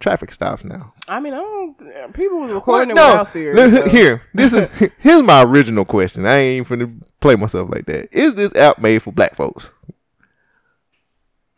traffic 0.00 0.32
stops 0.32 0.64
now? 0.64 0.92
I 1.08 1.20
mean, 1.20 1.32
I 1.34 1.38
don't. 1.38 2.12
People 2.12 2.40
was 2.40 2.50
recording 2.52 2.94
What? 2.94 3.02
it 3.08 3.10
without 3.12 3.32
Siri. 3.32 3.70
So- 3.70 3.88
Here, 3.88 4.22
this 4.34 4.52
is 4.52 4.68
here's 4.98 5.22
my 5.22 5.42
original 5.42 5.84
question. 5.84 6.26
I 6.26 6.36
ain't 6.36 6.66
even 6.66 6.78
finna 6.80 7.02
play 7.20 7.36
myself 7.36 7.70
like 7.70 7.86
that. 7.86 8.08
Is 8.12 8.34
this 8.34 8.54
app 8.54 8.78
made 8.78 9.02
for 9.02 9.12
black 9.12 9.36
folks? 9.36 9.72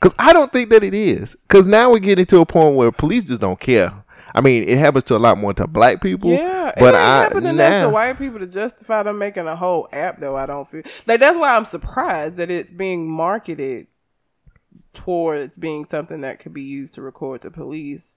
Because 0.01 0.15
I 0.19 0.32
don't 0.35 0.53
think 0.53 0.70
that 0.70 0.85
it 0.85 0.93
is. 0.95 1.35
Because 1.49 1.66
now 1.66 1.91
we're 1.91 1.99
getting 1.99 2.27
to 2.27 2.41
a 2.41 2.47
point 2.47 2.77
where 2.77 2.93
police 2.93 3.24
just 3.24 3.41
don't 3.41 3.59
care. 3.59 3.93
I 4.35 4.40
mean, 4.40 4.69
it 4.69 4.78
happens 4.78 5.05
to 5.05 5.16
a 5.16 5.19
lot 5.19 5.39
more 5.39 5.55
to 5.55 5.66
black 5.66 6.01
people. 6.01 6.31
Yeah, 6.31 6.73
but 6.77 6.94
it 6.94 6.98
I 6.98 7.23
happening 7.23 7.51
enough 7.51 7.85
to 7.85 7.90
white 7.90 8.19
people 8.19 8.40
to 8.40 8.47
justify 8.47 9.02
them 9.02 9.19
making 9.19 9.47
a 9.47 9.56
whole 9.56 9.89
app. 9.93 10.20
Though 10.20 10.36
I 10.36 10.47
don't 10.47 10.69
feel 10.69 10.82
like 11.06 11.20
that's 11.20 11.39
why 11.39 11.56
I'm 11.56 11.65
surprised 11.65 12.36
that 12.36 12.51
it's 12.51 12.70
being 12.70 13.09
marketed 13.09 13.86
towards 14.93 15.56
being 15.56 15.85
something 15.85 16.23
that 16.23 16.40
could 16.40 16.52
be 16.52 16.62
used 16.62 16.94
to 16.94 17.02
record 17.02 17.43
the 17.43 17.51
police 17.51 18.15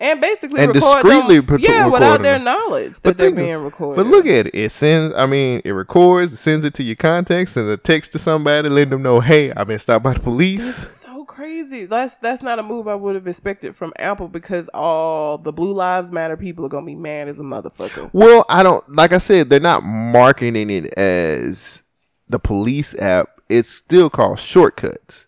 and 0.00 0.20
basically 0.20 0.60
And 0.60 0.74
record 0.74 1.02
discreetly 1.02 1.40
them, 1.40 1.58
yeah, 1.60 1.86
without 1.86 2.22
their 2.22 2.38
knowledge 2.38 2.94
that 2.94 3.02
But 3.02 3.16
they're 3.16 3.28
think 3.28 3.36
being 3.36 3.56
recorded. 3.56 4.02
But 4.02 4.10
look 4.10 4.26
at 4.26 4.48
it. 4.48 4.54
It 4.54 4.72
sends. 4.72 5.14
I 5.14 5.26
mean, 5.26 5.62
it 5.64 5.70
records, 5.70 6.32
it 6.32 6.38
sends 6.38 6.64
it 6.64 6.74
to 6.74 6.82
your 6.82 6.96
contacts, 6.96 7.56
and 7.56 7.68
a 7.70 7.76
text 7.76 8.12
to 8.12 8.18
somebody, 8.18 8.68
letting 8.68 8.90
them 8.90 9.02
know, 9.02 9.20
"Hey, 9.20 9.52
I've 9.52 9.68
been 9.68 9.78
stopped 9.78 10.02
by 10.02 10.14
the 10.14 10.20
police." 10.20 10.86
Crazy. 11.34 11.86
That's 11.86 12.14
that's 12.16 12.42
not 12.42 12.58
a 12.58 12.62
move 12.62 12.88
I 12.88 12.94
would 12.94 13.14
have 13.14 13.26
expected 13.26 13.76
from 13.76 13.92
Apple 13.98 14.28
because 14.28 14.68
all 14.74 15.38
the 15.38 15.52
Blue 15.52 15.72
Lives 15.72 16.10
Matter 16.10 16.36
people 16.36 16.64
are 16.64 16.68
gonna 16.68 16.86
be 16.86 16.94
mad 16.94 17.28
as 17.28 17.38
a 17.38 17.42
motherfucker. 17.42 18.10
Well, 18.12 18.44
I 18.48 18.62
don't 18.62 18.88
like 18.94 19.12
I 19.12 19.18
said, 19.18 19.50
they're 19.50 19.60
not 19.60 19.82
marketing 19.82 20.70
it 20.70 20.86
as 20.98 21.82
the 22.28 22.38
police 22.38 22.94
app. 22.94 23.40
It's 23.48 23.70
still 23.70 24.08
called 24.10 24.38
shortcuts. 24.38 25.26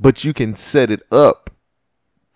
But 0.00 0.24
you 0.24 0.32
can 0.32 0.54
set 0.56 0.90
it 0.90 1.02
up 1.10 1.50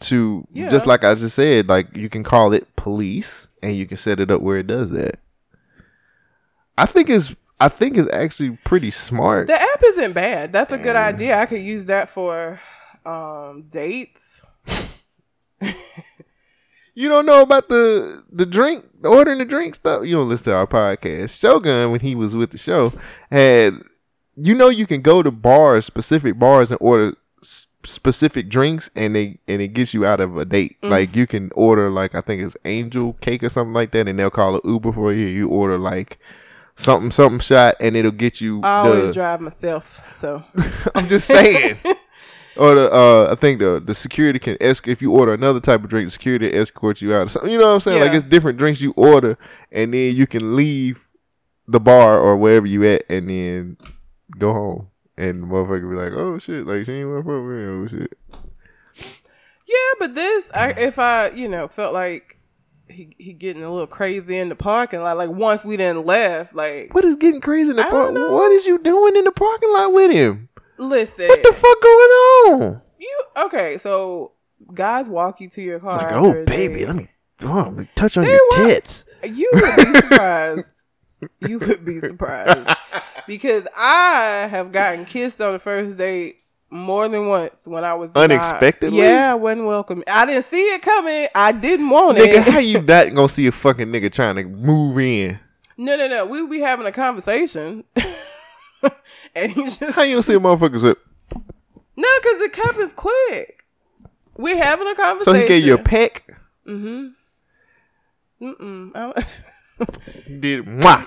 to 0.01 0.47
Yeah. 0.53 0.69
just 0.69 0.87
like 0.87 1.05
I 1.05 1.15
just 1.15 1.37
said, 1.37 1.69
like 1.69 1.95
you 1.97 2.09
can 2.09 2.25
call 2.25 2.53
it 2.53 2.75
police 2.77 3.47
and 3.63 3.77
you 3.77 3.87
can 3.87 3.97
set 3.97 4.19
it 4.19 4.31
up 4.31 4.41
where 4.41 4.59
it 4.59 4.67
does 4.67 4.91
that. 4.91 5.21
I 6.77 6.87
think 6.87 7.09
it's 7.09 7.35
I 7.61 7.69
think 7.69 7.97
it's 7.97 8.13
actually 8.13 8.59
pretty 8.65 8.91
smart. 8.91 9.47
The 9.47 9.61
app 9.61 9.83
isn't 9.85 10.15
bad. 10.15 10.53
That's 10.53 10.73
a 10.73 10.79
good 10.79 10.97
idea. 10.97 11.39
I 11.39 11.47
could 11.47 11.63
use 11.63 11.85
that 11.85 12.11
for 12.11 12.61
um 13.07 13.65
dates. 13.71 14.43
You 16.95 17.09
don't 17.09 17.25
know 17.25 17.41
about 17.41 17.69
the 17.69 18.23
the 18.31 18.45
drink, 18.45 18.85
the 19.01 19.09
ordering 19.09 19.39
the 19.39 19.47
drink 19.47 19.75
stuff. 19.75 20.05
You 20.05 20.17
don't 20.17 20.29
listen 20.29 20.47
to 20.47 20.55
our 20.55 20.67
podcast. 20.67 21.41
Shogun, 21.41 21.91
when 21.91 22.01
he 22.01 22.15
was 22.15 22.37
with 22.37 22.51
the 22.51 22.59
show, 22.59 22.93
had 23.31 23.79
you 24.37 24.55
know 24.55 24.69
you 24.69 24.87
can 24.87 25.01
go 25.01 25.23
to 25.23 25.31
bars, 25.31 25.87
specific 25.87 26.39
bars, 26.39 26.71
and 26.71 26.79
order 26.83 27.17
s- 27.41 27.67
specific 27.83 28.51
drinks, 28.51 28.91
and 28.95 29.17
they 29.17 29.39
and 29.49 29.63
it 29.63 29.69
gets 29.69 29.95
you 29.95 30.05
out 30.05 30.21
of 30.21 30.37
a 30.37 30.45
date. 30.45 30.77
Like 30.83 31.17
you 31.17 31.27
can 31.27 31.51
order 31.55 31.91
like 31.91 32.15
I 32.15 32.21
think 32.21 32.43
it's 32.43 32.59
Angel 32.67 33.15
Cake 33.23 33.43
or 33.43 33.49
something 33.49 33.73
like 33.73 33.93
that, 33.93 34.07
and 34.07 34.19
they'll 34.19 34.31
call 34.31 34.57
it 34.57 34.65
Uber 34.65 34.93
for 34.93 35.15
you. 35.15 35.27
You 35.27 35.49
order 35.49 35.79
like 35.79 36.19
something 36.77 37.11
something 37.11 37.41
shot, 37.41 37.75
and 37.81 37.97
it'll 37.97 38.11
get 38.11 38.43
you. 38.43 38.61
I 38.63 38.81
always 38.81 39.09
the, 39.09 39.13
drive 39.15 39.41
myself, 39.41 40.03
so 40.21 40.45
I'm 40.95 41.09
just 41.09 41.27
saying. 41.27 41.79
Or 42.57 42.75
the 42.75 42.93
uh, 42.93 43.33
I 43.33 43.35
think 43.35 43.61
the 43.61 43.83
the 43.85 43.95
security 43.95 44.39
can 44.39 44.57
esc 44.57 44.87
if 44.87 45.01
you 45.01 45.13
order 45.13 45.33
another 45.33 45.61
type 45.61 45.83
of 45.83 45.91
drink, 45.91 46.09
the 46.09 46.13
security 46.13 46.53
escorts 46.53 47.01
you 47.01 47.15
out. 47.15 47.27
Or 47.27 47.29
something. 47.29 47.51
You 47.51 47.59
know 47.59 47.69
what 47.69 47.75
I'm 47.75 47.81
saying? 47.81 48.01
Like 48.01 48.13
it's 48.13 48.29
different 48.29 48.59
drinks 48.59 48.81
you 48.81 48.93
order, 48.93 49.39
and 49.71 49.95
then 49.95 50.15
you 50.15 50.27
can 50.27 50.55
leave 50.55 51.09
the 51.67 51.81
bar 51.81 52.19
or 52.19 52.37
wherever 52.37 52.67
you 52.67 52.85
at, 52.85 53.05
and 53.09 53.29
then 53.29 53.77
go 54.39 54.53
home. 54.53 54.89
And 55.17 55.43
the 55.43 55.47
motherfucker 55.47 55.91
be 55.91 55.97
like, 55.97 56.13
"Oh 56.13 56.39
shit!" 56.39 56.67
Like 56.67 56.85
she 56.85 56.93
ain't 56.93 57.09
want 57.09 57.25
to 57.25 57.31
fuck 57.31 57.43
with 57.43 57.57
me. 57.57 57.65
Oh 57.65 57.87
shit. 57.87 58.19
yeah. 59.67 59.93
But 59.99 60.15
this, 60.15 60.51
I, 60.55 60.71
if 60.71 60.99
I, 60.99 61.31
you 61.31 61.49
know, 61.49 61.69
felt 61.69 61.95
like 61.95 62.39
he 62.89 63.15
he 63.19 63.33
getting 63.33 63.63
a 63.63 63.71
little 63.71 63.87
crazy 63.87 64.39
in 64.39 64.49
the 64.49 64.55
parking 64.55 65.01
lot. 65.03 65.17
Like 65.17 65.31
once 65.31 65.65
we 65.65 65.77
didn't 65.77 66.07
left, 66.07 66.55
like 66.55 66.95
What 66.95 67.05
is 67.05 67.17
getting 67.17 67.41
crazy 67.41 67.71
in 67.71 67.77
the 67.77 67.85
park? 67.85 68.13
What 68.15 68.53
is 68.53 68.67
you 68.67 68.79
doing 68.79 69.17
in 69.17 69.25
the 69.25 69.33
parking 69.33 69.73
lot 69.73 69.93
with 69.93 70.11
him? 70.11 70.49
Listen, 70.89 71.29
What 71.29 71.43
the 71.43 71.53
fuck 71.53 71.81
going 71.83 72.11
on? 72.63 72.83
you 72.99 73.23
okay? 73.39 73.79
So 73.79 74.33
guys 74.73 75.07
walk 75.09 75.41
you 75.41 75.49
to 75.51 75.63
your 75.63 75.81
car. 75.81 75.97
Like, 75.97 76.13
oh 76.13 76.45
baby, 76.45 76.87
let 76.87 76.97
me, 76.97 77.09
oh, 77.43 77.85
touch 77.95 78.17
on 78.17 78.25
They 78.25 78.31
your 78.33 78.41
wa- 78.51 78.57
tits. 78.69 79.05
You 79.25 79.51
would 79.53 79.77
be 79.77 79.95
surprised. 80.01 80.65
you 81.41 81.59
would 81.61 81.85
be 81.85 82.01
surprised 82.01 82.69
because 83.27 83.65
I 83.77 84.49
have 84.51 84.73
gotten 84.73 85.05
kissed 85.05 85.41
on 85.41 85.53
the 85.53 85.59
first 85.59 85.97
date 85.97 86.37
more 86.71 87.07
than 87.09 87.27
once 87.29 87.53
when 87.65 87.85
I 87.85 87.95
was 87.95 88.11
Unexpectedly? 88.15 88.99
Yeah, 88.99 89.33
I 89.33 89.35
wasn't 89.35 89.67
welcome. 89.67 90.03
I 90.07 90.25
didn't 90.27 90.47
see 90.47 90.63
it 90.75 90.83
coming. 90.83 91.29
I 91.35 91.53
didn't 91.53 91.91
want 91.91 92.19
Nigga, 92.19 92.25
it. 92.25 92.37
Nigga, 92.47 92.51
how 92.51 92.59
you 92.59 92.81
not 92.81 93.15
gonna 93.15 93.29
see 93.29 93.47
a 93.47 93.53
fucking 93.53 93.89
nigga 93.89 94.11
trying 94.11 94.37
to 94.37 94.45
move 94.45 94.99
in? 94.99 95.39
no, 95.77 95.97
no, 95.97 96.09
no. 96.09 96.25
We 96.27 96.47
be 96.47 96.61
having 96.61 96.87
a 96.87 96.93
conversation, 96.93 97.85
and 99.35 99.55
just 99.55 99.81
How 99.81 100.03
you 100.03 100.15
gonna 100.17 100.23
see 100.23 100.35
a 100.35 100.41
motherfucker? 100.41 100.97
No, 101.97 102.09
because 102.23 102.41
it 102.41 102.55
happens 102.57 102.93
quick. 102.95 103.65
We're 104.37 104.63
having 104.63 104.89
a 104.89 104.95
conversation. 104.95 105.35
so 105.35 105.41
he 105.41 105.47
gave 105.49 105.65
you 105.65 105.75
a 105.75 105.79
peck. 105.79 106.25
Mm-hmm. 106.67 107.09
Mm-mm. 108.45 109.29
He 110.27 110.35
did 110.41 110.65
mwah. 110.67 111.07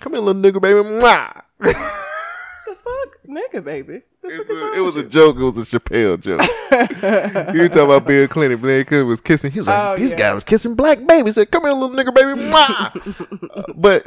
Come 0.00 0.12
here, 0.14 0.22
little 0.22 0.40
nigga, 0.40 0.60
baby. 0.60 0.80
Mwah. 0.80 1.42
the 1.60 1.74
fuck, 1.74 3.18
nigga, 3.28 3.64
baby. 3.64 4.02
The 4.22 4.28
is 4.28 4.50
a- 4.50 4.74
it 4.74 4.80
was 4.80 4.96
a 4.96 5.02
joke. 5.02 5.36
It 5.36 5.42
was 5.42 5.58
a 5.58 5.62
Chappelle 5.62 6.20
joke. 6.20 6.40
you 7.54 7.68
talking 7.68 7.82
about 7.84 8.06
Bill 8.06 8.28
Clinton? 8.28 8.60
Bill 8.60 8.84
Clinton 8.84 9.08
was 9.08 9.20
kissing. 9.20 9.50
He 9.50 9.60
was 9.60 9.68
like, 9.68 9.78
Oh, 9.78 9.96
"This 9.96 10.10
yeah. 10.12 10.16
guy 10.18 10.34
was 10.34 10.44
kissing 10.44 10.74
black 10.74 11.04
baby." 11.06 11.28
He 11.28 11.32
said, 11.32 11.50
"Come 11.50 11.62
here, 11.62 11.72
little 11.72 11.90
nigga, 11.96 12.14
baby." 12.14 12.40
Mwah. 12.40 13.56
Uh, 13.56 13.62
but 13.74 14.06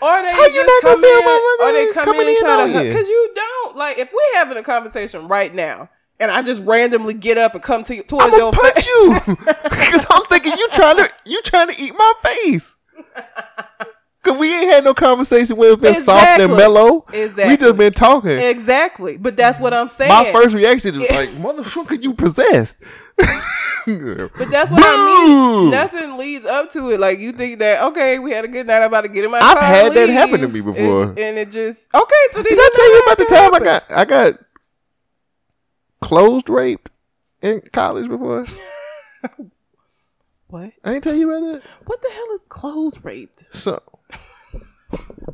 Or 0.00 0.22
they 0.22 0.32
How 0.32 0.46
you 0.46 0.54
just 0.54 0.66
not 0.68 0.82
gonna 0.82 0.94
come 0.94 1.04
in, 1.04 1.40
or 1.60 1.72
they 1.72 1.92
come 1.92 2.14
in 2.14 2.28
and 2.28 2.36
try 2.38 2.66
to 2.66 2.84
you? 2.84 2.90
because 2.92 3.08
you 3.08 3.32
don't 3.34 3.76
like 3.76 3.98
if 3.98 4.10
we're 4.12 4.38
having 4.38 4.56
a 4.58 4.62
conversation 4.62 5.26
right 5.28 5.54
now 5.54 5.88
and 6.20 6.30
I 6.30 6.42
just 6.42 6.62
randomly 6.62 7.14
get 7.14 7.38
up 7.38 7.54
and 7.54 7.62
come 7.62 7.84
to 7.84 7.94
you 7.94 8.02
towards 8.02 8.32
I'm 8.32 8.38
your 8.38 8.52
punch 8.52 8.74
face. 8.74 8.86
you 8.86 9.20
because 9.64 10.06
I'm 10.10 10.22
thinking 10.24 10.52
you 10.56 10.68
trying 10.72 10.96
to 10.98 11.10
you 11.24 11.42
trying 11.42 11.68
to 11.68 11.80
eat 11.80 11.94
my 11.96 12.12
face. 12.22 12.76
Cause 14.24 14.36
we 14.36 14.52
ain't 14.52 14.72
had 14.72 14.84
no 14.84 14.94
conversation 14.94 15.56
where 15.56 15.72
it's 15.72 15.80
been 15.80 15.94
soft 15.94 16.26
and 16.26 16.42
Exactly. 16.42 16.56
mellow. 16.56 17.06
We 17.12 17.20
Exactly. 17.22 17.56
just 17.56 17.76
been 17.76 17.92
talking. 17.92 18.30
Exactly. 18.32 19.16
But 19.16 19.36
that's 19.36 19.60
what 19.60 19.72
I'm 19.72 19.86
saying. 19.88 20.08
My 20.10 20.32
first 20.32 20.54
reaction 20.54 21.00
is 21.00 21.08
like, 21.10 21.30
motherfucker, 21.30 21.86
could 21.86 22.04
you 22.04 22.12
possessed. 22.14 22.76
But 23.86 24.50
that's 24.50 24.70
what 24.70 24.82
I 24.84 25.24
mean. 25.24 25.70
Nothing 25.70 26.18
leads 26.18 26.44
up 26.44 26.70
to 26.72 26.90
it. 26.90 27.00
Like 27.00 27.18
you 27.20 27.32
think 27.32 27.58
that 27.60 27.82
okay, 27.84 28.18
we 28.18 28.32
had 28.32 28.44
a 28.44 28.48
good 28.48 28.66
night. 28.66 28.82
I'm 28.82 28.88
about 28.88 29.00
to 29.02 29.08
get 29.08 29.24
in 29.24 29.30
my 29.30 29.38
I've 29.42 29.58
had 29.58 29.94
that 29.94 30.10
happen 30.10 30.42
to 30.42 30.48
me 30.48 30.60
before. 30.60 31.04
and, 31.04 31.18
and 31.18 31.38
it 31.38 31.50
just 31.50 31.78
okay. 31.94 32.14
So 32.32 32.42
Did 32.42 32.52
I 32.52 32.70
tell 32.74 32.92
you 32.92 33.00
about 33.00 33.18
the 33.18 33.24
time 33.24 33.54
I 33.54 33.58
got 33.60 33.84
I 33.90 34.04
got 34.04 34.34
closed 36.02 36.50
raped 36.50 36.90
in 37.40 37.62
college 37.72 38.08
before? 38.08 38.46
what? 40.48 40.72
I 40.84 40.94
ain't 40.94 41.04
tell 41.04 41.14
you 41.14 41.30
about 41.32 41.56
it. 41.56 41.62
What 41.86 42.02
the 42.02 42.10
hell 42.10 42.26
is 42.34 42.40
clothes 42.50 43.02
raped? 43.02 43.44
So, 43.52 43.80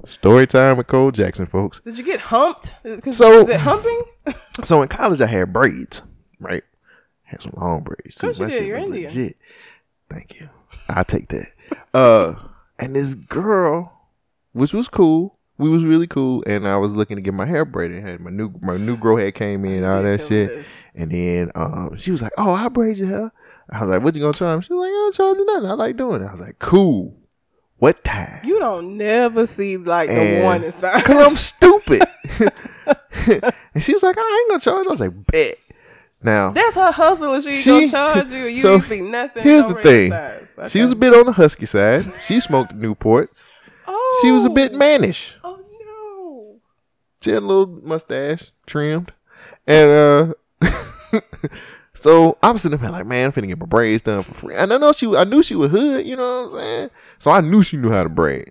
story 0.06 0.46
time 0.46 0.76
with 0.76 0.86
Cole 0.86 1.10
Jackson, 1.10 1.46
folks. 1.46 1.80
Did 1.80 1.98
you 1.98 2.04
get 2.04 2.20
humped? 2.20 2.74
So- 3.10 3.40
is 3.40 3.48
it 3.48 3.60
humping? 3.60 4.02
So 4.62 4.80
in 4.82 4.88
college, 4.88 5.20
I 5.20 5.26
had 5.26 5.52
braids, 5.52 6.02
right? 6.38 6.62
Had 7.34 7.42
some 7.42 7.52
long 7.56 7.82
braids. 7.82 8.16
too. 8.16 8.26
Course 8.28 8.38
you 8.38 8.44
My 8.44 8.50
did, 8.50 8.58
shit 8.58 8.66
you're 8.66 8.76
was 8.76 8.84
Indian. 8.86 9.04
Legit. 9.04 9.36
Thank 10.10 10.40
you. 10.40 10.48
I 10.88 11.02
take 11.02 11.28
that. 11.28 11.48
Uh, 11.92 12.34
and 12.78 12.94
this 12.94 13.14
girl, 13.14 13.92
which 14.52 14.72
was 14.72 14.88
cool. 14.88 15.38
We 15.56 15.68
was 15.70 15.84
really 15.84 16.06
cool, 16.08 16.42
and 16.46 16.66
I 16.66 16.76
was 16.76 16.96
looking 16.96 17.16
to 17.16 17.22
get 17.22 17.32
my 17.32 17.46
hair 17.46 17.64
braided. 17.64 18.02
Had 18.02 18.20
my 18.20 18.30
new 18.30 18.52
my 18.60 18.76
new 18.76 18.96
grow 18.96 19.16
head 19.16 19.34
came 19.34 19.64
in, 19.64 19.84
all 19.84 20.02
that 20.02 20.26
shit. 20.26 20.64
And 20.96 21.10
then 21.12 21.50
um, 21.54 21.96
she 21.96 22.10
was 22.10 22.22
like, 22.22 22.32
"Oh, 22.36 22.50
I 22.52 22.68
braid 22.68 22.96
your 22.98 23.06
hair." 23.08 23.32
I 23.70 23.80
was 23.80 23.88
like, 23.88 24.02
"What 24.02 24.14
you 24.16 24.20
gonna 24.20 24.32
charge?" 24.34 24.66
She 24.66 24.72
was 24.74 24.80
like, 24.82 24.88
"I 24.88 24.92
don't 24.92 25.14
charge 25.14 25.36
you 25.38 25.46
nothing. 25.46 25.70
I 25.70 25.74
like 25.74 25.96
doing 25.96 26.22
it." 26.22 26.26
I 26.26 26.32
was 26.32 26.40
like, 26.40 26.58
"Cool." 26.58 27.16
What 27.78 28.02
time? 28.04 28.40
You 28.44 28.58
don't 28.58 28.96
never 28.96 29.46
see 29.46 29.76
like 29.76 30.08
the 30.08 30.14
And- 30.20 30.42
warning 30.42 30.72
sign. 30.72 31.02
Cause 31.02 31.26
I'm 31.26 31.36
stupid. 31.36 32.02
and 33.74 33.82
she 33.82 33.92
was 33.94 34.02
like, 34.02 34.16
I 34.18 34.38
ain't 34.42 34.50
gonna 34.50 34.60
charge. 34.60 34.86
I 34.86 34.90
was 34.90 35.00
like, 35.00 35.26
bet. 35.26 35.58
Now 36.24 36.50
That's 36.52 36.74
her 36.74 36.90
hustle, 36.90 37.34
and 37.34 37.44
she, 37.44 37.60
She- 37.60 37.70
gonna 37.70 37.88
charge 37.90 38.32
you. 38.32 38.46
You 38.46 38.62
so, 38.62 38.74
ain't 38.76 38.88
see 38.88 39.00
nothing. 39.02 39.42
here's 39.42 39.62
no 39.64 39.68
the 39.74 39.82
thing. 39.82 40.12
Okay. 40.12 40.68
she 40.68 40.80
was 40.80 40.90
a 40.92 40.96
bit 40.96 41.12
on 41.14 41.26
the 41.26 41.32
husky 41.32 41.66
side. 41.66 42.10
She 42.24 42.40
smoked 42.40 42.74
Newports. 42.74 43.44
Oh, 43.86 44.18
She 44.22 44.30
was 44.32 44.46
a 44.46 44.50
bit 44.50 44.72
mannish. 44.72 45.36
Oh 45.44 45.60
no. 45.84 46.56
She 47.20 47.30
had 47.30 47.42
a 47.42 47.46
little 47.46 47.66
mustache 47.66 48.50
trimmed. 48.66 49.12
And 49.66 50.34
uh 50.62 50.70
so 51.94 52.38
I'm 52.42 52.56
sitting 52.58 52.78
there 52.78 52.90
like, 52.90 53.06
man, 53.06 53.26
I'm 53.26 53.32
finna 53.32 53.48
get 53.48 53.58
my 53.58 53.66
braids 53.66 54.02
done 54.02 54.22
for 54.22 54.34
free. 54.34 54.54
And 54.54 54.72
I 54.72 54.78
know 54.78 54.92
she 54.92 55.14
I 55.14 55.24
knew 55.24 55.42
she 55.42 55.54
was 55.54 55.70
hood, 55.70 56.06
you 56.06 56.16
know 56.16 56.48
what 56.48 56.54
I'm 56.54 56.60
saying? 56.60 56.90
So 57.18 57.30
I 57.30 57.40
knew 57.42 57.62
she 57.62 57.76
knew 57.76 57.90
how 57.90 58.02
to 58.02 58.08
braid. 58.08 58.50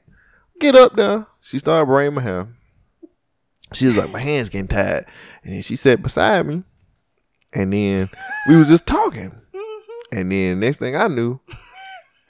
Get 0.59 0.75
up 0.75 0.95
there. 0.95 1.25
She 1.41 1.59
started 1.59 1.87
braiding 1.87 2.13
my 2.13 2.21
hair. 2.21 2.47
She 3.73 3.87
was 3.87 3.97
like, 3.97 4.11
my 4.11 4.19
hands 4.19 4.49
getting 4.49 4.67
tired. 4.67 5.07
And 5.43 5.65
she 5.65 5.75
sat 5.75 6.01
beside 6.03 6.45
me. 6.45 6.63
And 7.53 7.73
then 7.73 8.09
we 8.47 8.55
was 8.55 8.67
just 8.67 8.85
talking. 8.85 9.31
And 10.11 10.31
then 10.31 10.59
next 10.59 10.77
thing 10.77 10.95
I 10.95 11.07
knew, 11.07 11.39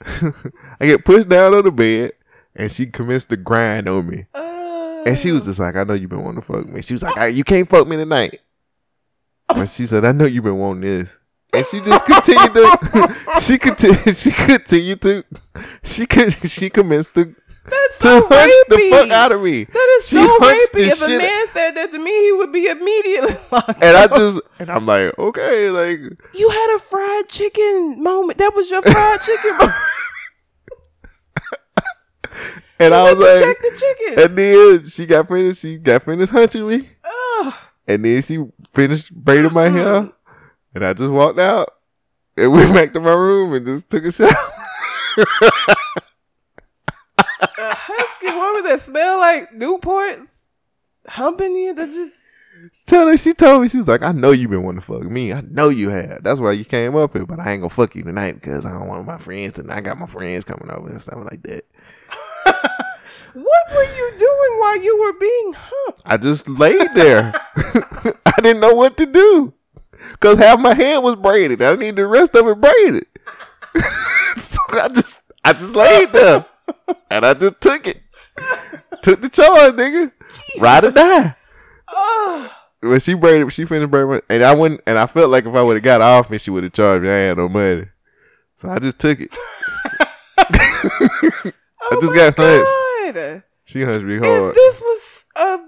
I 0.00 0.86
get 0.86 1.04
pushed 1.04 1.28
down 1.28 1.54
on 1.54 1.64
the 1.64 1.72
bed 1.72 2.12
and 2.54 2.70
she 2.70 2.86
commenced 2.86 3.30
to 3.30 3.36
grind 3.36 3.88
on 3.88 4.08
me. 4.08 4.26
And 4.34 5.18
she 5.18 5.32
was 5.32 5.42
oh. 5.42 5.46
just 5.46 5.58
like, 5.58 5.76
I 5.76 5.84
know 5.84 5.94
you've 5.94 6.10
been 6.10 6.22
wanting 6.22 6.40
to 6.40 6.46
fuck 6.46 6.66
me. 6.66 6.80
She 6.80 6.94
was 6.94 7.02
like, 7.02 7.16
"I- 7.16 7.26
you 7.26 7.44
can't 7.44 7.68
fuck 7.68 7.86
me 7.86 7.96
tonight. 7.96 8.40
But 9.48 9.66
she 9.66 9.86
said, 9.86 10.04
I 10.04 10.12
know 10.12 10.24
you've 10.24 10.44
been 10.44 10.56
wanting 10.56 10.82
this. 10.82 11.10
And 11.52 11.66
she 11.66 11.80
just 11.80 12.04
continued 12.04 12.54
to 12.54 13.16
she 13.40 13.58
continued 13.58 14.16
she 14.16 14.30
continued 14.32 15.00
to 15.02 15.24
she 15.84 16.06
could 16.06 16.50
she 16.50 16.68
commenced 16.68 17.14
to 17.14 17.34
That's 17.66 17.98
to 17.98 18.02
so 18.02 18.26
hunch 18.28 18.52
the 18.68 18.88
fuck 18.90 19.10
out 19.10 19.32
of 19.32 19.42
me. 19.42 19.64
That 19.64 19.98
is 19.98 20.06
She 20.08 20.16
so 20.16 20.26
hunched 20.38 20.72
rapey. 20.72 20.86
If 20.88 21.00
a 21.00 21.06
shit- 21.06 21.18
man 21.18 21.46
said 21.52 21.70
that 21.72 21.92
to 21.92 21.98
me, 21.98 22.10
he 22.10 22.32
would 22.32 22.52
be 22.52 22.66
immediately 22.66 23.36
locked 23.52 23.82
And 23.82 23.96
I 23.96 24.06
just 24.06 24.40
and 24.58 24.70
I'm 24.70 24.84
like, 24.86 25.18
okay, 25.18 25.70
like 25.70 25.98
You 26.34 26.48
had 26.50 26.76
a 26.76 26.78
fried 26.78 27.28
chicken 27.28 28.02
moment. 28.02 28.38
That 28.38 28.54
was 28.54 28.70
your 28.70 28.82
fried 28.82 29.20
chicken 29.22 29.56
moment. 29.56 29.74
and 32.78 32.94
I 32.94 33.12
was 33.12 33.18
like 33.18 33.42
check 33.42 33.60
the 33.62 33.78
chicken. 33.78 34.24
and 34.24 34.38
then 34.38 34.88
she 34.88 35.06
got 35.06 35.28
finished 35.28 35.60
she 35.62 35.76
got 35.78 36.02
finished 36.02 36.32
hunching 36.32 36.68
me. 36.68 36.90
Ugh. 37.40 37.54
And 37.86 38.04
then 38.04 38.22
she 38.22 38.44
finished 38.72 39.14
braiding 39.14 39.52
my 39.52 39.68
hair. 39.68 40.10
And 40.74 40.84
I 40.84 40.92
just 40.92 41.10
walked 41.10 41.38
out 41.38 41.70
and 42.36 42.52
went 42.52 42.74
back 42.74 42.92
to 42.94 43.00
my 43.00 43.12
room 43.12 43.54
and 43.54 43.64
just 43.64 43.88
took 43.88 44.04
a 44.04 44.12
shower. 44.12 44.34
a 47.18 47.74
husky 47.74 48.26
woman 48.26 48.64
that 48.64 48.80
smell 48.82 49.18
like 49.18 49.52
Newport 49.52 50.20
humping 51.06 51.56
you. 51.56 51.74
That 51.74 51.88
just 51.90 52.14
Tell 52.86 53.08
her 53.08 53.16
she 53.16 53.34
told 53.34 53.62
me 53.62 53.68
she 53.68 53.78
was 53.78 53.88
like, 53.88 54.02
I 54.02 54.12
know 54.12 54.30
you 54.30 54.48
been 54.48 54.62
wanting 54.62 54.80
to 54.80 54.86
fuck 54.86 55.02
me. 55.02 55.32
I 55.32 55.42
know 55.42 55.68
you 55.68 55.90
have. 55.90 56.22
That's 56.22 56.40
why 56.40 56.52
you 56.52 56.64
came 56.64 56.96
up 56.96 57.12
here, 57.12 57.26
but 57.26 57.40
I 57.40 57.52
ain't 57.52 57.60
gonna 57.60 57.70
fuck 57.70 57.94
you 57.94 58.02
tonight 58.02 58.34
because 58.34 58.64
I 58.64 58.72
don't 58.72 58.88
want 58.88 59.06
my 59.06 59.18
friends 59.18 59.58
and 59.58 59.70
I 59.70 59.80
got 59.80 59.98
my 59.98 60.06
friends 60.06 60.44
coming 60.44 60.70
over 60.70 60.88
and 60.88 61.00
stuff 61.00 61.18
like 61.30 61.42
that. 61.42 61.64
what 63.34 63.74
were 63.74 63.96
you 63.96 64.14
doing 64.18 64.60
while 64.60 64.80
you 64.80 64.98
were 64.98 65.18
being 65.18 65.52
humped? 65.56 66.02
I 66.04 66.16
just 66.16 66.48
laid 66.48 66.94
there. 66.94 67.32
I 67.56 68.40
didn't 68.40 68.60
know 68.60 68.74
what 68.74 68.96
to 68.98 69.06
do 69.06 69.52
because 70.12 70.38
half 70.38 70.58
my 70.58 70.74
head 70.74 70.98
was 70.98 71.16
braided. 71.16 71.60
I 71.60 71.74
need 71.74 71.96
the 71.96 72.06
rest 72.06 72.34
of 72.34 72.46
it 72.46 72.60
braided. 72.60 73.06
so 74.36 74.58
I 74.70 74.88
just, 74.88 75.22
I 75.44 75.52
just 75.52 75.74
laid 75.74 76.12
there 76.12 76.46
and 77.10 77.24
I 77.26 77.34
just 77.34 77.60
took 77.60 77.86
it. 77.86 78.02
Took 79.02 79.20
the 79.20 79.28
charge, 79.28 79.74
nigga. 79.74 80.12
Ride 80.60 80.84
or 80.84 80.90
die. 80.90 81.36
Oh, 81.88 82.50
when 82.80 83.00
she 83.00 83.14
braided, 83.14 83.52
she 83.52 83.64
finished 83.64 83.90
braiding, 83.90 84.10
my- 84.10 84.22
and 84.28 84.42
I 84.42 84.54
wouldn't, 84.54 84.80
and 84.86 84.98
I 84.98 85.06
felt 85.06 85.30
like 85.30 85.46
if 85.46 85.54
I 85.54 85.62
would 85.62 85.76
have 85.76 85.82
got 85.82 86.00
off 86.00 86.30
me, 86.30 86.38
she 86.38 86.50
would 86.50 86.64
have 86.64 86.72
charged 86.72 87.04
me. 87.04 87.10
I 87.10 87.14
had 87.28 87.36
no 87.36 87.48
money, 87.48 87.86
so 88.56 88.70
I 88.70 88.78
just 88.78 88.98
took 88.98 89.20
it. 89.20 89.30
I 90.38 91.52
oh 91.92 92.00
just 92.00 92.12
my 92.12 92.16
got 92.16 92.36
hunched. 92.36 93.14
God. 93.14 93.42
She 93.64 93.82
hunched 93.82 94.04
me 94.06 94.16
If 94.16 94.54
this 94.54 94.80
was, 94.80 95.24
uh, 95.36 95.58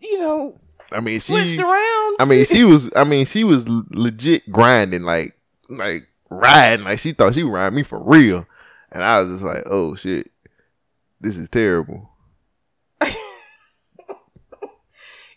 you 0.00 0.18
know, 0.18 0.60
I 0.92 1.00
mean, 1.00 1.20
switched 1.20 1.50
she, 1.50 1.58
around. 1.60 2.16
I 2.20 2.24
mean, 2.28 2.44
she 2.44 2.64
was, 2.64 2.90
I 2.96 3.04
mean, 3.04 3.26
she 3.26 3.44
was 3.44 3.64
legit 3.68 4.50
grinding, 4.50 5.02
like, 5.02 5.34
like 5.68 6.08
riding, 6.30 6.84
like 6.84 6.98
she 6.98 7.12
thought 7.12 7.34
she 7.34 7.42
would 7.42 7.52
ride 7.52 7.72
me 7.72 7.82
for 7.82 8.02
real, 8.02 8.46
and 8.90 9.02
I 9.02 9.20
was 9.20 9.32
just 9.32 9.44
like, 9.44 9.64
oh 9.66 9.94
shit, 9.94 10.30
this 11.20 11.36
is 11.38 11.48
terrible. 11.48 12.10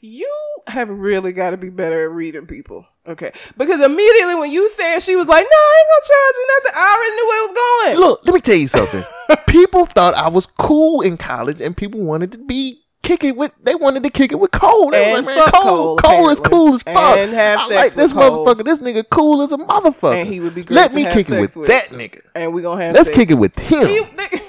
you 0.02 0.30
have 0.68 0.90
really 0.90 1.34
got 1.34 1.50
to 1.52 1.58
be 1.58 1.70
better 1.70 2.04
at 2.06 2.12
reading 2.12 2.46
people. 2.48 2.86
Okay, 3.08 3.32
because 3.58 3.82
immediately 3.82 4.36
when 4.36 4.52
you 4.52 4.70
said 4.72 5.00
she 5.00 5.16
was 5.16 5.26
like, 5.28 5.44
"No, 5.44 5.58
I 5.58 5.76
ain't 5.80 5.88
gonna 5.90 6.08
charge 6.08 6.36
you 6.36 6.48
nothing," 6.58 6.72
I 6.76 6.96
already 6.96 7.16
knew 7.16 7.28
where 7.28 7.40
it 7.40 7.48
was 7.48 7.58
going. 7.58 8.08
Look, 8.10 8.26
let 8.26 8.36
me 8.36 8.42
tell 8.42 8.56
you 8.56 8.68
something. 8.68 9.04
people 9.48 9.86
thought 9.88 10.14
I 10.14 10.28
was 10.30 10.46
cool 10.46 11.02
in 11.02 11.18
college, 11.18 11.60
and 11.60 11.76
people 11.76 12.02
wanted 12.02 12.32
to 12.34 12.38
be 12.38 12.84
kicking 13.02 13.36
with. 13.36 13.52
They 13.64 13.74
wanted 13.74 14.04
to 14.04 14.12
kick 14.12 14.32
it 14.32 14.36
with 14.40 14.52
Cole. 14.52 14.92
They 14.92 15.10
was 15.12 15.20
And 15.20 15.28
like, 15.28 15.36
man, 15.38 15.52
Cole, 15.52 15.98
Cole, 15.98 15.98
Cole 15.98 16.30
is 16.30 16.40
cool 16.40 16.76
as 16.76 16.84
fuck. 16.84 17.18
And 17.18 17.34
have 17.34 17.60
I 17.62 17.68
like 17.76 17.96
this 17.96 18.14
Cole. 18.14 18.46
motherfucker. 18.46 18.64
This 18.64 18.80
nigga 18.80 19.04
cool 19.10 19.42
as 19.42 19.52
a 19.54 19.58
motherfucker. 19.58 20.22
And 20.22 20.30
he 20.32 20.40
would 20.40 20.54
be 20.54 20.62
great 20.64 20.76
Let 20.76 20.92
to 20.92 20.96
me 20.98 21.06
kick 21.06 21.30
it 21.32 21.40
with, 21.40 21.56
with. 21.56 21.68
that 21.70 21.86
nigga. 21.90 22.22
and 22.36 22.54
we 22.54 22.62
gonna 22.62 22.84
have 22.86 22.94
Let's 22.94 23.08
sex. 23.08 23.18
kick 23.18 23.32
it 23.32 23.36
with 23.36 23.58
him. 23.58 23.88
You- 23.88 24.08
they- 24.16 24.42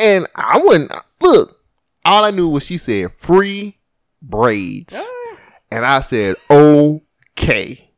And 0.00 0.26
I 0.34 0.58
wouldn't 0.58 0.90
look. 1.20 1.60
All 2.04 2.24
I 2.24 2.30
knew 2.30 2.48
was 2.48 2.64
she 2.64 2.78
said 2.78 3.12
free 3.16 3.76
braids, 4.22 4.94
and 5.70 5.84
I 5.84 6.00
said 6.00 6.36
okay. 6.50 7.90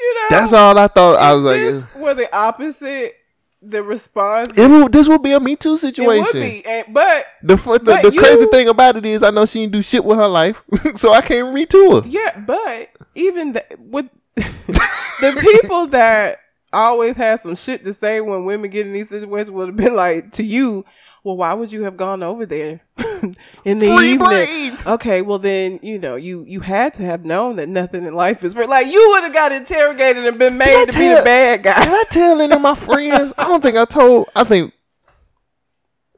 you 0.00 0.14
know, 0.14 0.26
That's 0.30 0.52
all 0.52 0.78
I 0.78 0.88
thought. 0.88 1.18
I 1.18 1.34
was 1.34 1.44
like, 1.44 1.94
were 1.96 2.14
the 2.14 2.34
opposite. 2.34 3.16
The 3.62 3.82
response 3.82 4.52
it 4.56 4.66
will, 4.68 4.88
this 4.88 5.06
would 5.06 5.22
be 5.22 5.32
a 5.32 5.38
Me 5.38 5.54
Too 5.54 5.74
it 5.74 5.80
situation. 5.80 6.24
would 6.24 6.32
be, 6.32 6.64
and, 6.64 6.86
but 6.94 7.26
The 7.42 7.56
the, 7.56 7.78
But 7.84 8.02
the 8.04 8.10
crazy 8.12 8.40
you- 8.40 8.50
thing 8.50 8.68
about 8.70 8.96
it 8.96 9.04
is, 9.04 9.22
I 9.22 9.28
know 9.28 9.44
she 9.44 9.60
didn't 9.60 9.74
do 9.74 9.82
shit 9.82 10.02
with 10.02 10.16
her 10.16 10.26
life, 10.28 10.56
so 10.96 11.12
I 11.12 11.20
can't 11.20 11.52
read 11.52 11.68
to 11.68 12.00
her. 12.00 12.08
Yeah, 12.08 12.38
but 12.40 12.88
even 13.14 13.52
the, 13.52 13.62
with 13.78 14.06
the 14.34 15.38
people 15.58 15.88
that 15.88 16.38
always 16.72 17.16
have 17.16 17.40
some 17.42 17.54
shit 17.56 17.84
to 17.84 17.92
say 17.94 18.20
when 18.20 18.44
women 18.44 18.70
get 18.70 18.86
in 18.86 18.92
these 18.92 19.08
situations 19.08 19.50
would 19.50 19.68
have 19.68 19.76
been 19.76 19.94
like 19.96 20.32
to 20.32 20.42
you, 20.42 20.84
well, 21.24 21.36
why 21.36 21.52
would 21.52 21.70
you 21.72 21.82
have 21.84 21.96
gone 21.96 22.22
over 22.22 22.46
there 22.46 22.80
in 23.64 23.78
the 23.78 23.94
Free 23.94 24.12
evening? 24.12 24.18
braids. 24.18 24.86
Okay, 24.86 25.20
well 25.22 25.38
then 25.38 25.78
you 25.82 25.98
know 25.98 26.16
you 26.16 26.44
you 26.46 26.60
had 26.60 26.94
to 26.94 27.02
have 27.04 27.24
known 27.24 27.56
that 27.56 27.68
nothing 27.68 28.04
in 28.06 28.14
life 28.14 28.42
is 28.44 28.54
free. 28.54 28.66
Like 28.66 28.86
you 28.86 29.10
would 29.10 29.24
have 29.24 29.32
got 29.34 29.52
interrogated 29.52 30.24
and 30.26 30.38
been 30.38 30.56
made 30.56 30.86
to 30.86 30.92
be 30.92 30.92
tell- 30.92 31.18
the 31.18 31.24
bad 31.24 31.62
Did 31.62 31.74
guy. 31.74 31.74
I 31.92 32.04
tell 32.10 32.40
any 32.40 32.54
of 32.54 32.60
my 32.60 32.74
friends? 32.86 33.34
I 33.36 33.44
don't 33.44 33.62
think 33.62 33.76
I 33.76 33.84
told. 33.84 34.30
I 34.34 34.44
think. 34.44 34.72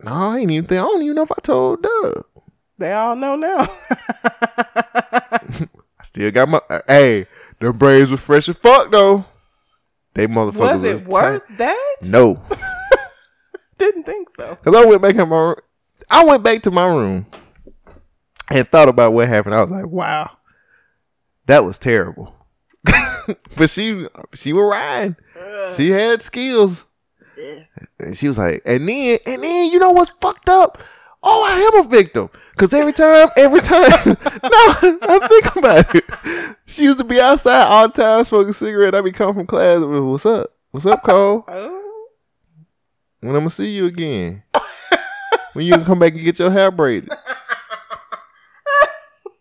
No, 0.05 0.13
I 0.13 0.39
ain't 0.39 0.51
even 0.51 0.67
think. 0.69 0.81
I 0.81 0.85
don't 0.85 1.03
even 1.03 1.15
know 1.17 1.23
if 1.23 1.33
I 1.33 1.41
told 1.43 1.83
Doug. 1.83 2.25
They 2.79 2.93
all 2.93 3.15
know 3.17 3.37
now. 3.37 3.69
I 4.73 5.49
still 6.05 6.31
got 6.31 6.49
my. 6.49 6.61
uh, 6.69 6.81
hey, 6.89 7.27
the 7.61 7.73
braids 7.73 8.11
were 8.11 8.17
fresh 8.17 8.49
as 8.49 8.57
fuck 8.57 8.91
though. 8.91 9.25
They 10.15 10.27
motherfuckers 10.27 10.81
Was 10.81 10.85
it 10.85 10.99
tight. 11.01 11.09
worth 11.09 11.43
that? 11.59 11.95
No, 12.03 12.43
Didn't 13.79 14.05
think 14.05 14.29
so. 14.37 14.57
cause 14.63 14.75
I 14.77 14.85
went 14.85 15.03
back 15.03 15.15
in 15.15 15.29
my 15.29 15.55
I 16.11 16.25
went 16.25 16.43
back 16.43 16.63
to 16.65 16.71
my 16.71 16.87
room 16.87 17.27
and 18.51 18.69
thought 18.69 18.89
about 18.89 19.13
what 19.13 19.29
happened. 19.29 19.55
I 19.55 19.63
was 19.63 19.71
like, 19.71 19.87
wow, 19.87 20.31
that 21.47 21.65
was 21.65 21.79
terrible. 21.79 22.35
but 23.57 23.71
she 23.71 24.07
she 24.35 24.53
was 24.53 24.65
riding. 24.71 25.17
She 25.77 25.91
had 25.91 26.23
skills. 26.23 26.85
And 27.99 28.17
she 28.17 28.29
was 28.29 28.39
like, 28.39 28.63
and 28.67 28.89
then 28.89 29.19
and 29.27 29.43
then 29.43 29.73
you 29.73 29.79
know 29.79 29.91
what's 29.91 30.13
fucked 30.21 30.49
up? 30.49 30.79
Oh, 31.23 31.45
I 31.45 31.59
am 31.79 31.85
a 31.85 31.89
victim. 31.89 32.29
Cause 32.57 32.73
every 32.75 32.93
time, 32.93 33.29
every 33.37 33.61
time, 33.63 33.81
no, 34.07 34.19
I 34.45 35.27
think 35.29 35.57
about 35.57 35.95
it. 35.95 36.05
She 36.67 36.83
used 36.85 36.99
to 36.99 37.05
be 37.05 37.21
outside 37.21 37.63
all 37.65 37.89
the 37.89 37.95
time 37.95 38.25
smoking 38.25 38.51
a 38.51 38.53
cigarette. 38.53 38.95
I 38.95 39.01
be 39.01 39.11
coming 39.11 39.35
from 39.35 39.47
class. 39.47 39.81
with, 39.81 40.03
What's 40.03 40.27
up? 40.27 40.49
What's 40.71 40.87
up, 40.87 41.03
Cole? 41.03 41.45
Oh, 41.49 42.07
When 43.21 43.35
I'm 43.35 43.41
gonna 43.41 43.51
see 43.51 43.71
you 43.71 43.87
again? 43.87 44.43
when 45.55 45.65
you 45.67 45.73
can 45.75 45.85
come 45.85 45.99
back 45.99 46.13
and 46.15 46.23
get 46.25 46.39
your 46.39 46.51
hair 46.51 46.71
braided? 46.71 47.11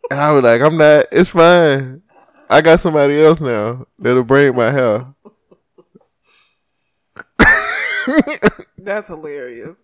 And 0.09 0.19
I 0.19 0.31
was 0.31 0.43
like, 0.43 0.61
I'm 0.61 0.77
not. 0.77 1.05
It's 1.11 1.29
fine. 1.29 2.01
I 2.49 2.61
got 2.61 2.79
somebody 2.81 3.21
else 3.23 3.39
now 3.39 3.85
that'll 3.99 4.23
braid 4.23 4.55
my 4.55 4.71
hair. 4.71 5.07
that's 8.77 9.07
hilarious. 9.07 9.77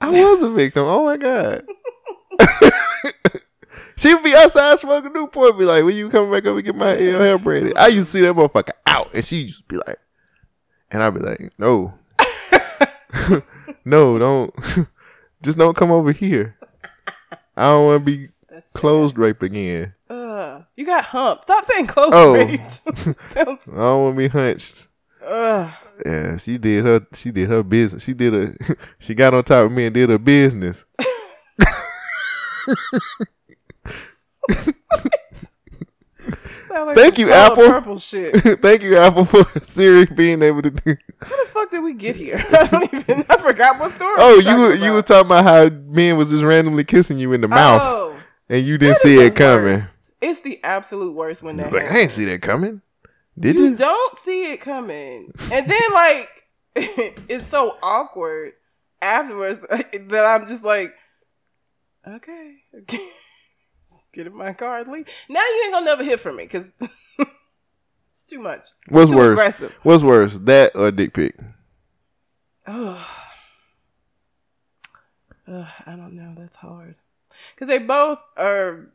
I 0.00 0.10
was 0.10 0.42
a 0.42 0.50
victim. 0.50 0.84
Oh 0.84 1.04
my 1.04 1.16
god. 1.16 1.66
she 3.96 4.14
would 4.14 4.22
be 4.24 4.34
outside 4.34 4.78
smoking 4.80 5.12
Newport, 5.12 5.58
be 5.58 5.64
like, 5.64 5.84
"When 5.84 5.96
you 5.96 6.10
come 6.10 6.30
back 6.30 6.46
up 6.46 6.56
and 6.56 6.64
get 6.64 6.74
my 6.74 6.88
hair 6.88 7.38
braided?" 7.38 7.76
I 7.76 7.88
used 7.88 8.10
to 8.12 8.18
see 8.18 8.20
that 8.22 8.34
motherfucker 8.34 8.72
out, 8.86 9.10
and 9.14 9.24
she 9.24 9.42
used 9.42 9.58
to 9.58 9.64
be 9.64 9.76
like, 9.86 9.98
and 10.90 11.02
I'd 11.02 11.14
be 11.14 11.20
like, 11.20 11.52
"No, 11.58 11.94
no, 13.84 14.18
don't, 14.18 14.54
just 15.42 15.58
don't 15.58 15.76
come 15.76 15.90
over 15.90 16.12
here. 16.12 16.56
I 17.56 17.62
don't 17.70 17.86
want 17.86 18.04
to 18.04 18.04
be 18.04 18.28
That's 18.50 18.70
closed 18.72 19.16
raped 19.18 19.42
again. 19.42 19.94
Uh, 20.10 20.60
you 20.76 20.84
got 20.84 21.04
humped. 21.06 21.44
Stop 21.44 21.64
saying 21.64 21.86
close 21.86 22.10
Oh. 22.12 22.34
Sounds. 22.36 23.16
I 23.34 23.46
don't 23.76 24.02
want 24.02 24.14
to 24.14 24.18
be 24.18 24.28
hunched." 24.28 24.88
Uh, 25.24 25.72
Yeah, 26.04 26.36
she 26.36 26.58
did 26.58 26.84
her. 26.84 27.06
She 27.14 27.30
did 27.32 27.48
her 27.48 27.62
business. 27.62 28.04
She 28.04 28.12
did 28.14 28.34
a. 28.34 28.76
She 28.98 29.14
got 29.14 29.34
on 29.34 29.42
top 29.44 29.66
of 29.66 29.72
me 29.72 29.86
and 29.86 29.94
did 29.94 30.10
her 30.10 30.18
business. 30.18 30.84
Like 36.70 36.96
Thank 36.96 37.18
you, 37.18 37.32
Apple. 37.32 37.66
Purple 37.66 37.98
shit. 37.98 38.34
Thank 38.62 38.82
you, 38.82 38.96
Apple, 38.96 39.24
for 39.24 39.46
Siri 39.62 40.04
being 40.06 40.42
able 40.42 40.62
to 40.62 40.70
do. 40.70 40.96
How 41.22 41.44
the 41.44 41.50
fuck 41.50 41.70
did 41.70 41.80
we 41.82 41.94
get 41.94 42.16
here? 42.16 42.36
I 42.52 42.66
don't 42.66 42.92
even. 42.94 43.24
I 43.28 43.36
forgot 43.38 43.78
what 43.78 43.94
story. 43.94 44.14
Oh, 44.18 44.38
you 44.38 44.56
were 44.58 44.74
you 44.74 44.92
were 44.92 45.02
talking 45.02 45.26
about 45.26 45.44
how 45.44 45.68
men 45.68 46.16
was 46.16 46.30
just 46.30 46.42
randomly 46.44 46.84
kissing 46.84 47.18
you 47.18 47.32
in 47.32 47.40
the 47.40 47.48
mouth, 47.48 47.80
Oh, 47.82 48.18
and 48.48 48.66
you 48.66 48.78
didn't 48.78 48.98
see 48.98 49.18
it 49.24 49.34
coming. 49.36 49.76
worst. 49.76 50.12
It's 50.20 50.40
the 50.40 50.62
absolute 50.64 51.12
worst 51.14 51.42
when 51.42 51.56
that 51.58 51.72
Like 51.72 51.90
I 51.90 51.94
didn't 51.94 52.12
see 52.12 52.24
that 52.26 52.42
coming. 52.42 52.82
Did 53.38 53.58
you 53.58 53.66
you? 53.70 53.76
don't 53.76 54.18
see 54.24 54.52
it 54.52 54.60
coming, 54.60 55.32
and 55.52 55.70
then 55.70 55.80
like 55.94 56.28
it's 56.74 57.48
so 57.48 57.76
awkward 57.82 58.52
afterwards 59.02 59.60
that 59.70 60.24
I'm 60.26 60.46
just 60.48 60.64
like, 60.64 60.94
okay, 62.06 62.54
okay. 62.82 63.08
get 64.12 64.26
in 64.26 64.34
my 64.34 64.52
car 64.52 64.80
and 64.80 64.90
leave. 64.90 65.06
Now 65.28 65.40
you 65.40 65.62
ain't 65.64 65.72
gonna 65.72 65.86
never 65.86 66.02
hear 66.02 66.18
from 66.18 66.36
me 66.36 66.44
because 66.44 66.66
it's 67.18 67.30
too 68.28 68.40
much. 68.40 68.68
What's 68.88 69.10
too 69.10 69.16
worse? 69.16 69.32
aggressive. 69.32 69.72
What's 69.82 70.02
worse, 70.02 70.34
that 70.40 70.72
or 70.74 70.90
dick 70.90 71.12
pic? 71.12 71.36
Ugh. 72.66 73.06
Ugh, 75.48 75.66
I 75.86 75.90
don't 75.92 76.14
know. 76.14 76.34
That's 76.36 76.56
hard 76.56 76.96
because 77.54 77.68
they 77.68 77.78
both 77.78 78.18
are. 78.36 78.88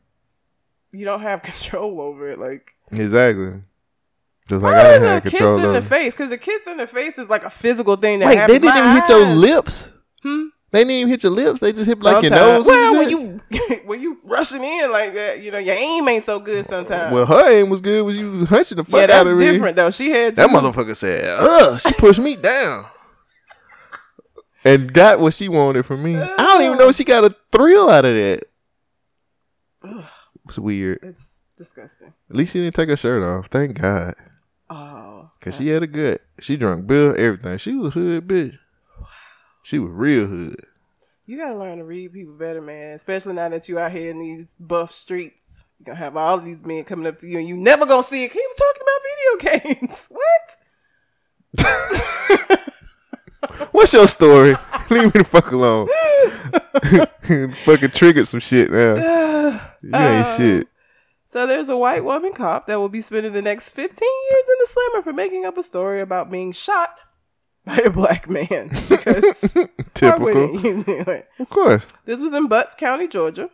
You 0.90 1.04
don't 1.04 1.22
have 1.22 1.42
control 1.42 2.00
over 2.00 2.30
it. 2.30 2.38
Like 2.38 2.72
Exactly. 2.90 3.62
Just 4.48 4.62
like 4.62 4.74
Why 4.74 4.80
I 4.80 4.84
didn't 4.84 5.02
have 5.02 5.22
kiss 5.22 5.32
control 5.32 5.64
in 5.64 5.72
the 5.72 5.82
face? 5.82 6.12
Because 6.12 6.28
the 6.28 6.36
kiss 6.36 6.66
in 6.66 6.76
the 6.76 6.86
face 6.86 7.16
is 7.16 7.28
like 7.28 7.44
a 7.44 7.50
physical 7.50 7.96
thing 7.96 8.18
that 8.18 8.48
they 8.48 8.58
didn't 8.58 8.76
even 8.76 8.96
hit 8.96 9.08
your 9.08 9.26
lips. 9.26 9.92
Hmm? 10.22 10.46
They 10.72 10.80
didn't 10.80 10.92
even 10.92 11.08
hit 11.10 11.22
your 11.22 11.32
lips. 11.32 11.60
They 11.60 11.74
just 11.74 11.86
hit 11.86 12.00
like 12.00 12.22
your 12.22 12.30
nose. 12.30 12.64
Well, 12.64 12.94
when 12.94 13.10
you 13.10 13.40
when 13.84 14.00
you 14.00 14.18
rushing 14.24 14.64
in 14.64 14.90
like 14.90 15.12
that, 15.12 15.42
you 15.42 15.50
know 15.50 15.58
your 15.58 15.74
aim 15.74 16.08
ain't 16.08 16.24
so 16.24 16.40
good 16.40 16.66
sometimes. 16.66 17.12
well, 17.12 17.26
her 17.26 17.58
aim 17.58 17.68
was 17.68 17.82
good. 17.82 18.02
Was 18.04 18.16
you 18.16 18.46
hunching 18.46 18.76
the 18.76 18.84
fuck 18.84 19.08
yeah, 19.08 19.16
out 19.20 19.26
of 19.26 19.36
me? 19.36 19.52
different 19.52 19.76
though. 19.76 19.90
She 19.90 20.10
had 20.10 20.34
That 20.36 20.48
motherfucker 20.48 20.96
said, 20.96 21.38
"Ugh," 21.38 21.78
she 21.78 21.92
pushed 21.92 22.20
me 22.20 22.36
down. 22.36 22.86
And 24.64 24.92
got 24.92 25.20
what 25.20 25.34
she 25.34 25.48
wanted 25.48 25.84
from 25.84 26.02
me. 26.04 26.16
I 26.16 26.36
don't 26.36 26.62
even 26.62 26.78
know 26.78 26.88
if 26.88 26.96
she 26.96 27.04
got 27.04 27.24
a 27.24 27.34
thrill 27.50 27.90
out 27.90 28.04
of 28.04 28.14
that. 28.14 28.44
It's 30.46 30.58
weird. 30.58 31.00
it's 31.02 31.34
disgusting. 31.58 32.14
At 32.30 32.36
least 32.36 32.52
she 32.52 32.60
didn't 32.60 32.76
take 32.76 32.88
her 32.88 32.96
shirt 32.96 33.22
off. 33.22 33.48
Thank 33.48 33.80
God. 33.80 34.14
Oh, 34.70 35.30
Cause 35.40 35.56
she 35.56 35.68
had 35.68 35.82
a 35.82 35.86
gut. 35.86 36.20
She 36.40 36.56
drunk 36.56 36.86
bill, 36.86 37.14
everything. 37.18 37.58
She 37.58 37.74
was 37.74 37.88
a 37.88 37.90
hood 37.90 38.28
bitch. 38.28 38.56
She 39.62 39.78
was 39.78 39.90
real 39.92 40.26
hood. 40.26 40.66
you 41.26 41.38
gotta 41.38 41.56
learn 41.56 41.78
to 41.78 41.84
read 41.84 42.12
people 42.12 42.34
better, 42.34 42.60
man. 42.60 42.94
Especially 42.94 43.32
now 43.34 43.48
that 43.48 43.68
you 43.68 43.78
out 43.78 43.92
here 43.92 44.10
in 44.10 44.18
these 44.18 44.54
buff 44.58 44.92
streets. 44.92 45.36
You're 45.78 45.94
gonna 45.94 45.98
have 46.04 46.16
all 46.16 46.38
of 46.38 46.44
these 46.44 46.64
men 46.64 46.84
coming 46.84 47.06
up 47.06 47.18
to 47.20 47.26
you 47.26 47.38
and 47.38 47.48
you 47.48 47.56
never 47.56 47.86
gonna 47.86 48.02
see 48.04 48.24
it. 48.24 48.32
He 48.32 48.40
was 48.40 48.56
talking 48.56 48.82
about 48.82 49.02
video 49.74 49.88
games. 49.88 49.98
what? 50.08 50.56
What's 53.72 53.92
your 53.92 54.06
story? 54.06 54.54
Leave 54.90 55.04
me 55.04 55.10
the 55.10 55.24
fuck 55.24 55.50
alone. 55.50 55.88
Fucking 57.64 57.90
triggered 57.90 58.28
some 58.28 58.40
shit 58.40 58.70
now. 58.70 58.94
You 59.82 59.88
ain't 59.96 60.26
Uh, 60.26 60.36
shit. 60.36 60.68
So 61.28 61.44
there's 61.46 61.68
a 61.68 61.76
white 61.76 62.04
woman 62.04 62.32
cop 62.34 62.66
that 62.68 62.78
will 62.78 62.88
be 62.88 63.00
spending 63.00 63.32
the 63.32 63.42
next 63.42 63.70
15 63.70 63.88
years 64.30 64.44
in 64.48 64.54
the 64.60 64.66
slammer 64.68 65.02
for 65.02 65.12
making 65.12 65.44
up 65.44 65.58
a 65.58 65.62
story 65.64 66.00
about 66.00 66.30
being 66.30 66.52
shot 66.52 67.00
by 67.66 67.76
a 67.76 67.90
black 67.90 68.28
man. 68.28 68.70
Because 68.88 69.22
Typical. 69.94 70.18
wouldn't 70.24 70.64
you 70.64 70.84
do 70.84 71.10
it? 71.10 71.28
Of 71.38 71.48
course. 71.48 71.86
This 72.04 72.20
was 72.20 72.32
in 72.32 72.48
Butts 72.48 72.74
County, 72.74 73.06
Georgia. 73.06 73.50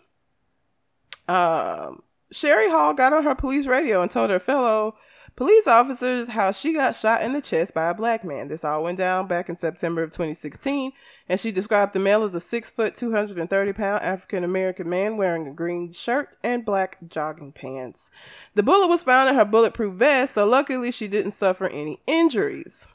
Um, 1.26 2.02
Sherry 2.30 2.70
Hall 2.70 2.94
got 2.94 3.12
on 3.12 3.24
her 3.24 3.34
police 3.34 3.66
radio 3.66 4.00
and 4.00 4.10
told 4.10 4.30
her 4.30 4.38
fellow 4.38 4.96
police 5.36 5.66
officers 5.66 6.28
how 6.28 6.52
she 6.52 6.72
got 6.72 6.96
shot 6.96 7.22
in 7.22 7.32
the 7.32 7.42
chest 7.42 7.74
by 7.74 7.90
a 7.90 7.94
black 7.94 8.24
man. 8.24 8.48
This 8.48 8.64
all 8.64 8.82
went 8.82 8.98
down 8.98 9.26
back 9.28 9.48
in 9.48 9.56
September 9.56 10.02
of 10.02 10.10
2016, 10.10 10.92
and 11.28 11.38
she 11.38 11.52
described 11.52 11.92
the 11.92 11.98
male 11.98 12.24
as 12.24 12.34
a 12.34 12.40
six 12.40 12.70
foot, 12.70 12.94
230 12.96 13.72
pound 13.74 14.02
African 14.02 14.42
American 14.42 14.88
man 14.88 15.16
wearing 15.16 15.46
a 15.46 15.52
green 15.52 15.92
shirt 15.92 16.36
and 16.42 16.64
black 16.64 16.96
jogging 17.06 17.52
pants. 17.52 18.10
The 18.54 18.62
bullet 18.62 18.88
was 18.88 19.02
found 19.02 19.28
in 19.28 19.34
her 19.36 19.44
bulletproof 19.44 19.94
vest, 19.94 20.34
so 20.34 20.46
luckily 20.46 20.90
she 20.90 21.08
didn't 21.08 21.32
suffer 21.32 21.68
any 21.68 22.00
injuries. 22.06 22.88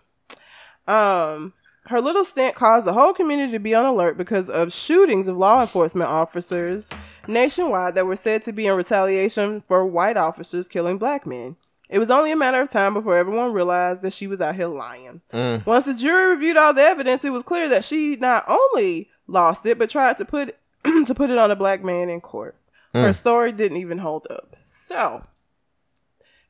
Um, 0.88 1.53
her 1.88 1.99
little 2.01 2.23
stint 2.23 2.55
caused 2.55 2.85
the 2.85 2.93
whole 2.93 3.14
community 3.14 3.51
to 3.53 3.60
be 3.60 3.76
on 3.76 3.85
alert 3.85 4.18
because 4.18 4.49
of 4.49 4.72
shootings 4.73 5.27
of 5.27 5.38
law 5.38 5.61
enforcement 5.61 6.10
officers 6.10 6.89
nationwide 7.27 7.95
that 7.95 8.05
were 8.05 8.15
said 8.15 8.43
to 8.43 8.51
be 8.53 8.68
in 8.68 8.73
retaliation 8.76 9.64
for 9.68 9.85
white 9.85 10.18
officers 10.18 10.68
killing 10.68 10.97
black 10.97 11.26
men. 11.26 11.55
It 11.89 11.99
was 11.99 12.10
only 12.10 12.31
a 12.31 12.35
matter 12.38 12.61
of 12.61 12.72
time 12.72 12.93
before 12.93 13.18
everyone 13.18 13.53
realized 13.53 14.01
that 14.01 14.14
she 14.14 14.27
was 14.27 14.41
out 14.41 14.55
here 14.55 14.68
lying. 14.68 15.22
Mm. 15.34 15.65
Once 15.65 15.85
the 15.85 15.93
jury 15.93 16.31
reviewed 16.31 16.57
all 16.57 16.73
the 16.73 16.81
evidence, 16.81 17.23
it 17.23 17.30
was 17.31 17.43
clear 17.43 17.69
that 17.69 17.85
she 17.85 18.15
not 18.15 18.45
only 18.47 19.10
lost 19.27 19.65
it 19.65 19.77
but 19.77 19.89
tried 19.89 20.18
to 20.18 20.26
put 20.26 20.55
to 20.84 21.14
put 21.15 21.30
it 21.30 21.38
on 21.38 21.51
a 21.51 21.55
black 21.55 21.84
man 21.84 22.10
in 22.10 22.19
court. 22.22 22.55
Her 22.93 23.10
Mm. 23.10 23.15
story 23.15 23.51
didn't 23.51 23.77
even 23.77 23.97
hold 23.97 24.27
up. 24.30 24.55
So, 24.65 25.26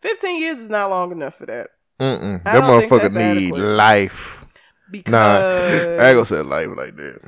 15 0.02 0.40
years 0.40 0.60
is 0.60 0.70
not 0.70 0.90
long 0.90 1.12
enough 1.12 1.36
for 1.36 1.46
that. 1.46 1.70
Mm-mm. 2.00 2.44
That 2.44 2.64
motherfucker 2.64 3.14
need 3.14 3.54
adequate. 3.54 3.60
life. 3.60 4.46
Because 4.92 5.12
Nah, 5.12 5.38
I 5.40 6.10
ain't 6.10 6.16
gonna 6.16 6.26
say 6.26 6.42
life 6.42 6.70
like 6.76 6.96
that. 6.96 7.22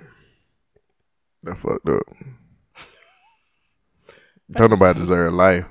That 1.44 1.58
fucked 1.58 1.90
up. 1.90 2.04
Don't 4.52 4.70
nobody 4.72 5.00
deserve 5.00 5.34
life. 5.34 5.66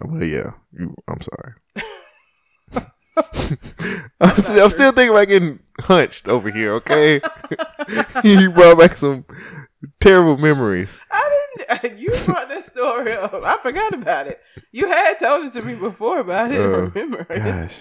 Well, 0.00 0.22
yeah, 0.22 0.52
you, 0.72 0.94
I'm 1.08 1.20
sorry. 1.20 1.54
I'm, 4.20 4.38
still, 4.42 4.64
I'm 4.64 4.70
still 4.70 4.92
thinking 4.92 5.10
about 5.10 5.28
getting 5.28 5.60
hunched 5.80 6.28
over 6.28 6.50
here. 6.50 6.74
Okay, 6.74 7.20
you 8.24 8.50
brought 8.50 8.78
back 8.78 8.96
some 8.96 9.24
terrible 10.00 10.36
memories. 10.36 10.90
I. 11.10 11.23
You 11.96 12.10
brought 12.24 12.48
that 12.48 12.66
story 12.66 13.12
up. 13.14 13.34
I 13.34 13.58
forgot 13.62 13.94
about 13.94 14.26
it. 14.26 14.40
You 14.72 14.86
had 14.88 15.14
told 15.18 15.46
it 15.46 15.52
to 15.54 15.62
me 15.62 15.74
before, 15.74 16.24
but 16.24 16.36
I 16.36 16.48
didn't 16.48 16.72
Uh, 16.74 16.78
remember 16.78 17.26
it. 17.30 17.38
Gosh, 17.44 17.74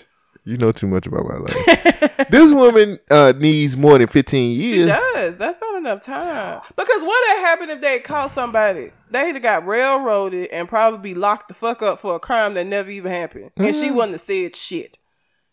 you 0.45 0.57
know 0.57 0.71
too 0.71 0.87
much 0.87 1.07
about 1.07 1.25
my 1.25 1.37
life. 1.37 2.27
this 2.29 2.51
woman 2.51 2.99
uh, 3.09 3.33
needs 3.37 3.75
more 3.77 3.97
than 3.97 4.07
15 4.07 4.51
years. 4.59 4.73
She 4.73 4.85
does. 4.85 5.37
That's 5.37 5.59
not 5.61 5.77
enough 5.77 6.03
time. 6.03 6.61
Because 6.75 7.01
what 7.03 7.29
had 7.29 7.45
happened 7.47 7.71
if 7.71 7.81
they 7.81 7.99
caught 7.99 8.33
somebody? 8.35 8.91
They'd 9.09 9.33
have 9.33 9.41
got 9.41 9.65
railroaded 9.65 10.49
and 10.51 10.67
probably 10.67 11.13
locked 11.13 11.47
the 11.47 11.53
fuck 11.53 11.81
up 11.81 11.99
for 12.01 12.15
a 12.15 12.19
crime 12.19 12.53
that 12.55 12.65
never 12.65 12.89
even 12.89 13.11
happened, 13.11 13.51
and 13.57 13.75
she 13.75 13.89
wouldn't 13.91 14.13
have 14.13 14.21
said 14.21 14.55
shit 14.55 14.97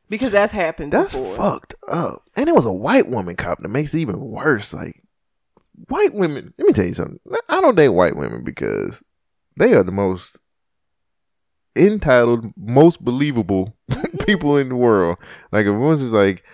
because 0.08 0.32
that's 0.32 0.52
happened 0.52 0.92
That's 0.92 1.12
before. 1.14 1.36
fucked 1.36 1.74
up. 1.88 2.24
And 2.36 2.48
it 2.48 2.54
was 2.54 2.64
a 2.66 2.72
white 2.72 3.08
woman 3.08 3.36
cop 3.36 3.60
that 3.60 3.68
makes 3.68 3.94
it 3.94 4.00
even 4.00 4.18
worse. 4.20 4.72
Like, 4.72 5.02
white 5.88 6.14
women. 6.14 6.52
Let 6.58 6.66
me 6.66 6.72
tell 6.72 6.84
you 6.86 6.94
something. 6.94 7.18
I 7.48 7.60
don't 7.60 7.76
date 7.76 7.88
white 7.90 8.16
women 8.16 8.44
because 8.44 9.00
they 9.56 9.74
are 9.74 9.82
the 9.82 9.92
most 9.92 10.38
entitled, 11.76 12.46
most 12.56 13.02
believable 13.04 13.76
people 14.26 14.56
in 14.56 14.68
the 14.68 14.76
world. 14.76 15.18
Like 15.52 15.62
if 15.62 15.68
it 15.72 15.78
was 15.78 16.00
just 16.00 16.12
like, 16.12 16.44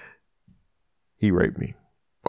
he 1.19 1.31
raped 1.31 1.59
me. 1.59 1.75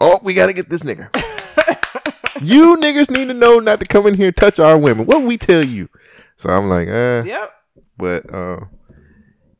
Oh, 0.00 0.20
we 0.22 0.34
gotta 0.34 0.52
get 0.52 0.70
this 0.70 0.82
nigga. 0.82 1.08
you 2.40 2.76
niggas 2.76 3.10
need 3.10 3.26
to 3.28 3.34
know 3.34 3.58
not 3.58 3.80
to 3.80 3.86
come 3.86 4.06
in 4.06 4.14
here 4.14 4.28
and 4.28 4.36
touch 4.36 4.58
our 4.58 4.78
women. 4.78 5.06
What 5.06 5.22
we 5.22 5.36
tell 5.36 5.64
you? 5.64 5.88
So 6.36 6.50
I'm 6.50 6.68
like, 6.68 6.88
uh, 6.88 7.24
Yep. 7.26 7.52
but 7.96 8.32
uh, 8.34 8.60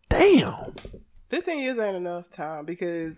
damn. 0.08 0.74
15 1.30 1.58
years 1.58 1.78
ain't 1.78 1.96
enough 1.96 2.30
time 2.30 2.64
because 2.64 3.16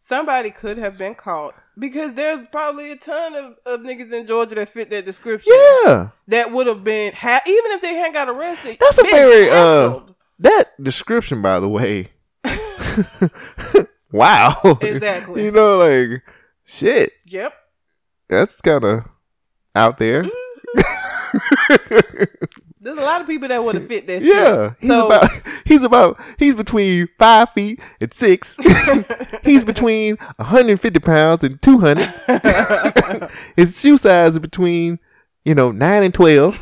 somebody 0.00 0.50
could 0.50 0.78
have 0.78 0.98
been 0.98 1.14
caught 1.14 1.54
because 1.78 2.14
there's 2.14 2.46
probably 2.50 2.90
a 2.90 2.96
ton 2.96 3.34
of, 3.34 3.54
of 3.64 3.80
niggas 3.80 4.12
in 4.12 4.26
Georgia 4.26 4.56
that 4.56 4.68
fit 4.68 4.90
that 4.90 5.04
description 5.04 5.52
Yeah, 5.84 6.08
that 6.28 6.50
would 6.52 6.66
have 6.66 6.82
been 6.82 7.12
ha- 7.12 7.42
even 7.46 7.70
if 7.72 7.82
they 7.82 7.94
hadn't 7.94 8.14
got 8.14 8.28
arrested. 8.28 8.78
That's 8.80 8.98
a 8.98 9.02
very, 9.02 9.48
uh, 9.50 10.00
that 10.40 10.82
description, 10.82 11.40
by 11.42 11.60
the 11.60 11.68
way. 11.68 12.10
wow. 14.12 14.78
Exactly. 14.80 15.44
you 15.44 15.50
know, 15.52 15.78
like 15.78 16.22
shit. 16.64 17.12
Yep. 17.26 17.54
That's 18.28 18.60
kind 18.60 18.84
of 18.84 19.04
out 19.74 19.98
there. 19.98 20.24
There's 22.82 22.98
a 22.98 23.02
lot 23.02 23.20
of 23.20 23.26
people 23.26 23.48
that 23.48 23.62
would 23.62 23.74
have 23.74 23.86
fit 23.86 24.06
that 24.06 24.22
shit. 24.22 24.34
yeah, 24.34 24.72
he's 24.80 24.88
So- 24.88 25.06
about 25.06 25.30
he's 25.66 25.82
about 25.82 26.18
he's 26.38 26.54
between 26.54 27.08
five 27.18 27.50
feet 27.50 27.78
and 28.00 28.12
six. 28.12 28.56
he's 29.44 29.64
between 29.64 30.16
150 30.36 30.98
pounds 31.00 31.44
and 31.44 31.60
200. 31.62 33.30
His 33.56 33.78
shoe 33.78 33.98
size 33.98 34.32
is 34.32 34.38
between 34.38 34.98
you 35.44 35.54
know 35.54 35.72
nine 35.72 36.02
and 36.04 36.14
12. 36.14 36.58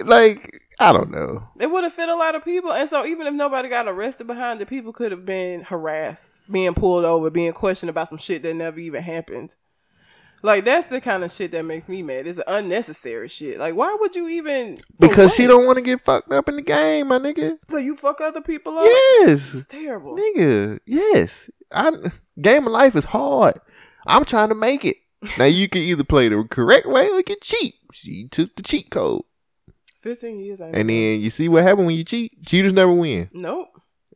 Like 0.00 0.60
I 0.78 0.92
don't 0.92 1.10
know. 1.10 1.48
it 1.60 1.70
would 1.70 1.84
have 1.84 1.92
fit 1.92 2.08
a 2.08 2.14
lot 2.14 2.34
of 2.34 2.44
people. 2.44 2.72
And 2.72 2.88
so 2.88 3.04
even 3.04 3.26
if 3.26 3.34
nobody 3.34 3.68
got 3.68 3.86
arrested 3.88 4.26
behind 4.26 4.60
it, 4.60 4.68
people 4.68 4.92
could 4.92 5.12
have 5.12 5.24
been 5.26 5.62
harassed, 5.62 6.34
being 6.50 6.74
pulled 6.74 7.04
over, 7.04 7.30
being 7.30 7.52
questioned 7.52 7.90
about 7.90 8.08
some 8.08 8.18
shit 8.18 8.42
that 8.42 8.54
never 8.54 8.80
even 8.80 9.02
happened. 9.02 9.54
Like 10.42 10.64
that's 10.64 10.86
the 10.88 11.00
kind 11.00 11.22
of 11.22 11.32
shit 11.32 11.52
that 11.52 11.62
makes 11.62 11.88
me 11.88 12.02
mad. 12.02 12.26
It's 12.26 12.40
unnecessary 12.46 13.28
shit. 13.28 13.58
Like 13.58 13.74
why 13.74 13.96
would 13.98 14.14
you 14.14 14.28
even 14.28 14.76
Because 14.98 15.34
she 15.34 15.46
don't 15.46 15.66
want 15.66 15.76
to 15.76 15.82
get 15.82 16.04
fucked 16.04 16.32
up 16.32 16.48
in 16.48 16.56
the 16.56 16.62
game, 16.62 17.08
my 17.08 17.18
nigga. 17.18 17.58
So 17.70 17.76
you 17.76 17.96
fuck 17.96 18.20
other 18.20 18.40
people 18.40 18.76
up? 18.78 18.84
Yes. 18.84 19.54
It's 19.54 19.66
terrible. 19.66 20.16
Nigga, 20.16 20.80
yes. 20.84 21.48
I 21.70 21.92
game 22.40 22.66
of 22.66 22.72
life 22.72 22.96
is 22.96 23.04
hard. 23.04 23.58
I'm 24.06 24.24
trying 24.24 24.48
to 24.48 24.54
make 24.54 24.84
it. 24.84 24.96
Now 25.38 25.44
you 25.44 25.68
can 25.68 25.82
either 25.82 26.04
play 26.04 26.28
the 26.28 26.44
correct 26.50 26.86
way 26.86 27.08
or 27.08 27.18
you 27.18 27.22
can 27.22 27.36
cheat. 27.40 27.74
She 27.92 28.26
took 28.28 28.56
the 28.56 28.62
cheat 28.62 28.90
code. 28.90 29.22
Fifteen 30.00 30.40
years 30.40 30.58
And 30.60 30.90
then 30.90 31.20
you 31.20 31.30
see 31.30 31.48
what 31.48 31.62
happened 31.62 31.86
when 31.86 31.94
you 31.94 32.02
cheat? 32.02 32.44
Cheaters 32.44 32.72
never 32.72 32.92
win. 32.92 33.30
Nope. 33.32 33.68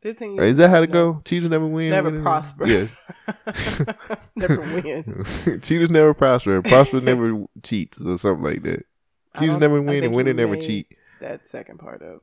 Fifteen 0.02 0.34
years. 0.34 0.50
Is 0.52 0.56
that 0.56 0.70
how 0.70 0.80
to 0.80 0.86
no. 0.88 0.92
go? 0.92 1.22
Cheaters 1.24 1.48
never 1.48 1.66
win. 1.66 1.90
Never 1.90 2.18
it? 2.18 2.22
prosper. 2.22 2.66
Yeah. 2.66 2.88
Never 4.36 4.60
win. 4.60 5.24
Cheaters 5.62 5.90
never 5.90 6.14
prosper. 6.14 6.60
Prosper 6.62 7.00
never 7.00 7.44
cheats 7.62 8.00
or 8.00 8.18
something 8.18 8.44
like 8.44 8.62
that. 8.62 8.84
Cheaters 9.38 9.56
never 9.58 9.80
win 9.82 10.04
and 10.04 10.14
winner 10.14 10.32
never 10.34 10.56
cheat. 10.56 10.86
That 11.20 11.46
second 11.48 11.78
part 11.78 12.02
of. 12.02 12.20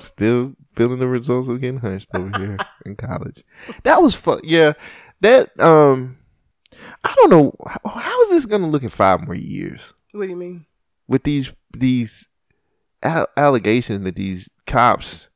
Still 0.00 0.54
feeling 0.76 0.98
the 0.98 1.06
results 1.06 1.48
of 1.48 1.60
getting 1.62 1.78
hunched 1.80 2.08
over 2.14 2.38
here 2.38 2.58
in 2.84 2.94
college. 2.94 3.42
That 3.84 4.02
was 4.02 4.14
fun. 4.14 4.40
Yeah, 4.44 4.74
that 5.22 5.58
um, 5.58 6.18
I 7.02 7.14
don't 7.16 7.30
know 7.30 7.54
how, 7.66 7.98
how 7.98 8.22
is 8.24 8.28
this 8.28 8.44
gonna 8.46 8.68
look 8.68 8.82
in 8.82 8.90
five 8.90 9.22
more 9.24 9.34
years 9.34 9.94
What 10.12 10.24
do 10.24 10.28
you 10.28 10.36
mean? 10.36 10.66
with 11.08 11.22
these 11.22 11.52
these 11.74 12.28
al- 13.02 13.28
allegations 13.38 14.04
that 14.04 14.14
these 14.16 14.50
cops, 14.66 15.27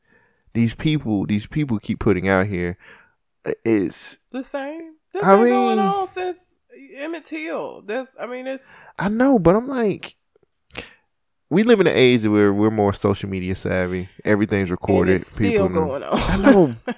these 0.55 0.75
people, 0.75 1.27
these 1.27 1.47
people 1.47 1.79
keep 1.79 1.99
putting 1.99 2.29
out 2.29 2.47
here. 2.47 2.77
uh, 3.45 3.53
The 3.65 4.45
same. 4.45 4.97
That's 5.13 5.25
I 5.25 5.37
been 5.37 5.49
going 5.49 5.79
on 5.79 6.09
since 6.09 6.39
Emmett 6.97 7.27
Till. 7.27 7.83
That's. 7.83 8.11
I 8.21 8.27
mean, 8.27 8.47
it's. 8.47 8.63
I 8.99 9.09
know, 9.09 9.39
but 9.39 9.55
I'm 9.57 9.69
like. 9.69 10.17
We 11.51 11.65
live 11.65 11.81
in 11.81 11.87
an 11.87 11.95
age 11.95 12.27
where 12.27 12.51
we're 12.51 12.71
more 12.71 12.95
social 12.95 13.29
media 13.29 13.55
savvy. 13.55 14.09
Everything's 14.25 14.71
recorded. 14.71 15.21
it's 15.21 15.31
still 15.31 15.69
know. 15.69 15.85
going 15.85 16.03
on. 16.03 16.19
I 16.19 16.37
know. 16.37 16.77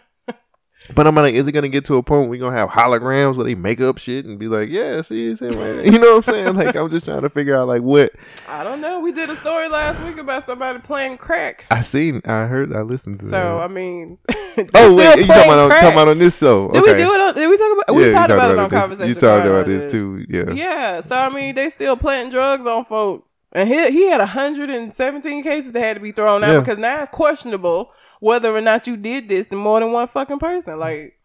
But 0.93 1.07
I'm 1.07 1.15
like, 1.15 1.35
is 1.35 1.49
it 1.49 1.53
gonna 1.53 1.71
get 1.71 1.87
to 1.87 1.97
a 1.97 2.03
point 2.03 2.23
where 2.23 2.29
we 2.29 2.39
gonna 2.39 2.57
have 2.57 2.69
holograms 2.69 3.37
where 3.37 3.47
they 3.47 3.55
make 3.55 3.81
up 3.81 3.97
shit 3.97 4.27
and 4.27 4.39
be 4.39 4.49
like, 4.49 4.69
yeah, 4.69 5.01
see, 5.01 5.29
it's 5.29 5.41
him 5.41 5.53
right 5.53 5.85
you 5.93 5.99
know 5.99 6.17
what 6.17 6.29
I'm 6.29 6.35
saying? 6.35 6.57
Like, 6.57 6.77
I'm 6.77 6.91
just 6.91 7.07
trying 7.07 7.23
to 7.23 7.31
figure 7.31 7.57
out 7.57 7.69
like 7.69 7.81
what 7.81 8.13
I 8.47 8.63
don't 8.65 8.83
know. 8.83 9.01
We 9.01 9.11
did 9.11 9.31
a 9.31 9.37
story 9.37 9.69
last 9.69 10.03
week 10.05 10.19
about 10.19 10.45
somebody 10.45 10.81
playing 10.81 11.17
crack. 11.17 11.65
I 11.71 11.81
seen, 11.81 12.21
I 12.27 12.45
heard, 12.45 12.75
I 12.75 12.83
listened 12.83 13.21
to. 13.21 13.25
So 13.25 13.31
that. 13.31 13.63
I 13.63 13.69
mean, 13.69 14.19
oh 14.75 14.95
wait, 14.95 15.21
you 15.21 15.27
talking 15.27 15.45
about 15.45 15.59
on, 15.59 15.71
talking 15.71 15.93
about 15.93 16.09
on 16.09 16.19
this 16.19 16.37
show? 16.37 16.69
Did 16.69 16.83
okay. 16.83 16.93
we 16.93 16.99
do 16.99 17.15
it? 17.15 17.21
On, 17.21 17.35
did 17.35 17.49
we 17.49 17.57
talk 17.57 17.73
about? 17.73 17.85
Yeah, 17.89 17.95
we 17.95 18.05
you 18.05 18.13
talked 18.13 18.31
about 18.31 18.51
it 18.51 18.59
on 18.59 18.69
this. 18.69 18.79
conversation. 18.79 19.09
You 19.09 19.15
talked 19.15 19.47
about 19.47 19.67
this 19.67 19.91
too, 19.91 20.27
yeah. 20.29 20.53
Yeah. 20.53 21.01
So 21.01 21.17
I 21.17 21.31
mean, 21.31 21.55
they 21.55 21.71
still 21.71 21.97
planting 21.97 22.31
drugs 22.31 22.67
on 22.67 22.85
folks, 22.85 23.31
and 23.53 23.67
he 23.67 23.91
he 23.91 24.09
had 24.11 24.19
117 24.19 25.43
cases 25.43 25.73
that 25.73 25.81
had 25.81 25.95
to 25.95 26.01
be 26.01 26.13
thrown 26.13 26.45
out 26.45 26.53
Yeah. 26.53 26.61
because 26.61 26.77
now 26.77 27.03
it's 27.03 27.11
questionable 27.11 27.91
whether 28.25 28.57
or 28.57 28.63
not 28.63 28.87
you 28.87 28.97
did 28.97 29.29
this 29.29 29.45
to 29.47 29.55
more 29.55 29.81
than 29.81 29.93
one 29.93 30.09
fucking 30.09 30.39
person. 30.39 30.79
Like 30.79 31.19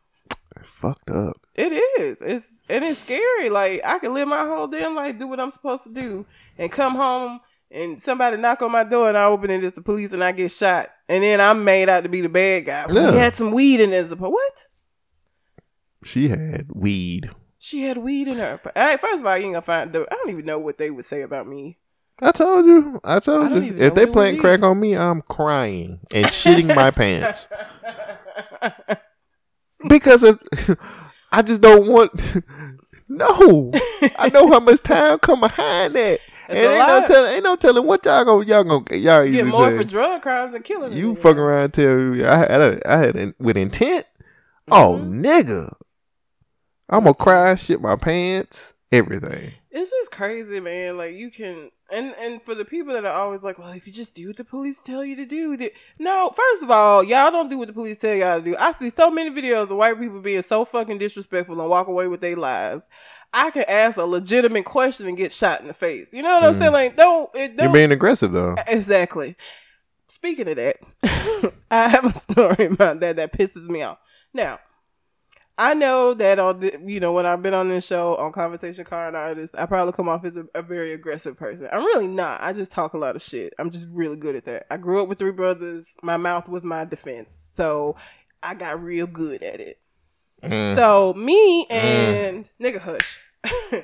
Fucked 0.64 1.10
up. 1.10 1.38
it 1.56 1.72
is. 1.72 2.18
It's 2.22 2.52
and 2.68 2.84
it's 2.84 3.00
scary. 3.00 3.50
Like 3.50 3.82
I 3.86 4.00
can 4.00 4.14
live 4.14 4.28
my 4.28 4.46
whole 4.46 4.68
damn 4.68 4.96
life, 4.96 5.18
do 5.18 5.28
what 5.28 5.40
I'm 5.40 5.52
supposed 5.52 5.84
to 5.84 5.90
do, 5.94 6.26
and 6.58 6.70
come 6.70 6.96
home. 6.96 7.40
And 7.72 8.02
somebody 8.02 8.36
knock 8.36 8.62
on 8.64 8.72
my 8.72 8.84
door 8.84 9.08
and 9.08 9.18
I 9.18 9.26
open 9.26 9.50
it, 9.52 9.64
it's 9.64 9.76
the 9.76 9.82
police 9.82 10.12
and 10.12 10.24
I 10.24 10.32
get 10.34 10.52
shot. 10.52 10.90
And 11.08 11.24
then 11.24 11.40
I'm 11.40 11.64
made 11.64 11.88
out 11.88 12.04
to 12.04 12.10
be 12.10 12.20
the 12.22 12.28
bad 12.28 12.66
guy. 12.66 12.86
Yeah. 12.90 13.12
He 13.12 13.18
had 13.18 13.36
some 13.36 13.52
weed 13.52 13.80
in 13.80 13.92
his 13.92 14.14
What? 14.16 14.66
She 16.04 16.30
had 16.30 16.68
weed. 16.74 17.30
She 17.60 17.84
had 17.84 17.98
weed 17.98 18.28
in 18.28 18.38
her. 18.38 18.60
All 18.76 18.84
right, 18.84 19.00
first 19.00 19.22
of 19.22 19.26
all, 19.26 19.38
you 19.38 19.46
ain't 19.46 19.54
gonna 19.54 19.62
find. 19.62 19.96
I 19.96 20.16
don't 20.16 20.30
even 20.32 20.46
know 20.46 20.60
what 20.60 20.78
they 20.78 20.90
would 20.90 21.06
say 21.06 21.22
about 21.22 21.48
me. 21.48 21.78
I 22.22 22.32
told 22.32 22.66
you. 22.66 23.00
I 23.04 23.20
told 23.20 23.54
I 23.54 23.58
you. 23.58 23.76
If 23.78 23.96
they 23.96 24.02
what 24.06 24.10
it 24.10 24.14
playing 24.14 24.36
would 24.36 24.42
crack 24.42 24.62
on 24.64 24.80
me, 24.80 24.96
I'm 24.96 25.22
crying 25.24 26.00
and 26.14 26.26
shitting 26.28 26.76
my 26.76 26.92
pants. 26.92 27.46
because 29.88 30.24
of, 30.24 30.42
I 31.32 31.42
just 31.42 31.62
don't 31.62 31.88
want. 31.88 32.12
No, 33.12 33.72
I 34.20 34.30
know 34.30 34.52
how 34.52 34.60
much 34.60 34.84
time 34.84 35.18
come 35.18 35.40
behind 35.40 35.96
that, 35.96 36.20
and 36.48 36.58
It's 36.60 36.68
a 36.68 36.72
ain't 36.76 36.88
no 36.88 37.08
telling, 37.08 37.34
ain't 37.34 37.44
no 37.44 37.56
telling 37.56 37.84
what 37.88 38.06
y'all 38.06 38.24
gonna 38.24 38.46
y'all 38.46 38.64
gonna 38.64 38.98
y'all 39.00 39.28
Get 39.28 39.48
more 39.48 39.72
say, 39.72 39.78
for 39.78 39.84
drug 39.84 40.22
crimes 40.22 40.54
than 40.54 40.62
killing. 40.62 40.94
You 40.94 41.16
fucking 41.16 41.40
around 41.40 41.64
and 41.64 41.74
tell 41.74 41.86
you 41.86 42.28
I 42.28 42.36
had 42.38 42.86
I 42.86 42.98
had 42.98 43.16
in- 43.16 43.34
with 43.40 43.58
intent. 43.58 44.06
Oh 44.70 45.00
Mhm. 45.02 45.26
nigga, 45.26 45.74
I'm 46.88 47.04
gonna 47.06 47.16
cry, 47.16 47.56
shit 47.56 47.82
my 47.82 47.96
pants, 47.96 48.76
everything. 48.92 49.54
It's 49.72 49.90
just 49.90 50.12
crazy, 50.12 50.60
man. 50.60 50.96
Like 50.96 51.16
you 51.16 51.32
can, 51.32 51.72
and 51.92 52.14
and 52.20 52.42
for 52.42 52.56
the 52.56 52.66
people 52.66 52.94
that 52.94 53.06
are 53.06 53.14
always 53.14 53.42
like, 53.42 53.58
well, 53.58 53.72
if 53.72 53.86
you 53.88 53.94
just 53.94 54.14
do 54.14 54.28
what 54.28 54.38
the 54.38 54.44
police 54.44 54.78
tell 54.84 55.04
you 55.04 55.16
to 55.18 55.26
do, 55.26 55.58
that 55.58 55.72
no. 55.98 56.30
First 56.30 56.64
of 56.64 56.72
all, 56.72 57.04
y'all 57.04 57.32
don't 57.32 57.50
do 57.50 57.58
what 57.58 57.68
the 57.68 57.74
police 57.74 57.98
tell 57.98 58.16
y'all 58.16 58.40
to 58.40 58.46
do. 58.46 58.56
I 58.58 58.72
see 58.74 58.92
so 58.96 59.10
many 59.12 59.30
videos 59.32 59.64
of 59.64 59.78
white 59.78 60.00
people 60.00 60.20
being 60.22 60.42
so 60.42 60.66
fucking 60.66 60.98
disrespectful 60.98 61.60
and 61.60 61.70
walk 61.70 61.88
away 61.88 62.08
with 62.08 62.22
their 62.22 62.36
lives. 62.36 62.86
I 63.34 63.52
can 63.52 63.64
ask 63.68 63.98
a 63.98 64.04
legitimate 64.04 64.66
question 64.66 65.08
and 65.08 65.16
get 65.18 65.32
shot 65.32 65.62
in 65.62 65.68
the 65.68 65.74
face. 65.74 66.08
You 66.12 66.24
know 66.24 66.34
what 66.40 66.44
I'm 66.44 66.54
Mhm. 66.56 66.60
saying? 66.60 66.74
Like, 66.74 66.96
don't 66.98 67.30
it 67.36 67.54
You're 67.58 67.72
being 67.72 67.92
aggressive 67.92 68.32
though. 68.32 68.56
Exactly. 68.68 69.36
Speaking 70.08 70.48
of 70.50 70.56
that, 70.56 70.78
I 71.72 71.88
have 71.90 72.06
a 72.06 72.20
story 72.20 72.66
about 72.66 73.00
that 73.02 73.18
that 73.18 73.34
pisses 73.34 73.68
me 73.68 73.84
off. 73.84 74.00
Now, 74.34 74.60
I 75.60 75.74
know 75.74 76.14
that 76.14 76.40
on 76.40 76.62
the, 76.62 76.80
you 76.86 77.02
know 77.02 77.12
when 77.12 77.26
I've 77.26 77.44
been 77.44 77.54
on 77.54 77.68
this 77.68 77.86
show 77.86 78.16
on 78.16 78.32
Conversation 78.32 78.86
Car 78.86 79.10
and 79.10 79.18
Artist, 79.18 79.54
I 79.58 79.66
probably 79.66 79.92
come 79.92 80.08
off 80.08 80.24
as 80.24 80.38
a, 80.38 80.46
a 80.56 80.62
very 80.62 80.94
aggressive 80.94 81.36
person. 81.36 81.68
I'm 81.70 81.84
really 81.84 82.08
not. 82.08 82.42
I 82.42 82.54
just 82.54 82.72
talk 82.72 82.94
a 82.94 82.98
lot 82.98 83.18
of 83.18 83.22
shit. 83.22 83.54
I'm 83.60 83.70
just 83.70 83.90
really 83.92 84.16
good 84.16 84.38
at 84.38 84.46
that. 84.46 84.68
I 84.72 84.78
grew 84.78 85.04
up 85.04 85.10
with 85.10 85.20
three 85.20 85.34
brothers. 85.34 85.86
My 86.02 86.16
mouth 86.16 86.48
was 86.48 86.64
my 86.64 86.86
defense, 86.86 87.30
so 87.58 87.98
I 88.42 88.54
got 88.54 88.82
real 88.82 89.06
good 89.06 89.44
at 89.44 89.60
it. 89.60 89.80
Mm. 90.42 90.76
So 90.78 91.14
me 91.14 91.66
and 91.70 92.46
nigga 92.62 92.80
hush. 92.80 93.20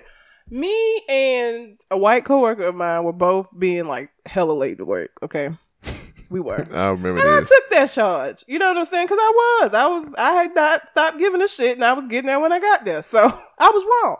me 0.49 1.03
and 1.09 1.77
a 1.91 1.97
white 1.97 2.23
coworker 2.23 2.67
of 2.67 2.75
mine 2.75 3.03
were 3.03 3.11
both 3.11 3.49
being 3.59 3.85
like 3.85 4.11
hella 4.25 4.53
late 4.53 4.77
to 4.77 4.85
work. 4.85 5.11
Okay, 5.21 5.49
we 6.29 6.39
were. 6.39 6.67
I 6.73 6.89
remember 6.89 7.21
And 7.21 7.29
I 7.29 7.39
took 7.39 7.69
that 7.71 7.91
charge. 7.91 8.43
You 8.47 8.59
know 8.59 8.69
what 8.69 8.77
I'm 8.77 8.85
saying? 8.85 9.07
Because 9.07 9.19
I 9.21 9.33
was, 9.35 9.73
I 9.73 9.87
was, 9.87 10.13
I 10.17 10.31
had 10.31 10.55
not 10.55 10.89
stopped 10.89 11.17
giving 11.19 11.41
a 11.41 11.47
shit, 11.47 11.77
and 11.77 11.85
I 11.85 11.93
was 11.93 12.07
getting 12.07 12.27
there 12.27 12.39
when 12.39 12.51
I 12.51 12.59
got 12.59 12.85
there. 12.85 13.03
So 13.03 13.19
I 13.59 13.69
was 13.69 13.85
wrong. 14.03 14.17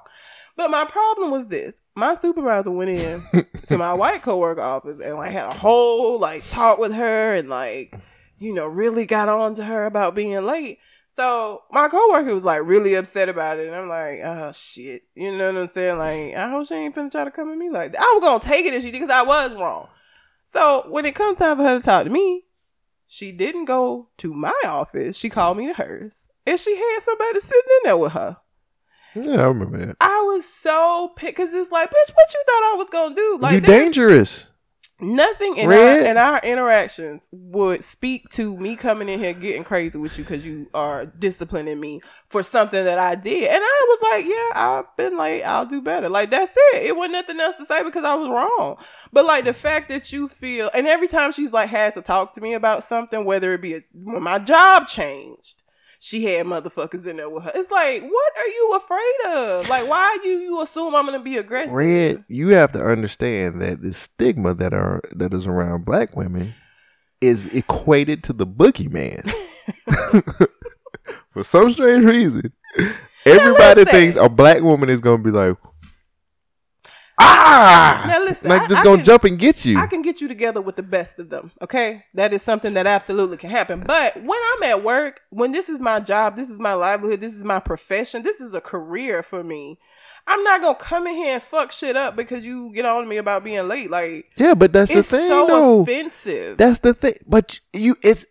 But 0.55 0.71
my 0.71 0.85
problem 0.85 1.31
was 1.31 1.47
this: 1.47 1.75
my 1.95 2.15
supervisor 2.15 2.71
went 2.71 2.91
in 2.91 3.23
to 3.67 3.77
my 3.77 3.93
white 3.93 4.21
coworker 4.21 4.61
office 4.61 4.99
and 5.03 5.15
like 5.15 5.31
had 5.31 5.47
a 5.47 5.53
whole 5.53 6.19
like 6.19 6.49
talk 6.49 6.77
with 6.77 6.93
her 6.93 7.35
and 7.35 7.49
like, 7.49 7.95
you 8.39 8.53
know, 8.53 8.65
really 8.65 9.05
got 9.05 9.29
on 9.29 9.55
to 9.55 9.65
her 9.65 9.85
about 9.85 10.15
being 10.15 10.45
late. 10.45 10.79
So 11.15 11.63
my 11.71 11.87
coworker 11.87 12.35
was 12.35 12.43
like 12.43 12.61
really 12.63 12.95
upset 12.95 13.29
about 13.29 13.57
it, 13.57 13.67
and 13.67 13.75
I'm 13.75 13.87
like, 13.87 14.19
oh 14.23 14.51
shit, 14.53 15.03
you 15.15 15.37
know 15.37 15.53
what 15.53 15.61
I'm 15.61 15.69
saying? 15.73 15.97
Like, 15.97 16.35
I 16.35 16.49
hope 16.49 16.67
she 16.67 16.75
ain't 16.75 16.93
finna 16.93 17.09
try 17.09 17.23
to 17.23 17.31
come 17.31 17.51
at 17.51 17.57
me 17.57 17.69
like 17.69 17.93
that. 17.93 18.01
I 18.01 18.11
was 18.15 18.21
gonna 18.21 18.39
take 18.41 18.65
it 18.65 18.73
if 18.73 18.83
she 18.83 18.91
did 18.91 18.99
because 18.99 19.13
I 19.13 19.21
was 19.21 19.53
wrong. 19.53 19.87
So 20.55 20.85
when 20.87 21.05
it 21.05 21.15
comes 21.15 21.37
time 21.37 21.57
for 21.57 21.63
her 21.63 21.79
to 21.79 21.83
talk 21.83 22.05
to 22.05 22.09
me, 22.09 22.45
she 23.05 23.33
didn't 23.33 23.65
go 23.65 24.07
to 24.19 24.33
my 24.33 24.53
office. 24.63 25.17
She 25.17 25.29
called 25.29 25.57
me 25.57 25.67
to 25.67 25.73
hers, 25.73 26.15
and 26.45 26.57
she 26.57 26.77
had 26.77 27.01
somebody 27.03 27.41
sitting 27.41 27.59
in 27.59 27.79
there 27.83 27.97
with 27.97 28.13
her. 28.13 28.37
Yeah, 29.15 29.41
I 29.41 29.47
remember 29.47 29.85
that. 29.85 29.97
I 29.99 30.21
was 30.21 30.45
so 30.45 31.11
pissed 31.17 31.35
because 31.35 31.53
it's 31.53 31.71
like, 31.73 31.89
bitch, 31.89 32.13
what 32.13 32.33
you 32.33 32.43
thought 32.45 32.73
I 32.73 32.75
was 32.77 32.87
gonna 32.89 33.15
do? 33.15 33.37
Like, 33.41 33.55
you 33.55 33.59
dangerous. 33.59 34.45
Nothing 35.01 35.57
in 35.57 35.69
our, 35.69 35.97
in 35.97 36.17
our 36.17 36.39
interactions 36.39 37.27
would 37.31 37.83
speak 37.83 38.29
to 38.29 38.55
me 38.55 38.77
coming 38.77 39.09
in 39.09 39.19
here 39.19 39.33
getting 39.33 39.65
crazy 39.65 39.97
with 39.97 40.17
you 40.17 40.23
because 40.23 40.45
you 40.45 40.69
are 40.73 41.05
disciplining 41.05 41.81
me 41.81 41.99
for 42.29 42.41
something 42.43 42.81
that 42.81 42.97
I 42.97 43.15
did. 43.15 43.49
And 43.49 43.61
I 43.61 43.85
was 43.89 43.99
like, 44.11 44.25
yeah, 44.25 44.51
I've 44.55 44.95
been 44.95 45.17
like, 45.17 45.43
I'll 45.43 45.65
do 45.65 45.81
better. 45.81 46.07
Like, 46.07 46.31
that's 46.31 46.53
it. 46.55 46.83
It 46.83 46.95
wasn't 46.95 47.13
nothing 47.13 47.39
else 47.41 47.57
to 47.57 47.65
say 47.65 47.83
because 47.83 48.05
I 48.05 48.15
was 48.15 48.29
wrong. 48.29 48.77
But 49.11 49.25
like 49.25 49.43
the 49.43 49.53
fact 49.53 49.89
that 49.89 50.13
you 50.13 50.29
feel, 50.29 50.71
and 50.73 50.87
every 50.87 51.09
time 51.09 51.33
she's 51.33 51.51
like 51.51 51.69
had 51.69 51.93
to 51.95 52.01
talk 52.01 52.33
to 52.35 52.41
me 52.41 52.53
about 52.53 52.85
something, 52.85 53.25
whether 53.25 53.53
it 53.53 53.61
be 53.61 53.75
a, 53.75 53.81
when 53.93 54.23
my 54.23 54.39
job 54.39 54.87
changed, 54.87 55.55
she 56.05 56.23
had 56.23 56.45
motherfuckers 56.45 57.07
in 57.07 57.17
there 57.17 57.27
with 57.27 57.45
her. 57.45 57.51
It's 57.55 57.71
like, 57.71 58.03
what 58.03 58.33
are 58.37 58.47
you 58.47 58.75
afraid 58.75 59.13
of? 59.33 59.67
Like, 59.67 59.87
why 59.87 60.19
you 60.23 60.33
you 60.33 60.61
assume 60.61 60.93
I'm 60.93 61.03
gonna 61.05 61.19
be 61.19 61.37
aggressive? 61.37 61.71
Red, 61.71 62.23
you 62.27 62.49
have 62.49 62.71
to 62.73 62.79
understand 62.85 63.59
that 63.63 63.81
the 63.81 63.91
stigma 63.91 64.53
that 64.53 64.71
are 64.71 65.01
that 65.13 65.33
is 65.33 65.47
around 65.47 65.83
black 65.83 66.15
women 66.15 66.53
is 67.21 67.47
equated 67.47 68.23
to 68.25 68.33
the 68.33 68.45
boogeyman. 68.45 69.27
For 71.31 71.43
some 71.43 71.71
strange 71.71 72.05
reason, 72.05 72.53
everybody 73.25 73.85
thinks 73.85 74.15
a 74.15 74.29
black 74.29 74.61
woman 74.61 74.91
is 74.91 74.99
gonna 75.01 75.23
be 75.23 75.31
like, 75.31 75.57
ah, 77.19 78.03
Now 78.07 78.23
listen, 78.23 78.49
like 78.49 78.63
I- 78.63 78.67
just 78.67 78.81
I 78.81 78.83
gonna 78.83 78.97
can- 78.97 79.05
jump 79.05 79.23
and 79.23 79.39
get 79.39 79.65
you. 79.65 79.77
I 79.77 79.87
can 79.87 80.01
get 80.01 80.21
you 80.21 80.27
together 80.27 80.61
with 80.61 80.75
the 80.75 80.83
best 80.83 81.19
of 81.19 81.29
them. 81.29 81.51
Okay, 81.61 82.03
that 82.13 82.33
is 82.33 82.41
something 82.41 82.73
that 82.73 82.87
absolutely 82.87 83.37
can 83.37 83.49
happen. 83.49 83.81
But 83.85 84.15
when 84.21 84.39
I'm 84.55 84.63
at 84.63 84.83
work, 84.83 85.21
when 85.29 85.51
this 85.51 85.69
is 85.69 85.79
my 85.79 85.99
job, 85.99 86.35
this 86.35 86.49
is 86.49 86.59
my 86.59 86.73
livelihood, 86.73 87.21
this 87.21 87.33
is 87.33 87.43
my 87.43 87.59
profession, 87.59 88.23
this 88.23 88.39
is 88.41 88.53
a 88.53 88.61
career 88.61 89.23
for 89.23 89.43
me. 89.43 89.79
I'm 90.27 90.43
not 90.43 90.59
gonna 90.61 90.75
come 90.75 91.05
in 91.05 91.15
here 91.15 91.35
and 91.35 91.43
fuck 91.43 91.71
shit 91.71 91.95
up 91.95 92.15
because 92.15 92.43
you 92.45 92.71
get 92.73 92.83
on 92.85 93.07
me 93.07 93.17
about 93.17 93.43
being 93.43 93.67
late. 93.67 93.91
Like 93.91 94.31
yeah, 94.37 94.55
but 94.55 94.73
that's 94.73 94.91
the 94.91 95.03
thing, 95.03 95.27
so 95.27 95.45
though. 95.47 95.81
offensive. 95.81 96.57
That's 96.57 96.79
the 96.79 96.93
thing. 96.95 97.19
But 97.27 97.59
you, 97.73 97.95
it's 98.01 98.25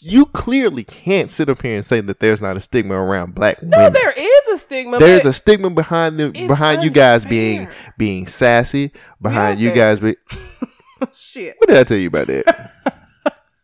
you 0.00 0.26
clearly 0.26 0.84
can't 0.84 1.30
sit 1.30 1.48
up 1.48 1.62
here 1.62 1.76
and 1.76 1.84
say 1.84 2.00
that 2.00 2.20
there's 2.20 2.40
not 2.40 2.56
a 2.56 2.60
stigma 2.60 2.94
around 2.94 3.34
black 3.34 3.62
no, 3.62 3.78
women. 3.78 3.92
there 3.92 4.12
is 4.16 4.48
a 4.54 4.58
stigma. 4.58 4.98
There's 4.98 5.26
a 5.26 5.32
stigma 5.32 5.70
behind 5.70 6.20
the 6.20 6.30
behind 6.30 6.84
you 6.84 6.90
guys 6.90 7.24
being 7.24 7.68
being 7.98 8.26
sassy. 8.26 8.92
Behind 9.20 9.58
you 9.58 9.70
sassy. 9.70 9.78
guys 9.78 10.00
be 10.00 10.16
shit. 11.12 11.56
what 11.58 11.68
did 11.68 11.78
I 11.78 11.84
tell 11.84 11.96
you 11.98 12.08
about 12.08 12.28
that? 12.28 12.72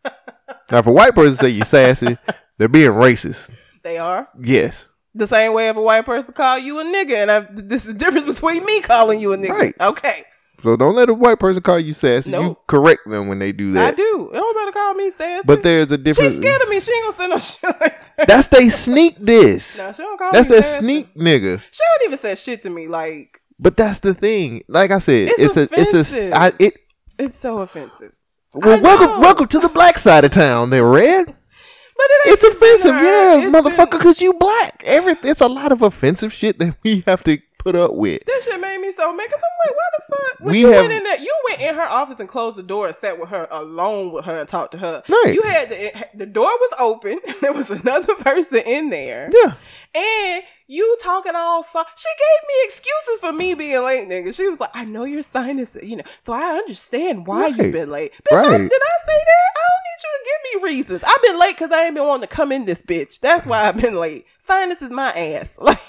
now, 0.71 0.79
if 0.79 0.87
a 0.87 0.91
white 0.91 1.15
person 1.15 1.37
say 1.37 1.49
you're 1.49 1.65
sassy, 1.65 2.17
they're 2.57 2.67
being 2.67 2.91
racist. 2.91 3.49
They 3.83 3.97
are 3.97 4.27
Yes, 4.37 4.87
the 5.15 5.27
same 5.27 5.53
way 5.53 5.69
if 5.69 5.77
a 5.77 5.81
white 5.81 6.05
person 6.05 6.33
call 6.33 6.59
you 6.59 6.79
a 6.79 6.83
nigga, 6.83 7.15
and 7.15 7.31
I, 7.31 7.47
this 7.51 7.85
is 7.85 7.93
the 7.93 7.99
difference 7.99 8.25
between 8.25 8.65
me 8.65 8.81
calling 8.81 9.21
you 9.21 9.31
a 9.31 9.37
nigga. 9.37 9.49
Right. 9.51 9.75
Okay, 9.79 10.25
so 10.61 10.75
don't 10.75 10.95
let 10.95 11.09
a 11.09 11.13
white 11.13 11.39
person 11.39 11.61
call 11.61 11.79
you 11.79 11.93
sassy. 11.93 12.31
You 12.31 12.57
correct 12.67 13.01
them 13.07 13.27
when 13.27 13.39
they 13.39 13.51
do 13.51 13.73
that. 13.73 13.81
I 13.81 13.91
that. 13.91 13.97
don't 13.97 14.33
Nobody 14.33 14.71
call 14.71 14.93
me 14.93 15.11
sassy. 15.11 15.43
But 15.45 15.63
there's 15.63 15.91
a 15.91 15.97
difference. 15.97 16.31
She's 16.33 16.39
scared 16.39 16.61
of 16.61 16.69
me. 16.69 16.79
She 16.79 16.91
ain't 16.91 17.05
gonna 17.05 17.17
send 17.17 17.29
no 17.31 17.37
shit 17.71 17.81
like 17.81 18.15
that. 18.17 18.27
That's 18.27 18.47
they 18.47 18.69
sneak 18.69 19.17
this. 19.19 19.77
No, 19.77 19.91
she 19.91 20.03
don't 20.03 20.17
call 20.17 20.31
That's 20.31 20.49
me 20.49 20.55
that 20.55 20.63
sassy. 20.63 20.79
sneak 20.79 21.15
nigga. 21.15 21.61
She 21.71 21.81
don't 21.99 22.05
even 22.07 22.19
say 22.19 22.35
shit 22.35 22.63
to 22.63 22.69
me. 22.69 22.87
Like 22.87 23.39
But 23.59 23.77
that's 23.77 23.99
the 23.99 24.13
thing. 24.13 24.63
Like 24.67 24.91
I 24.91 24.99
said, 24.99 25.29
It's 25.37 25.57
it's, 25.57 25.71
a 25.71 25.81
it's 26.01 26.13
a 26.15 26.31
I, 26.35 26.53
it. 26.59 26.73
it's 27.17 27.37
so 27.37 27.59
offensive. 27.59 28.13
Well, 28.53 28.81
welcome 28.81 29.21
welcome 29.21 29.47
to 29.47 29.59
the 29.59 29.69
black 29.69 29.99
side 29.99 30.25
of 30.25 30.31
town. 30.31 30.71
There, 30.71 30.85
red. 30.87 31.25
But 31.25 32.05
it 32.09 32.33
It's 32.33 32.43
offensive, 32.43 32.91
yeah, 32.95 33.37
It's 33.39 33.55
motherfucker, 33.55 33.91
because 33.91 34.21
you 34.21 34.33
black. 34.33 34.83
Every 34.85 35.15
it's 35.23 35.41
a 35.41 35.47
lot 35.47 35.71
of 35.71 35.81
offensive 35.81 36.31
shit 36.31 36.59
that 36.59 36.75
we 36.83 37.03
have 37.07 37.23
to 37.23 37.39
put 37.67 37.75
up 37.75 37.93
with. 37.95 38.23
That 38.25 38.41
shit 38.43 38.59
made 38.61 38.77
me 38.79 38.93
so 38.95 39.13
mad. 39.13 39.29
Cause 39.29 39.41
I'm 39.43 39.67
like, 39.67 39.75
why 39.77 39.89
the 39.97 40.03
fuck? 40.15 40.39
When 40.39 40.51
We 40.53 40.59
you 40.61 40.67
have- 40.67 40.81
went 40.83 40.93
in 40.93 41.03
that 41.03 41.19
you 41.21 41.35
went 41.49 41.61
in 41.61 41.75
her 41.75 41.81
office 41.81 42.19
and 42.19 42.29
closed 42.29 42.55
the 42.57 42.63
door 42.63 42.87
and 42.87 42.95
sat 43.01 43.19
with 43.19 43.29
her 43.29 43.47
alone 43.51 44.11
with 44.13 44.23
her 44.25 44.39
and 44.39 44.47
talked 44.47 44.71
to 44.71 44.77
her. 44.77 45.03
Right. 45.09 45.33
You 45.33 45.41
had 45.41 45.69
the 45.69 45.91
the 46.15 46.25
door 46.25 46.45
was 46.47 46.73
open. 46.79 47.19
There 47.41 47.53
was 47.53 47.69
another 47.69 48.15
person 48.29 48.59
in 48.65 48.89
there. 48.89 49.29
Yeah, 49.33 49.53
And 49.95 50.43
you 50.67 50.97
talking 51.01 51.33
all 51.35 51.61
so 51.63 51.83
she 51.95 52.07
gave 52.17 52.47
me 52.47 52.53
excuses 52.65 53.19
for 53.21 53.31
me 53.33 53.53
being 53.53 53.83
late, 53.83 54.07
nigga. 54.07 54.33
She 54.33 54.47
was 54.47 54.59
like, 54.59 54.71
I 54.73 54.85
know 54.85 55.03
your 55.03 55.21
sinus, 55.23 55.75
you 55.83 55.97
know, 55.97 56.03
so 56.25 56.33
I 56.33 56.43
understand 56.57 57.27
why 57.27 57.41
Right. 57.41 57.55
you've 57.57 57.71
been 57.73 57.89
late. 57.91 58.11
Bitch, 58.29 58.37
I, 58.37 58.57
did 58.57 58.71
I 58.71 58.97
say 59.05 59.19
that? 59.29 59.49
I 59.59 59.63
don't 59.69 59.83
need 59.87 60.01
you 60.03 60.11
to 60.13 60.23
give 60.29 60.61
me 60.63 60.69
reasons. 60.73 61.03
I've 61.07 61.21
been 61.21 61.39
late 61.39 61.55
because 61.57 61.71
I 61.71 61.85
ain't 61.85 61.95
been 61.95 62.05
wanting 62.07 62.27
to 62.27 62.35
come 62.35 62.51
in 62.51 62.65
this 62.65 62.81
bitch. 62.81 63.19
That's 63.19 63.45
why 63.45 63.67
I've 63.67 63.77
been 63.77 63.95
late. 63.95 64.25
Sinus 64.47 64.81
is 64.81 64.91
my 64.91 65.11
ass. 65.11 65.49
Like 65.59 65.79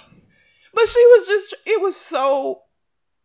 but 0.78 0.88
she 0.88 1.06
was 1.06 1.26
just 1.26 1.54
it 1.66 1.80
was 1.80 1.96
so 1.96 2.60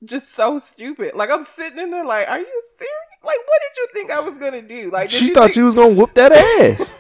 just 0.03 0.33
so 0.33 0.59
stupid. 0.59 1.13
Like 1.15 1.29
I'm 1.31 1.45
sitting 1.45 1.79
in 1.79 1.91
there 1.91 2.05
like, 2.05 2.27
are 2.27 2.39
you 2.39 2.61
serious? 2.77 3.23
Like 3.23 3.37
what 3.45 3.61
did 3.61 3.77
you 3.77 3.87
think 3.93 4.11
I 4.11 4.19
was 4.19 4.37
gonna 4.37 4.61
do? 4.61 4.91
Like 4.91 5.09
she 5.09 5.27
you 5.27 5.33
thought 5.33 5.45
think- 5.45 5.55
you 5.57 5.65
was 5.65 5.75
gonna 5.75 5.93
whoop 5.93 6.13
that 6.15 6.31
ass. 6.31 6.91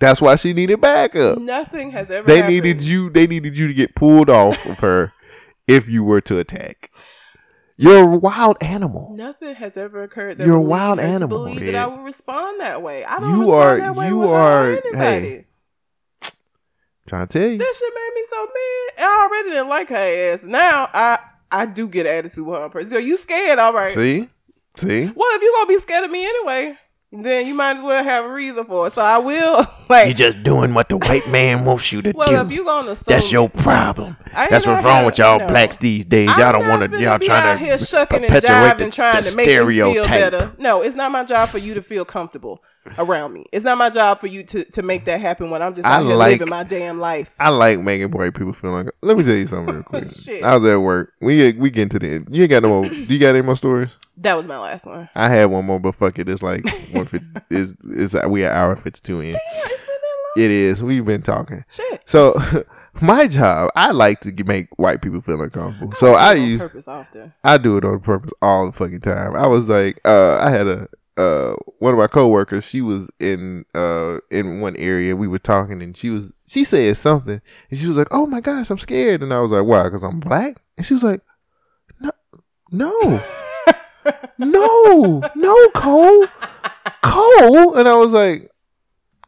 That's 0.00 0.20
why 0.20 0.36
she 0.36 0.52
needed 0.52 0.80
backup. 0.80 1.38
nothing 1.38 1.90
has 1.90 2.08
ever 2.10 2.26
They 2.26 2.36
happened. 2.36 2.54
needed 2.54 2.82
you. 2.82 3.10
They 3.10 3.26
needed 3.26 3.58
you 3.58 3.66
to 3.66 3.74
get 3.74 3.96
pulled 3.96 4.30
off 4.30 4.64
of 4.64 4.78
her 4.78 5.12
if 5.66 5.88
you 5.88 6.04
were 6.04 6.20
to 6.22 6.38
attack. 6.38 6.90
You're 7.76 8.02
a 8.02 8.16
wild 8.16 8.56
animal. 8.60 9.12
Nothing 9.16 9.54
has 9.56 9.76
ever 9.76 10.02
occurred 10.04 10.38
that 10.38 10.46
You're 10.46 10.56
a 10.56 10.60
wild 10.60 10.98
to 10.98 11.04
animal, 11.04 11.38
believe 11.44 11.60
Red. 11.60 11.74
that 11.74 11.82
I 11.82 11.86
would 11.86 12.04
respond 12.04 12.60
that 12.60 12.80
way. 12.82 13.04
I 13.04 13.18
don't 13.20 13.30
You 13.30 13.40
respond 13.40 13.60
are- 13.60 13.78
that 13.78 13.94
way 13.96 14.08
you 14.08 14.22
are- 14.22 14.66
anybody. 14.70 14.96
hey. 15.28 15.46
Trying 17.08 17.26
to 17.26 17.38
tell 17.38 17.48
you. 17.50 17.58
That 17.58 17.74
shit 17.78 17.92
made 17.94 18.10
me 18.14 18.22
so 18.28 18.46
mad. 18.46 19.06
I 19.06 19.22
already 19.22 19.48
didn't 19.50 19.68
like 19.68 19.88
her 19.88 19.96
ass. 20.34 20.40
Now 20.44 20.88
I 20.92 21.18
I 21.50 21.64
do 21.66 21.88
get 21.88 22.06
an 22.06 22.14
attitude 22.14 22.46
with 22.46 22.60
her 22.60 22.68
person. 22.68 22.90
So 22.90 22.98
you 22.98 23.16
scared, 23.16 23.58
all 23.58 23.72
right. 23.72 23.90
See, 23.90 24.28
see. 24.76 25.04
Well, 25.06 25.36
if 25.36 25.42
you're 25.42 25.52
gonna 25.52 25.66
be 25.68 25.78
scared 25.80 26.04
of 26.04 26.10
me 26.10 26.26
anyway, 26.26 26.76
then 27.10 27.46
you 27.46 27.54
might 27.54 27.78
as 27.78 27.82
well 27.82 28.04
have 28.04 28.26
a 28.26 28.30
reason 28.30 28.66
for 28.66 28.86
it. 28.86 28.94
So 28.94 29.00
I 29.00 29.16
will 29.16 29.64
like 29.88 30.06
You're 30.08 30.14
just 30.14 30.42
doing 30.42 30.74
what 30.74 30.90
the 30.90 30.98
white 30.98 31.26
man 31.30 31.64
wants 31.64 31.90
you 31.90 32.02
to 32.02 32.12
do. 32.12 32.18
well 32.18 32.44
if 32.44 32.52
you 32.52 32.64
gonna 32.66 32.90
assume 32.90 33.04
That's 33.06 33.32
your 33.32 33.48
problem. 33.48 34.18
That's 34.34 34.66
what's 34.66 34.84
wrong 34.84 35.06
with 35.06 35.16
y'all 35.16 35.38
no. 35.38 35.46
blacks 35.46 35.78
these 35.78 36.04
days. 36.04 36.28
I'm 36.30 36.38
Y'all 36.38 36.52
don't 36.52 36.68
want 36.68 36.92
to. 36.92 37.00
Y'all 37.00 37.18
be 37.18 37.24
trying 37.26 37.48
out 37.48 37.58
to 37.58 37.64
here 37.64 37.78
shucking 37.78 38.24
and 38.24 38.26
perpetuate 38.26 38.52
jiving, 38.52 38.78
the, 38.78 38.90
trying 38.90 39.22
the 39.22 39.30
to 39.30 39.36
make 39.36 39.46
you 39.48 39.94
feel 39.94 40.04
better. 40.04 40.52
No, 40.58 40.82
it's 40.82 40.94
not 40.94 41.10
my 41.10 41.24
job 41.24 41.48
for 41.48 41.58
you 41.58 41.72
to 41.72 41.80
feel 41.80 42.04
comfortable 42.04 42.62
around 42.98 43.32
me. 43.32 43.44
It's 43.52 43.64
not 43.64 43.78
my 43.78 43.90
job 43.90 44.20
for 44.20 44.26
you 44.26 44.42
to, 44.44 44.64
to 44.64 44.82
make 44.82 45.04
that 45.06 45.20
happen 45.20 45.50
when 45.50 45.62
I'm 45.62 45.74
just 45.74 45.86
I 45.86 45.96
out 45.96 46.06
here 46.06 46.16
like- 46.16 46.32
living 46.40 46.48
my 46.50 46.62
damn 46.64 47.00
life. 47.00 47.34
I 47.38 47.50
like 47.50 47.78
making 47.80 48.10
white 48.10 48.34
people 48.34 48.52
feel 48.52 48.70
like. 48.72 48.88
Let 49.02 49.16
me 49.16 49.24
tell 49.24 49.34
you 49.34 49.46
something 49.46 49.74
real 49.74 49.84
quick. 49.84 50.08
I 50.42 50.56
was 50.56 50.64
at 50.64 50.76
work. 50.76 51.12
We 51.20 51.52
we 51.52 51.70
getting 51.70 51.88
to 51.90 51.98
the 51.98 52.08
end. 52.08 52.28
You 52.30 52.42
ain't 52.42 52.50
got 52.50 52.62
no 52.62 52.68
more. 52.82 52.88
Do 52.88 52.96
you 52.96 53.18
got 53.18 53.34
any 53.34 53.42
more 53.42 53.56
stories? 53.56 53.90
That 54.18 54.36
was 54.36 54.46
my 54.46 54.58
last 54.58 54.84
one. 54.84 55.08
I 55.14 55.28
had 55.28 55.46
one 55.46 55.64
more, 55.64 55.78
but 55.78 55.94
fuck 55.94 56.18
it. 56.18 56.28
It's 56.28 56.42
like 56.42 56.64
one 56.92 57.06
fifty. 57.06 57.26
Is 57.50 57.72
is 57.92 58.16
we 58.28 58.44
at 58.44 58.52
hour 58.52 58.74
fifty 58.76 59.00
two 59.00 59.20
in. 59.20 59.32
Damn, 59.32 59.40
it's 59.54 59.68
been 59.68 59.78
that 59.86 60.16
long. 60.36 60.44
It 60.44 60.50
is. 60.50 60.82
We've 60.82 61.04
been 61.04 61.22
talking. 61.22 61.64
Shit. 61.70 62.02
So 62.06 62.34
my 63.00 63.28
job, 63.28 63.70
I 63.76 63.92
like 63.92 64.20
to 64.22 64.44
make 64.44 64.76
white 64.76 65.02
people 65.02 65.20
feel 65.20 65.40
uncomfortable. 65.40 65.94
So 65.94 66.14
I 66.14 66.34
it 66.34 66.40
on 66.40 66.46
use 66.48 66.60
purpose 66.60 66.88
often. 66.88 67.32
I 67.44 67.58
do 67.58 67.76
it 67.76 67.84
on 67.84 68.00
purpose 68.00 68.32
all 68.42 68.66
the 68.66 68.72
fucking 68.72 69.00
time. 69.00 69.36
I 69.36 69.46
was 69.46 69.68
like, 69.68 70.00
uh, 70.04 70.38
I 70.38 70.50
had 70.50 70.66
a 70.66 70.88
uh 71.18 71.54
one 71.80 71.92
of 71.92 71.98
my 71.98 72.06
coworkers. 72.06 72.64
She 72.64 72.80
was 72.80 73.10
in 73.18 73.64
uh 73.74 74.18
in 74.30 74.60
one 74.60 74.76
area. 74.76 75.16
We 75.16 75.28
were 75.28 75.38
talking, 75.38 75.82
and 75.82 75.96
she 75.96 76.10
was 76.10 76.32
she 76.46 76.64
said 76.64 76.96
something, 76.96 77.40
and 77.70 77.78
she 77.78 77.86
was 77.86 77.98
like, 77.98 78.08
"Oh 78.10 78.26
my 78.26 78.40
gosh, 78.40 78.70
I'm 78.70 78.78
scared." 78.78 79.22
And 79.22 79.34
I 79.34 79.40
was 79.40 79.50
like, 79.50 79.64
"Why? 79.64 79.82
Because 79.82 80.04
I'm 80.04 80.20
black?" 80.20 80.56
And 80.76 80.86
she 80.86 80.94
was 80.94 81.02
like, 81.02 81.20
"No, 82.00 82.10
no." 82.70 83.22
no, 84.38 85.20
no, 85.34 85.68
Cole, 85.70 86.26
Cole, 87.02 87.76
and 87.76 87.88
I 87.88 87.94
was 87.94 88.12
like, 88.12 88.50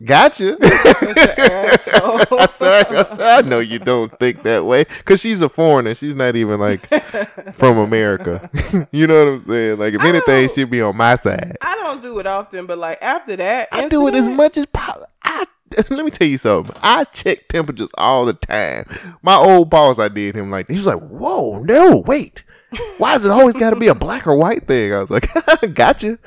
"Gotcha." 0.04 0.56
I 0.62 2.48
said, 2.50 2.86
I 2.86 3.04
said, 3.04 3.20
"I 3.20 3.40
know 3.42 3.58
you 3.60 3.78
don't 3.78 4.16
think 4.18 4.42
that 4.44 4.64
way, 4.64 4.84
because 4.84 5.20
she's 5.20 5.40
a 5.40 5.48
foreigner. 5.48 5.94
She's 5.94 6.14
not 6.14 6.36
even 6.36 6.58
like 6.60 6.88
from 7.54 7.78
America. 7.78 8.50
you 8.92 9.06
know 9.06 9.24
what 9.24 9.32
I'm 9.32 9.44
saying? 9.46 9.78
Like, 9.78 9.94
if 9.94 10.00
I 10.00 10.08
anything, 10.08 10.48
she'd 10.48 10.70
be 10.70 10.80
on 10.80 10.96
my 10.96 11.16
side. 11.16 11.56
I 11.60 11.74
don't 11.76 12.02
do 12.02 12.18
it 12.18 12.26
often, 12.26 12.66
but 12.66 12.78
like 12.78 12.98
after 13.02 13.36
that, 13.36 13.68
I 13.72 13.88
do 13.88 14.06
it 14.08 14.14
as 14.14 14.28
much 14.28 14.56
as 14.56 14.66
possible. 14.66 15.06
I 15.22 15.44
let 15.90 16.04
me 16.04 16.10
tell 16.10 16.26
you 16.26 16.38
something. 16.38 16.74
I 16.82 17.04
check 17.04 17.48
temperatures 17.48 17.90
all 17.96 18.24
the 18.24 18.32
time. 18.32 18.86
My 19.22 19.36
old 19.36 19.70
boss, 19.70 19.98
I 19.98 20.08
did 20.08 20.34
him 20.34 20.50
like 20.50 20.68
he 20.68 20.74
was 20.74 20.86
like, 20.86 21.00
"Whoa, 21.00 21.58
no, 21.60 21.98
wait." 21.98 22.44
Why 22.98 23.14
does 23.14 23.24
it 23.24 23.32
always 23.32 23.56
got 23.56 23.70
to 23.70 23.76
be 23.76 23.88
a 23.88 23.96
black 23.96 24.28
or 24.28 24.36
white 24.36 24.68
thing? 24.68 24.94
I 24.94 25.00
was 25.00 25.10
like, 25.10 25.28
"Gotcha." 25.74 26.18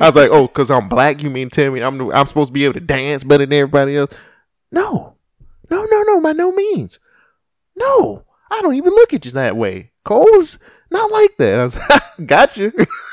I 0.00 0.06
was 0.06 0.16
like, 0.16 0.30
oh, 0.30 0.46
because 0.46 0.70
I'm 0.70 0.88
black, 0.88 1.22
you 1.22 1.30
mean 1.30 1.50
tell 1.50 1.70
me 1.70 1.82
I'm 1.82 2.00
I'm 2.12 2.26
supposed 2.26 2.48
to 2.48 2.52
be 2.52 2.64
able 2.64 2.74
to 2.74 2.80
dance 2.80 3.24
better 3.24 3.46
than 3.46 3.52
everybody 3.52 3.96
else? 3.96 4.12
No, 4.70 5.14
no, 5.70 5.84
no, 5.84 6.02
no, 6.02 6.20
by 6.20 6.32
no 6.32 6.52
means. 6.52 6.98
No, 7.76 8.24
I 8.50 8.60
don't 8.62 8.74
even 8.74 8.92
look 8.92 9.14
at 9.14 9.24
you 9.24 9.32
that 9.32 9.56
way. 9.56 9.92
Cole's 10.04 10.58
not 10.90 11.10
like 11.10 11.36
that. 11.38 11.60
I 11.60 11.64
was, 11.64 12.00
got 12.26 12.56
you. 12.56 12.72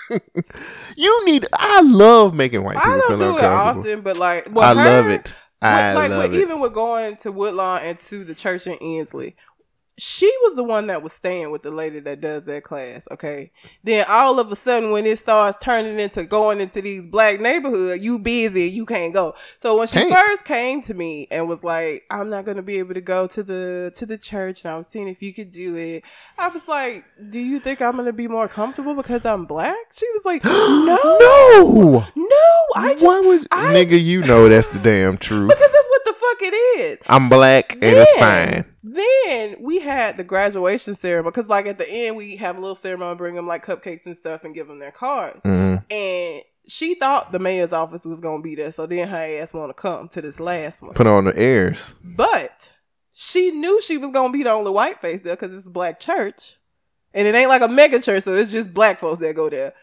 you 0.95 1.25
need. 1.25 1.47
I 1.53 1.81
love 1.81 2.33
making 2.33 2.63
white 2.63 2.77
people 2.77 2.91
I 2.91 2.97
don't 2.97 3.07
feel 3.07 3.33
do 3.33 3.37
it 3.37 3.43
often, 3.43 4.01
but 4.01 4.17
like, 4.17 4.49
well, 4.51 4.67
I 4.67 4.73
love 4.73 5.07
it. 5.07 5.33
I 5.61 5.89
with, 5.89 5.95
like 5.95 6.11
love 6.11 6.23
with, 6.23 6.33
it. 6.33 6.41
even 6.41 6.59
with 6.59 6.73
going 6.73 7.17
to 7.17 7.31
Woodlawn 7.31 7.81
and 7.81 7.99
to 7.99 8.23
the 8.23 8.35
church 8.35 8.67
in 8.67 8.75
Ensley, 8.75 9.35
she 9.97 10.27
was 10.43 10.55
the 10.55 10.63
one 10.63 10.87
that 10.87 11.01
was 11.01 11.13
staying 11.13 11.51
with 11.51 11.63
the 11.63 11.71
lady 11.71 11.99
that 12.01 12.19
does 12.19 12.43
that 12.43 12.63
class. 12.63 13.03
Okay, 13.11 13.51
then 13.83 14.05
all 14.09 14.39
of 14.39 14.51
a 14.51 14.55
sudden, 14.55 14.91
when 14.91 15.05
it 15.05 15.19
starts 15.19 15.57
turning 15.61 15.99
into 15.99 16.23
going 16.25 16.59
into 16.59 16.81
these 16.81 17.01
black 17.03 17.39
neighborhoods, 17.39 18.03
you 18.03 18.19
busy, 18.19 18.63
you 18.69 18.85
can't 18.85 19.13
go. 19.13 19.35
So 19.61 19.77
when 19.77 19.87
she 19.87 20.09
first 20.13 20.43
came 20.43 20.81
to 20.83 20.93
me 20.93 21.27
and 21.31 21.47
was 21.47 21.63
like, 21.63 22.03
"I'm 22.11 22.29
not 22.29 22.45
gonna 22.45 22.61
be 22.61 22.77
able 22.79 22.93
to 22.93 23.01
go 23.01 23.27
to 23.27 23.41
the 23.43 23.91
to 23.95 24.05
the 24.05 24.17
church," 24.17 24.63
and 24.65 24.73
I 24.73 24.77
was 24.77 24.87
seeing 24.87 25.07
if 25.07 25.21
you 25.21 25.33
could 25.33 25.51
do 25.51 25.75
it, 25.75 26.03
I 26.37 26.49
was 26.49 26.61
like, 26.67 27.05
"Do 27.29 27.39
you 27.39 27.59
think 27.59 27.81
I'm 27.81 27.95
gonna 27.95 28.11
be 28.13 28.27
more 28.27 28.47
comfortable 28.49 28.95
because 28.95 29.25
I'm 29.25 29.45
black?" 29.45 29.75
She 29.93 30.05
was 30.13 30.25
like, 30.25 30.43
"No, 30.45 31.17
no. 31.19 32.05
no, 32.15 32.35
I 32.75 32.93
just 32.93 33.05
Why 33.05 33.19
was 33.19 33.45
I- 33.51 33.73
nigga? 33.73 34.03
You 34.03 34.21
know 34.21 34.49
that's 34.49 34.67
the 34.67 34.79
damn 34.79 35.17
truth. 35.17 35.47
because 35.49 35.71
that's 35.71 35.87
what 35.89 36.05
the 36.05 36.13
fuck 36.13 36.41
it 36.41 36.53
is." 36.53 36.97
I'm 37.07 37.29
black 37.29 37.73
and 37.73 37.83
it's 37.83 38.11
fine. 38.19 38.65
Then 38.87 39.55
we 39.61 39.79
had 39.79 40.15
the 40.15 40.23
graduation 40.23 40.93
ceremony 40.93 41.31
because, 41.31 41.49
like, 41.49 41.65
at 41.65 41.79
the 41.79 41.89
end 41.89 42.15
we 42.15 42.35
have 42.35 42.55
a 42.55 42.59
little 42.59 42.75
ceremony, 42.75 43.15
bring 43.15 43.33
them 43.33 43.47
like 43.47 43.65
cupcakes 43.65 44.05
and 44.05 44.15
stuff, 44.15 44.43
and 44.43 44.53
give 44.53 44.67
them 44.67 44.77
their 44.77 44.91
cards. 44.91 45.41
Mhm. 45.43 45.91
And 45.91 46.43
she 46.67 46.93
thought 46.93 47.31
the 47.31 47.39
mayor's 47.39 47.73
office 47.73 48.05
was 48.05 48.19
gonna 48.19 48.43
be 48.43 48.53
there, 48.53 48.71
so 48.71 48.85
then 48.85 49.07
her 49.07 49.39
ass 49.41 49.53
want 49.55 49.69
to 49.69 49.73
come 49.73 50.07
to 50.09 50.21
this 50.21 50.39
last 50.39 50.83
one. 50.83 50.93
Put 50.93 51.07
on 51.07 51.25
the 51.25 51.35
airs. 51.35 51.91
But 52.03 52.73
she 53.11 53.49
knew 53.49 53.81
she 53.81 53.97
was 53.97 54.11
gonna 54.11 54.31
be 54.31 54.43
the 54.43 54.51
only 54.51 54.69
white 54.71 55.01
face 55.01 55.21
there 55.21 55.35
because 55.35 55.51
it's 55.57 55.65
a 55.65 55.71
black 55.71 55.99
church, 55.99 56.57
and 57.13 57.27
it 57.27 57.33
ain't 57.33 57.49
like 57.49 57.63
a 57.63 57.67
mega 57.67 57.99
church, 57.99 58.21
so 58.23 58.35
it's 58.35 58.51
just 58.51 58.71
black 58.71 58.99
folks 58.99 59.19
that 59.21 59.35
go 59.35 59.49
there. 59.49 59.73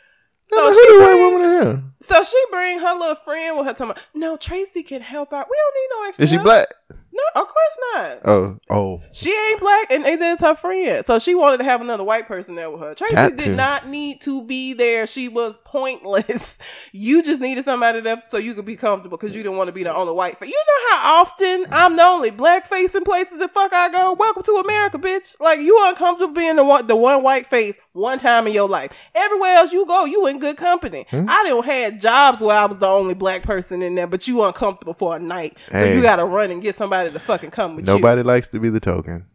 So 0.53 0.71
Who 0.71 0.73
she 0.75 0.93
the 0.93 1.01
white 1.01 1.07
bring- 1.13 1.33
woman 1.33 1.51
here? 1.51 1.83
So 2.03 2.23
she 2.23 2.37
bring 2.53 2.79
her 2.81 2.95
little 2.95 3.17
friend 3.17 3.57
with 3.57 3.67
her. 3.67 3.73
Talking 3.73 3.91
about, 3.93 4.03
no, 4.15 4.37
Tracy 4.37 4.83
can 4.85 5.01
help 5.01 5.33
out. 5.33 5.49
We 5.51 5.57
don't 5.57 5.75
need 5.75 5.89
no 6.03 6.09
extra. 6.09 6.23
Is 6.25 6.31
she 6.31 6.37
help." 6.37 6.45
black? 6.45 6.75
No, 7.15 7.43
of 7.43 7.47
course 7.47 7.77
not. 7.95 8.19
Oh, 8.25 8.59
oh. 8.71 9.03
She 9.13 9.31
ain't 9.31 9.61
black, 9.61 9.91
and 9.91 10.03
neither 10.03 10.25
is 10.27 10.41
her 10.41 10.55
friend. 10.55 11.05
So 11.05 11.19
she 11.19 11.35
wanted 11.35 11.59
to 11.59 11.65
have 11.65 11.81
another 11.83 12.05
white 12.05 12.27
person 12.27 12.55
there 12.55 12.71
with 12.71 12.81
her. 12.81 12.95
Tracy 12.95 13.15
Got 13.15 13.37
did 13.37 13.45
to. 13.45 13.55
not 13.55 13.87
need 13.89 14.23
to 14.23 14.43
be 14.45 14.73
there. 14.73 15.07
She 15.07 15.29
was 15.29 15.57
pointless. 15.73 16.59
You 16.95 17.23
just 17.23 17.41
needed 17.41 17.65
somebody 17.65 18.01
there 18.01 18.23
so 18.29 18.37
you 18.37 18.55
could 18.55 18.67
be 18.67 18.77
comfortable 18.77 19.17
because 19.17 19.35
you 19.35 19.43
didn't 19.43 19.57
want 19.57 19.69
to 19.69 19.73
be 19.73 19.83
the 19.83 19.95
only 19.95 20.13
white 20.13 20.39
face. 20.39 20.51
You 20.51 20.63
know 20.67 20.97
how 20.97 21.21
often 21.21 21.67
I'm 21.71 21.97
the 21.97 22.03
only 22.03 22.31
black 22.31 22.67
face 22.67 22.95
in 22.95 23.03
places 23.03 23.39
the 23.39 23.49
fuck 23.49 23.73
I 23.73 23.89
go. 23.89 24.13
Welcome 24.13 24.43
to 24.43 24.53
America, 24.57 24.99
bitch. 24.99 25.35
Like 25.41 25.59
you 25.61 25.79
uncomfortable 25.89 26.35
being 26.35 26.57
the 26.57 26.65
one, 26.65 26.87
the 26.87 26.97
one 26.97 27.23
white 27.23 27.47
face 27.47 27.77
one 27.93 28.19
time 28.19 28.47
in 28.47 28.53
your 28.53 28.69
life. 28.69 28.93
Everywhere 29.15 29.55
else 29.57 29.73
you 29.73 29.87
go, 29.87 30.05
you 30.05 30.27
in 30.27 30.39
good 30.39 30.59
company. 30.59 31.07
Hmm? 31.09 31.25
I 31.29 31.43
didn't 31.45 31.65
had 31.65 32.01
jobs 32.01 32.43
where 32.43 32.57
I 32.59 32.67
was 32.67 32.79
the 32.79 32.87
only 32.87 33.15
black 33.15 33.43
person 33.43 33.83
in 33.83 33.95
there, 33.95 34.07
but 34.07 34.29
you 34.29 34.43
uncomfortable 34.45 34.95
for 34.95 35.17
a 35.17 35.19
night, 35.19 35.57
so 35.71 35.85
you 35.85 36.03
got 36.03 36.17
to 36.17 36.25
run 36.25 36.51
and 36.51 36.61
get 36.61 36.77
somebody 36.77 37.11
to 37.11 37.19
fucking 37.19 37.51
come 37.51 37.77
with 37.77 37.87
you. 37.87 37.95
Nobody 37.95 38.23
likes 38.23 38.49
to 38.49 38.61
be 38.61 38.69
the 38.69 38.81
token. 38.81 39.27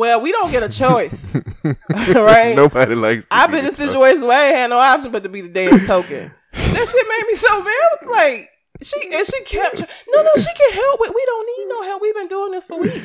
Well, 0.00 0.22
we 0.22 0.32
don't 0.32 0.50
get 0.50 0.62
a 0.62 0.68
choice, 0.70 1.14
right? 1.90 2.56
Nobody 2.56 2.94
likes. 2.94 3.26
I've 3.30 3.50
be 3.50 3.58
been 3.58 3.66
in 3.66 3.74
situations 3.74 4.24
where 4.24 4.32
I 4.40 4.46
ain't 4.46 4.56
had 4.56 4.70
no 4.70 4.78
option 4.78 5.10
but 5.12 5.22
to 5.24 5.28
be 5.28 5.42
the 5.42 5.50
damn 5.50 5.78
token. 5.84 6.32
that 6.54 6.88
shit 6.88 7.06
made 7.06 7.24
me 7.28 7.34
so 7.36 7.62
mad. 7.62 7.68
I 7.68 7.96
was 8.00 8.10
like, 8.16 8.48
she 8.80 8.96
and 9.12 9.26
she 9.26 9.44
kept, 9.44 9.76
try- 9.76 9.88
no, 10.08 10.22
no, 10.22 10.30
she 10.38 10.48
can 10.56 10.72
help 10.72 11.00
it. 11.04 11.14
We 11.14 11.22
don't 11.26 11.46
need 11.46 11.66
no 11.68 11.82
help. 11.82 12.00
We've 12.00 12.14
been 12.14 12.28
doing 12.28 12.50
this 12.52 12.64
for 12.64 12.80
weeks. 12.80 13.04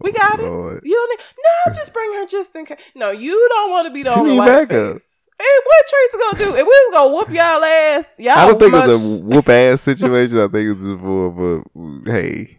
We 0.00 0.10
got 0.10 0.40
it. 0.40 0.42
You 0.42 0.94
don't 0.96 1.10
need. 1.10 1.24
No, 1.68 1.72
just 1.74 1.92
bring 1.92 2.12
her 2.14 2.26
just 2.26 2.52
in 2.56 2.66
case. 2.66 2.80
No, 2.96 3.12
you 3.12 3.46
don't 3.48 3.70
want 3.70 3.86
to 3.86 3.92
be 3.92 4.02
the 4.02 4.12
She 4.12 4.18
only 4.18 4.32
need 4.32 4.38
white 4.38 4.68
backup. 4.68 4.94
face. 4.94 5.02
Hey, 5.38 5.58
what 5.64 5.86
Tracy 5.88 6.18
gonna 6.18 6.44
do? 6.44 6.56
And 6.58 6.66
we 6.66 6.72
was 6.72 6.90
gonna 6.92 7.14
whoop 7.14 7.28
y'all 7.28 7.62
ass, 7.62 8.04
y'all. 8.18 8.32
I 8.36 8.46
don't 8.48 8.58
think 8.58 8.72
much, 8.72 8.88
was 8.88 9.00
a 9.00 9.16
whoop 9.18 9.48
ass 9.48 9.80
situation. 9.82 10.38
I 10.40 10.48
think 10.48 10.72
it's 10.72 10.82
just 10.82 11.00
more 11.04 11.26
of 11.26 11.38
a 11.38 12.10
hey, 12.10 12.58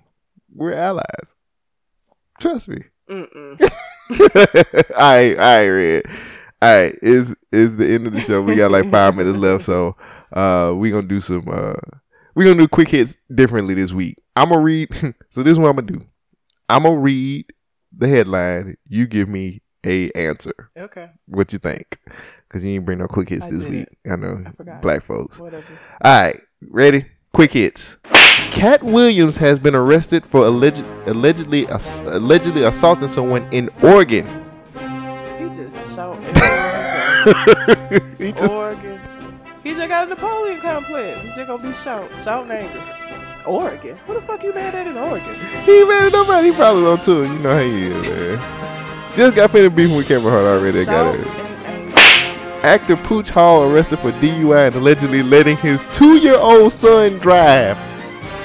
we're 0.56 0.72
allies. 0.72 1.36
Trust 2.40 2.70
me. 2.70 2.84
Mm-mm. 3.10 3.62
all 4.12 4.96
right, 4.96 5.38
all 5.38 5.60
right, 5.60 5.68
Red. 5.68 6.04
All 6.62 6.82
right, 6.82 6.98
is 7.02 7.36
is 7.52 7.76
the 7.76 7.86
end 7.94 8.08
of 8.08 8.14
the 8.14 8.22
show. 8.22 8.42
We 8.42 8.56
got 8.56 8.72
like 8.72 8.90
five 8.90 9.16
minutes 9.16 9.38
left, 9.38 9.66
so 9.66 9.96
uh, 10.32 10.74
we 10.76 10.92
gonna 10.92 11.08
do 11.08 11.20
some. 11.22 11.48
Uh, 11.50 11.74
we 12.36 12.46
gonna 12.46 12.58
do 12.58 12.68
quick 12.68 12.90
hits 12.90 13.16
differently 13.34 13.74
this 13.74 13.92
week. 13.92 14.18
I'm 14.36 14.50
gonna 14.50 14.62
read. 14.62 14.90
so 15.30 15.44
this 15.44 15.52
is 15.52 15.60
what 15.60 15.70
I'm 15.70 15.76
gonna 15.76 15.88
do. 15.88 16.06
I'm 16.70 16.84
gonna 16.84 16.98
read 16.98 17.46
the 17.96 18.08
headline. 18.08 18.78
You 18.88 19.08
give 19.08 19.28
me 19.28 19.62
a 19.86 20.10
answer. 20.12 20.72
Okay, 20.78 21.10
What 21.28 21.52
you 21.52 21.60
think? 21.60 22.00
Because 22.48 22.64
you 22.64 22.72
ain't 22.72 22.86
bring 22.86 23.00
no 23.00 23.08
quick 23.08 23.30
hits 23.30 23.46
I 23.46 23.50
this 23.52 23.64
week. 23.64 23.88
I 24.10 24.16
know 24.16 24.44
I 24.46 24.80
black 24.80 25.04
folks. 25.04 25.38
whatever. 25.40 25.66
All 26.04 26.22
right, 26.22 26.40
ready? 26.62 27.08
Quick 27.34 27.52
hits. 27.52 27.98
Katt 28.54 28.84
Williams 28.84 29.36
has 29.38 29.58
been 29.58 29.74
arrested 29.74 30.24
for 30.28 30.46
alleged, 30.46 30.86
allegedly 31.08 31.68
ass- 31.70 32.02
allegedly 32.06 32.62
assaulting 32.64 33.08
someone 33.08 33.48
in 33.52 33.68
Oregon. 33.82 34.28
He 35.40 35.50
just 35.50 35.76
shot. 35.96 36.20
he 38.20 38.32
just 38.32 38.52
Oregon. 38.52 39.02
He 39.64 39.74
just 39.74 39.90
got 39.90 40.06
a 40.06 40.10
Napoleon 40.12 40.62
complex. 40.62 41.20
He 41.22 41.28
just 41.30 41.48
gonna 41.48 41.64
be 41.64 41.74
shout, 41.74 42.08
shout 42.24 42.50
angry. 42.52 42.80
Oregon. 43.48 43.98
What 44.06 44.14
the 44.14 44.22
fuck 44.22 44.44
you 44.44 44.54
mad 44.54 44.76
at 44.76 44.86
in 44.86 44.98
Oregon? 44.98 45.34
he 45.66 45.84
mad 45.86 46.06
at 46.06 46.14
nobody. 46.14 46.52
He 46.52 46.56
probably 46.56 46.86
on 46.86 47.00
tour. 47.00 47.26
You 47.26 47.40
know 47.40 47.56
how 47.56 47.64
he 47.64 47.88
is, 47.88 48.02
man. 48.04 49.16
Just 49.16 49.36
got 49.36 49.50
finished 49.50 49.76
beefing 49.76 49.98
with 49.98 50.08
Cameron 50.08 50.32
Hart 50.32 50.46
already. 50.46 50.86
Got 50.86 51.16
it. 51.16 51.28
Actor 52.64 52.98
Pooch 52.98 53.30
Hall 53.30 53.64
arrested 53.64 53.98
for 53.98 54.12
DUI 54.12 54.68
and 54.68 54.76
allegedly 54.76 55.24
letting 55.24 55.58
his 55.58 55.82
two-year-old 55.92 56.72
son 56.72 57.18
drive. 57.18 57.76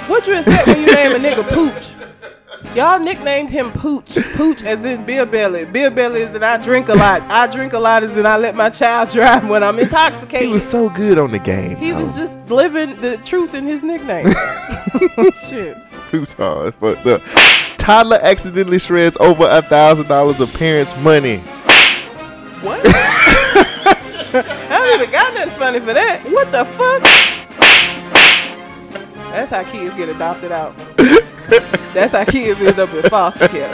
What 0.08 0.26
you 0.26 0.38
expect 0.38 0.66
when 0.66 0.80
you 0.80 0.86
name 0.86 1.12
a 1.12 1.18
nigga 1.18 1.46
Pooch? 1.48 2.74
Y'all 2.74 2.98
nicknamed 2.98 3.50
him 3.50 3.70
Pooch. 3.72 4.16
Pooch 4.34 4.62
as 4.62 4.82
in 4.82 5.04
beer 5.04 5.26
belly. 5.26 5.66
Beer 5.66 5.90
belly 5.90 6.22
is 6.22 6.32
that 6.32 6.42
I 6.42 6.56
drink 6.56 6.88
a 6.88 6.94
lot. 6.94 7.20
I 7.30 7.46
drink 7.46 7.74
a 7.74 7.78
lot 7.78 8.02
is 8.02 8.16
in 8.16 8.24
I 8.24 8.38
let 8.38 8.54
my 8.54 8.70
child 8.70 9.08
drive 9.12 9.46
when 9.48 9.62
I'm 9.62 9.78
intoxicated. 9.78 10.46
He 10.46 10.52
was 10.52 10.66
so 10.66 10.88
good 10.88 11.18
on 11.18 11.30
the 11.30 11.38
game. 11.38 11.76
He 11.76 11.92
was 11.92 12.16
just 12.16 12.32
living 12.48 12.96
the 12.96 13.18
truth 13.18 13.52
in 13.52 13.66
his 13.66 13.82
nickname. 13.82 14.32
Shit. 15.46 15.76
Pooch 16.10 16.32
Hall. 16.32 16.72
But 16.80 17.04
the 17.04 17.22
toddler 17.76 18.18
accidentally 18.22 18.78
shreds 18.78 19.18
over 19.20 19.46
a 19.46 19.60
thousand 19.60 20.08
dollars 20.08 20.40
of 20.40 20.52
parents' 20.54 20.96
money. 21.02 21.38
What? 22.60 22.80
I 24.34 24.68
don't 24.70 25.00
even 25.00 25.10
got 25.12 25.34
nothing 25.34 25.54
funny 25.58 25.80
for 25.80 25.92
that. 25.92 26.24
What 26.30 26.50
the 26.50 26.64
fuck? 26.64 27.37
That's 29.30 29.50
how 29.50 29.64
kids 29.64 29.94
get 29.94 30.08
adopted 30.08 30.52
out. 30.52 30.76
That's 31.94 32.12
how 32.12 32.24
kids 32.24 32.60
end 32.60 32.78
up 32.78 32.92
in 32.92 33.02
foster 33.10 33.48
care. 33.48 33.72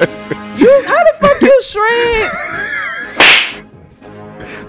You, 0.57 0.85
how 0.87 1.03
the 1.05 1.15
fuck 1.19 1.41
you 1.41 1.63
shred? 1.63 2.31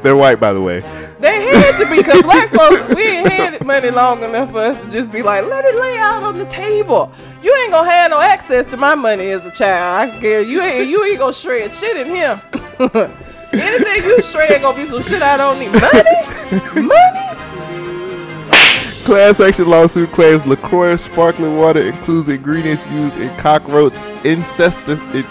They're 0.01 0.15
white, 0.15 0.39
by 0.39 0.53
the 0.53 0.61
way. 0.61 0.81
They 1.19 1.41
had 1.45 1.79
to 1.79 1.89
be, 1.89 1.97
because 1.97 2.21
black 2.21 2.49
folks, 2.53 2.93
we 2.93 3.03
ain't 3.03 3.27
had 3.29 3.65
money 3.65 3.89
long 3.89 4.23
enough 4.23 4.51
for 4.51 4.59
us 4.59 4.85
to 4.85 4.91
just 4.91 5.11
be 5.11 5.23
like, 5.23 5.45
let 5.45 5.65
it 5.65 5.75
lay 5.75 5.97
out 5.97 6.23
on 6.23 6.37
the 6.37 6.45
table. 6.45 7.11
You 7.41 7.55
ain't 7.63 7.71
gonna 7.71 7.89
have 7.89 8.11
no 8.11 8.19
access 8.19 8.65
to 8.71 8.77
my 8.77 8.95
money 8.95 9.31
as 9.31 9.45
a 9.45 9.51
child. 9.51 10.09
I 10.09 10.19
care 10.19 10.41
you 10.41 10.61
ain't 10.61 10.89
you 10.89 11.03
ain't 11.03 11.19
gonna 11.19 11.33
shred 11.33 11.73
shit 11.73 11.97
in 11.97 12.07
here. 12.07 12.41
Anything 13.53 14.03
you 14.03 14.21
shred 14.21 14.61
gonna 14.61 14.77
be 14.77 14.85
some 14.85 15.01
shit 15.01 15.21
I 15.21 15.37
don't 15.37 15.57
need. 15.59 15.71
Money? 15.71 16.87
Money? 16.87 17.25
Class 19.05 19.39
action 19.39 19.69
lawsuit 19.69 20.09
claims 20.11 20.45
LaCroix 20.47 20.95
sparkling 20.95 21.57
water 21.57 21.79
includes 21.81 22.27
ingredients 22.27 22.83
used 22.87 23.15
in 23.17 23.29
cockroach 23.37 23.93
incestus 24.23 24.99
in 25.13 25.23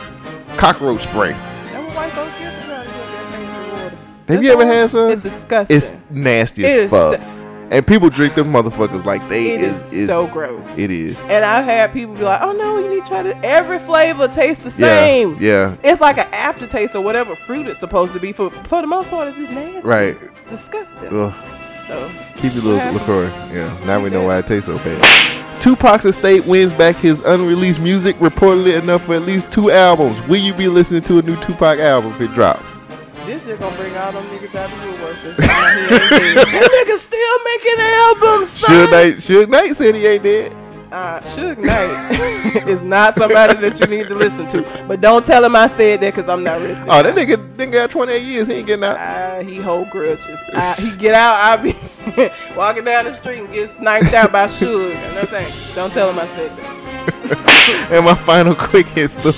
cockroach 0.57 1.03
spray. 1.03 1.33
That 1.33 1.83
what 1.85 1.97
white 1.97 2.13
folks 2.13 2.39
get 2.39 2.61
to 2.61 2.67
try 2.67 2.85
to 2.85 2.89
get 2.89 2.95
that 2.95 3.33
fancy 3.33 3.73
water. 3.73 3.97
Have 4.29 4.45
you 4.45 4.53
ever 4.53 4.65
had 4.65 4.91
some? 4.91 5.11
It's 5.11 5.23
disgusting. 5.23 5.77
It's 5.77 5.93
nasty 6.09 6.65
as 6.65 6.85
is 6.85 6.91
fuck. 6.91 7.19
and 7.73 7.85
people 7.85 8.11
drink 8.11 8.37
them 8.37 8.53
motherfuckers 8.53 9.05
like 9.05 9.29
they 9.29 9.51
it 9.55 9.63
is, 9.63 9.77
is, 9.87 9.93
is 9.93 10.09
so 10.09 10.29
gross. 10.29 10.65
it 10.77 10.93
is. 10.93 11.19
And 11.23 11.45
I've 11.45 11.65
had 11.65 11.93
people 11.93 12.15
be 12.15 12.23
like, 12.23 12.43
"Oh 12.43 12.53
no, 12.53 12.79
you 12.79 12.89
need 12.95 13.03
to 13.03 13.09
try 13.09 13.25
this." 13.25 13.35
Every 13.43 13.81
flavor 13.81 14.29
tastes 14.29 14.63
the 14.63 14.71
Yeah. 14.71 14.87
same. 15.01 15.37
Yeah. 15.41 15.75
It's 15.83 16.01
like 16.01 16.19
an 16.19 16.29
aftertaste 16.33 16.95
of 16.95 17.03
whatever 17.03 17.35
fruit 17.35 17.67
it's 17.67 17.81
supposed 17.81 18.13
to 18.13 18.21
be. 18.21 18.31
For 18.31 18.51
for 18.51 18.83
the 18.83 18.87
most 18.87 19.11
part, 19.11 19.27
it's 19.27 19.37
just 19.39 19.51
nasty. 19.51 19.81
Right. 19.81 20.17
It's 20.43 20.51
disgusting. 20.51 21.09
Ugh. 21.09 21.35
So 21.87 22.11
Keep 22.37 22.55
your 22.55 22.63
little 22.63 22.79
happened? 22.79 23.01
LaCroix. 23.01 23.55
Yeah. 23.55 23.87
Now 23.87 24.01
we 24.01 24.11
know 24.11 24.25
why 24.25 24.39
it 24.39 24.47
tastes 24.47 24.67
so 24.67 24.77
bad. 24.79 25.63
Tupac's 25.63 26.05
estate 26.05 26.45
wins 26.45 26.73
back 26.75 26.97
his 26.97 27.21
unreleased 27.21 27.81
music, 27.81 28.17
reportedly 28.19 28.79
enough 28.81 29.05
for 29.05 29.15
at 29.15 29.23
least 29.23 29.51
two 29.51 29.71
albums. 29.71 30.21
Will 30.29 30.41
you 30.41 30.53
be 30.53 30.69
listening 30.69 31.03
to 31.03 31.19
a 31.19 31.23
new 31.23 31.37
Tupac 31.43 31.79
album 31.79 32.13
if 32.13 32.21
it 32.21 32.35
drops? 32.35 32.65
This 33.25 33.43
shit 33.45 33.59
gonna 33.59 33.75
bring 33.77 33.97
all 33.97 34.13
them 34.13 34.25
niggas 34.27 34.55
out 34.55 34.71
of 34.71 34.81
the 34.81 34.87
woodwork. 34.89 35.15
This 35.25 35.47
time 35.49 35.79
he 35.79 35.95
ain't 35.95 36.37
dead. 36.37 36.47
That 36.47 36.87
nigga 36.87 36.99
still 36.99 37.39
making 37.45 37.81
albums, 37.81 38.51
son. 38.51 38.71
Suge 38.71 38.91
Knight, 38.91 39.17
Suge 39.17 39.49
Knight 39.49 39.77
said 39.77 39.95
he 39.95 40.07
ain't 40.07 40.23
dead. 40.23 40.57
Uh, 40.95 41.21
Suge 41.23 41.59
Knight 41.59 42.69
is 42.69 42.81
not 42.81 43.17
somebody 43.17 43.55
that 43.55 43.81
you 43.81 43.87
need 43.89 44.07
to 44.07 44.15
listen 44.15 44.47
to. 44.47 44.85
But 44.87 45.01
don't 45.01 45.27
tell 45.27 45.45
him 45.45 45.57
I 45.57 45.67
said 45.67 46.01
that 46.01 46.15
because 46.15 46.31
I'm 46.31 46.45
not 46.45 46.61
ready. 46.61 46.81
Oh, 46.89 47.03
that 47.03 47.17
nigga 47.17 47.57
nigga 47.57 47.73
got 47.73 47.91
28 47.91 48.23
years. 48.23 48.47
He 48.47 48.53
ain't 48.55 48.69
getting 48.69 48.85
out. 48.85 48.97
Uh, 48.97 49.43
he 49.43 49.57
hold 49.57 49.91
grudges. 49.91 50.39
I, 50.53 50.75
he 50.75 50.97
get 50.97 51.17
out, 51.17 51.35
I 51.35 51.57
be 51.57 51.77
walking 52.57 52.85
down 52.85 53.07
the 53.07 53.15
street 53.15 53.41
and 53.41 53.53
get 53.53 53.77
sniped 53.77 54.15
out 54.15 54.31
by 54.31 54.47
Suge. 54.47 54.95
And. 54.95 55.75
Don't 55.75 55.91
tell 55.91 56.11
him 56.11 56.19
I 56.21 56.29
said 56.37 56.57
that. 56.59 57.89
and 57.91 58.05
my 58.05 58.15
final 58.15 58.55
quick 58.55 58.87
hit 58.87 59.11
story. 59.11 59.35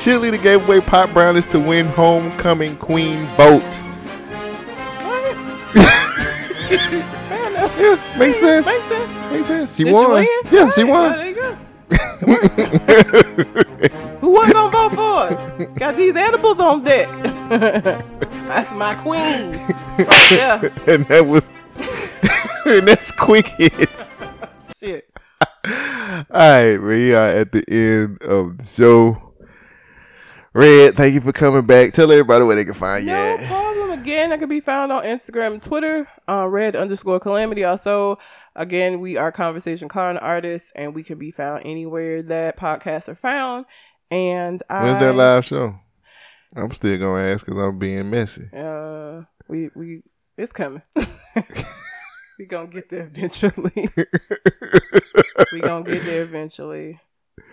Cheerleader 0.00 0.42
gave 0.42 0.68
away 0.68 0.80
pot 0.80 1.12
brownies 1.12 1.46
to 1.52 1.60
win 1.60 1.86
homecoming 1.86 2.76
queen 2.78 3.26
vote. 3.36 3.62
What? 6.72 7.16
Yeah, 7.60 8.00
makes 8.18 8.38
sense. 8.38 8.66
Makes 8.66 8.84
sense. 8.88 9.32
Makes 9.32 9.46
sense. 9.48 9.76
She 9.76 9.84
Did 9.84 9.92
won. 9.92 10.24
she? 10.24 10.56
Yeah, 10.56 10.70
she 10.70 10.84
won. 10.84 10.90
well, 10.90 11.16
there 11.16 11.28
you 11.28 11.34
go. 11.34 11.56
Who 14.20 14.30
wasn't 14.30 14.54
gonna 14.54 14.70
vote 14.70 14.94
for 14.94 15.62
it? 15.62 15.74
Got 15.74 15.96
these 15.96 16.14
edibles 16.16 16.60
on 16.60 16.84
deck. 16.84 17.08
That's 17.50 18.70
my 18.72 18.94
queen. 18.94 19.52
Right 19.98 20.26
there. 20.30 20.72
and 20.94 21.06
that 21.08 21.26
was 21.26 21.58
and 22.66 22.86
that's 22.86 23.10
quick 23.12 23.46
hits. 23.46 24.10
Shit. 24.78 25.10
All 25.64 26.22
right, 26.30 26.76
we 26.76 27.14
are 27.14 27.28
at 27.28 27.52
the 27.52 27.64
end 27.68 28.22
of 28.22 28.58
the 28.58 28.64
show. 28.64 29.34
Red, 30.52 30.96
thank 30.96 31.14
you 31.14 31.20
for 31.20 31.32
coming 31.32 31.66
back. 31.66 31.92
Tell 31.92 32.10
everybody 32.10 32.44
where 32.44 32.56
they 32.56 32.64
can 32.64 32.74
find 32.74 33.04
you. 33.04 33.12
No 33.12 33.36
at. 33.38 33.69
Again, 34.00 34.32
I 34.32 34.38
can 34.38 34.48
be 34.48 34.60
found 34.60 34.90
on 34.92 35.02
Instagram 35.02 35.52
and 35.52 35.62
Twitter, 35.62 36.08
uh, 36.26 36.46
red 36.48 36.74
underscore 36.74 37.20
calamity. 37.20 37.64
Also, 37.64 38.18
again, 38.56 38.98
we 39.00 39.18
are 39.18 39.30
Conversation 39.30 39.90
Con 39.90 40.16
artists, 40.16 40.72
and 40.74 40.94
we 40.94 41.02
can 41.02 41.18
be 41.18 41.30
found 41.30 41.66
anywhere 41.66 42.22
that 42.22 42.56
podcasts 42.56 43.08
are 43.08 43.14
found. 43.14 43.66
And 44.10 44.62
I, 44.70 44.84
When's 44.84 45.00
that 45.00 45.14
live 45.14 45.44
show? 45.44 45.78
I'm 46.56 46.72
still 46.72 46.98
gonna 46.98 47.24
ask 47.24 47.44
because 47.44 47.60
I'm 47.60 47.78
being 47.78 48.08
messy. 48.08 48.48
Uh, 48.56 49.24
we 49.48 49.68
we 49.74 50.02
it's 50.38 50.52
coming. 50.52 50.80
we 52.38 52.46
gonna 52.48 52.68
get 52.68 52.88
there 52.88 53.02
eventually. 53.02 53.90
we 55.52 55.60
gonna 55.60 55.84
get 55.84 56.04
there 56.06 56.22
eventually. 56.22 56.98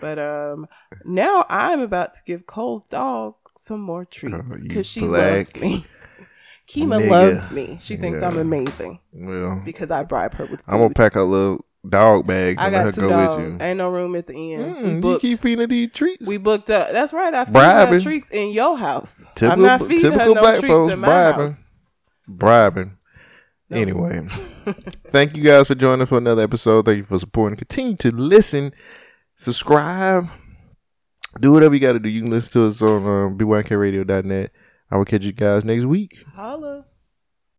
But 0.00 0.18
um, 0.18 0.66
now 1.04 1.44
I'm 1.50 1.80
about 1.80 2.14
to 2.14 2.20
give 2.24 2.46
Cole's 2.46 2.84
dog 2.90 3.34
some 3.58 3.80
more 3.80 4.06
treats 4.06 4.34
Oh, 4.34 4.56
because 4.62 4.86
she 4.86 5.00
black 5.00 5.54
loves 5.54 5.56
me. 5.56 5.86
Kima 6.68 7.00
nigga. 7.00 7.10
loves 7.10 7.50
me. 7.50 7.78
She 7.80 7.96
thinks 7.96 8.22
I'm 8.22 8.36
amazing 8.38 8.98
well, 9.12 9.62
because 9.64 9.90
I 9.90 10.02
bribe 10.04 10.34
her 10.34 10.44
with 10.46 10.60
food. 10.60 10.72
I'm 10.72 10.78
gonna 10.80 10.94
pack 10.94 11.16
a 11.16 11.22
little 11.22 11.64
dog 11.88 12.26
bags 12.26 12.60
I 12.60 12.66
and 12.66 12.74
let 12.74 12.84
her 12.84 12.90
got 12.90 12.94
two 12.94 13.00
go 13.02 13.08
dogs. 13.08 13.36
with 13.42 13.52
you. 13.52 13.58
Ain't 13.60 13.78
no 13.78 13.88
room 13.88 14.14
at 14.16 14.26
the 14.26 14.52
end. 14.54 14.76
Mm, 14.76 14.94
you 14.96 15.00
booked. 15.00 15.22
keep 15.22 15.40
feeding 15.40 15.60
her 15.60 15.66
these 15.66 15.90
treats. 15.92 16.26
we 16.26 16.36
booked 16.36 16.68
up. 16.70 16.92
That's 16.92 17.12
right. 17.12 17.32
I 17.32 17.44
feed 17.46 17.52
Bribing. 17.54 18.00
treats 18.02 18.28
in 18.30 18.50
your 18.50 18.76
house. 18.76 19.14
I'm 19.20 19.26
typical 19.34 19.62
not 19.64 19.80
feeding 19.86 20.04
her 20.04 20.10
typical 20.10 20.34
no 20.34 20.40
black 20.42 20.58
treats 20.60 20.72
folks 20.72 20.92
in 20.92 20.98
my 20.98 21.06
bribing. 21.06 21.52
house. 21.52 21.60
Bribing. 22.26 22.98
No. 23.70 23.76
Anyway, 23.76 24.28
thank 25.10 25.36
you 25.36 25.42
guys 25.42 25.66
for 25.66 25.74
joining 25.74 26.06
for 26.06 26.18
another 26.18 26.42
episode. 26.42 26.84
Thank 26.86 26.98
you 26.98 27.04
for 27.04 27.18
supporting. 27.18 27.56
Continue 27.58 27.96
to 27.98 28.10
listen, 28.10 28.72
subscribe, 29.36 30.26
do 31.40 31.52
whatever 31.52 31.74
you 31.74 31.80
got 31.80 31.92
to 31.92 31.98
do. 31.98 32.08
You 32.08 32.22
can 32.22 32.30
listen 32.30 32.52
to 32.52 32.68
us 32.68 32.80
on 32.80 33.06
um, 33.06 33.38
bykradio.net. 33.38 34.52
I 34.90 34.96
will 34.96 35.04
catch 35.04 35.24
you 35.24 35.32
guys 35.32 35.64
next 35.64 35.84
week. 35.84 36.24
Holla. 36.34 36.84